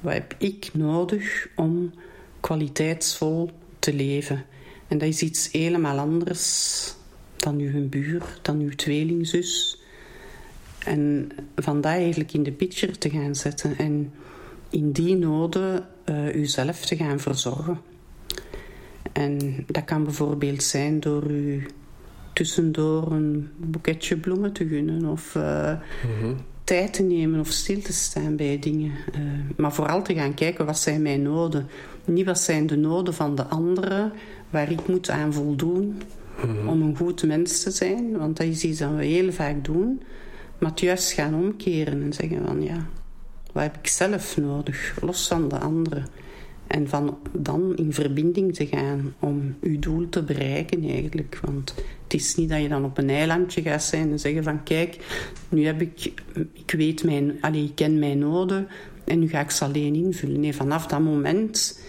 Wat 0.00 0.12
heb 0.12 0.34
ik 0.38 0.70
nodig 0.72 1.48
om 1.56 1.92
kwaliteitsvol 2.40 3.50
te 3.78 3.94
leven? 3.94 4.44
En 4.90 4.98
dat 4.98 5.08
is 5.08 5.22
iets 5.22 5.52
helemaal 5.52 5.98
anders 5.98 6.94
dan 7.36 7.58
uw 7.58 7.88
buur, 7.88 8.22
dan 8.42 8.60
uw 8.60 8.74
tweelingzus. 8.74 9.78
En 10.78 11.30
van 11.56 11.80
dat 11.80 11.92
eigenlijk 11.92 12.32
in 12.32 12.42
de 12.42 12.52
picture 12.52 12.98
te 12.98 13.10
gaan 13.10 13.34
zetten 13.34 13.78
en 13.78 14.12
in 14.70 14.92
die 14.92 15.16
noden 15.16 15.86
uh, 16.04 16.34
uzelf 16.34 16.86
te 16.86 16.96
gaan 16.96 17.20
verzorgen. 17.20 17.80
En 19.12 19.64
dat 19.66 19.84
kan 19.84 20.04
bijvoorbeeld 20.04 20.62
zijn 20.62 21.00
door 21.00 21.30
u 21.30 21.66
tussendoor 22.32 23.12
een 23.12 23.50
boeketje 23.56 24.16
bloemen 24.16 24.52
te 24.52 24.68
gunnen 24.68 25.04
of 25.04 25.34
uh, 25.34 25.72
tijd 26.64 26.92
te 26.92 27.02
nemen 27.02 27.40
of 27.40 27.48
stil 27.48 27.80
te 27.80 27.92
staan 27.92 28.36
bij 28.36 28.58
dingen. 28.58 28.92
Uh, 29.16 29.20
maar 29.56 29.72
vooral 29.72 30.02
te 30.02 30.14
gaan 30.14 30.34
kijken 30.34 30.66
wat 30.66 30.78
zijn 30.78 31.02
mijn 31.02 31.22
noden. 31.22 31.68
Niet 32.04 32.26
wat 32.26 32.40
zijn 32.40 32.66
de 32.66 32.76
noden 32.76 33.14
van 33.14 33.34
de 33.34 33.44
anderen, 33.44 34.12
waar 34.50 34.70
ik 34.70 34.88
moet 34.88 35.10
aan 35.10 35.32
voldoen 35.32 36.00
mhm. 36.44 36.68
om 36.68 36.82
een 36.82 36.96
goed 36.96 37.26
mens 37.26 37.62
te 37.62 37.70
zijn. 37.70 38.18
Want 38.18 38.36
dat 38.36 38.46
is 38.46 38.64
iets 38.64 38.78
dat 38.78 38.94
we 38.96 39.04
heel 39.04 39.32
vaak 39.32 39.64
doen. 39.64 40.02
Maar 40.58 40.70
het 40.70 40.80
juist 40.80 41.12
gaan 41.12 41.34
omkeren 41.34 42.02
en 42.02 42.12
zeggen 42.12 42.46
van 42.46 42.62
ja, 42.62 42.86
wat 43.52 43.62
heb 43.62 43.76
ik 43.76 43.86
zelf 43.86 44.36
nodig, 44.36 44.98
los 45.00 45.28
van 45.28 45.48
de 45.48 45.58
anderen. 45.58 46.06
En 46.66 46.88
van 46.88 47.18
dan 47.32 47.76
in 47.76 47.92
verbinding 47.92 48.54
te 48.54 48.66
gaan 48.66 49.14
om 49.18 49.56
uw 49.60 49.78
doel 49.78 50.08
te 50.08 50.22
bereiken 50.22 50.84
eigenlijk. 50.84 51.40
Want 51.44 51.74
het 52.02 52.14
is 52.14 52.34
niet 52.34 52.48
dat 52.48 52.62
je 52.62 52.68
dan 52.68 52.84
op 52.84 52.98
een 52.98 53.10
eilandje 53.10 53.62
gaat 53.62 53.82
zijn 53.82 54.10
en 54.10 54.18
zeggen 54.18 54.42
van 54.42 54.62
kijk, 54.62 54.96
nu 55.48 55.66
heb 55.66 55.80
ik, 55.80 56.12
ik 56.52 56.70
weet 56.76 57.04
mijn, 57.04 57.38
allez, 57.40 57.64
ik 57.64 57.74
ken 57.74 57.98
mijn 57.98 58.18
noden 58.18 58.68
en 59.04 59.18
nu 59.18 59.28
ga 59.28 59.40
ik 59.40 59.50
ze 59.50 59.64
alleen 59.64 59.94
invullen. 59.94 60.40
Nee, 60.40 60.54
vanaf 60.54 60.86
dat 60.86 61.00
moment 61.00 61.80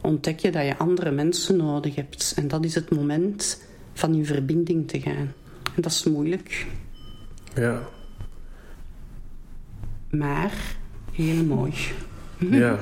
ontdek 0.00 0.38
je 0.38 0.50
dat 0.50 0.64
je 0.64 0.78
andere 0.78 1.10
mensen 1.10 1.56
nodig 1.56 1.94
hebt. 1.94 2.32
En 2.36 2.48
dat 2.48 2.64
is 2.64 2.74
het 2.74 2.90
moment 2.90 3.62
van 3.92 4.14
in 4.14 4.26
verbinding 4.26 4.88
te 4.88 5.00
gaan. 5.00 5.32
En 5.74 5.82
dat 5.82 5.92
is 5.92 6.04
moeilijk. 6.04 6.66
Ja. 7.54 7.82
Maar 10.10 10.52
heel 11.12 11.44
mooi. 11.44 11.74
Ja. 12.38 12.78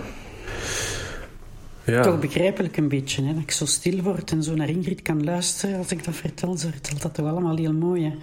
Ja. 1.85 2.03
Toch 2.03 2.21
begrijpelijk 2.21 2.77
een 2.77 2.89
beetje, 2.89 3.25
hè? 3.25 3.33
dat 3.33 3.43
ik 3.43 3.51
zo 3.51 3.67
stil 3.67 4.03
word 4.03 4.31
en 4.31 4.43
zo 4.43 4.55
naar 4.55 4.69
Ingrid 4.69 5.03
kan 5.03 5.25
luisteren 5.25 5.79
als 5.79 5.91
ik 5.93 6.05
dat 6.05 6.15
vertel. 6.15 6.57
Ze 6.57 6.71
vertelt 6.71 7.03
dat 7.03 7.15
toch 7.15 7.27
allemaal 7.27 7.57
heel 7.57 7.73
mooi. 7.73 8.05
Hè? 8.05 8.17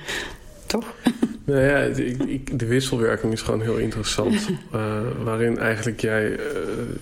Toch? 0.65 0.93
Nou 1.45 1.61
ja, 1.61 1.77
ik, 2.27 2.59
de 2.59 2.65
wisselwerking 2.65 3.33
is 3.33 3.41
gewoon 3.41 3.61
heel 3.61 3.77
interessant. 3.77 4.49
Uh, 4.75 4.95
waarin 5.23 5.57
eigenlijk 5.57 6.01
jij 6.01 6.31
uh, 6.31 6.37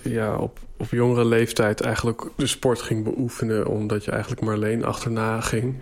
ja, 0.01 0.35
op, 0.35 0.59
op 0.77 0.89
jongere 0.89 1.25
leeftijd 1.25 1.81
eigenlijk 1.81 2.21
de 2.35 2.47
sport 2.47 2.81
ging 2.81 3.03
beoefenen... 3.03 3.67
omdat 3.67 4.05
je 4.05 4.11
eigenlijk 4.11 4.41
Marleen 4.41 4.85
achterna 4.85 5.41
ging. 5.41 5.75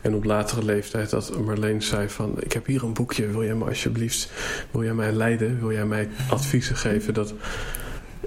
En 0.00 0.14
op 0.14 0.24
latere 0.24 0.64
leeftijd 0.64 1.10
dat 1.10 1.38
Marleen 1.44 1.82
zei 1.82 2.08
van... 2.08 2.34
ik 2.38 2.52
heb 2.52 2.66
hier 2.66 2.82
een 2.82 2.92
boekje, 2.92 3.26
wil 3.26 3.44
jij 3.44 3.54
me 3.54 3.64
alsjeblieft... 3.64 4.32
wil 4.70 4.84
jij 4.84 4.94
mij 4.94 5.12
leiden, 5.12 5.60
wil 5.60 5.72
jij 5.72 5.86
mij 5.86 6.08
adviezen 6.30 6.76
geven? 6.76 7.14
Dat, 7.14 7.34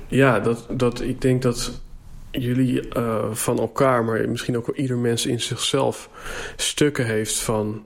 ja, 0.07 0.39
dat, 0.39 0.65
dat, 0.69 1.01
ik 1.01 1.21
denk 1.21 1.41
dat 1.41 1.81
jullie 2.31 2.95
uh, 2.97 3.31
van 3.31 3.59
elkaar... 3.59 4.03
maar 4.03 4.29
misschien 4.29 4.57
ook 4.57 4.67
wel 4.67 4.75
ieder 4.75 4.97
mens 4.97 5.25
in 5.25 5.41
zichzelf 5.41 6.09
stukken 6.55 7.05
heeft 7.05 7.39
van 7.39 7.83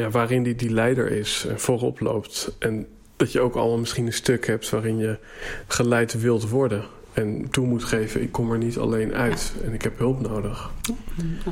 ja, 0.00 0.10
waarin 0.10 0.42
die, 0.42 0.54
die 0.54 0.70
leider 0.70 1.10
is 1.10 1.46
en 1.48 1.60
voorop 1.60 2.00
loopt. 2.00 2.56
En 2.58 2.86
dat 3.16 3.32
je 3.32 3.40
ook 3.40 3.54
allemaal 3.54 3.78
misschien 3.78 4.06
een 4.06 4.12
stuk 4.12 4.46
hebt 4.46 4.70
waarin 4.70 4.98
je 4.98 5.18
geleid 5.66 6.20
wilt 6.20 6.48
worden. 6.48 6.84
En 7.12 7.50
toe 7.50 7.66
moet 7.66 7.84
geven, 7.84 8.22
ik 8.22 8.32
kom 8.32 8.52
er 8.52 8.58
niet 8.58 8.78
alleen 8.78 9.14
uit. 9.14 9.52
En 9.64 9.72
ik 9.72 9.82
heb 9.82 9.98
hulp 9.98 10.20
nodig. 10.20 10.70
Ja, 10.82 10.94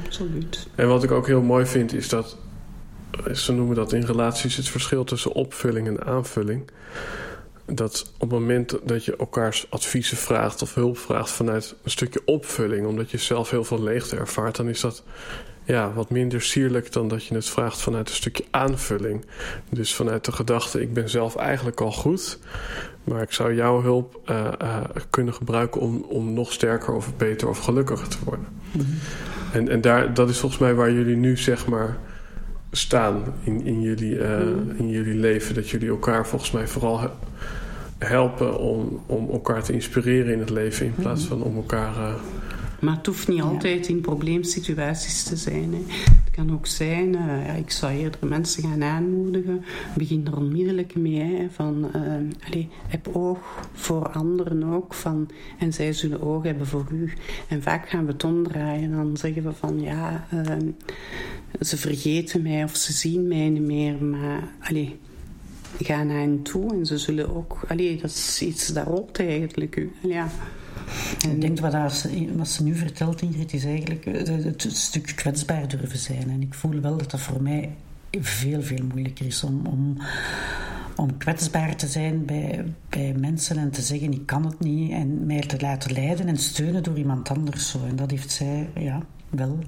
absoluut. 0.04 0.68
En 0.74 0.88
wat 0.88 1.02
ik 1.02 1.10
ook 1.10 1.26
heel 1.26 1.42
mooi 1.42 1.66
vind 1.66 1.92
is 1.92 2.08
dat... 2.08 2.36
Ze 3.34 3.52
noemen 3.52 3.76
dat 3.76 3.92
in 3.92 4.04
relaties 4.04 4.56
het 4.56 4.68
verschil 4.68 5.04
tussen 5.04 5.32
opvulling 5.32 5.86
en 5.86 6.04
aanvulling. 6.04 6.70
Dat 7.66 8.12
op 8.14 8.30
het 8.30 8.40
moment 8.40 8.78
dat 8.84 9.04
je 9.04 9.16
elkaars 9.16 9.66
adviezen 9.70 10.16
vraagt 10.16 10.62
of 10.62 10.74
hulp 10.74 10.98
vraagt 10.98 11.30
vanuit 11.30 11.74
een 11.82 11.90
stukje 11.90 12.22
opvulling, 12.24 12.86
omdat 12.86 13.10
je 13.10 13.18
zelf 13.18 13.50
heel 13.50 13.64
veel 13.64 13.82
leegte 13.82 14.16
ervaart, 14.16 14.56
dan 14.56 14.68
is 14.68 14.80
dat 14.80 15.02
ja, 15.64 15.92
wat 15.92 16.10
minder 16.10 16.42
sierlijk 16.42 16.92
dan 16.92 17.08
dat 17.08 17.26
je 17.26 17.34
het 17.34 17.48
vraagt 17.48 17.80
vanuit 17.80 18.08
een 18.08 18.14
stukje 18.14 18.44
aanvulling. 18.50 19.24
Dus 19.68 19.94
vanuit 19.94 20.24
de 20.24 20.32
gedachte, 20.32 20.80
ik 20.80 20.92
ben 20.92 21.10
zelf 21.10 21.36
eigenlijk 21.36 21.80
al 21.80 21.92
goed, 21.92 22.38
maar 23.04 23.22
ik 23.22 23.32
zou 23.32 23.54
jouw 23.54 23.82
hulp 23.82 24.20
uh, 24.30 24.48
uh, 24.62 24.80
kunnen 25.10 25.34
gebruiken 25.34 25.80
om, 25.80 26.04
om 26.08 26.32
nog 26.32 26.52
sterker 26.52 26.94
of 26.94 27.16
beter 27.16 27.48
of 27.48 27.58
gelukkiger 27.58 28.08
te 28.08 28.18
worden. 28.24 28.46
Mm 28.72 28.80
-hmm. 28.80 28.98
En, 29.52 29.68
en 29.68 29.80
daar, 29.80 30.14
dat 30.14 30.28
is 30.28 30.38
volgens 30.38 30.60
mij 30.60 30.74
waar 30.74 30.92
jullie 30.92 31.16
nu 31.16 31.36
zeg 31.36 31.66
maar 31.66 31.96
staan 32.70 33.22
in, 33.42 33.64
in, 33.64 33.80
jullie, 33.80 34.14
uh, 34.14 34.38
mm. 34.38 34.70
in 34.76 34.88
jullie 34.88 35.14
leven. 35.14 35.54
Dat 35.54 35.68
jullie 35.70 35.88
elkaar 35.88 36.26
volgens 36.26 36.50
mij 36.50 36.66
vooral 36.66 37.10
helpen 37.98 38.58
om, 38.58 39.02
om 39.06 39.30
elkaar 39.30 39.62
te 39.62 39.72
inspireren 39.72 40.32
in 40.32 40.38
het 40.38 40.50
leven 40.50 40.86
in 40.86 40.94
plaats 40.94 41.24
van 41.24 41.42
om 41.42 41.56
elkaar 41.56 41.94
maar 42.84 42.96
het 42.96 43.06
hoeft 43.06 43.28
niet 43.28 43.42
altijd 43.42 43.88
in 43.88 44.00
probleemsituaties 44.00 45.22
te 45.22 45.36
zijn. 45.36 45.72
Hè. 45.72 45.94
Het 46.24 46.30
kan 46.30 46.52
ook 46.52 46.66
zijn, 46.66 47.08
uh, 47.08 47.46
ja, 47.46 47.52
ik 47.52 47.70
zou 47.70 47.92
eerder 47.92 48.26
mensen 48.26 48.62
gaan 48.62 48.82
aanmoedigen. 48.82 49.64
Begin 49.96 50.26
er 50.26 50.36
onmiddellijk 50.36 50.94
mee. 50.94 51.20
Hè, 51.20 51.46
van, 51.50 51.90
uh, 51.96 52.02
allez, 52.50 52.66
heb 52.86 53.08
oog 53.12 53.68
voor 53.72 54.08
anderen 54.08 54.64
ook. 54.64 54.94
Van, 54.94 55.30
en 55.58 55.72
zij 55.72 55.92
zullen 55.92 56.22
oog 56.22 56.42
hebben 56.42 56.66
voor 56.66 56.86
u. 56.92 57.12
En 57.48 57.62
vaak 57.62 57.88
gaan 57.88 58.06
we 58.06 58.12
het 58.12 58.24
omdraaien. 58.24 58.90
Dan 58.90 59.16
zeggen 59.16 59.42
we 59.42 59.52
van 59.52 59.80
ja, 59.80 60.26
uh, 60.34 60.56
ze 61.60 61.76
vergeten 61.76 62.42
mij 62.42 62.64
of 62.64 62.76
ze 62.76 62.92
zien 62.92 63.28
mij 63.28 63.48
niet 63.48 63.62
meer. 63.62 64.04
Maar 64.04 64.48
allez, 64.60 64.88
ga 65.78 66.02
naar 66.02 66.18
hen 66.18 66.42
toe 66.42 66.72
en 66.72 66.86
ze 66.86 66.98
zullen 66.98 67.36
ook... 67.36 67.60
Allez, 67.68 68.00
dat 68.00 68.10
is 68.10 68.42
iets 68.42 68.72
daarop 68.72 69.18
eigenlijk. 69.18 69.86
Ja. 70.02 70.28
Ik 71.30 71.40
denk 71.40 71.60
wat, 71.60 71.92
ze, 71.92 72.32
wat 72.36 72.48
ze 72.48 72.62
nu 72.62 72.74
vertelt, 72.74 73.22
Ingrid, 73.22 73.52
is 73.52 73.64
eigenlijk 73.64 74.04
het 74.04 74.66
stuk 74.68 75.12
kwetsbaar 75.16 75.68
durven 75.68 75.98
zijn. 75.98 76.30
En 76.30 76.42
ik 76.42 76.54
voel 76.54 76.80
wel 76.80 76.96
dat 76.96 77.10
dat 77.10 77.20
voor 77.20 77.42
mij 77.42 77.70
veel, 78.10 78.62
veel 78.62 78.84
moeilijker 78.92 79.26
is 79.26 79.44
om, 79.44 79.66
om, 79.66 79.96
om 80.96 81.16
kwetsbaar 81.16 81.76
te 81.76 81.86
zijn 81.86 82.24
bij, 82.24 82.64
bij 82.88 83.14
mensen 83.18 83.58
en 83.58 83.70
te 83.70 83.82
zeggen 83.82 84.12
ik 84.12 84.26
kan 84.26 84.44
het 84.44 84.60
niet 84.60 84.90
en 84.90 85.26
mij 85.26 85.40
te 85.40 85.56
laten 85.60 85.92
leiden 85.92 86.26
en 86.26 86.36
steunen 86.36 86.82
door 86.82 86.98
iemand 86.98 87.28
anders. 87.28 87.70
Zo. 87.70 87.78
En 87.88 87.96
dat 87.96 88.10
heeft 88.10 88.30
zij 88.30 88.68
ja, 88.74 89.02
wel 89.30 89.58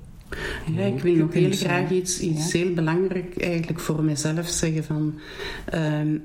ja, 0.76 0.84
ik 0.84 1.00
wil 1.00 1.14
nog 1.14 1.32
heel 1.32 1.52
graag 1.52 1.90
iets, 1.90 2.20
iets 2.20 2.52
heel 2.52 2.74
belangrijk 2.74 3.42
eigenlijk 3.42 3.80
voor 3.80 4.02
mezelf 4.02 4.48
zeggen 4.48 4.84
van... 4.84 5.14
Uh, 5.74 6.20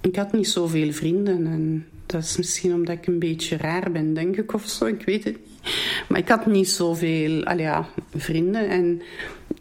ik 0.00 0.16
had 0.16 0.32
niet 0.32 0.48
zoveel 0.48 0.92
vrienden 0.92 1.46
en 1.46 1.86
dat 2.06 2.22
is 2.22 2.36
misschien 2.36 2.74
omdat 2.74 2.96
ik 2.96 3.06
een 3.06 3.18
beetje 3.18 3.56
raar 3.56 3.90
ben, 3.92 4.14
denk 4.14 4.36
ik, 4.36 4.52
of 4.52 4.66
zo. 4.68 4.84
Ik 4.84 5.04
weet 5.04 5.24
het 5.24 5.36
niet. 5.36 5.72
Maar 6.08 6.18
ik 6.18 6.28
had 6.28 6.46
niet 6.46 6.68
zoveel 6.68 7.56
ja, 7.56 7.88
vrienden. 8.14 8.68
En 8.68 9.02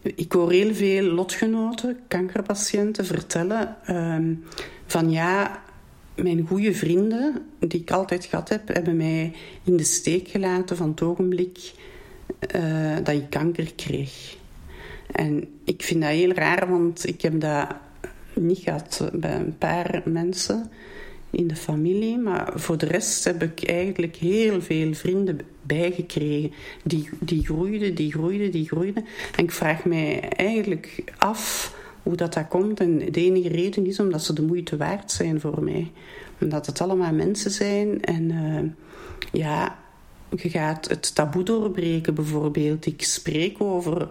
ik 0.01 0.31
hoor 0.31 0.51
heel 0.51 0.73
veel 0.73 1.03
lotgenoten, 1.03 1.99
kankerpatiënten, 2.07 3.05
vertellen 3.05 3.75
um, 3.89 4.43
van 4.85 5.11
ja, 5.11 5.63
mijn 6.15 6.47
goede 6.47 6.73
vrienden, 6.73 7.45
die 7.59 7.81
ik 7.81 7.91
altijd 7.91 8.25
gehad 8.25 8.49
heb, 8.49 8.67
hebben 8.67 8.97
mij 8.97 9.33
in 9.63 9.77
de 9.77 9.83
steek 9.83 10.27
gelaten 10.27 10.77
van 10.77 10.89
het 10.89 11.01
ogenblik 11.01 11.71
uh, 12.55 12.95
dat 13.03 13.15
ik 13.15 13.29
kanker 13.29 13.73
kreeg. 13.75 14.35
En 15.11 15.47
ik 15.63 15.83
vind 15.83 16.01
dat 16.01 16.11
heel 16.11 16.31
raar, 16.31 16.69
want 16.69 17.07
ik 17.07 17.21
heb 17.21 17.39
dat 17.39 17.67
niet 18.33 18.59
gehad 18.59 19.09
bij 19.13 19.35
een 19.35 19.57
paar 19.57 20.01
mensen 20.05 20.71
in 21.33 21.47
de 21.47 21.55
familie. 21.55 22.17
Maar 22.17 22.51
voor 22.55 22.77
de 22.77 22.85
rest 22.85 23.23
heb 23.23 23.43
ik 23.43 23.63
eigenlijk 23.65 24.15
heel 24.15 24.61
veel 24.61 24.93
vrienden 24.93 25.39
bijgekregen. 25.61 26.51
Die, 26.83 27.09
die 27.19 27.45
groeiden, 27.45 27.95
die 27.95 28.11
groeiden, 28.11 28.51
die 28.51 28.67
groeiden. 28.67 29.05
En 29.35 29.43
ik 29.43 29.51
vraag 29.51 29.85
mij 29.85 30.29
eigenlijk 30.29 31.03
af 31.17 31.73
hoe 32.03 32.15
dat, 32.15 32.33
dat 32.33 32.47
komt. 32.47 32.79
En 32.79 32.97
de 32.97 33.21
enige 33.21 33.49
reden 33.49 33.85
is 33.85 33.99
omdat 33.99 34.23
ze 34.23 34.33
de 34.33 34.41
moeite 34.41 34.77
waard 34.77 35.11
zijn 35.11 35.39
voor 35.39 35.63
mij. 35.63 35.91
Omdat 36.41 36.65
het 36.65 36.81
allemaal 36.81 37.13
mensen 37.13 37.51
zijn. 37.51 38.01
En 38.01 38.31
uh, 38.31 38.71
ja, 39.31 39.77
je 40.29 40.49
gaat 40.49 40.89
het 40.89 41.15
taboe 41.15 41.43
doorbreken 41.43 42.13
bijvoorbeeld. 42.13 42.85
Ik 42.85 43.03
spreek 43.03 43.61
over 43.61 44.09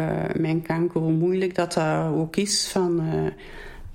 uh, 0.00 0.20
mijn 0.36 0.62
kanker, 0.62 1.00
hoe 1.00 1.12
moeilijk 1.12 1.54
dat, 1.54 1.72
dat 1.72 2.14
ook 2.14 2.36
is. 2.36 2.68
Van, 2.68 3.00
uh, 3.02 3.30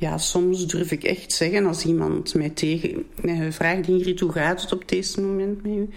ja, 0.03 0.17
soms 0.17 0.67
durf 0.67 0.91
ik 0.91 1.03
echt 1.03 1.31
zeggen 1.31 1.65
als 1.65 1.85
iemand 1.85 2.33
mij 2.33 2.49
tegen 2.49 3.05
uh, 3.21 3.51
vraagt: 3.51 3.87
Ingrid, 3.87 4.19
hoe 4.19 4.31
gaat 4.31 4.61
het 4.61 4.73
op 4.73 4.87
deze 4.87 5.21
moment 5.21 5.63
met 5.63 5.71
u? 5.71 5.89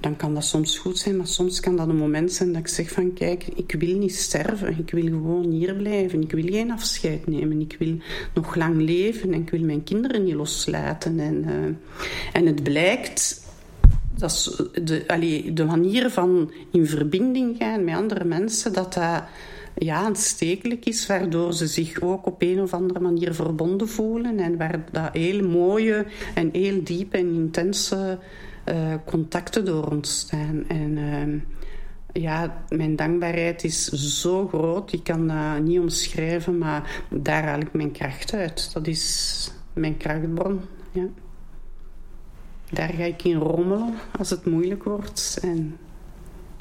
Dan 0.00 0.16
kan 0.16 0.34
dat 0.34 0.44
soms 0.44 0.78
goed 0.78 0.98
zijn, 0.98 1.16
maar 1.16 1.26
soms 1.26 1.60
kan 1.60 1.76
dat 1.76 1.88
een 1.88 1.96
moment 1.96 2.32
zijn 2.32 2.52
dat 2.52 2.60
ik 2.60 2.68
zeg: 2.68 2.90
van 2.90 3.12
kijk, 3.12 3.44
ik 3.54 3.74
wil 3.78 3.98
niet 3.98 4.14
sterven, 4.14 4.78
ik 4.78 4.90
wil 4.90 5.04
gewoon 5.04 5.50
hier 5.50 5.74
blijven, 5.74 6.22
ik 6.22 6.32
wil 6.32 6.44
geen 6.44 6.70
afscheid 6.70 7.26
nemen, 7.26 7.60
ik 7.60 7.76
wil 7.78 7.96
nog 8.34 8.54
lang 8.54 8.80
leven 8.80 9.32
en 9.32 9.40
ik 9.40 9.50
wil 9.50 9.64
mijn 9.64 9.84
kinderen 9.84 10.24
niet 10.24 10.34
loslaten. 10.34 11.20
En, 11.20 11.44
en 12.32 12.46
het 12.46 12.62
blijkt 12.62 13.44
dat 14.18 14.66
de, 14.84 15.04
de 15.52 15.64
manier 15.64 16.10
van 16.10 16.52
in 16.72 16.86
verbinding 16.86 17.56
gaan 17.58 17.84
met 17.84 17.94
andere 17.94 18.24
mensen, 18.24 18.72
dat 18.72 18.94
dat 18.94 19.22
ja, 19.78 19.96
aanstekelijk 19.96 20.86
is, 20.86 21.06
waardoor 21.06 21.52
ze 21.52 21.66
zich 21.66 22.00
ook 22.00 22.26
op 22.26 22.42
een 22.42 22.60
of 22.60 22.74
andere 22.74 23.00
manier 23.00 23.34
verbonden 23.34 23.88
voelen 23.88 24.38
en 24.38 24.56
waar 24.56 24.84
dat 24.92 25.08
heel 25.12 25.48
mooie 25.48 26.06
en 26.34 26.48
heel 26.52 26.84
diepe 26.84 27.16
en 27.16 27.34
intense 27.34 28.18
uh, 28.68 28.94
contacten 29.04 29.64
door 29.64 29.90
ontstaan. 29.90 30.64
En 30.68 30.96
uh, 30.96 31.40
ja, 32.22 32.64
mijn 32.68 32.96
dankbaarheid 32.96 33.64
is 33.64 33.84
zo 33.88 34.48
groot, 34.48 34.92
ik 34.92 35.04
kan 35.04 35.26
dat 35.26 35.62
niet 35.62 35.78
omschrijven, 35.78 36.58
maar 36.58 37.04
daar 37.10 37.44
haal 37.44 37.60
ik 37.60 37.72
mijn 37.72 37.92
kracht 37.92 38.34
uit. 38.34 38.70
Dat 38.72 38.86
is 38.86 39.50
mijn 39.72 39.96
krachtbron. 39.96 40.60
Ja. 40.92 41.06
Daar 42.70 42.88
ga 42.88 43.04
ik 43.04 43.24
in 43.24 43.36
rommelen 43.36 43.94
als 44.18 44.30
het 44.30 44.46
moeilijk 44.46 44.84
wordt. 44.84 45.38
En 45.42 45.76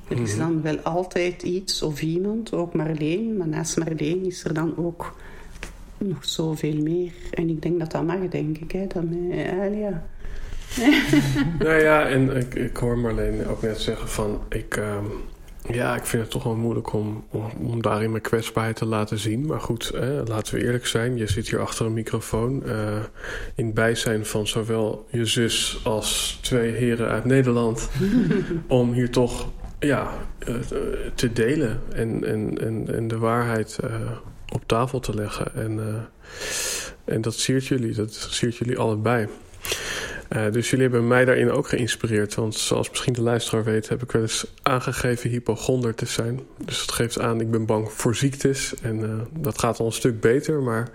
er 0.07 0.21
is 0.21 0.35
mhm. 0.35 0.39
dan 0.39 0.61
wel 0.61 0.79
altijd 0.79 1.43
iets 1.43 1.81
of 1.81 2.01
iemand, 2.01 2.53
ook 2.53 2.73
Marleen. 2.73 3.37
Maar 3.37 3.47
naast 3.47 3.77
Marleen 3.77 4.25
is 4.25 4.43
er 4.43 4.53
dan 4.53 4.77
ook 4.77 5.15
nog 5.97 6.25
zoveel 6.25 6.81
meer. 6.81 7.11
En 7.31 7.49
ik 7.49 7.61
denk 7.61 7.79
dat 7.79 7.91
dat 7.91 8.05
mag, 8.05 8.27
denk 8.29 8.57
ik. 8.57 8.71
Hè, 8.71 8.87
dat 8.87 9.03
mij, 9.03 9.71
ja. 9.77 10.05
nou 11.65 11.81
ja, 11.81 12.07
en 12.07 12.37
ik, 12.37 12.55
ik 12.55 12.77
hoor 12.77 12.97
Marleen 12.97 13.47
ook 13.47 13.61
net 13.61 13.81
zeggen 13.81 14.09
van... 14.09 14.41
Ik, 14.49 14.77
uh, 14.77 14.97
ja, 15.67 15.95
ik 15.95 16.05
vind 16.05 16.21
het 16.21 16.31
toch 16.31 16.43
wel 16.43 16.55
moeilijk 16.55 16.93
om, 16.93 17.23
om, 17.29 17.51
om 17.59 17.81
daarin 17.81 18.11
mijn 18.11 18.23
kwetsbaarheid 18.23 18.75
te 18.75 18.85
laten 18.85 19.19
zien. 19.19 19.45
Maar 19.45 19.59
goed, 19.59 19.91
hè, 19.93 20.23
laten 20.23 20.55
we 20.55 20.63
eerlijk 20.63 20.85
zijn. 20.85 21.17
Je 21.17 21.27
zit 21.27 21.49
hier 21.49 21.59
achter 21.59 21.85
een 21.85 21.93
microfoon. 21.93 22.63
Uh, 22.65 23.03
in 23.55 23.73
bijzijn 23.73 24.25
van 24.25 24.47
zowel 24.47 25.07
je 25.09 25.25
zus 25.25 25.81
als 25.83 26.39
twee 26.41 26.71
heren 26.71 27.07
uit 27.07 27.25
Nederland. 27.25 27.89
om 28.67 28.93
hier 28.93 29.09
toch 29.09 29.47
ja, 29.79 30.13
uh, 30.47 30.55
te 31.15 31.33
delen 31.33 31.81
en, 31.93 32.23
en, 32.23 32.57
en, 32.61 32.95
en 32.95 33.07
de 33.07 33.17
waarheid 33.17 33.77
uh, 33.83 34.11
op 34.53 34.63
tafel 34.65 34.99
te 34.99 35.15
leggen. 35.15 35.55
En, 35.55 35.79
en 37.05 37.21
dat 37.21 37.33
siert 37.33 37.65
jullie, 37.65 37.93
dat 37.93 38.13
siert 38.13 38.55
jullie 38.55 38.77
allebei. 38.77 39.27
Dus 40.51 40.69
jullie 40.69 40.85
hebben 40.85 41.07
mij 41.07 41.25
daarin 41.25 41.51
ook 41.51 41.67
geïnspireerd. 41.67 42.35
Want 42.35 42.55
zoals 42.55 42.89
misschien 42.89 43.13
de 43.13 43.21
luisteraar 43.21 43.63
weet, 43.63 43.89
heb 43.89 44.03
ik 44.03 44.11
wel 44.11 44.21
eens 44.21 44.45
aangegeven 44.61 45.29
hypochonder 45.29 45.95
te 45.95 46.05
zijn. 46.05 46.39
Dus 46.65 46.85
dat 46.85 46.95
geeft 46.95 47.19
aan, 47.19 47.41
ik 47.41 47.51
ben 47.51 47.65
bang 47.65 47.91
voor 47.91 48.15
ziektes. 48.15 48.73
En 48.81 49.27
dat 49.39 49.59
gaat 49.59 49.79
al 49.79 49.85
een 49.85 49.91
stuk 49.91 50.19
beter. 50.19 50.61
Maar 50.61 50.89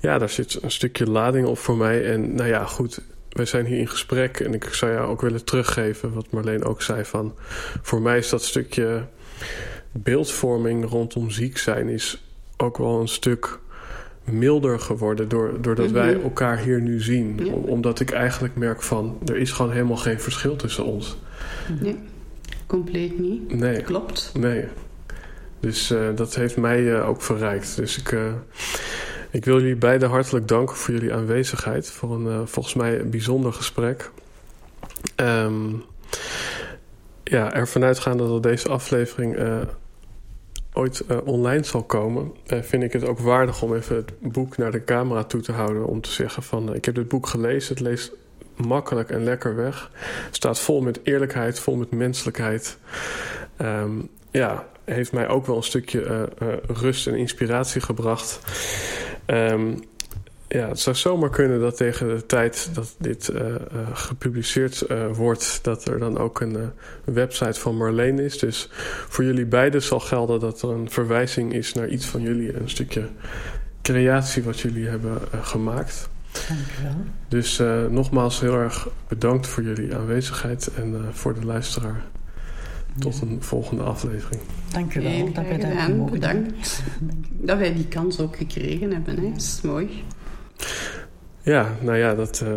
ja, 0.00 0.18
daar 0.18 0.30
zit 0.30 0.62
een 0.62 0.70
stukje 0.70 1.10
lading 1.10 1.46
op 1.46 1.58
voor 1.58 1.76
mij. 1.76 2.04
En 2.04 2.34
nou 2.34 2.48
ja, 2.48 2.64
goed, 2.64 3.00
we 3.36 3.44
zijn 3.44 3.66
hier 3.66 3.78
in 3.78 3.88
gesprek. 3.88 4.40
En 4.40 4.54
ik 4.54 4.64
zou 4.64 4.92
jou 4.92 5.08
ook 5.08 5.20
willen 5.20 5.44
teruggeven 5.44 6.12
wat 6.12 6.30
Marleen 6.30 6.64
ook 6.64 6.82
zei 6.82 7.04
van... 7.04 7.34
voor 7.82 8.02
mij 8.02 8.18
is 8.18 8.28
dat 8.28 8.44
stukje 8.44 9.04
beeldvorming 9.92 10.88
rondom 10.88 11.30
ziek 11.30 11.58
zijn... 11.58 11.88
is 11.88 12.22
ook 12.56 12.78
wel 12.78 13.00
een 13.00 13.08
stuk 13.08 13.58
milder 14.24 14.80
geworden 14.80 15.28
doordat 15.28 15.90
wij 15.90 16.14
mhm. 16.14 16.22
elkaar 16.22 16.58
hier 16.58 16.80
nu 16.80 17.00
zien. 17.00 17.52
omdat 17.52 18.00
ik 18.00 18.10
eigenlijk 18.10 18.56
merk 18.56 18.82
van 18.82 19.18
er 19.24 19.36
is 19.36 19.50
gewoon 19.50 19.72
helemaal 19.72 19.96
geen 19.96 20.20
verschil 20.20 20.56
tussen 20.56 20.84
ons. 20.84 21.16
Nee, 21.80 21.96
compleet 22.66 23.18
niet. 23.18 23.54
Nee. 23.54 23.82
Klopt. 23.82 24.32
Nee. 24.38 24.64
Dus 25.60 25.90
uh, 25.90 26.08
dat 26.14 26.34
heeft 26.34 26.56
mij 26.56 26.80
uh, 26.80 27.08
ook 27.08 27.22
verrijkt. 27.22 27.76
Dus 27.76 27.98
ik, 27.98 28.12
uh, 28.12 28.32
ik 29.30 29.44
wil 29.44 29.60
jullie 29.60 29.76
beiden 29.76 30.08
hartelijk 30.08 30.48
danken 30.48 30.76
voor 30.76 30.94
jullie 30.94 31.14
aanwezigheid. 31.14 31.90
Voor 31.90 32.14
een 32.14 32.48
volgens 32.48 32.74
mij 32.74 33.00
een 33.00 33.10
bijzonder 33.10 33.52
gesprek. 33.52 34.10
Um, 35.16 35.84
ja, 37.24 37.52
ervan 37.52 37.84
uitgaande 37.84 38.26
dat 38.26 38.42
deze 38.42 38.68
aflevering 38.68 39.36
ooit 40.72 41.04
uh, 41.10 41.16
online 41.24 41.64
zal 41.64 41.82
komen, 41.82 42.32
vind 42.46 42.82
ik 42.82 42.92
het 42.92 43.04
ook 43.04 43.18
waardig 43.18 43.62
om 43.62 43.74
even 43.74 43.96
het 43.96 44.12
boek 44.20 44.56
naar 44.56 44.72
de 44.72 44.84
camera 44.84 45.24
toe 45.24 45.40
te 45.40 45.52
houden. 45.52 45.86
Om 45.86 46.00
te 46.00 46.10
zeggen 46.10 46.42
van, 46.42 46.74
ik 46.74 46.84
heb 46.84 46.94
dit 46.94 47.08
boek 47.08 47.26
gelezen, 47.26 47.74
het 47.74 47.82
leest 47.82 48.12
makkelijk 48.56 49.10
en 49.10 49.24
lekker 49.24 49.56
weg. 49.56 49.90
Staat 50.30 50.60
vol 50.60 50.80
met 50.80 51.00
eerlijkheid, 51.02 51.60
vol 51.60 51.76
met 51.76 51.90
menselijkheid. 51.90 52.78
Um, 53.60 54.08
ja, 54.30 54.66
heeft 54.94 55.12
mij 55.12 55.28
ook 55.28 55.46
wel 55.46 55.56
een 55.56 55.62
stukje 55.62 56.28
rust 56.66 57.06
en 57.06 57.14
inspiratie 57.14 57.80
gebracht. 57.80 58.40
Um, 59.26 59.78
ja, 60.48 60.68
het 60.68 60.80
zou 60.80 60.96
zomaar 60.96 61.30
kunnen 61.30 61.60
dat 61.60 61.76
tegen 61.76 62.08
de 62.08 62.26
tijd 62.26 62.68
dat 62.72 62.94
dit 62.98 63.30
uh, 63.32 63.40
uh, 63.40 63.56
gepubliceerd 63.92 64.84
uh, 64.88 65.06
wordt, 65.12 65.58
dat 65.62 65.84
er 65.84 65.98
dan 65.98 66.18
ook 66.18 66.40
een 66.40 66.70
website 67.04 67.60
van 67.60 67.76
Marleen 67.76 68.18
is. 68.18 68.38
Dus 68.38 68.68
voor 69.08 69.24
jullie 69.24 69.46
beiden 69.46 69.82
zal 69.82 70.00
gelden 70.00 70.40
dat 70.40 70.62
er 70.62 70.68
een 70.68 70.90
verwijzing 70.90 71.52
is 71.52 71.72
naar 71.72 71.88
iets 71.88 72.06
van 72.06 72.20
jullie, 72.20 72.56
een 72.56 72.70
stukje 72.70 73.08
creatie 73.82 74.42
wat 74.42 74.60
jullie 74.60 74.86
hebben 74.86 75.18
gemaakt. 75.42 76.08
Dankjewel. 76.32 77.04
Dus 77.28 77.62
nogmaals 77.90 78.40
heel 78.40 78.56
erg 78.56 78.88
bedankt 79.08 79.46
voor 79.46 79.62
jullie 79.62 79.94
aanwezigheid 79.94 80.70
en 80.74 81.04
voor 81.12 81.34
de 81.34 81.46
luisteraar. 81.46 82.04
Tot 82.98 83.20
een 83.20 83.42
volgende 83.42 83.82
aflevering. 83.82 84.40
Dankjewel 84.72 85.32
wel 85.32 85.32
dat 85.32 85.44
wij 85.46 85.94
mogen 85.94 86.12
Bedankt 86.12 86.82
dat 87.30 87.58
wij 87.58 87.74
die 87.74 87.88
kans 87.88 88.20
ook 88.20 88.36
gekregen 88.36 88.92
hebben. 88.92 89.16
Hè. 89.16 89.30
Dat 89.30 89.40
is 89.40 89.60
mooi. 89.62 90.04
Ja, 91.42 91.76
nou 91.80 91.96
ja, 91.96 92.14
dat, 92.14 92.42
uh, 92.44 92.52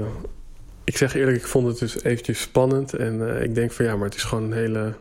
ik 0.83 0.97
zeg 0.97 1.15
eerlijk, 1.15 1.37
ik 1.37 1.47
vond 1.47 1.67
het 1.67 1.79
dus 1.79 2.03
eventjes 2.03 2.41
spannend. 2.41 2.93
En 2.93 3.13
uh, 3.13 3.41
ik 3.41 3.55
denk 3.55 3.71
van 3.71 3.85
ja, 3.85 3.95
maar 3.95 4.05
het 4.05 4.15
is 4.15 4.23
gewoon 4.23 4.43
een 4.43 4.57
hele 4.57 4.93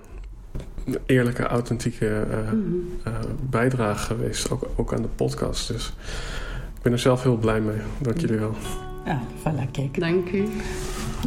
eerlijke, 1.07 1.43
authentieke 1.43 2.27
uh, 2.31 2.53
mm 2.53 2.99
-hmm. 3.03 3.13
bijdrage 3.51 4.05
geweest. 4.05 4.51
Ook, 4.51 4.69
ook 4.77 4.93
aan 4.93 5.03
de 5.03 5.09
podcast. 5.09 5.69
Dus 5.69 5.93
ik 6.77 6.83
ben 6.83 6.93
er 6.93 6.99
zelf 6.99 7.23
heel 7.23 7.37
blij 7.37 7.61
mee. 7.61 7.79
Dank 7.99 8.21
jullie 8.21 8.39
wel. 8.39 8.55
Ja, 9.09 9.21
voilà, 9.43 9.67
kijk. 9.73 10.01
Dank 10.01 10.33
u. 10.33 10.49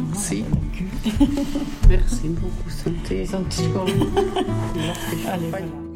Merci. 0.08 0.44
Merci 1.88 2.28
beaucoup, 2.28 2.70
santé. 2.70 3.26
Santé. 3.26 3.62
Allez, 5.26 5.50
voilà. 5.50 5.91